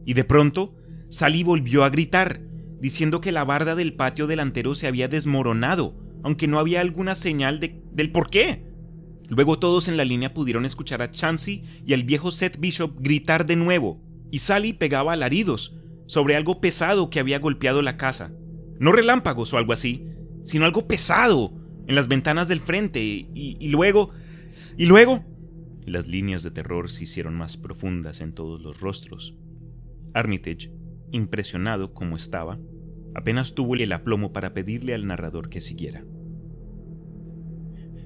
y 0.06 0.14
de 0.14 0.24
pronto 0.24 0.76
Sally 1.10 1.44
volvió 1.44 1.84
a 1.84 1.90
gritar, 1.90 2.42
diciendo 2.80 3.22
que 3.22 3.32
la 3.32 3.44
barda 3.44 3.76
del 3.76 3.94
patio 3.94 4.28
delantero 4.28 4.76
se 4.76 4.88
había 4.88 5.08
desmoronado, 5.08 5.96
aunque 6.24 6.48
no 6.48 6.60
había 6.60 6.82
alguna 6.82 7.16
señal 7.16 7.60
de, 7.60 7.82
del 7.92 8.12
por 8.12 8.30
qué. 8.30 8.67
Luego 9.30 9.60
todos 9.60 9.88
en 9.88 9.98
la 9.98 10.06
línea 10.06 10.34
pudieron 10.34 10.66
escuchar 10.66 11.02
a 11.02 11.12
Chansey 11.12 11.64
y 11.86 11.94
al 11.94 12.04
viejo 12.04 12.32
Seth 12.32 12.60
Bishop 12.60 12.98
gritar 13.00 13.46
de 13.46 13.56
nuevo, 13.56 14.02
y 14.32 14.40
Sally 14.40 14.74
pegaba 14.74 15.14
alaridos 15.14 15.76
sobre 16.06 16.36
algo 16.36 16.62
pesado 16.62 17.10
que 17.10 17.20
había 17.20 17.40
golpeado 17.40 17.82
la 17.82 17.98
casa. 17.98 18.32
No 18.80 18.92
relámpagos 18.92 19.54
o 19.54 19.58
algo 19.58 19.74
así, 19.74 20.06
sino 20.44 20.66
algo 20.66 20.88
pesado 20.88 21.54
en 21.88 21.96
las 21.96 22.08
ventanas 22.08 22.48
del 22.48 22.62
frente, 22.62 23.02
y, 23.04 23.70
luego... 23.70 24.12
y 24.78 24.86
luego... 24.86 25.26
Las 25.86 26.08
líneas 26.08 26.44
de 26.44 26.52
terror 26.52 26.90
se 26.90 27.04
hicieron 27.04 27.36
más 27.36 27.56
profundas 27.56 28.20
en 28.20 28.34
todos 28.34 28.62
los 28.62 28.80
rostros. 28.82 29.36
Armitage 30.14 30.72
impresionado 31.12 31.94
como 31.94 32.18
estaba, 32.18 32.60
apenas 33.16 33.56
tuvo 33.56 33.76
el 33.76 33.92
aplomo 33.94 34.34
para 34.34 34.54
pedirle 34.54 34.94
al 34.94 35.08
narrador 35.08 35.50
que 35.50 35.62
siguiera. 35.62 36.04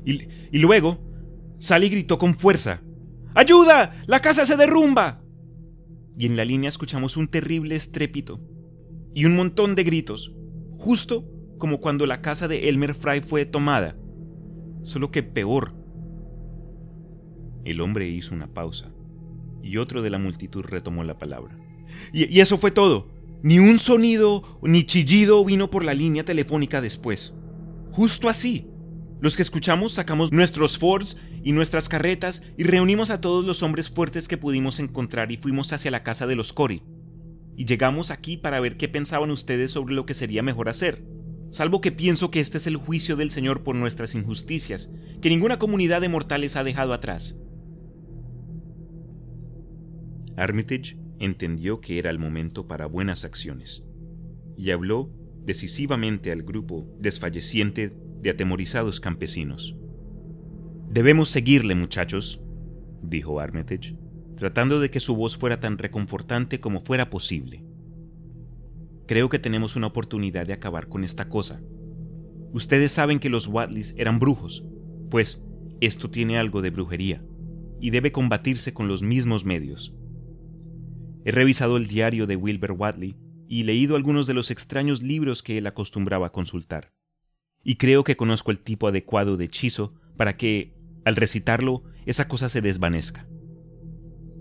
Y 0.03 0.59
luego, 0.59 1.10
Sally 1.61 1.89
gritó 1.89 2.17
con 2.17 2.33
fuerza. 2.33 2.81
¡Ayuda! 3.35 4.03
¡La 4.07 4.19
casa 4.19 4.47
se 4.47 4.57
derrumba! 4.57 5.21
Y 6.17 6.25
en 6.25 6.35
la 6.35 6.43
línea 6.43 6.69
escuchamos 6.69 7.17
un 7.17 7.27
terrible 7.27 7.75
estrépito 7.75 8.41
y 9.13 9.25
un 9.25 9.35
montón 9.35 9.75
de 9.75 9.83
gritos, 9.83 10.33
justo 10.79 11.29
como 11.59 11.79
cuando 11.79 12.07
la 12.07 12.23
casa 12.23 12.47
de 12.47 12.67
Elmer 12.67 12.95
Fry 12.95 13.21
fue 13.21 13.45
tomada, 13.45 13.95
solo 14.81 15.11
que 15.11 15.21
peor. 15.21 15.75
El 17.63 17.79
hombre 17.81 18.09
hizo 18.09 18.33
una 18.33 18.51
pausa 18.51 18.91
y 19.61 19.77
otro 19.77 20.01
de 20.01 20.09
la 20.09 20.17
multitud 20.17 20.63
retomó 20.63 21.03
la 21.03 21.19
palabra. 21.19 21.55
Y, 22.11 22.35
y 22.35 22.41
eso 22.41 22.57
fue 22.57 22.71
todo. 22.71 23.11
Ni 23.43 23.59
un 23.59 23.77
sonido 23.77 24.59
ni 24.63 24.83
chillido 24.83 25.45
vino 25.45 25.69
por 25.69 25.83
la 25.83 25.93
línea 25.93 26.25
telefónica 26.25 26.81
después. 26.81 27.35
Justo 27.91 28.29
así. 28.29 28.67
Los 29.19 29.35
que 29.35 29.43
escuchamos 29.43 29.93
sacamos 29.93 30.31
nuestros 30.31 30.79
Fords 30.79 31.17
y 31.43 31.53
nuestras 31.53 31.89
carretas 31.89 32.43
y 32.57 32.63
reunimos 32.63 33.09
a 33.09 33.21
todos 33.21 33.45
los 33.45 33.63
hombres 33.63 33.89
fuertes 33.89 34.27
que 34.27 34.37
pudimos 34.37 34.79
encontrar 34.79 35.31
y 35.31 35.37
fuimos 35.37 35.73
hacia 35.73 35.91
la 35.91 36.03
casa 36.03 36.27
de 36.27 36.35
los 36.35 36.53
Cory. 36.53 36.83
Y 37.57 37.65
llegamos 37.65 38.11
aquí 38.11 38.37
para 38.37 38.59
ver 38.59 38.77
qué 38.77 38.87
pensaban 38.87 39.31
ustedes 39.31 39.71
sobre 39.71 39.93
lo 39.93 40.05
que 40.05 40.13
sería 40.13 40.43
mejor 40.43 40.69
hacer. 40.69 41.03
Salvo 41.51 41.81
que 41.81 41.91
pienso 41.91 42.31
que 42.31 42.39
este 42.39 42.57
es 42.57 42.67
el 42.67 42.77
juicio 42.77 43.15
del 43.17 43.31
Señor 43.31 43.63
por 43.63 43.75
nuestras 43.75 44.15
injusticias, 44.15 44.89
que 45.21 45.29
ninguna 45.29 45.59
comunidad 45.59 45.99
de 45.99 46.09
mortales 46.09 46.55
ha 46.55 46.63
dejado 46.63 46.93
atrás. 46.93 47.39
Armitage 50.37 50.97
entendió 51.19 51.81
que 51.81 51.99
era 51.99 52.09
el 52.09 52.19
momento 52.19 52.67
para 52.67 52.85
buenas 52.85 53.25
acciones, 53.25 53.83
y 54.57 54.71
habló 54.71 55.11
decisivamente 55.43 56.31
al 56.31 56.43
grupo 56.43 56.87
desfalleciente 56.99 57.93
de 58.21 58.29
atemorizados 58.29 59.01
campesinos. 59.01 59.75
Debemos 60.91 61.29
seguirle, 61.29 61.73
muchachos, 61.73 62.41
dijo 63.01 63.39
Armitage, 63.39 63.95
tratando 64.35 64.81
de 64.81 64.91
que 64.91 64.99
su 64.99 65.15
voz 65.15 65.37
fuera 65.37 65.61
tan 65.61 65.77
reconfortante 65.77 66.59
como 66.59 66.81
fuera 66.81 67.09
posible. 67.09 67.63
Creo 69.07 69.29
que 69.29 69.39
tenemos 69.39 69.77
una 69.77 69.87
oportunidad 69.87 70.45
de 70.45 70.51
acabar 70.51 70.89
con 70.89 71.05
esta 71.05 71.29
cosa. 71.29 71.61
Ustedes 72.51 72.91
saben 72.91 73.19
que 73.19 73.29
los 73.29 73.47
Watleys 73.47 73.95
eran 73.97 74.19
brujos, 74.19 74.65
pues 75.09 75.41
esto 75.79 76.09
tiene 76.09 76.37
algo 76.37 76.61
de 76.61 76.71
brujería, 76.71 77.23
y 77.79 77.91
debe 77.91 78.11
combatirse 78.11 78.73
con 78.73 78.89
los 78.89 79.01
mismos 79.01 79.45
medios. 79.45 79.95
He 81.23 81.31
revisado 81.31 81.77
el 81.77 81.87
diario 81.87 82.27
de 82.27 82.35
Wilbur 82.35 82.73
Watley 82.73 83.15
y 83.47 83.63
leído 83.63 83.95
algunos 83.95 84.27
de 84.27 84.33
los 84.33 84.51
extraños 84.51 85.01
libros 85.01 85.41
que 85.41 85.57
él 85.57 85.67
acostumbraba 85.67 86.33
consultar 86.33 86.91
y 87.63 87.75
creo 87.75 88.03
que 88.03 88.17
conozco 88.17 88.51
el 88.51 88.59
tipo 88.59 88.87
adecuado 88.87 89.37
de 89.37 89.45
hechizo 89.45 89.93
para 90.17 90.37
que, 90.37 90.73
al 91.05 91.15
recitarlo, 91.15 91.83
esa 92.05 92.27
cosa 92.27 92.49
se 92.49 92.61
desvanezca. 92.61 93.27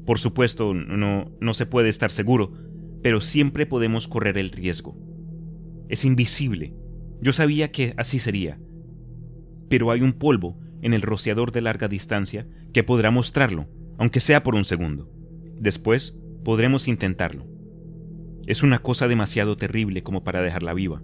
Por 0.07 0.19
supuesto, 0.19 0.75
no, 0.75 1.31
no 1.41 1.55
se 1.55 1.67
puede 1.67 1.89
estar 1.89 2.11
seguro, 2.11 2.53
pero 3.03 3.21
siempre 3.21 3.67
podemos 3.67 4.09
correr 4.09 4.39
el 4.39 4.51
riesgo. 4.51 4.97
Es 5.89 6.05
invisible. 6.05 6.75
Yo 7.21 7.33
sabía 7.33 7.71
que 7.71 7.95
así 7.97 8.19
sería. 8.19 8.59
Pero 9.69 9.91
hay 9.91 10.03
un 10.03 10.13
polvo 10.15 10.59
en 10.83 10.95
el 10.95 11.03
rociador 11.03 11.53
de 11.53 11.61
larga 11.61 11.89
distancia 11.89 12.47
que 12.73 12.83
podrá 12.83 13.11
mostrarlo, 13.11 13.69
aunque 13.99 14.21
sea 14.21 14.43
por 14.43 14.55
un 14.55 14.65
segundo. 14.65 15.11
Después 15.59 16.19
podremos 16.45 16.89
intentarlo. 16.89 17.47
Es 18.47 18.63
una 18.63 18.81
cosa 18.81 19.09
demasiado 19.09 19.57
terrible 19.57 20.03
como 20.03 20.25
para 20.25 20.43
dejarla 20.43 20.75
viva. 20.75 21.03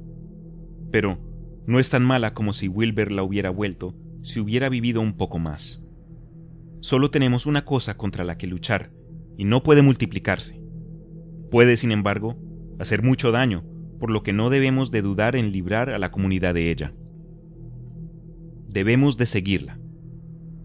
Pero 0.90 1.18
no 1.66 1.78
es 1.78 1.90
tan 1.90 2.04
mala 2.04 2.32
como 2.32 2.52
si 2.52 2.68
Wilber 2.68 3.12
la 3.12 3.22
hubiera 3.22 3.50
vuelto 3.50 3.94
si 4.26 4.40
hubiera 4.40 4.68
vivido 4.68 5.00
un 5.00 5.16
poco 5.16 5.38
más. 5.38 5.86
Solo 6.80 7.10
tenemos 7.10 7.46
una 7.46 7.64
cosa 7.64 7.96
contra 7.96 8.24
la 8.24 8.36
que 8.36 8.48
luchar, 8.48 8.90
y 9.38 9.44
no 9.44 9.62
puede 9.62 9.82
multiplicarse. 9.82 10.60
Puede, 11.48 11.76
sin 11.76 11.92
embargo, 11.92 12.36
hacer 12.80 13.05
mucho 13.05 13.30
daño, 13.30 13.64
por 14.00 14.10
lo 14.10 14.24
que 14.24 14.32
no 14.32 14.50
debemos 14.50 14.90
de 14.90 15.00
dudar 15.00 15.36
en 15.36 15.52
librar 15.52 15.90
a 15.90 15.98
la 15.98 16.10
comunidad 16.10 16.55
de 16.55 16.72
ella. 16.72 16.92
Debemos 18.66 19.16
de 19.16 19.26
seguirla. 19.26 19.78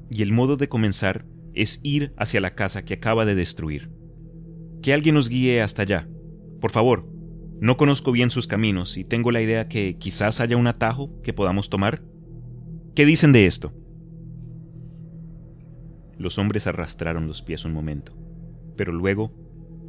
Y 0.09 0.23
el 0.23 0.33
modo 0.33 0.57
de 0.57 0.67
comenzar 0.67 1.25
es 1.53 1.79
ir 1.83 2.13
hacia 2.17 2.41
la 2.41 2.55
casa 2.55 2.83
que 2.83 2.95
acaba 2.95 3.25
de 3.25 3.35
destruir. 3.35 3.91
Que 4.81 4.93
alguien 4.93 5.15
nos 5.15 5.29
guíe 5.29 5.61
hasta 5.61 5.83
allá. 5.83 6.09
Por 6.59 6.71
favor, 6.71 7.07
no 7.59 7.77
conozco 7.77 8.11
bien 8.11 8.31
sus 8.31 8.47
caminos 8.47 8.97
y 8.97 9.03
tengo 9.03 9.29
la 9.29 9.41
idea 9.41 9.67
que 9.67 9.97
quizás 9.97 10.41
haya 10.41 10.57
un 10.57 10.65
atajo 10.65 11.21
que 11.21 11.31
podamos 11.31 11.69
tomar. 11.69 12.01
¿Qué 12.93 13.05
dicen 13.05 13.31
de 13.31 13.45
esto? 13.45 13.71
Los 16.17 16.37
hombres 16.37 16.67
arrastraron 16.67 17.25
los 17.25 17.41
pies 17.41 17.63
un 17.63 17.71
momento, 17.71 18.11
pero 18.75 18.91
luego 18.91 19.31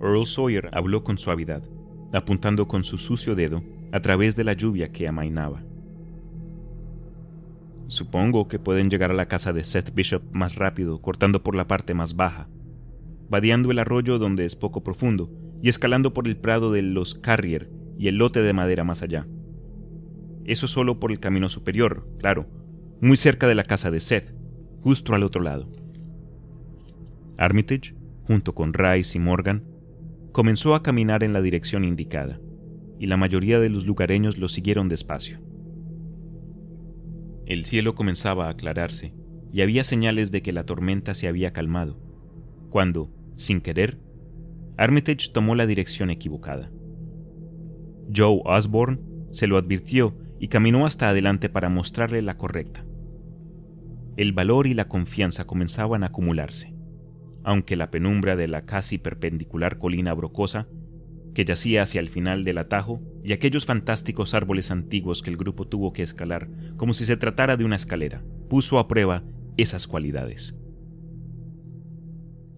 Earl 0.01 0.25
Sawyer 0.25 0.71
habló 0.73 1.03
con 1.03 1.19
suavidad, 1.19 1.65
apuntando 2.13 2.69
con 2.69 2.85
su 2.85 2.99
sucio 2.99 3.35
dedo 3.35 3.65
a 3.91 4.01
través 4.01 4.37
de 4.37 4.45
la 4.45 4.53
lluvia 4.53 4.93
que 4.93 5.09
amainaba. 5.09 5.65
Supongo 7.89 8.47
que 8.47 8.61
pueden 8.61 8.89
llegar 8.89 9.11
a 9.11 9.15
la 9.15 9.27
casa 9.27 9.53
de 9.53 9.65
Seth 9.65 9.93
Bishop 9.93 10.23
más 10.31 10.55
rápido, 10.55 11.03
cortando 11.03 11.43
por 11.43 11.57
la 11.57 11.67
parte 11.67 11.95
más 11.95 12.15
baja, 12.15 12.49
vadeando 13.29 13.73
el 13.73 13.81
arroyo 13.81 14.21
donde 14.21 14.45
es 14.45 14.55
poco 14.55 14.85
profundo 14.85 15.29
y 15.61 15.69
escalando 15.69 16.15
por 16.15 16.29
el 16.29 16.37
prado 16.37 16.71
de 16.71 16.83
los 16.83 17.17
Carrier 17.17 17.69
y 17.99 18.07
el 18.07 18.19
lote 18.19 18.43
de 18.43 18.53
madera 18.53 18.85
más 18.85 19.03
allá. 19.03 19.27
Eso 20.45 20.69
solo 20.69 21.01
por 21.01 21.11
el 21.11 21.19
camino 21.19 21.49
superior, 21.49 22.09
claro, 22.19 22.62
muy 23.03 23.17
cerca 23.17 23.49
de 23.49 23.57
la 23.57 23.65
casa 23.65 23.91
de 23.91 24.01
Seth, 24.01 24.33
justo 24.81 25.17
al 25.17 25.25
otro 25.25 25.43
lado. 25.43 25.69
Armitage, 27.37 27.97
junto 28.29 28.55
con 28.55 28.73
Rice 28.73 29.19
y 29.19 29.21
Morgan, 29.21 29.65
comenzó 30.31 30.77
a 30.77 30.85
caminar 30.85 31.25
en 31.25 31.33
la 31.33 31.43
dirección 31.43 31.83
indicada, 31.83 32.39
y 33.01 33.07
la 33.07 33.17
mayoría 33.17 33.59
de 33.59 33.71
los 33.71 33.87
lugareños 33.87 34.39
lo 34.39 34.49
siguieron 34.49 34.89
despacio. 34.89 35.41
El 37.45 37.65
cielo 37.65 37.97
comenzaba 37.97 38.47
a 38.47 38.51
aclararse, 38.51 39.13
y 39.53 39.63
había 39.63 39.83
señales 39.83 40.31
de 40.31 40.43
que 40.43 40.53
la 40.53 40.65
tormenta 40.65 41.15
se 41.15 41.27
había 41.27 41.53
calmado, 41.53 41.99
cuando, 42.71 43.11
sin 43.37 43.63
querer, 43.63 43.99
Armitage 44.77 45.33
tomó 45.33 45.57
la 45.57 45.67
dirección 45.67 46.11
equivocada. 46.11 46.71
Joe 48.15 48.43
Osborne 48.45 49.01
se 49.33 49.49
lo 49.49 49.57
advirtió 49.57 50.17
y 50.39 50.47
caminó 50.47 50.87
hasta 50.87 51.09
adelante 51.09 51.49
para 51.49 51.69
mostrarle 51.69 52.23
la 52.23 52.37
correcta. 52.37 52.85
El 54.17 54.33
valor 54.33 54.67
y 54.67 54.75
la 54.75 54.89
confianza 54.89 55.47
comenzaban 55.47 56.03
a 56.03 56.09
acumularse, 56.09 56.75
aunque 57.45 57.77
la 57.77 57.91
penumbra 57.91 58.37
de 58.37 58.47
la 58.47 58.67
casi 58.67 58.99
perpendicular 58.99 59.79
colina 59.79 60.13
brocosa, 60.13 60.69
que 61.35 61.45
yacía 61.47 61.83
hacia 61.83 62.01
el 62.01 62.11
final 62.11 62.45
del 62.45 62.59
atajo, 62.59 63.01
y 63.25 63.33
aquellos 63.33 63.65
fantásticos 63.65 64.35
árboles 64.35 64.71
antiguos 64.71 65.23
que 65.23 65.31
el 65.31 65.39
grupo 65.39 65.67
tuvo 65.67 65.93
que 65.93 66.03
escalar 66.03 66.51
como 66.77 66.93
si 66.93 67.07
se 67.07 67.17
tratara 67.17 67.57
de 67.57 67.65
una 67.65 67.77
escalera, 67.77 68.23
puso 68.51 68.79
a 68.79 68.87
prueba 68.87 69.25
esas 69.57 69.87
cualidades. 69.87 70.59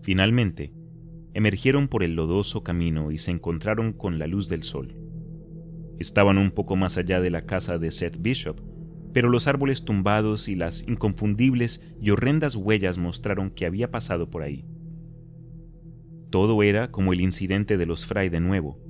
Finalmente, 0.03 0.73
emergieron 1.35 1.89
por 1.89 2.03
el 2.03 2.15
lodoso 2.15 2.63
camino 2.63 3.11
y 3.13 3.19
se 3.19 3.31
encontraron 3.31 3.93
con 3.93 4.19
la 4.19 4.27
luz 4.27 4.49
del 4.49 4.63
sol. 4.63 4.97
Estaban 5.99 6.39
un 6.39 6.51
poco 6.51 6.75
más 6.75 6.99
allá 6.99 7.21
de 7.21 7.31
la 7.31 7.47
casa 7.47 7.79
de 7.79 7.93
Seth 7.93 8.21
Bishop, 8.21 8.61
pero 9.15 9.31
los 9.31 9.47
árboles 9.47 9.85
tumbados 9.85 10.49
y 10.49 10.57
las 10.57 10.87
inconfundibles 10.89 11.81
y 12.01 12.11
horrendas 12.11 12.57
huellas 12.57 12.99
mostraron 12.99 13.51
que 13.51 13.65
había 13.65 13.93
pasado 13.93 14.29
por 14.29 14.43
ahí. 14.43 14.67
Todo 16.31 16.65
era 16.65 16.91
como 16.91 17.13
el 17.13 17.21
incidente 17.21 17.79
de 17.79 17.87
los 17.87 18.05
Fray 18.07 18.29
de 18.29 18.41
nuevo. 18.41 18.83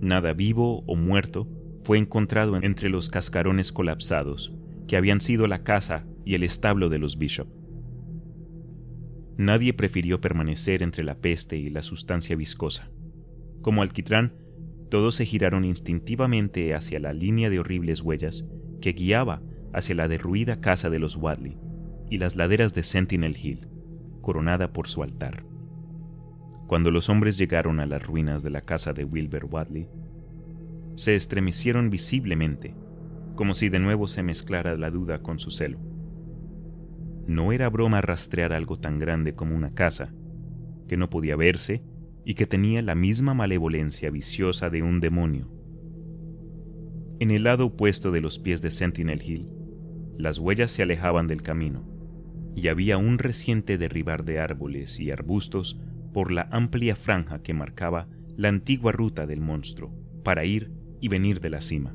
Nada 0.00 0.34
vivo 0.34 0.84
o 0.86 0.94
muerto 0.94 1.48
fue 1.82 1.98
encontrado 1.98 2.56
entre 2.62 2.90
los 2.90 3.10
cascarones 3.10 3.72
colapsados, 3.72 4.54
que 4.86 4.96
habían 4.96 5.20
sido 5.20 5.48
la 5.48 5.64
casa 5.64 6.06
y 6.24 6.36
el 6.36 6.44
establo 6.44 6.88
de 6.88 6.98
los 6.98 7.18
Bishop. 7.18 7.48
Nadie 9.36 9.72
prefirió 9.72 10.20
permanecer 10.20 10.80
entre 10.80 11.02
la 11.02 11.16
peste 11.16 11.56
y 11.56 11.70
la 11.70 11.82
sustancia 11.82 12.36
viscosa. 12.36 12.88
Como 13.62 13.82
alquitrán, 13.82 14.32
todos 14.90 15.16
se 15.16 15.26
giraron 15.26 15.64
instintivamente 15.64 16.72
hacia 16.72 17.00
la 17.00 17.12
línea 17.12 17.50
de 17.50 17.58
horribles 17.58 18.00
huellas 18.00 18.46
que 18.80 18.92
guiaba 18.92 19.42
hacia 19.72 19.94
la 19.94 20.08
derruida 20.08 20.60
casa 20.60 20.90
de 20.90 20.98
los 20.98 21.16
Wadley 21.16 21.56
y 22.10 22.18
las 22.18 22.36
laderas 22.36 22.74
de 22.74 22.82
Sentinel 22.82 23.36
Hill, 23.36 23.68
coronada 24.20 24.72
por 24.72 24.88
su 24.88 25.02
altar. 25.02 25.44
Cuando 26.66 26.90
los 26.90 27.08
hombres 27.08 27.36
llegaron 27.36 27.80
a 27.80 27.86
las 27.86 28.04
ruinas 28.04 28.42
de 28.42 28.50
la 28.50 28.62
casa 28.62 28.92
de 28.92 29.04
Wilbur 29.04 29.46
Wadley, 29.50 29.88
se 30.96 31.16
estremecieron 31.16 31.90
visiblemente, 31.90 32.74
como 33.34 33.54
si 33.54 33.68
de 33.68 33.78
nuevo 33.78 34.06
se 34.06 34.22
mezclara 34.22 34.76
la 34.76 34.90
duda 34.90 35.22
con 35.22 35.38
su 35.38 35.50
celo. 35.50 35.78
No 37.26 37.52
era 37.52 37.68
broma 37.70 38.00
rastrear 38.00 38.52
algo 38.52 38.78
tan 38.78 38.98
grande 38.98 39.34
como 39.34 39.56
una 39.56 39.72
casa, 39.72 40.12
que 40.88 40.96
no 40.96 41.08
podía 41.10 41.36
verse 41.36 41.82
y 42.24 42.34
que 42.34 42.46
tenía 42.46 42.82
la 42.82 42.94
misma 42.94 43.34
malevolencia 43.34 44.10
viciosa 44.10 44.70
de 44.70 44.82
un 44.82 45.00
demonio. 45.00 45.59
En 47.20 47.30
el 47.30 47.44
lado 47.44 47.66
opuesto 47.66 48.12
de 48.12 48.22
los 48.22 48.38
pies 48.38 48.62
de 48.62 48.70
Sentinel 48.70 49.20
Hill, 49.22 49.46
las 50.16 50.38
huellas 50.38 50.72
se 50.72 50.82
alejaban 50.82 51.26
del 51.26 51.42
camino, 51.42 51.84
y 52.56 52.68
había 52.68 52.96
un 52.96 53.18
reciente 53.18 53.76
derribar 53.76 54.24
de 54.24 54.40
árboles 54.40 54.98
y 54.98 55.10
arbustos 55.10 55.78
por 56.14 56.32
la 56.32 56.48
amplia 56.50 56.96
franja 56.96 57.42
que 57.42 57.52
marcaba 57.52 58.08
la 58.38 58.48
antigua 58.48 58.92
ruta 58.92 59.26
del 59.26 59.42
monstruo 59.42 59.94
para 60.24 60.46
ir 60.46 60.72
y 60.98 61.08
venir 61.08 61.40
de 61.40 61.50
la 61.50 61.60
cima. 61.60 61.94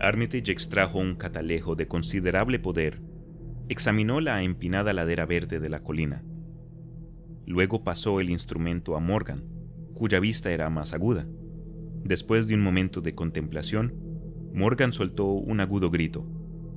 Armitage 0.00 0.52
extrajo 0.52 0.98
un 0.98 1.14
catalejo 1.14 1.76
de 1.76 1.88
considerable 1.88 2.58
poder, 2.58 3.00
examinó 3.70 4.20
la 4.20 4.42
empinada 4.42 4.92
ladera 4.92 5.24
verde 5.24 5.60
de 5.60 5.70
la 5.70 5.82
colina. 5.82 6.22
Luego 7.46 7.84
pasó 7.84 8.20
el 8.20 8.28
instrumento 8.28 8.96
a 8.96 9.00
Morgan, 9.00 9.57
cuya 9.98 10.20
vista 10.20 10.52
era 10.52 10.70
más 10.70 10.94
aguda. 10.94 11.26
Después 12.04 12.46
de 12.46 12.54
un 12.54 12.60
momento 12.60 13.00
de 13.00 13.14
contemplación, 13.14 13.94
Morgan 14.54 14.92
soltó 14.92 15.26
un 15.26 15.60
agudo 15.60 15.90
grito, 15.90 16.24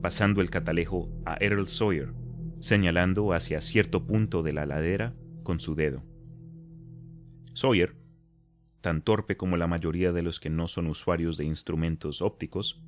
pasando 0.02 0.42
el 0.42 0.50
catalejo 0.50 1.10
a 1.26 1.38
Earl 1.40 1.68
Sawyer, 1.68 2.14
señalando 2.60 3.32
hacia 3.34 3.62
cierto 3.62 4.06
punto 4.06 4.42
de 4.42 4.54
la 4.54 4.66
ladera 4.66 5.16
con 5.44 5.60
su 5.60 5.76
dedo. 5.76 6.04
Sawyer, 7.54 7.96
tan 8.82 9.04
torpe 9.04 9.38
como 9.38 9.56
la 9.56 9.68
mayoría 9.68 10.12
de 10.12 10.24
los 10.24 10.40
que 10.40 10.50
no 10.50 10.68
son 10.68 10.88
usuarios 10.88 11.38
de 11.38 11.46
instrumentos 11.46 12.22
ópticos, 12.22 12.84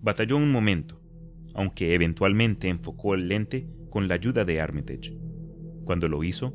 batalló 0.00 0.36
un 0.36 0.50
momento, 0.50 1.00
aunque 1.54 1.94
eventualmente 1.94 2.68
enfocó 2.68 3.14
el 3.14 3.28
lente 3.28 3.68
con 3.90 4.08
la 4.08 4.14
ayuda 4.14 4.44
de 4.44 4.60
Armitage. 4.60 5.16
Cuando 5.84 6.08
lo 6.08 6.24
hizo, 6.24 6.54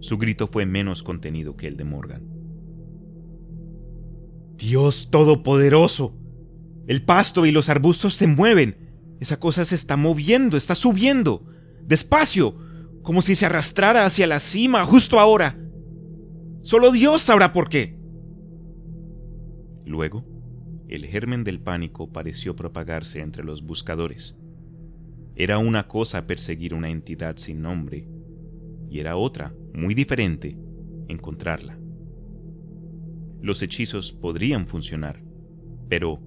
su 0.00 0.16
grito 0.16 0.46
fue 0.46 0.64
menos 0.66 1.02
contenido 1.02 1.56
que 1.56 1.68
el 1.68 1.76
de 1.76 1.84
Morgan. 1.84 2.33
Dios 4.56 5.08
Todopoderoso. 5.10 6.14
El 6.86 7.02
pasto 7.02 7.46
y 7.46 7.50
los 7.50 7.68
arbustos 7.68 8.14
se 8.14 8.26
mueven. 8.26 8.76
Esa 9.20 9.38
cosa 9.38 9.64
se 9.64 9.74
está 9.74 9.96
moviendo, 9.96 10.56
está 10.56 10.74
subiendo. 10.74 11.46
Despacio, 11.86 12.56
como 13.02 13.22
si 13.22 13.34
se 13.34 13.46
arrastrara 13.46 14.04
hacia 14.04 14.26
la 14.26 14.40
cima 14.40 14.84
justo 14.84 15.18
ahora. 15.18 15.58
Solo 16.62 16.92
Dios 16.92 17.22
sabrá 17.22 17.52
por 17.52 17.68
qué. 17.68 17.98
Luego, 19.84 20.24
el 20.88 21.06
germen 21.06 21.44
del 21.44 21.60
pánico 21.60 22.10
pareció 22.10 22.56
propagarse 22.56 23.20
entre 23.20 23.44
los 23.44 23.62
buscadores. 23.62 24.36
Era 25.36 25.58
una 25.58 25.88
cosa 25.88 26.26
perseguir 26.26 26.74
una 26.74 26.90
entidad 26.90 27.36
sin 27.36 27.60
nombre, 27.60 28.08
y 28.88 29.00
era 29.00 29.16
otra, 29.16 29.52
muy 29.74 29.94
diferente, 29.94 30.56
encontrarla. 31.08 31.78
Los 33.44 33.62
hechizos 33.62 34.10
podrían 34.10 34.68
funcionar, 34.68 35.22
pero 35.90 36.18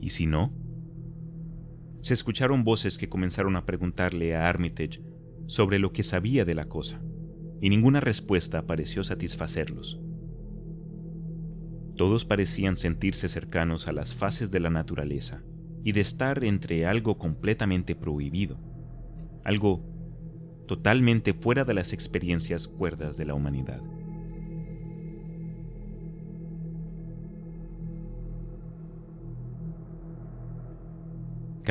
¿y 0.00 0.10
si 0.10 0.26
no? 0.26 0.54
Se 2.02 2.14
escucharon 2.14 2.62
voces 2.62 2.98
que 2.98 3.08
comenzaron 3.08 3.56
a 3.56 3.66
preguntarle 3.66 4.36
a 4.36 4.48
Armitage 4.48 5.02
sobre 5.48 5.80
lo 5.80 5.92
que 5.92 6.04
sabía 6.04 6.44
de 6.44 6.54
la 6.54 6.66
cosa, 6.66 7.02
y 7.60 7.68
ninguna 7.68 7.98
respuesta 7.98 8.64
pareció 8.64 9.02
satisfacerlos. 9.02 10.00
Todos 11.96 12.24
parecían 12.24 12.76
sentirse 12.76 13.28
cercanos 13.28 13.88
a 13.88 13.92
las 13.92 14.14
fases 14.14 14.52
de 14.52 14.60
la 14.60 14.70
naturaleza 14.70 15.42
y 15.82 15.90
de 15.90 16.00
estar 16.00 16.44
entre 16.44 16.86
algo 16.86 17.18
completamente 17.18 17.96
prohibido, 17.96 18.56
algo 19.42 19.84
totalmente 20.68 21.34
fuera 21.34 21.64
de 21.64 21.74
las 21.74 21.92
experiencias 21.92 22.68
cuerdas 22.68 23.16
de 23.16 23.24
la 23.24 23.34
humanidad. 23.34 23.82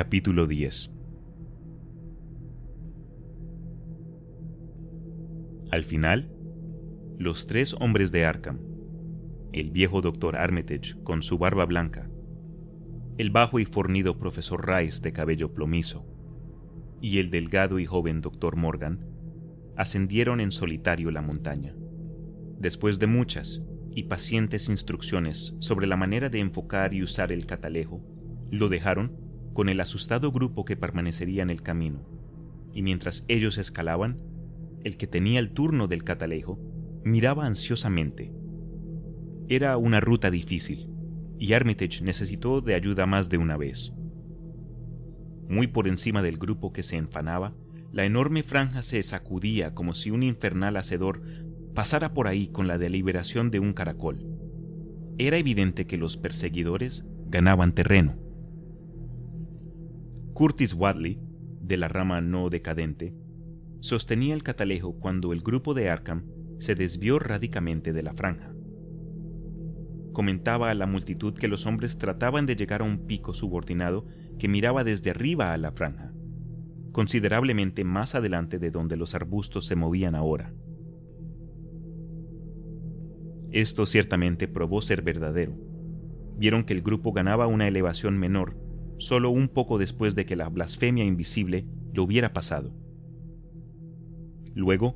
Capítulo 0.01 0.47
10 0.47 0.91
Al 5.71 5.83
final, 5.83 6.31
los 7.17 7.47
tres 7.47 7.75
hombres 7.77 8.13
de 8.13 8.23
Arkham, 8.23 8.59
el 9.51 9.71
viejo 9.71 9.99
doctor 9.99 10.37
Armitage 10.37 10.95
con 11.03 11.21
su 11.21 11.37
barba 11.37 11.65
blanca, 11.65 12.09
el 13.17 13.29
bajo 13.29 13.59
y 13.59 13.65
fornido 13.65 14.17
profesor 14.17 14.65
Rice 14.65 15.01
de 15.01 15.11
cabello 15.11 15.53
plomizo, 15.53 16.05
y 17.01 17.17
el 17.17 17.29
delgado 17.29 17.77
y 17.77 17.83
joven 17.83 18.21
doctor 18.21 18.55
Morgan, 18.55 19.05
ascendieron 19.75 20.39
en 20.39 20.53
solitario 20.53 21.11
la 21.11 21.21
montaña. 21.21 21.75
Después 22.57 22.99
de 22.99 23.07
muchas 23.07 23.63
y 23.93 24.03
pacientes 24.03 24.69
instrucciones 24.69 25.57
sobre 25.59 25.87
la 25.87 25.97
manera 25.97 26.29
de 26.29 26.39
enfocar 26.39 26.93
y 26.93 27.03
usar 27.03 27.33
el 27.33 27.45
catalejo, 27.45 28.01
lo 28.49 28.69
dejaron 28.69 29.27
con 29.59 29.67
el 29.67 29.81
asustado 29.81 30.31
grupo 30.31 30.63
que 30.63 30.77
permanecería 30.77 31.43
en 31.43 31.49
el 31.49 31.61
camino, 31.61 31.99
y 32.73 32.81
mientras 32.81 33.25
ellos 33.27 33.57
escalaban, 33.57 34.17
el 34.85 34.95
que 34.95 35.05
tenía 35.05 35.41
el 35.41 35.51
turno 35.51 35.89
del 35.89 36.05
catalejo 36.05 36.57
miraba 37.03 37.45
ansiosamente 37.45 38.31
era 39.49 39.75
una 39.75 39.99
ruta 39.99 40.31
difícil, 40.31 40.87
y 41.37 41.51
Armitage 41.51 42.05
necesitó 42.05 42.61
de 42.61 42.73
ayuda 42.73 43.05
más 43.05 43.27
de 43.27 43.37
una 43.37 43.57
vez. 43.57 43.91
Muy 45.49 45.67
por 45.67 45.89
encima 45.89 46.23
del 46.23 46.37
grupo 46.37 46.71
que 46.71 46.81
se 46.81 46.95
enfanaba, 46.95 47.53
la 47.91 48.05
enorme 48.05 48.43
franja 48.43 48.81
se 48.81 49.03
sacudía 49.03 49.75
como 49.75 49.93
si 49.93 50.09
un 50.09 50.23
infernal 50.23 50.77
hacedor 50.77 51.21
pasara 51.75 52.13
por 52.13 52.29
ahí 52.29 52.47
con 52.47 52.69
la 52.69 52.77
deliberación 52.77 53.51
de 53.51 53.59
un 53.59 53.73
caracol. 53.73 54.25
Era 55.17 55.35
evidente 55.35 55.85
que 55.85 55.97
los 55.97 56.15
perseguidores 56.15 57.03
ganaban 57.27 57.73
terreno. 57.73 58.28
Curtis 60.39 60.73
Wadley, 60.73 61.19
de 61.59 61.75
la 61.75 61.89
rama 61.89 62.21
no 62.21 62.49
decadente, 62.49 63.13
sostenía 63.81 64.33
el 64.33 64.41
catalejo 64.41 64.97
cuando 64.97 65.33
el 65.33 65.41
grupo 65.41 65.73
de 65.73 65.89
Arkham 65.89 66.27
se 66.59 66.75
desvió 66.75 67.19
radicalmente 67.19 67.91
de 67.91 68.03
la 68.03 68.13
franja 68.13 68.53
comentaba 70.13 70.69
a 70.69 70.73
la 70.75 70.85
multitud 70.85 71.33
que 71.33 71.49
los 71.49 71.65
hombres 71.65 71.97
trataban 71.97 72.45
de 72.45 72.55
llegar 72.55 72.79
a 72.81 72.85
un 72.85 73.05
pico 73.05 73.33
subordinado 73.33 74.05
que 74.37 74.47
miraba 74.47 74.85
desde 74.85 75.09
arriba 75.09 75.51
a 75.51 75.57
la 75.57 75.73
franja, 75.73 76.13
considerablemente 76.93 77.83
más 77.83 78.15
adelante 78.15 78.59
de 78.59 78.71
donde 78.71 78.95
los 78.95 79.15
arbustos 79.15 79.65
se 79.65 79.75
movían 79.75 80.15
ahora. 80.15 80.53
Esto 83.51 83.85
ciertamente 83.85 84.47
probó 84.47 84.81
ser 84.81 85.01
verdadero. 85.01 85.57
Vieron 86.37 86.63
que 86.63 86.73
el 86.73 86.81
grupo 86.81 87.11
ganaba 87.11 87.47
una 87.47 87.67
elevación 87.67 88.17
menor 88.17 88.68
solo 88.99 89.31
un 89.31 89.47
poco 89.47 89.77
después 89.77 90.15
de 90.15 90.25
que 90.25 90.35
la 90.35 90.49
blasfemia 90.49 91.03
invisible 91.03 91.65
lo 91.93 92.03
hubiera 92.03 92.33
pasado. 92.33 92.71
Luego, 94.53 94.95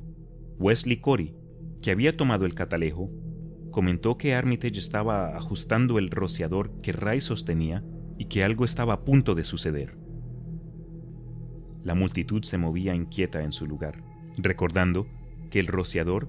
Wesley 0.58 0.98
Corey, 0.98 1.34
que 1.82 1.90
había 1.90 2.16
tomado 2.16 2.46
el 2.46 2.54
catalejo, 2.54 3.10
comentó 3.70 4.16
que 4.16 4.34
Armitage 4.34 4.78
estaba 4.78 5.36
ajustando 5.36 5.98
el 5.98 6.10
rociador 6.10 6.78
que 6.78 6.92
Ray 6.92 7.20
sostenía 7.20 7.82
y 8.18 8.26
que 8.26 8.44
algo 8.44 8.64
estaba 8.64 8.94
a 8.94 9.04
punto 9.04 9.34
de 9.34 9.44
suceder. 9.44 9.96
La 11.82 11.94
multitud 11.94 12.44
se 12.44 12.56
movía 12.56 12.94
inquieta 12.94 13.42
en 13.42 13.52
su 13.52 13.66
lugar, 13.66 14.02
recordando 14.36 15.06
que 15.50 15.60
el 15.60 15.66
rociador 15.66 16.28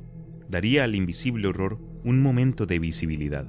daría 0.50 0.84
al 0.84 0.96
invisible 0.96 1.48
horror 1.48 1.80
un 2.04 2.22
momento 2.22 2.66
de 2.66 2.80
visibilidad. 2.80 3.48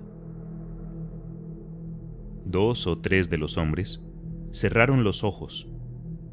Dos 2.44 2.86
o 2.86 2.98
tres 2.98 3.28
de 3.28 3.38
los 3.38 3.58
hombres 3.58 4.05
cerraron 4.52 5.04
los 5.04 5.24
ojos, 5.24 5.68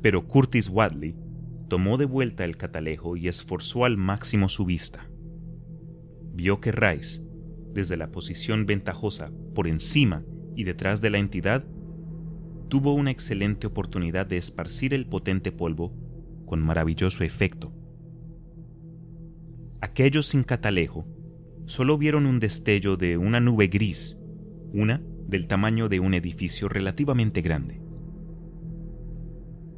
pero 0.01 0.27
Curtis 0.27 0.69
Wadley 0.69 1.15
tomó 1.67 1.97
de 1.97 2.05
vuelta 2.05 2.45
el 2.45 2.57
catalejo 2.57 3.17
y 3.17 3.27
esforzó 3.27 3.85
al 3.85 3.97
máximo 3.97 4.49
su 4.49 4.65
vista. 4.65 5.09
Vio 6.33 6.59
que 6.59 6.71
Rice 6.71 7.23
desde 7.73 7.97
la 7.97 8.11
posición 8.11 8.65
ventajosa 8.65 9.31
por 9.53 9.67
encima 9.67 10.23
y 10.55 10.63
detrás 10.63 11.01
de 11.01 11.09
la 11.09 11.17
entidad, 11.17 11.65
tuvo 12.69 12.93
una 12.93 13.11
excelente 13.11 13.67
oportunidad 13.67 14.25
de 14.25 14.37
esparcir 14.37 14.93
el 14.93 15.07
potente 15.07 15.51
polvo 15.51 15.93
con 16.45 16.61
maravilloso 16.61 17.23
efecto. 17.23 17.73
Aquellos 19.81 20.27
sin 20.27 20.43
catalejo 20.43 21.07
solo 21.65 21.97
vieron 21.97 22.25
un 22.25 22.39
destello 22.39 22.95
de 22.95 23.17
una 23.17 23.39
nube 23.39 23.67
gris, 23.67 24.17
una 24.71 25.01
del 25.27 25.47
tamaño 25.47 25.89
de 25.89 25.99
un 25.99 26.13
edificio 26.13 26.69
relativamente 26.69 27.41
grande. 27.41 27.82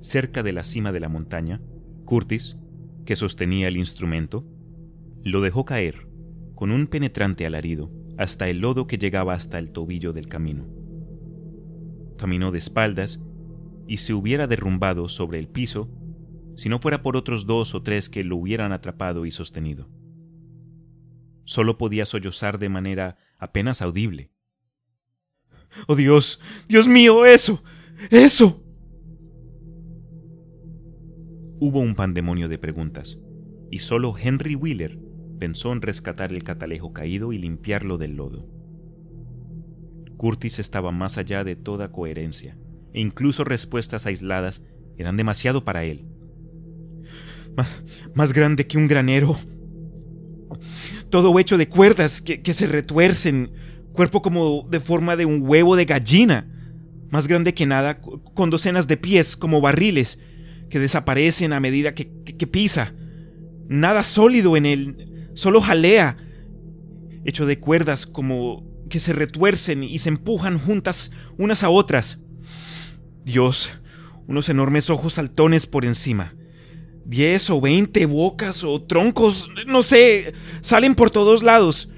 Cerca 0.05 0.43
de 0.43 0.53
la 0.53 0.63
cima 0.63 0.91
de 0.91 0.99
la 0.99 1.09
montaña, 1.09 1.63
Curtis, 2.05 2.59
que 3.07 3.15
sostenía 3.15 3.67
el 3.67 3.75
instrumento, 3.75 4.45
lo 5.23 5.41
dejó 5.41 5.65
caer 5.65 6.07
con 6.53 6.69
un 6.69 6.85
penetrante 6.85 7.43
alarido 7.43 7.91
hasta 8.15 8.47
el 8.47 8.59
lodo 8.59 8.85
que 8.85 8.99
llegaba 8.99 9.33
hasta 9.33 9.57
el 9.57 9.71
tobillo 9.71 10.13
del 10.13 10.27
camino. 10.27 10.67
Caminó 12.19 12.51
de 12.51 12.59
espaldas 12.59 13.25
y 13.87 13.97
se 13.97 14.13
hubiera 14.13 14.45
derrumbado 14.45 15.09
sobre 15.09 15.39
el 15.39 15.47
piso 15.47 15.89
si 16.55 16.69
no 16.69 16.77
fuera 16.77 17.01
por 17.01 17.17
otros 17.17 17.47
dos 17.47 17.73
o 17.73 17.81
tres 17.81 18.07
que 18.07 18.23
lo 18.23 18.37
hubieran 18.37 18.73
atrapado 18.73 19.25
y 19.25 19.31
sostenido. 19.31 19.89
Solo 21.45 21.79
podía 21.79 22.05
sollozar 22.05 22.59
de 22.59 22.69
manera 22.69 23.17
apenas 23.39 23.81
audible, 23.81 24.29
¡Oh 25.87 25.95
Dios! 25.95 26.39
¡Dios 26.67 26.87
mío! 26.87 27.25
¡Eso! 27.25 27.63
¡Eso! 28.11 28.64
Hubo 31.67 31.79
un 31.79 31.95
pandemonio 31.95 32.47
de 32.47 32.59
preguntas, 32.59 33.17
y 33.71 33.79
solo 33.79 34.13
Henry 34.15 34.53
Wheeler 34.53 34.99
pensó 35.39 35.73
en 35.73 35.81
rescatar 35.81 36.31
el 36.31 36.43
catalejo 36.43 36.93
caído 36.93 37.33
y 37.33 37.39
limpiarlo 37.39 37.97
del 37.97 38.17
lodo. 38.17 38.47
Curtis 40.15 40.59
estaba 40.59 40.91
más 40.91 41.17
allá 41.17 41.43
de 41.43 41.55
toda 41.55 41.91
coherencia, 41.91 42.55
e 42.93 43.01
incluso 43.01 43.43
respuestas 43.43 44.05
aisladas 44.05 44.61
eran 44.95 45.17
demasiado 45.17 45.65
para 45.65 45.85
él. 45.85 46.05
más 48.13 48.31
grande 48.31 48.67
que 48.67 48.77
un 48.77 48.87
granero. 48.87 49.35
Todo 51.09 51.39
hecho 51.39 51.57
de 51.57 51.67
cuerdas 51.67 52.21
que, 52.21 52.43
que 52.43 52.53
se 52.53 52.67
retuercen, 52.67 53.53
cuerpo 53.91 54.21
como 54.21 54.67
de 54.69 54.79
forma 54.79 55.15
de 55.15 55.25
un 55.25 55.41
huevo 55.41 55.75
de 55.75 55.85
gallina. 55.85 56.47
Más 57.09 57.27
grande 57.27 57.55
que 57.55 57.65
nada, 57.65 58.01
con 58.01 58.51
docenas 58.51 58.85
de 58.85 58.97
pies 58.97 59.35
como 59.35 59.61
barriles 59.61 60.19
que 60.69 60.79
desaparecen 60.79 61.53
a 61.53 61.59
medida 61.59 61.93
que, 61.93 62.11
que 62.23 62.47
pisa. 62.47 62.93
Nada 63.67 64.03
sólido 64.03 64.57
en 64.57 64.65
él, 64.65 65.29
solo 65.33 65.61
jalea, 65.61 66.17
hecho 67.25 67.45
de 67.45 67.59
cuerdas 67.59 68.05
como 68.05 68.63
que 68.89 68.99
se 68.99 69.13
retuercen 69.13 69.83
y 69.83 69.97
se 69.97 70.09
empujan 70.09 70.59
juntas 70.59 71.11
unas 71.37 71.63
a 71.63 71.69
otras. 71.69 72.19
Dios, 73.23 73.71
unos 74.27 74.49
enormes 74.49 74.89
ojos 74.89 75.13
saltones 75.13 75.65
por 75.65 75.85
encima. 75.85 76.35
Diez 77.05 77.49
o 77.49 77.61
veinte 77.61 78.05
bocas 78.05 78.63
o 78.63 78.81
troncos, 78.81 79.49
no 79.67 79.83
sé, 79.83 80.33
salen 80.61 80.95
por 80.95 81.11
todos 81.11 81.43
lados. 81.43 81.89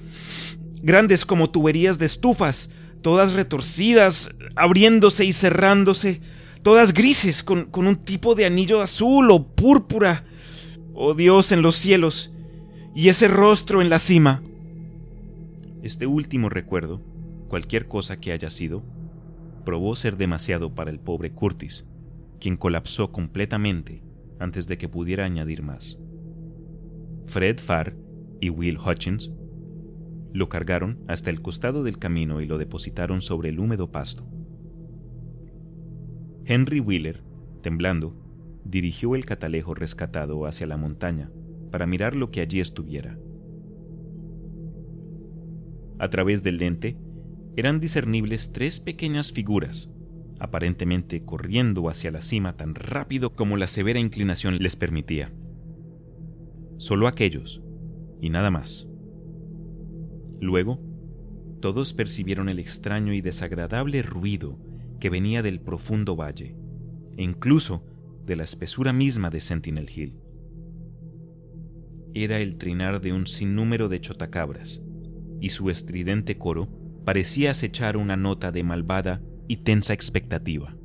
Grandes 0.82 1.26
como 1.26 1.50
tuberías 1.50 1.98
de 1.98 2.06
estufas, 2.06 2.70
todas 3.02 3.34
retorcidas, 3.34 4.32
abriéndose 4.56 5.26
y 5.26 5.34
cerrándose, 5.34 6.22
todas 6.64 6.94
grises, 6.94 7.44
con, 7.44 7.66
con 7.66 7.88
un 7.88 7.98
tipo 7.98 8.36
de 8.36 8.46
anillo 8.46 8.82
azul 8.82 9.32
o 9.32 9.44
púrpura. 9.44 10.26
Oh 10.94 11.14
Dios 11.14 11.52
en 11.52 11.62
los 11.62 11.76
cielos, 11.76 12.34
y 12.96 13.10
ese 13.10 13.28
rostro 13.28 13.82
en 13.82 13.90
la 13.90 14.00
cima. 14.00 14.42
Este 15.84 16.08
último 16.08 16.50
recuerdo, 16.50 17.02
cualquier 17.48 17.88
cosa 17.88 18.20
que 18.20 18.32
haya 18.32 18.50
sido, 18.50 18.84
probó 19.64 19.96
ser 19.96 20.18
demasiado 20.18 20.74
para 20.74 20.90
el 20.90 21.00
pobre 21.00 21.32
Curtis, 21.32 21.86
quien 22.40 22.58
colapsó 22.58 23.12
completamente 23.12 24.02
antes 24.40 24.68
de 24.68 24.78
que 24.78 24.90
pudiera 24.90 25.26
añadir 25.26 25.62
más. 25.62 26.00
Fred 27.28 27.60
Farr 27.60 27.96
y 28.40 28.50
Will 28.50 28.78
Hutchins 28.78 29.32
lo 30.34 30.50
cargaron 30.50 31.00
hasta 31.08 31.30
el 31.30 31.42
costado 31.42 31.84
del 31.84 32.00
camino 32.00 32.42
y 32.42 32.46
lo 32.46 32.58
depositaron 32.58 33.22
sobre 33.22 33.50
el 33.50 33.60
húmedo 33.60 33.92
pasto. 33.92 34.26
Henry 36.50 36.80
Wheeler, 36.80 37.24
temblando, 37.62 38.16
dirigió 38.64 39.16
el 39.16 39.26
catalejo 39.26 39.74
rescatado 39.74 40.46
hacia 40.46 40.66
la 40.66 40.78
montaña 40.78 41.30
para 41.72 41.86
mirar 41.86 42.16
lo 42.16 42.32
que 42.32 42.40
allí 42.40 42.62
estuviera. 42.62 43.20
A 46.00 46.10
través 46.10 46.44
del 46.44 46.58
lente 46.58 46.98
eran 47.58 47.82
discernibles 47.82 48.54
tres 48.54 48.80
pequeñas 48.80 49.34
figuras, 49.34 49.92
aparentemente 50.40 51.26
corriendo 51.26 51.90
hacia 51.90 52.12
la 52.12 52.22
cima 52.22 52.56
tan 52.56 52.76
rápido 52.76 53.36
como 53.36 53.58
la 53.58 53.68
severa 53.68 54.00
inclinación 54.00 54.58
les 54.60 54.78
permitía. 54.78 55.34
Solo 56.78 57.10
aquellos, 57.10 57.62
y 58.22 58.30
nada 58.30 58.52
más. 58.52 58.88
Luego, 60.40 60.80
todos 61.60 61.94
percibieron 61.94 62.48
el 62.48 62.60
extraño 62.60 63.12
y 63.12 63.20
desagradable 63.20 64.02
ruido 64.02 64.58
que 65.00 65.10
venía 65.10 65.42
del 65.44 65.60
profundo 65.60 66.16
valle, 66.16 66.56
e 67.18 67.24
incluso 67.24 67.86
de 68.26 68.36
la 68.36 68.44
espesura 68.44 68.94
misma 68.94 69.30
de 69.30 69.42
Sentinel 69.42 69.90
Hill. 69.90 70.20
Era 72.14 72.40
el 72.40 72.58
trinar 72.58 73.02
de 73.02 73.14
un 73.14 73.28
sinnúmero 73.28 73.90
de 73.90 74.02
chotacabras, 74.02 74.84
y 75.40 75.50
su 75.50 75.70
estridente 75.70 76.38
coro 76.38 76.68
parecía 77.06 77.52
acechar 77.52 77.96
una 77.96 78.18
nota 78.18 78.52
de 78.52 78.64
malvada 78.64 79.22
y 79.48 79.58
tensa 79.58 79.94
expectativa. 79.94 80.76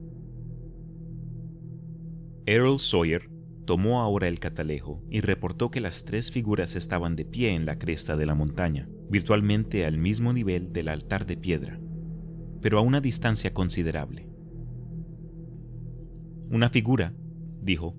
Earl 2.46 2.78
Sawyer 2.78 3.30
tomó 3.64 4.00
ahora 4.00 4.28
el 4.28 4.40
catalejo 4.40 5.02
y 5.10 5.20
reportó 5.20 5.70
que 5.70 5.80
las 5.80 6.04
tres 6.04 6.30
figuras 6.30 6.76
estaban 6.76 7.16
de 7.16 7.24
pie 7.24 7.54
en 7.54 7.66
la 7.66 7.78
cresta 7.78 8.16
de 8.16 8.26
la 8.26 8.34
montaña, 8.34 8.88
virtualmente 9.08 9.84
al 9.86 9.98
mismo 9.98 10.32
nivel 10.32 10.72
del 10.72 10.88
altar 10.88 11.26
de 11.26 11.36
piedra, 11.36 11.80
pero 12.62 12.78
a 12.78 12.80
una 12.80 13.00
distancia 13.00 13.52
considerable. 13.52 14.28
Una 16.48 16.70
figura, 16.70 17.12
dijo, 17.60 17.96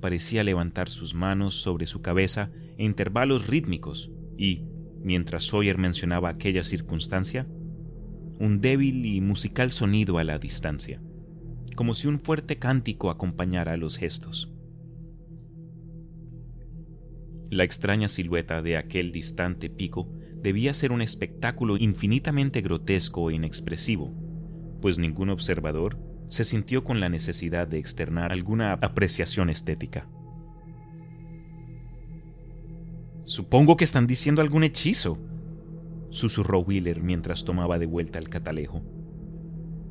parecía 0.00 0.42
levantar 0.42 0.88
sus 0.88 1.14
manos 1.14 1.56
sobre 1.56 1.86
su 1.86 2.00
cabeza 2.00 2.50
en 2.78 2.86
intervalos 2.86 3.46
rítmicos 3.46 4.10
y, 4.38 4.64
mientras 5.02 5.44
Sawyer 5.44 5.76
mencionaba 5.78 6.30
aquella 6.30 6.64
circunstancia, 6.64 7.46
un 8.38 8.60
débil 8.60 9.04
y 9.06 9.20
musical 9.20 9.70
sonido 9.70 10.18
a 10.18 10.24
la 10.24 10.38
distancia, 10.38 11.02
como 11.74 11.94
si 11.94 12.08
un 12.08 12.20
fuerte 12.20 12.58
cántico 12.58 13.10
acompañara 13.10 13.76
los 13.76 13.98
gestos. 13.98 14.52
La 17.50 17.64
extraña 17.64 18.08
silueta 18.08 18.62
de 18.62 18.76
aquel 18.76 19.12
distante 19.12 19.70
pico 19.70 20.08
debía 20.46 20.74
ser 20.74 20.92
un 20.92 21.02
espectáculo 21.02 21.76
infinitamente 21.76 22.60
grotesco 22.60 23.30
e 23.30 23.34
inexpresivo, 23.34 24.14
pues 24.80 24.96
ningún 24.96 25.30
observador 25.30 25.98
se 26.28 26.44
sintió 26.44 26.84
con 26.84 27.00
la 27.00 27.08
necesidad 27.08 27.66
de 27.66 27.78
externar 27.78 28.30
alguna 28.30 28.74
apreciación 28.74 29.50
estética. 29.50 30.08
Supongo 33.24 33.76
que 33.76 33.82
están 33.82 34.06
diciendo 34.06 34.40
algún 34.40 34.62
hechizo, 34.62 35.18
susurró 36.10 36.60
Wheeler 36.60 37.02
mientras 37.02 37.44
tomaba 37.44 37.80
de 37.80 37.86
vuelta 37.86 38.20
el 38.20 38.28
catalejo. 38.28 38.84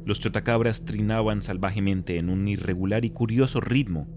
Los 0.05 0.21
chotacabras 0.21 0.85
trinaban 0.85 1.41
salvajemente 1.41 2.17
en 2.17 2.29
un 2.29 2.47
irregular 2.47 3.03
y 3.03 3.09
curioso 3.09 3.59
ritmo, 3.59 4.07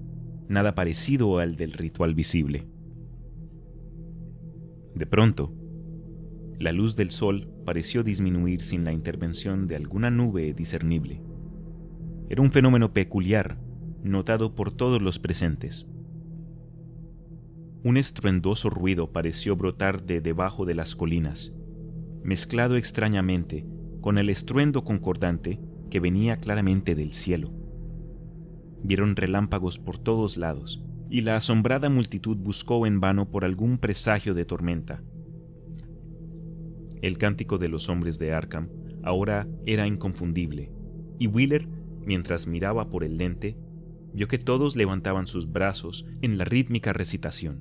nada 0.48 0.76
parecido 0.76 1.40
al 1.40 1.56
del 1.56 1.72
ritual 1.72 2.14
visible. 2.14 2.68
De 4.94 5.06
pronto, 5.06 5.57
la 6.58 6.72
luz 6.72 6.96
del 6.96 7.10
sol 7.10 7.48
pareció 7.64 8.02
disminuir 8.02 8.62
sin 8.62 8.84
la 8.84 8.92
intervención 8.92 9.68
de 9.68 9.76
alguna 9.76 10.10
nube 10.10 10.52
discernible. 10.54 11.22
Era 12.28 12.42
un 12.42 12.50
fenómeno 12.50 12.92
peculiar, 12.92 13.58
notado 14.02 14.54
por 14.54 14.72
todos 14.72 15.00
los 15.00 15.18
presentes. 15.18 15.86
Un 17.84 17.96
estruendoso 17.96 18.70
ruido 18.70 19.12
pareció 19.12 19.54
brotar 19.54 20.02
de 20.02 20.20
debajo 20.20 20.66
de 20.66 20.74
las 20.74 20.96
colinas, 20.96 21.56
mezclado 22.24 22.76
extrañamente 22.76 23.64
con 24.00 24.18
el 24.18 24.28
estruendo 24.28 24.82
concordante 24.82 25.60
que 25.90 26.00
venía 26.00 26.38
claramente 26.38 26.94
del 26.94 27.12
cielo. 27.14 27.52
Vieron 28.82 29.16
relámpagos 29.16 29.78
por 29.78 29.98
todos 29.98 30.36
lados, 30.36 30.84
y 31.08 31.22
la 31.22 31.36
asombrada 31.36 31.88
multitud 31.88 32.36
buscó 32.36 32.86
en 32.86 33.00
vano 33.00 33.30
por 33.30 33.44
algún 33.44 33.78
presagio 33.78 34.34
de 34.34 34.44
tormenta. 34.44 35.02
El 37.02 37.18
cántico 37.18 37.58
de 37.58 37.68
los 37.68 37.88
hombres 37.88 38.18
de 38.18 38.32
Arkham 38.32 38.68
ahora 39.02 39.48
era 39.66 39.86
inconfundible, 39.86 40.72
y 41.18 41.26
Wheeler, 41.26 41.68
mientras 42.04 42.46
miraba 42.46 42.90
por 42.90 43.04
el 43.04 43.18
lente, 43.18 43.56
vio 44.12 44.26
que 44.26 44.38
todos 44.38 44.74
levantaban 44.74 45.26
sus 45.26 45.50
brazos 45.50 46.06
en 46.22 46.38
la 46.38 46.44
rítmica 46.44 46.92
recitación. 46.92 47.60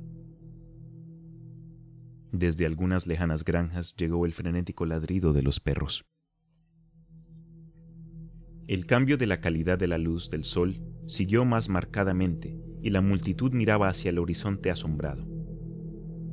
Desde 2.32 2.66
algunas 2.66 3.08
lejanas 3.08 3.46
granjas 3.46 3.96
llegó 3.96 4.26
el 4.26 4.34
frenético 4.34 4.86
ladrido 4.86 5.34
de 5.34 5.44
los 5.44 5.60
perros. 5.60 6.06
El 8.68 8.86
cambio 8.86 9.18
de 9.18 9.28
la 9.28 9.40
calidad 9.40 9.78
de 9.78 9.88
la 9.88 9.98
luz 9.98 10.30
del 10.30 10.44
sol 10.44 10.82
siguió 11.06 11.46
más 11.46 11.70
marcadamente 11.70 12.60
y 12.82 12.90
la 12.90 13.02
multitud 13.02 13.54
miraba 13.54 13.88
hacia 13.88 14.10
el 14.10 14.20
horizonte 14.20 14.70
asombrado. 14.72 15.26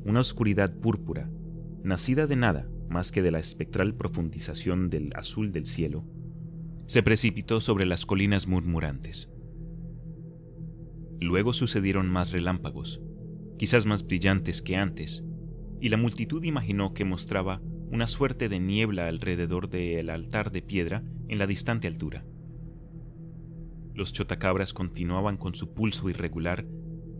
Una 0.05 0.21
oscuridad 0.21 0.77
púrpura, 0.81 1.31
nacida 1.85 2.27
de 2.27 2.37
nada 2.37 2.69
más 2.95 3.11
que 3.11 3.23
de 3.23 3.33
la 3.33 3.41
espectral 3.41 3.97
profundización 3.97 4.89
del 4.89 5.11
azul 5.17 5.51
del 5.51 5.67
cielo, 5.67 6.05
se 6.87 7.03
precipitó 7.03 7.61
sobre 7.61 7.87
las 7.87 8.07
colinas 8.07 8.47
murmurantes. 8.47 9.33
Luego 11.21 11.53
sucedieron 11.53 12.09
más 12.09 12.31
relámpagos, 12.31 13.03
quizás 13.59 13.85
más 13.85 14.07
brillantes 14.07 14.63
que 14.63 14.77
antes, 14.77 15.25
y 15.81 15.89
la 15.89 15.97
multitud 15.97 16.45
imaginó 16.45 16.95
que 16.95 17.05
mostraba 17.05 17.61
una 17.91 18.07
suerte 18.07 18.49
de 18.49 18.61
niebla 18.61 19.09
alrededor 19.09 19.69
del 19.69 20.09
altar 20.09 20.53
de 20.53 20.63
piedra 20.63 21.03
en 21.27 21.39
la 21.39 21.49
distante 21.49 21.89
altura. 21.89 22.25
Los 23.93 24.13
chotacabras 24.13 24.73
continuaban 24.73 25.37
con 25.37 25.57
su 25.57 25.75
pulso 25.75 26.09
irregular 26.09 26.65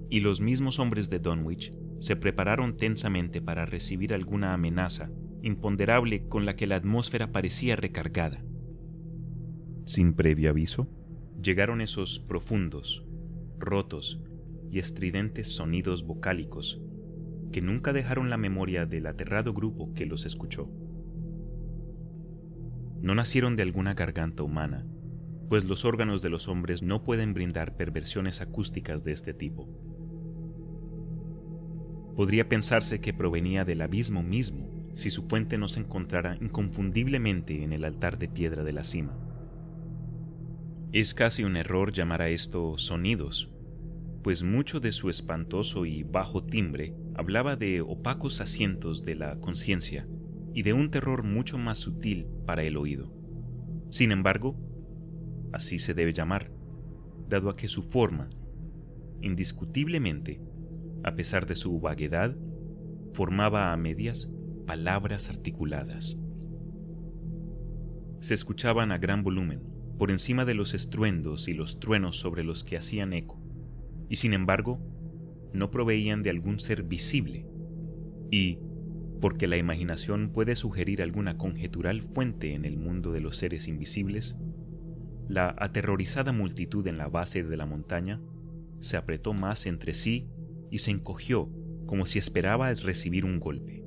y 0.09 0.21
los 0.21 0.41
mismos 0.41 0.79
hombres 0.79 1.11
de 1.11 1.19
Dunwich 1.19 1.73
se 1.99 2.15
prepararon 2.15 2.77
tensamente 2.77 3.41
para 3.43 3.67
recibir 3.67 4.15
alguna 4.15 4.55
amenaza 4.55 5.11
imponderable 5.45 6.27
con 6.29 6.47
la 6.47 6.57
que 6.57 6.67
la 6.67 6.77
atmósfera 6.77 7.31
parecía 7.31 7.77
recargada. 7.77 8.43
Sin 9.85 10.15
previo 10.15 10.51
aviso, 10.51 10.89
llegaron 11.41 11.81
esos 11.81 12.19
profundos, 12.19 13.05
rotos 13.59 14.23
y 14.71 14.79
estridentes 14.79 15.55
sonidos 15.55 16.07
vocálicos 16.07 16.81
que 17.53 17.61
nunca 17.61 17.93
dejaron 17.93 18.31
la 18.31 18.37
memoria 18.37 18.87
del 18.87 19.07
aterrado 19.07 19.53
grupo 19.53 19.95
que 19.95 20.07
los 20.07 20.27
escuchó. 20.27 20.69
No 23.01 23.15
nacieron 23.15 23.55
de 23.55 23.63
alguna 23.63 23.95
garganta 23.95 24.43
humana, 24.43 24.87
pues 25.49 25.65
los 25.67 25.85
órganos 25.85 26.23
de 26.23 26.31
los 26.31 26.49
hombres 26.49 26.83
no 26.83 27.05
pueden 27.05 27.35
brindar 27.35 27.77
perversiones 27.77 28.41
acústicas 28.41 29.05
de 29.05 29.13
este 29.13 29.35
tipo. 29.35 29.69
Podría 32.17 32.49
pensarse 32.49 33.01
que 33.01 33.13
provenía 33.13 33.65
del 33.65 33.83
abismo 33.83 34.23
mismo 34.23 34.74
si 34.95 35.11
su 35.11 35.25
fuente 35.25 35.59
no 35.59 35.69
se 35.69 35.81
encontrara 35.81 36.37
inconfundiblemente 36.41 37.63
en 37.63 37.73
el 37.73 37.85
altar 37.85 38.19
de 38.19 38.29
piedra 38.29 38.65
de 38.65 38.73
la 38.73 38.85
cima. 38.85 39.19
Es 40.93 41.13
casi 41.13 41.43
un 41.43 41.57
error 41.57 41.93
llamar 41.93 42.23
a 42.23 42.29
esto 42.29 42.79
sonidos, 42.79 43.51
pues 44.23 44.43
mucho 44.43 44.81
de 44.81 44.93
su 44.93 45.11
espantoso 45.11 45.85
y 45.85 46.03
bajo 46.03 46.45
timbre 46.45 46.95
hablaba 47.15 47.57
de 47.57 47.81
opacos 47.81 48.41
asientos 48.41 49.05
de 49.05 49.17
la 49.17 49.39
conciencia 49.41 50.07
y 50.55 50.63
de 50.63 50.73
un 50.73 50.91
terror 50.91 51.25
mucho 51.25 51.59
más 51.59 51.79
sutil 51.79 52.27
para 52.47 52.63
el 52.63 52.77
oído. 52.77 53.13
Sin 53.91 54.13
embargo, 54.13 54.57
así 55.53 55.79
se 55.79 55.95
debe 55.95 56.13
llamar, 56.13 56.53
dado 57.29 57.51
a 57.51 57.57
que 57.57 57.69
su 57.69 57.83
forma, 57.83 58.31
indiscutiblemente, 59.21 60.41
a 61.03 61.15
pesar 61.17 61.47
de 61.47 61.57
su 61.57 61.81
vaguedad, 61.81 62.37
formaba 63.13 63.73
a 63.73 63.77
medias 63.77 64.31
palabras 64.67 65.29
articuladas. 65.29 66.17
Se 68.21 68.35
escuchaban 68.35 68.93
a 68.93 68.99
gran 68.99 69.23
volumen, 69.23 69.63
por 69.99 70.11
encima 70.11 70.45
de 70.45 70.55
los 70.55 70.75
estruendos 70.75 71.49
y 71.49 71.55
los 71.55 71.79
truenos 71.79 72.17
sobre 72.17 72.43
los 72.43 72.65
que 72.65 72.77
hacían 72.77 73.13
eco, 73.13 73.41
y 74.09 74.17
sin 74.17 74.33
embargo 74.33 74.81
no 75.53 75.71
proveían 75.71 76.23
de 76.23 76.31
algún 76.31 76.59
ser 76.59 76.83
visible, 76.83 77.47
y, 78.31 78.59
porque 79.21 79.47
la 79.47 79.57
imaginación 79.57 80.31
puede 80.33 80.57
sugerir 80.57 81.03
alguna 81.03 81.39
conjetural 81.39 82.03
fuente 82.03 82.55
en 82.55 82.65
el 82.65 82.77
mundo 82.77 83.13
de 83.13 83.21
los 83.21 83.37
seres 83.37 83.69
invisibles, 83.69 84.37
la 85.29 85.55
aterrorizada 85.59 86.33
multitud 86.33 86.87
en 86.87 86.99
la 86.99 87.09
base 87.09 87.45
de 87.45 87.57
la 87.57 87.67
montaña 87.67 88.21
se 88.81 88.97
apretó 88.97 89.33
más 89.33 89.67
entre 89.67 89.95
sí 89.95 90.29
y 90.71 90.79
se 90.79 90.91
encogió 90.91 91.51
como 91.87 92.05
si 92.05 92.19
esperaba 92.19 92.73
recibir 92.75 93.25
un 93.25 93.41
golpe. 93.41 93.84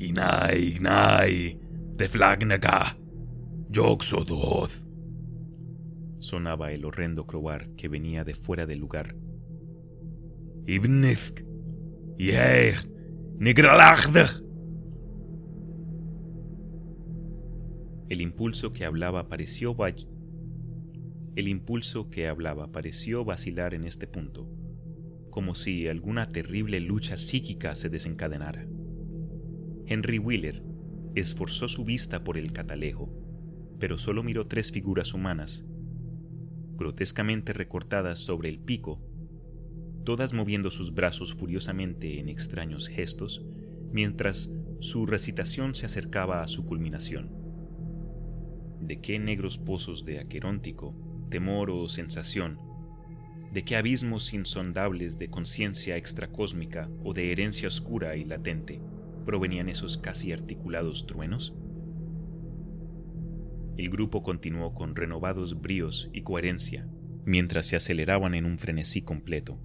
Inai, 0.00 0.76
Inai, 0.76 1.60
de 1.94 2.08
Flagnaga, 2.08 2.96
Yoxodoth. 3.68 4.72
Sonaba 6.18 6.72
el 6.72 6.86
horrendo 6.86 7.26
croar 7.26 7.68
que 7.76 7.88
venía 7.88 8.24
de 8.24 8.34
fuera 8.34 8.64
del 8.64 8.78
lugar. 8.78 9.14
Ibnisk, 10.66 11.44
El 18.08 18.22
impulso 18.22 18.72
que 18.72 18.86
hablaba 18.86 19.28
pareció 19.28 19.76
el 21.36 21.46
impulso 21.46 22.08
que 22.08 22.26
hablaba 22.26 22.72
pareció 22.72 23.22
vacilar 23.22 23.74
en 23.74 23.84
este 23.84 24.06
punto, 24.06 24.48
como 25.28 25.54
si 25.54 25.88
alguna 25.88 26.24
terrible 26.24 26.80
lucha 26.80 27.18
psíquica 27.18 27.74
se 27.74 27.90
desencadenara. 27.90 28.66
Henry 29.90 30.18
Wheeler 30.18 30.62
esforzó 31.14 31.68
su 31.68 31.84
vista 31.84 32.24
por 32.24 32.38
el 32.38 32.52
catalejo 32.52 33.20
pero 33.80 33.98
solo 33.98 34.22
miró 34.22 34.46
tres 34.46 34.70
figuras 34.70 35.14
humanas, 35.14 35.64
grotescamente 36.76 37.54
recortadas 37.54 38.20
sobre 38.20 38.50
el 38.50 38.60
pico, 38.60 39.00
todas 40.04 40.34
moviendo 40.34 40.70
sus 40.70 40.94
brazos 40.94 41.34
furiosamente 41.34 42.20
en 42.20 42.28
extraños 42.28 42.88
gestos, 42.88 43.42
mientras 43.90 44.52
su 44.80 45.06
recitación 45.06 45.74
se 45.74 45.86
acercaba 45.86 46.42
a 46.42 46.48
su 46.48 46.66
culminación. 46.66 47.30
¿De 48.80 49.00
qué 49.00 49.18
negros 49.18 49.56
pozos 49.56 50.04
de 50.04 50.20
aqueróntico, 50.20 50.94
temor 51.30 51.70
o 51.70 51.88
sensación? 51.88 52.58
¿De 53.50 53.64
qué 53.64 53.76
abismos 53.76 54.32
insondables 54.34 55.18
de 55.18 55.30
conciencia 55.30 55.96
extracósmica 55.96 56.88
o 57.02 57.14
de 57.14 57.32
herencia 57.32 57.68
oscura 57.68 58.16
y 58.16 58.24
latente 58.24 58.80
provenían 59.24 59.68
esos 59.68 59.96
casi 59.96 60.32
articulados 60.32 61.06
truenos? 61.06 61.54
El 63.76 63.88
grupo 63.88 64.22
continuó 64.22 64.74
con 64.74 64.94
renovados 64.94 65.60
bríos 65.60 66.10
y 66.12 66.22
coherencia, 66.22 66.86
mientras 67.24 67.66
se 67.66 67.76
aceleraban 67.76 68.34
en 68.34 68.44
un 68.44 68.58
frenesí 68.58 69.02
completo, 69.02 69.58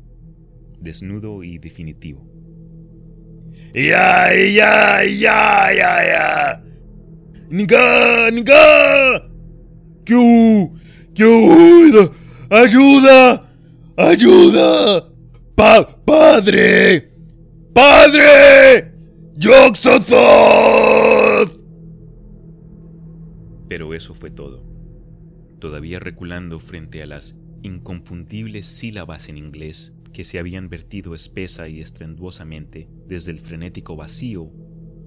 desnudo 0.80 1.44
y 1.44 1.58
definitivo. 1.58 2.26
¡Ya, 3.74 4.30
ya, 4.34 5.04
ya, 5.04 5.74
ya, 5.74 6.06
ya! 6.06 6.64
¡Niga, 7.50 8.32
niga! 8.32 9.30
¡Q! 10.06 10.80
¡Q! 11.14 12.12
¡Ayuda! 12.50 13.50
¡Ayuda! 13.98 15.10
¡Pa 15.56 15.86
¡Padre! 16.06 17.12
¡Padre! 17.74 18.95
¡Yoxozoth! 19.38 20.16
Pero 23.68 23.94
eso 23.94 24.16
fue 24.16 24.32
todo. 24.32 24.64
Todavía 25.60 26.00
reculando 26.00 26.60
frente 26.60 27.04
a 27.04 27.06
las 27.06 27.38
inconfundibles 27.62 28.66
sílabas 28.66 29.28
en 29.28 29.38
inglés 29.38 29.94
que 30.14 30.24
se 30.24 30.40
habían 30.40 30.70
vertido 30.70 31.16
espesa 31.16 31.68
y 31.68 31.82
estrenduosamente 31.82 32.88
desde 33.08 33.32
el 33.32 33.42
frenético 33.42 33.98
vacío 33.98 34.52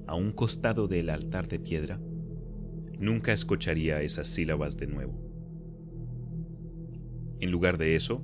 a 0.06 0.14
un 0.14 0.32
costado 0.32 0.88
del 0.88 1.08
altar 1.08 1.48
de 1.48 1.58
piedra, 1.58 1.98
nunca 2.98 3.32
escucharía 3.32 4.02
esas 4.02 4.28
sílabas 4.28 4.76
de 4.76 4.88
nuevo. 4.88 5.18
En 7.40 7.50
lugar 7.50 7.78
de 7.78 7.96
eso, 7.96 8.22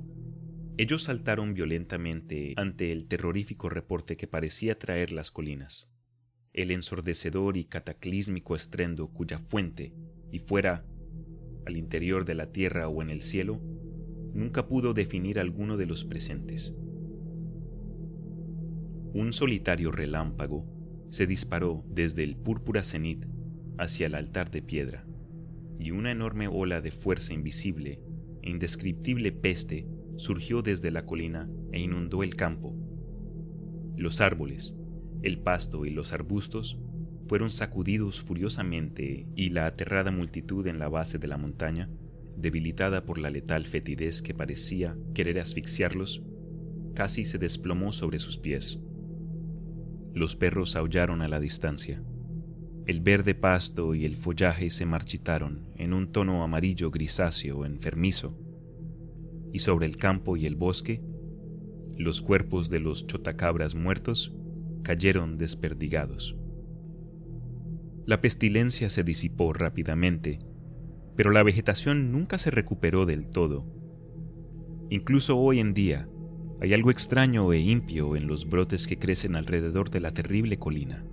ellos 0.77 1.03
saltaron 1.03 1.53
violentamente 1.53 2.53
ante 2.57 2.91
el 2.91 3.07
terrorífico 3.07 3.69
reporte 3.69 4.17
que 4.17 4.27
parecía 4.27 4.77
traer 4.77 5.11
las 5.13 5.31
colinas, 5.31 5.89
el 6.55 6.71
ensordecedor 6.71 7.57
y 7.57 7.65
cataclísmico 7.65 8.55
estrendo 8.55 9.09
cuya 9.09 9.39
fuente 9.39 9.93
y 10.31 10.39
fuera, 10.39 10.85
al 11.65 11.75
interior 11.75 12.23
de 12.23 12.33
la 12.33 12.53
tierra 12.53 12.87
o 12.87 13.01
en 13.01 13.09
el 13.09 13.23
cielo, 13.23 13.59
nunca 14.33 14.65
pudo 14.65 14.93
definir 14.93 15.37
alguno 15.37 15.75
de 15.75 15.85
los 15.85 16.05
presentes. 16.05 16.73
Un 19.13 19.33
solitario 19.33 19.91
relámpago 19.91 20.65
se 21.09 21.27
disparó 21.27 21.83
desde 21.89 22.23
el 22.23 22.37
púrpura 22.37 22.85
cenit 22.85 23.25
hacia 23.77 24.07
el 24.07 24.15
altar 24.15 24.49
de 24.49 24.61
piedra, 24.61 25.05
y 25.77 25.91
una 25.91 26.11
enorme 26.11 26.47
ola 26.47 26.79
de 26.79 26.91
fuerza 26.91 27.33
invisible 27.33 27.99
e 28.41 28.49
indescriptible 28.49 29.33
peste 29.33 29.89
surgió 30.15 30.61
desde 30.61 30.89
la 30.89 31.05
colina 31.05 31.49
e 31.73 31.81
inundó 31.81 32.23
el 32.23 32.37
campo. 32.37 32.73
Los 33.97 34.21
árboles, 34.21 34.73
el 35.25 35.39
pasto 35.39 35.85
y 35.85 35.89
los 35.89 36.13
arbustos 36.13 36.77
fueron 37.27 37.49
sacudidos 37.49 38.21
furiosamente 38.21 39.25
y 39.35 39.49
la 39.49 39.65
aterrada 39.65 40.11
multitud 40.11 40.67
en 40.67 40.77
la 40.77 40.87
base 40.87 41.17
de 41.17 41.27
la 41.27 41.37
montaña, 41.37 41.89
debilitada 42.37 43.05
por 43.05 43.17
la 43.17 43.31
letal 43.31 43.65
fetidez 43.65 44.21
que 44.21 44.35
parecía 44.35 44.95
querer 45.15 45.39
asfixiarlos, 45.39 46.21
casi 46.93 47.25
se 47.25 47.39
desplomó 47.39 47.91
sobre 47.91 48.19
sus 48.19 48.37
pies. 48.37 48.79
Los 50.13 50.35
perros 50.35 50.75
aullaron 50.75 51.23
a 51.23 51.27
la 51.27 51.39
distancia. 51.39 52.03
El 52.85 53.01
verde 53.01 53.33
pasto 53.33 53.95
y 53.95 54.05
el 54.05 54.15
follaje 54.17 54.69
se 54.69 54.85
marchitaron 54.85 55.71
en 55.75 55.93
un 55.93 56.11
tono 56.11 56.43
amarillo 56.43 56.91
grisáceo 56.91 57.65
enfermizo, 57.65 58.37
y 59.51 59.59
sobre 59.59 59.87
el 59.87 59.97
campo 59.97 60.37
y 60.37 60.45
el 60.45 60.55
bosque, 60.55 61.01
los 61.97 62.21
cuerpos 62.21 62.69
de 62.69 62.79
los 62.79 63.07
chotacabras 63.07 63.73
muertos 63.73 64.31
cayeron 64.85 65.37
desperdigados. 65.39 66.37
La 68.05 68.21
pestilencia 68.21 68.91
se 68.91 69.03
disipó 69.03 69.51
rápidamente, 69.51 70.37
pero 71.15 71.31
la 71.31 71.41
vegetación 71.41 72.11
nunca 72.11 72.37
se 72.37 72.51
recuperó 72.51 73.07
del 73.07 73.31
todo. 73.31 73.65
Incluso 74.91 75.37
hoy 75.37 75.59
en 75.59 75.73
día 75.73 76.07
hay 76.61 76.75
algo 76.75 76.91
extraño 76.91 77.51
e 77.51 77.59
impio 77.59 78.15
en 78.15 78.27
los 78.27 78.47
brotes 78.47 78.85
que 78.85 78.99
crecen 78.99 79.35
alrededor 79.35 79.89
de 79.89 80.01
la 80.01 80.11
terrible 80.11 80.59
colina. 80.59 81.03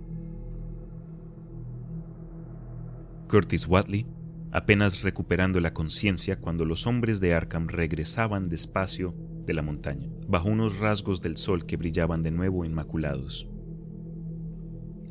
Curtis 3.27 3.67
Watley, 3.67 4.05
apenas 4.51 5.01
recuperando 5.01 5.59
la 5.59 5.73
conciencia 5.73 6.39
cuando 6.39 6.63
los 6.63 6.85
hombres 6.85 7.19
de 7.19 7.33
Arkham 7.33 7.67
regresaban 7.67 8.49
despacio 8.49 9.15
de 9.47 9.55
la 9.55 9.63
montaña, 9.63 10.11
bajo 10.27 10.47
unos 10.47 10.77
rasgos 10.77 11.23
del 11.23 11.37
sol 11.37 11.65
que 11.65 11.75
brillaban 11.75 12.21
de 12.21 12.29
nuevo 12.29 12.65
inmaculados. 12.65 13.49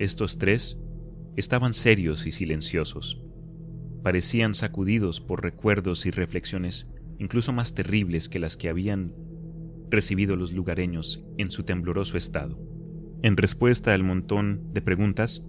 Estos 0.03 0.37
tres 0.37 0.81
estaban 1.37 1.75
serios 1.75 2.27
y 2.27 2.33
silenciosos, 2.33 3.23
parecían 4.03 4.57
sacudidos 4.57 5.21
por 5.21 5.45
recuerdos 5.45 6.07
y 6.07 6.11
reflexiones 6.11 6.91
incluso 7.21 7.53
más 7.53 7.77
terribles 7.77 8.29
que 8.29 8.41
las 8.41 8.57
que 8.57 8.69
habían 8.69 9.15
recibido 9.91 10.35
los 10.35 10.51
lugareños 10.51 11.25
en 11.39 11.53
su 11.53 11.63
tembloroso 11.63 12.17
estado. 12.17 12.59
En 13.23 13.37
respuesta 13.37 13.95
al 13.95 14.03
montón 14.03 14.73
de 14.73 14.83
preguntas, 14.83 15.47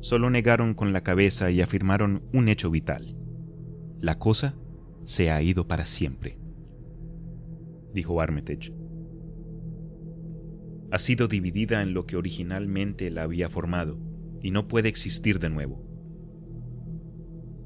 solo 0.00 0.30
negaron 0.30 0.74
con 0.74 0.92
la 0.92 1.04
cabeza 1.04 1.52
y 1.52 1.62
afirmaron 1.62 2.24
un 2.32 2.48
hecho 2.48 2.72
vital. 2.72 3.16
La 4.00 4.18
cosa 4.18 4.56
se 5.04 5.30
ha 5.30 5.40
ido 5.42 5.68
para 5.68 5.86
siempre, 5.86 6.40
dijo 7.94 8.20
Armitage. 8.20 8.81
Ha 10.92 10.98
sido 10.98 11.26
dividida 11.26 11.80
en 11.80 11.94
lo 11.94 12.04
que 12.04 12.18
originalmente 12.18 13.10
la 13.10 13.22
había 13.22 13.48
formado 13.48 13.98
y 14.42 14.50
no 14.50 14.68
puede 14.68 14.90
existir 14.90 15.38
de 15.38 15.48
nuevo. 15.48 15.82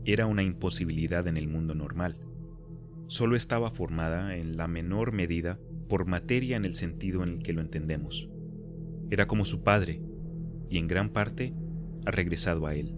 Era 0.04 0.26
una 0.26 0.44
imposibilidad 0.44 1.26
en 1.26 1.36
el 1.36 1.48
mundo 1.48 1.74
normal. 1.74 2.20
Solo 3.08 3.34
estaba 3.34 3.72
formada 3.72 4.36
en 4.36 4.56
la 4.56 4.68
menor 4.68 5.10
medida 5.10 5.58
por 5.88 6.06
materia 6.06 6.56
en 6.56 6.64
el 6.64 6.76
sentido 6.76 7.24
en 7.24 7.30
el 7.30 7.42
que 7.42 7.52
lo 7.52 7.62
entendemos. 7.62 8.28
Era 9.10 9.26
como 9.26 9.44
su 9.44 9.64
padre, 9.64 10.00
y 10.70 10.78
en 10.78 10.86
gran 10.86 11.10
parte 11.10 11.52
ha 12.04 12.12
regresado 12.12 12.68
a 12.68 12.76
él. 12.76 12.94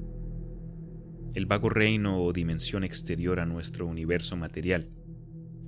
El 1.33 1.47
vago 1.47 1.71
reino 1.71 2.23
o 2.23 2.35
dimensión 2.35 2.85
exterior 2.85 3.41
a 3.41 3.47
nuestro 3.47 3.87
universo 3.87 4.37
material, 4.37 4.91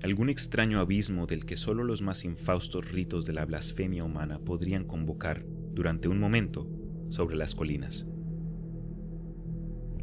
algún 0.02 0.30
extraño 0.30 0.80
abismo 0.80 1.26
del 1.26 1.44
que 1.44 1.56
solo 1.56 1.84
los 1.84 2.00
más 2.00 2.24
infaustos 2.24 2.90
ritos 2.90 3.26
de 3.26 3.34
la 3.34 3.44
blasfemia 3.44 4.04
humana 4.04 4.38
podrían 4.38 4.84
convocar 4.84 5.44
durante 5.72 6.08
un 6.08 6.18
momento 6.18 6.68
sobre 7.10 7.36
las 7.36 7.54
colinas. 7.54 8.06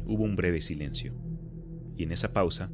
Hubo 0.06 0.24
un 0.24 0.36
breve 0.36 0.60
silencio, 0.60 1.14
y 1.96 2.04
en 2.04 2.12
esa 2.12 2.32
pausa, 2.32 2.70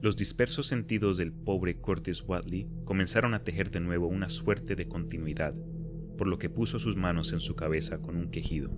los 0.00 0.16
dispersos 0.16 0.66
sentidos 0.66 1.16
del 1.16 1.32
pobre 1.32 1.78
Curtis 1.78 2.22
Watley 2.26 2.68
comenzaron 2.84 3.34
a 3.34 3.42
tejer 3.42 3.70
de 3.70 3.80
nuevo 3.80 4.06
una 4.06 4.28
suerte 4.28 4.76
de 4.76 4.86
continuidad, 4.86 5.54
por 6.18 6.26
lo 6.26 6.38
que 6.38 6.50
puso 6.50 6.78
sus 6.78 6.94
manos 6.94 7.32
en 7.32 7.40
su 7.40 7.56
cabeza 7.56 7.98
con 7.98 8.16
un 8.16 8.30
quejido. 8.30 8.70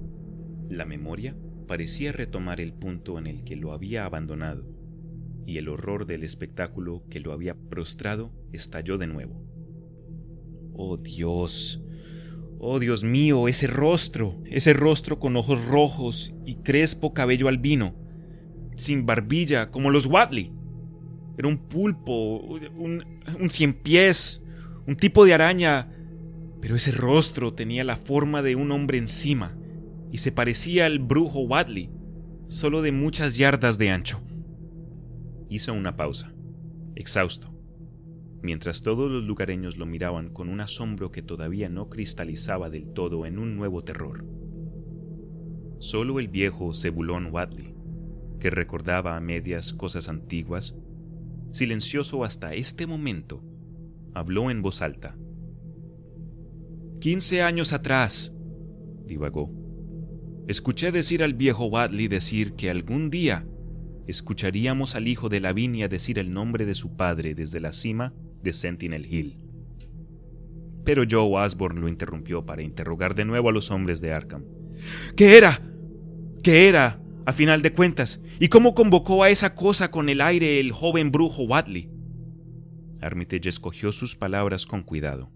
La 0.70 0.84
memoria 0.84 1.36
parecía 1.66 2.12
retomar 2.12 2.60
el 2.60 2.72
punto 2.72 3.18
en 3.18 3.26
el 3.26 3.42
que 3.44 3.56
lo 3.56 3.72
había 3.72 4.04
abandonado, 4.04 4.64
y 5.46 5.58
el 5.58 5.68
horror 5.68 6.06
del 6.06 6.24
espectáculo 6.24 7.04
que 7.08 7.20
lo 7.20 7.32
había 7.32 7.54
prostrado 7.54 8.32
estalló 8.52 8.98
de 8.98 9.06
nuevo. 9.06 9.40
¡Oh 10.74 10.96
Dios! 10.96 11.80
¡Oh 12.58 12.80
Dios 12.80 13.04
mío! 13.04 13.46
Ese 13.46 13.68
rostro, 13.68 14.42
ese 14.44 14.72
rostro 14.72 15.20
con 15.20 15.36
ojos 15.36 15.64
rojos 15.66 16.34
y 16.44 16.56
crespo 16.56 17.14
cabello 17.14 17.48
albino, 17.48 17.94
sin 18.76 19.06
barbilla, 19.06 19.70
como 19.70 19.90
los 19.90 20.06
Watley. 20.06 20.52
Era 21.38 21.48
un 21.48 21.68
pulpo, 21.68 22.38
un, 22.38 23.04
un 23.38 23.50
cien 23.50 23.72
pies, 23.74 24.44
un 24.86 24.96
tipo 24.96 25.24
de 25.24 25.34
araña, 25.34 25.92
pero 26.60 26.74
ese 26.74 26.90
rostro 26.90 27.54
tenía 27.54 27.84
la 27.84 27.96
forma 27.96 28.42
de 28.42 28.56
un 28.56 28.72
hombre 28.72 28.98
encima 28.98 29.56
y 30.10 30.18
se 30.18 30.32
parecía 30.32 30.86
al 30.86 30.98
brujo 30.98 31.40
Watley, 31.40 31.90
solo 32.48 32.82
de 32.82 32.90
muchas 32.90 33.36
yardas 33.36 33.78
de 33.78 33.90
ancho. 33.90 34.25
Hizo 35.48 35.72
una 35.72 35.96
pausa, 35.96 36.32
exhausto, 36.96 37.54
mientras 38.42 38.82
todos 38.82 39.10
los 39.10 39.22
lugareños 39.22 39.76
lo 39.76 39.86
miraban 39.86 40.30
con 40.30 40.48
un 40.48 40.60
asombro 40.60 41.12
que 41.12 41.22
todavía 41.22 41.68
no 41.68 41.88
cristalizaba 41.88 42.68
del 42.68 42.92
todo 42.92 43.26
en 43.26 43.38
un 43.38 43.56
nuevo 43.56 43.84
terror. 43.84 44.24
Solo 45.78 46.18
el 46.18 46.26
viejo 46.28 46.74
Cebulón 46.74 47.32
Watley, 47.32 47.74
que 48.40 48.50
recordaba 48.50 49.16
a 49.16 49.20
medias 49.20 49.72
cosas 49.72 50.08
antiguas, 50.08 50.76
silencioso 51.52 52.24
hasta 52.24 52.54
este 52.54 52.86
momento, 52.86 53.44
habló 54.14 54.50
en 54.50 54.62
voz 54.62 54.82
alta. 54.82 55.16
Quince 57.00 57.42
años 57.42 57.72
atrás, 57.72 58.34
divagó, 59.04 59.52
escuché 60.48 60.90
decir 60.90 61.22
al 61.22 61.34
viejo 61.34 61.66
Watley 61.66 62.08
decir 62.08 62.54
que 62.54 62.68
algún 62.68 63.10
día 63.10 63.46
escucharíamos 64.06 64.94
al 64.94 65.08
hijo 65.08 65.28
de 65.28 65.40
Lavinia 65.40 65.88
decir 65.88 66.18
el 66.18 66.32
nombre 66.32 66.64
de 66.64 66.74
su 66.74 66.96
padre 66.96 67.34
desde 67.34 67.60
la 67.60 67.72
cima 67.72 68.12
de 68.42 68.52
Sentinel 68.52 69.06
Hill. 69.06 69.38
Pero 70.84 71.04
Joe 71.08 71.44
Osborne 71.44 71.80
lo 71.80 71.88
interrumpió 71.88 72.46
para 72.46 72.62
interrogar 72.62 73.14
de 73.14 73.24
nuevo 73.24 73.48
a 73.48 73.52
los 73.52 73.70
hombres 73.70 74.00
de 74.00 74.12
Arkham. 74.12 74.44
¿Qué 75.16 75.36
era? 75.36 75.60
¿Qué 76.42 76.68
era, 76.68 77.00
a 77.24 77.32
final 77.32 77.62
de 77.62 77.72
cuentas? 77.72 78.20
¿Y 78.38 78.48
cómo 78.48 78.74
convocó 78.74 79.24
a 79.24 79.30
esa 79.30 79.54
cosa 79.54 79.90
con 79.90 80.08
el 80.08 80.20
aire 80.20 80.60
el 80.60 80.70
joven 80.70 81.10
brujo 81.10 81.42
Watley? 81.42 81.90
Armitage 83.00 83.48
escogió 83.48 83.92
sus 83.92 84.14
palabras 84.14 84.66
con 84.66 84.82
cuidado. 84.82 85.30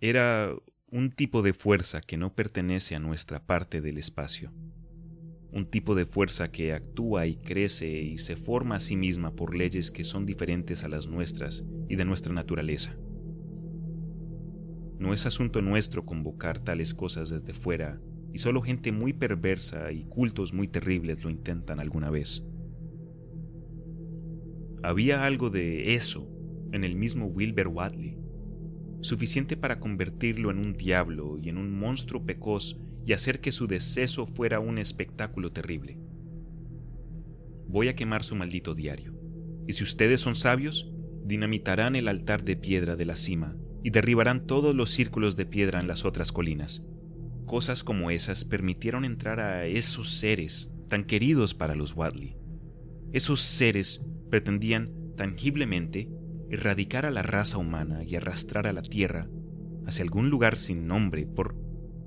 Era 0.00 0.52
un 0.90 1.10
tipo 1.10 1.42
de 1.42 1.54
fuerza 1.54 2.00
que 2.02 2.16
no 2.16 2.34
pertenece 2.34 2.94
a 2.94 3.00
nuestra 3.00 3.44
parte 3.46 3.80
del 3.80 3.98
espacio. 3.98 4.52
Un 5.52 5.66
tipo 5.66 5.94
de 5.94 6.06
fuerza 6.06 6.50
que 6.50 6.72
actúa 6.72 7.26
y 7.26 7.36
crece 7.36 7.88
y 8.00 8.18
se 8.18 8.36
forma 8.36 8.76
a 8.76 8.80
sí 8.80 8.96
misma 8.96 9.34
por 9.34 9.54
leyes 9.54 9.90
que 9.90 10.02
son 10.02 10.24
diferentes 10.24 10.82
a 10.82 10.88
las 10.88 11.06
nuestras 11.06 11.64
y 11.88 11.96
de 11.96 12.04
nuestra 12.06 12.32
naturaleza. 12.32 12.96
No 14.98 15.12
es 15.12 15.26
asunto 15.26 15.60
nuestro 15.60 16.06
convocar 16.06 16.60
tales 16.60 16.94
cosas 16.94 17.28
desde 17.28 17.52
fuera, 17.52 18.00
y 18.32 18.38
solo 18.38 18.62
gente 18.62 18.92
muy 18.92 19.12
perversa 19.12 19.92
y 19.92 20.04
cultos 20.04 20.54
muy 20.54 20.68
terribles 20.68 21.22
lo 21.22 21.28
intentan 21.28 21.80
alguna 21.80 22.08
vez. 22.08 22.46
Había 24.82 25.24
algo 25.26 25.50
de 25.50 25.94
eso 25.94 26.28
en 26.72 26.84
el 26.84 26.96
mismo 26.96 27.26
Wilbur 27.26 27.68
Watley, 27.68 28.16
suficiente 29.00 29.56
para 29.56 29.80
convertirlo 29.80 30.50
en 30.50 30.58
un 30.58 30.72
diablo 30.72 31.38
y 31.38 31.50
en 31.50 31.58
un 31.58 31.76
monstruo 31.78 32.24
pecoz 32.24 32.80
y 33.06 33.12
hacer 33.12 33.40
que 33.40 33.52
su 33.52 33.66
deceso 33.66 34.26
fuera 34.26 34.60
un 34.60 34.78
espectáculo 34.78 35.52
terrible. 35.52 35.98
Voy 37.66 37.88
a 37.88 37.96
quemar 37.96 38.24
su 38.24 38.36
maldito 38.36 38.74
diario, 38.74 39.14
y 39.66 39.72
si 39.72 39.82
ustedes 39.82 40.20
son 40.20 40.36
sabios, 40.36 40.90
dinamitarán 41.24 41.96
el 41.96 42.08
altar 42.08 42.44
de 42.44 42.56
piedra 42.56 42.96
de 42.96 43.06
la 43.06 43.16
cima 43.16 43.56
y 43.82 43.90
derribarán 43.90 44.46
todos 44.46 44.74
los 44.74 44.90
círculos 44.90 45.36
de 45.36 45.46
piedra 45.46 45.80
en 45.80 45.88
las 45.88 46.04
otras 46.04 46.32
colinas. 46.32 46.82
Cosas 47.46 47.82
como 47.82 48.10
esas 48.10 48.44
permitieron 48.44 49.04
entrar 49.04 49.40
a 49.40 49.66
esos 49.66 50.10
seres 50.10 50.72
tan 50.88 51.04
queridos 51.04 51.54
para 51.54 51.74
los 51.74 51.94
Wadley. 51.94 52.36
Esos 53.12 53.40
seres 53.40 54.02
pretendían 54.30 54.92
tangiblemente 55.16 56.08
erradicar 56.50 57.06
a 57.06 57.10
la 57.10 57.22
raza 57.22 57.58
humana 57.58 58.04
y 58.04 58.16
arrastrar 58.16 58.66
a 58.66 58.72
la 58.72 58.82
Tierra 58.82 59.28
hacia 59.86 60.04
algún 60.04 60.30
lugar 60.30 60.56
sin 60.56 60.86
nombre 60.86 61.26
por, 61.26 61.56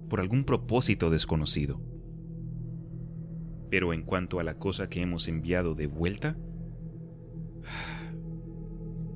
por 0.10 0.20
algún 0.20 0.44
propósito 0.44 1.10
desconocido. 1.10 1.82
Pero 3.70 3.94
en 3.94 4.04
cuanto 4.04 4.40
a 4.40 4.44
la 4.44 4.58
cosa 4.58 4.90
que 4.90 5.02
hemos 5.02 5.28
enviado 5.28 5.76
de 5.76 5.88
vuelta, 5.88 6.38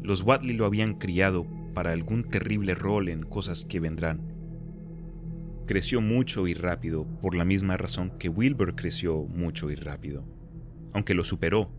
los 0.01 0.21
Watley 0.23 0.55
lo 0.55 0.65
habían 0.65 0.95
criado 0.95 1.45
para 1.73 1.91
algún 1.91 2.23
terrible 2.23 2.75
rol 2.75 3.09
en 3.09 3.23
cosas 3.23 3.65
que 3.65 3.79
vendrán. 3.79 4.21
Creció 5.67 6.01
mucho 6.01 6.47
y 6.47 6.53
rápido 6.55 7.05
por 7.21 7.35
la 7.35 7.45
misma 7.45 7.77
razón 7.77 8.17
que 8.17 8.27
Wilbur 8.27 8.75
creció 8.75 9.23
mucho 9.23 9.69
y 9.69 9.75
rápido, 9.75 10.25
aunque 10.93 11.13
lo 11.13 11.23
superó 11.23 11.69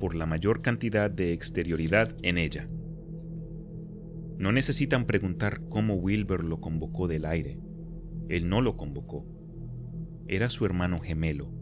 por 0.00 0.16
la 0.16 0.26
mayor 0.26 0.60
cantidad 0.62 1.08
de 1.08 1.32
exterioridad 1.32 2.16
en 2.22 2.36
ella. 2.36 2.68
No 4.38 4.50
necesitan 4.50 5.06
preguntar 5.06 5.60
cómo 5.68 5.94
Wilbur 5.94 6.42
lo 6.42 6.60
convocó 6.60 7.06
del 7.06 7.24
aire. 7.24 7.60
Él 8.32 8.48
no 8.48 8.62
lo 8.62 8.78
convocó. 8.78 9.26
Era 10.26 10.48
su 10.48 10.64
hermano 10.64 11.00
gemelo, 11.00 11.52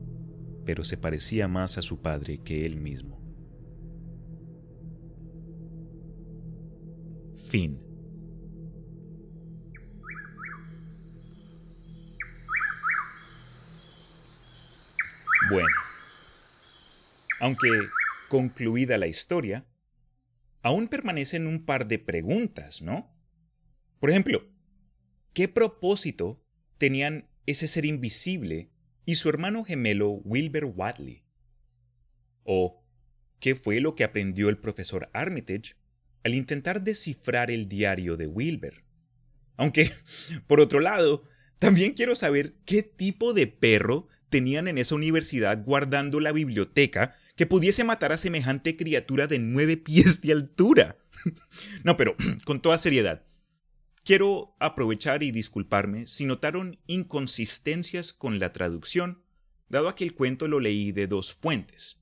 pero 0.64 0.84
se 0.84 0.96
parecía 0.96 1.48
más 1.48 1.78
a 1.78 1.82
su 1.82 2.00
padre 2.00 2.44
que 2.44 2.64
él 2.64 2.76
mismo. 2.76 3.20
Fin. 7.48 7.82
Bueno, 15.50 15.66
aunque 17.40 17.68
concluida 18.28 18.96
la 18.96 19.08
historia, 19.08 19.66
aún 20.62 20.86
permanecen 20.86 21.48
un 21.48 21.64
par 21.64 21.88
de 21.88 21.98
preguntas, 21.98 22.80
¿no? 22.80 23.12
Por 23.98 24.10
ejemplo, 24.10 24.44
¿qué 25.32 25.48
propósito 25.48 26.39
tenían 26.80 27.28
ese 27.44 27.68
ser 27.68 27.84
invisible 27.84 28.70
y 29.04 29.16
su 29.16 29.28
hermano 29.28 29.64
gemelo 29.64 30.12
Wilbur 30.24 30.64
Watley? 30.64 31.22
¿O 32.42 32.82
qué 33.38 33.54
fue 33.54 33.80
lo 33.80 33.94
que 33.94 34.02
aprendió 34.02 34.48
el 34.48 34.56
profesor 34.56 35.10
Armitage 35.12 35.74
al 36.24 36.34
intentar 36.34 36.82
descifrar 36.82 37.50
el 37.50 37.68
diario 37.68 38.16
de 38.16 38.26
Wilbur? 38.26 38.82
Aunque, 39.58 39.92
por 40.46 40.58
otro 40.58 40.80
lado, 40.80 41.24
también 41.58 41.92
quiero 41.92 42.14
saber 42.14 42.54
qué 42.64 42.82
tipo 42.82 43.34
de 43.34 43.46
perro 43.46 44.08
tenían 44.30 44.66
en 44.66 44.78
esa 44.78 44.94
universidad 44.94 45.62
guardando 45.62 46.18
la 46.18 46.32
biblioteca 46.32 47.14
que 47.36 47.44
pudiese 47.44 47.84
matar 47.84 48.12
a 48.12 48.16
semejante 48.16 48.78
criatura 48.78 49.26
de 49.26 49.38
nueve 49.38 49.76
pies 49.76 50.22
de 50.22 50.32
altura. 50.32 50.96
no, 51.84 51.98
pero 51.98 52.16
con 52.46 52.62
toda 52.62 52.78
seriedad, 52.78 53.26
quiero 54.04 54.54
aprovechar 54.58 55.22
y 55.22 55.30
disculparme 55.30 56.06
si 56.06 56.24
notaron 56.24 56.78
inconsistencias 56.86 58.12
con 58.12 58.38
la 58.38 58.52
traducción, 58.52 59.22
dado 59.68 59.94
que 59.94 60.04
el 60.04 60.14
cuento 60.14 60.48
lo 60.48 60.60
leí 60.60 60.92
de 60.92 61.06
dos 61.06 61.32
fuentes. 61.32 62.00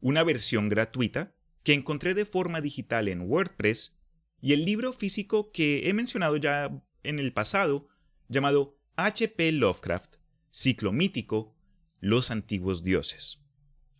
Una 0.00 0.22
versión 0.22 0.68
gratuita, 0.68 1.34
que 1.62 1.72
encontré 1.72 2.14
de 2.14 2.26
forma 2.26 2.60
digital 2.60 3.08
en 3.08 3.22
WordPress, 3.22 3.96
y 4.40 4.52
el 4.52 4.64
libro 4.64 4.92
físico 4.92 5.50
que 5.50 5.88
he 5.88 5.92
mencionado 5.92 6.36
ya 6.36 6.70
en 7.02 7.18
el 7.18 7.32
pasado, 7.32 7.88
llamado 8.28 8.78
H.P. 8.96 9.52
Lovecraft, 9.52 10.16
Ciclo 10.50 10.92
Mítico, 10.92 11.56
Los 12.00 12.30
Antiguos 12.30 12.84
Dioses. 12.84 13.40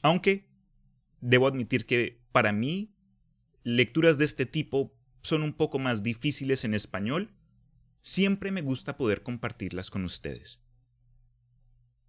Aunque 0.02 0.48
debo 1.20 1.46
admitir 1.46 1.86
que 1.86 2.20
para 2.32 2.52
mí 2.52 2.94
lecturas 3.62 4.18
de 4.18 4.24
este 4.26 4.46
tipo 4.46 4.94
son 5.22 5.42
un 5.42 5.52
poco 5.52 5.78
más 5.78 6.02
difíciles 6.02 6.64
en 6.64 6.74
español, 6.74 7.35
siempre 8.06 8.50
me 8.50 8.62
gusta 8.62 8.96
poder 8.96 9.22
compartirlas 9.22 9.90
con 9.90 10.04
ustedes. 10.04 10.62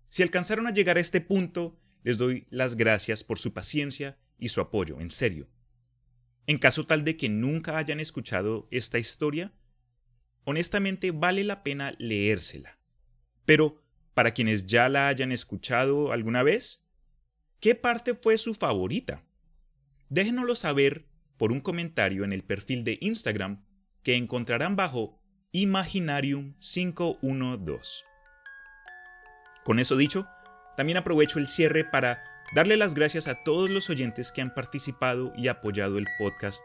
Si 0.10 0.24
alcanzaron 0.24 0.68
a 0.68 0.72
llegar 0.72 0.98
a 0.98 1.02
este 1.02 1.22
punto, 1.22 1.80
les 2.04 2.18
doy 2.18 2.46
las 2.50 2.76
gracias 2.76 3.24
por 3.24 3.40
su 3.40 3.54
paciencia 3.54 4.18
y 4.38 4.50
su 4.50 4.62
apoyo, 4.62 5.02
en 5.02 5.10
serio. 5.10 5.50
En 6.46 6.60
caso 6.60 6.86
tal 6.86 7.04
de 7.04 7.18
que 7.18 7.30
nunca 7.30 7.78
hayan 7.78 8.00
escuchado 8.00 8.68
esta 8.72 9.00
historia, 9.00 9.54
honestamente 10.44 11.12
vale 11.12 11.44
la 11.44 11.64
pena 11.64 11.96
leérsela. 11.98 12.80
Pero, 13.46 13.84
para 14.14 14.34
quienes 14.34 14.68
ya 14.68 14.90
la 14.90 15.08
hayan 15.08 15.32
escuchado 15.32 16.12
alguna 16.12 16.44
vez, 16.44 16.88
¿Qué 17.60 17.74
parte 17.74 18.14
fue 18.14 18.38
su 18.38 18.54
favorita? 18.54 19.24
Déjenoslo 20.10 20.56
saber 20.56 21.08
por 21.38 21.52
un 21.52 21.60
comentario 21.60 22.24
en 22.24 22.32
el 22.32 22.44
perfil 22.44 22.84
de 22.84 23.00
Instagram 23.02 23.66
que 24.04 24.16
encontrarán 24.16 24.76
bajo 24.76 25.17
Imaginarium512. 25.58 28.04
Con 29.64 29.80
eso 29.80 29.98
dicho, 29.98 30.28
también 30.76 30.98
aprovecho 30.98 31.40
el 31.40 31.48
cierre 31.48 31.84
para 31.84 32.24
darle 32.54 32.78
las 32.78 32.94
gracias 32.94 33.28
a 33.28 33.44
todos 33.44 33.70
los 33.70 33.90
oyentes 33.90 34.32
que 34.32 34.42
han 34.42 34.54
participado 34.54 35.34
y 35.36 35.48
apoyado 35.48 35.98
el 35.98 36.06
podcast 36.20 36.64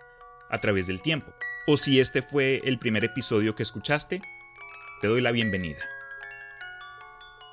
a 0.51 0.59
través 0.59 0.87
del 0.87 1.01
tiempo. 1.01 1.33
O 1.67 1.77
si 1.77 2.01
este 2.01 2.23
fue 2.23 2.61
el 2.65 2.79
primer 2.79 3.05
episodio 3.05 3.55
que 3.55 3.63
escuchaste, 3.63 4.21
te 5.01 5.09
doy 5.09 5.21
la 5.21 5.33
bienvenida. 5.33 5.81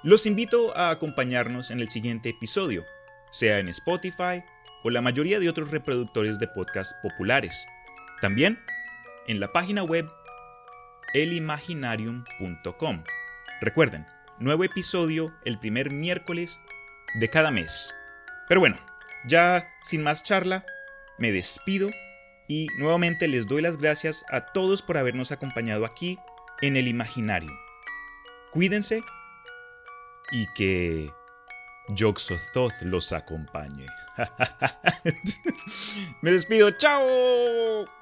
Los 0.04 0.26
invito 0.26 0.76
a 0.78 0.90
acompañarnos 0.90 1.72
en 1.72 1.80
el 1.80 1.90
siguiente 1.90 2.30
episodio 2.30 2.86
sea 3.32 3.60
en 3.60 3.70
Spotify 3.70 4.44
o 4.84 4.90
la 4.90 5.02
mayoría 5.02 5.40
de 5.40 5.50
otros 5.50 5.72
reproductores 5.72 6.40
de 6.40 6.48
podcast 6.48 6.94
populares. 7.02 7.68
También 8.22 8.60
en 9.28 9.40
la 9.40 9.52
página 9.52 9.84
web 9.84 10.10
elimaginarium.com. 11.14 13.04
Recuerden, 13.62 14.06
nuevo 14.40 14.64
episodio 14.64 15.34
el 15.46 15.60
primer 15.60 15.92
miércoles 15.92 16.62
de 17.16 17.30
cada 17.30 17.52
mes. 17.52 17.94
Pero 18.48 18.62
bueno, 18.62 18.78
ya 19.28 19.68
sin 19.84 20.04
más 20.04 20.24
charla, 20.24 20.66
me 21.18 21.32
despido 21.32 21.90
y 22.48 22.68
nuevamente 22.78 23.28
les 23.28 23.48
doy 23.48 23.62
las 23.62 23.78
gracias 23.78 24.26
a 24.32 24.46
todos 24.46 24.82
por 24.82 24.98
habernos 24.98 25.32
acompañado 25.32 25.86
aquí 25.86 26.18
en 26.62 26.78
el 26.78 26.88
Imaginarium. 26.88 27.56
Cuídense 28.52 29.04
y 30.32 30.48
que 30.56 31.12
Yoxothoth 31.90 32.82
los 32.82 33.14
acompañe. 33.14 33.86
Me 36.22 36.32
despido, 36.32 36.72
chao. 36.72 37.99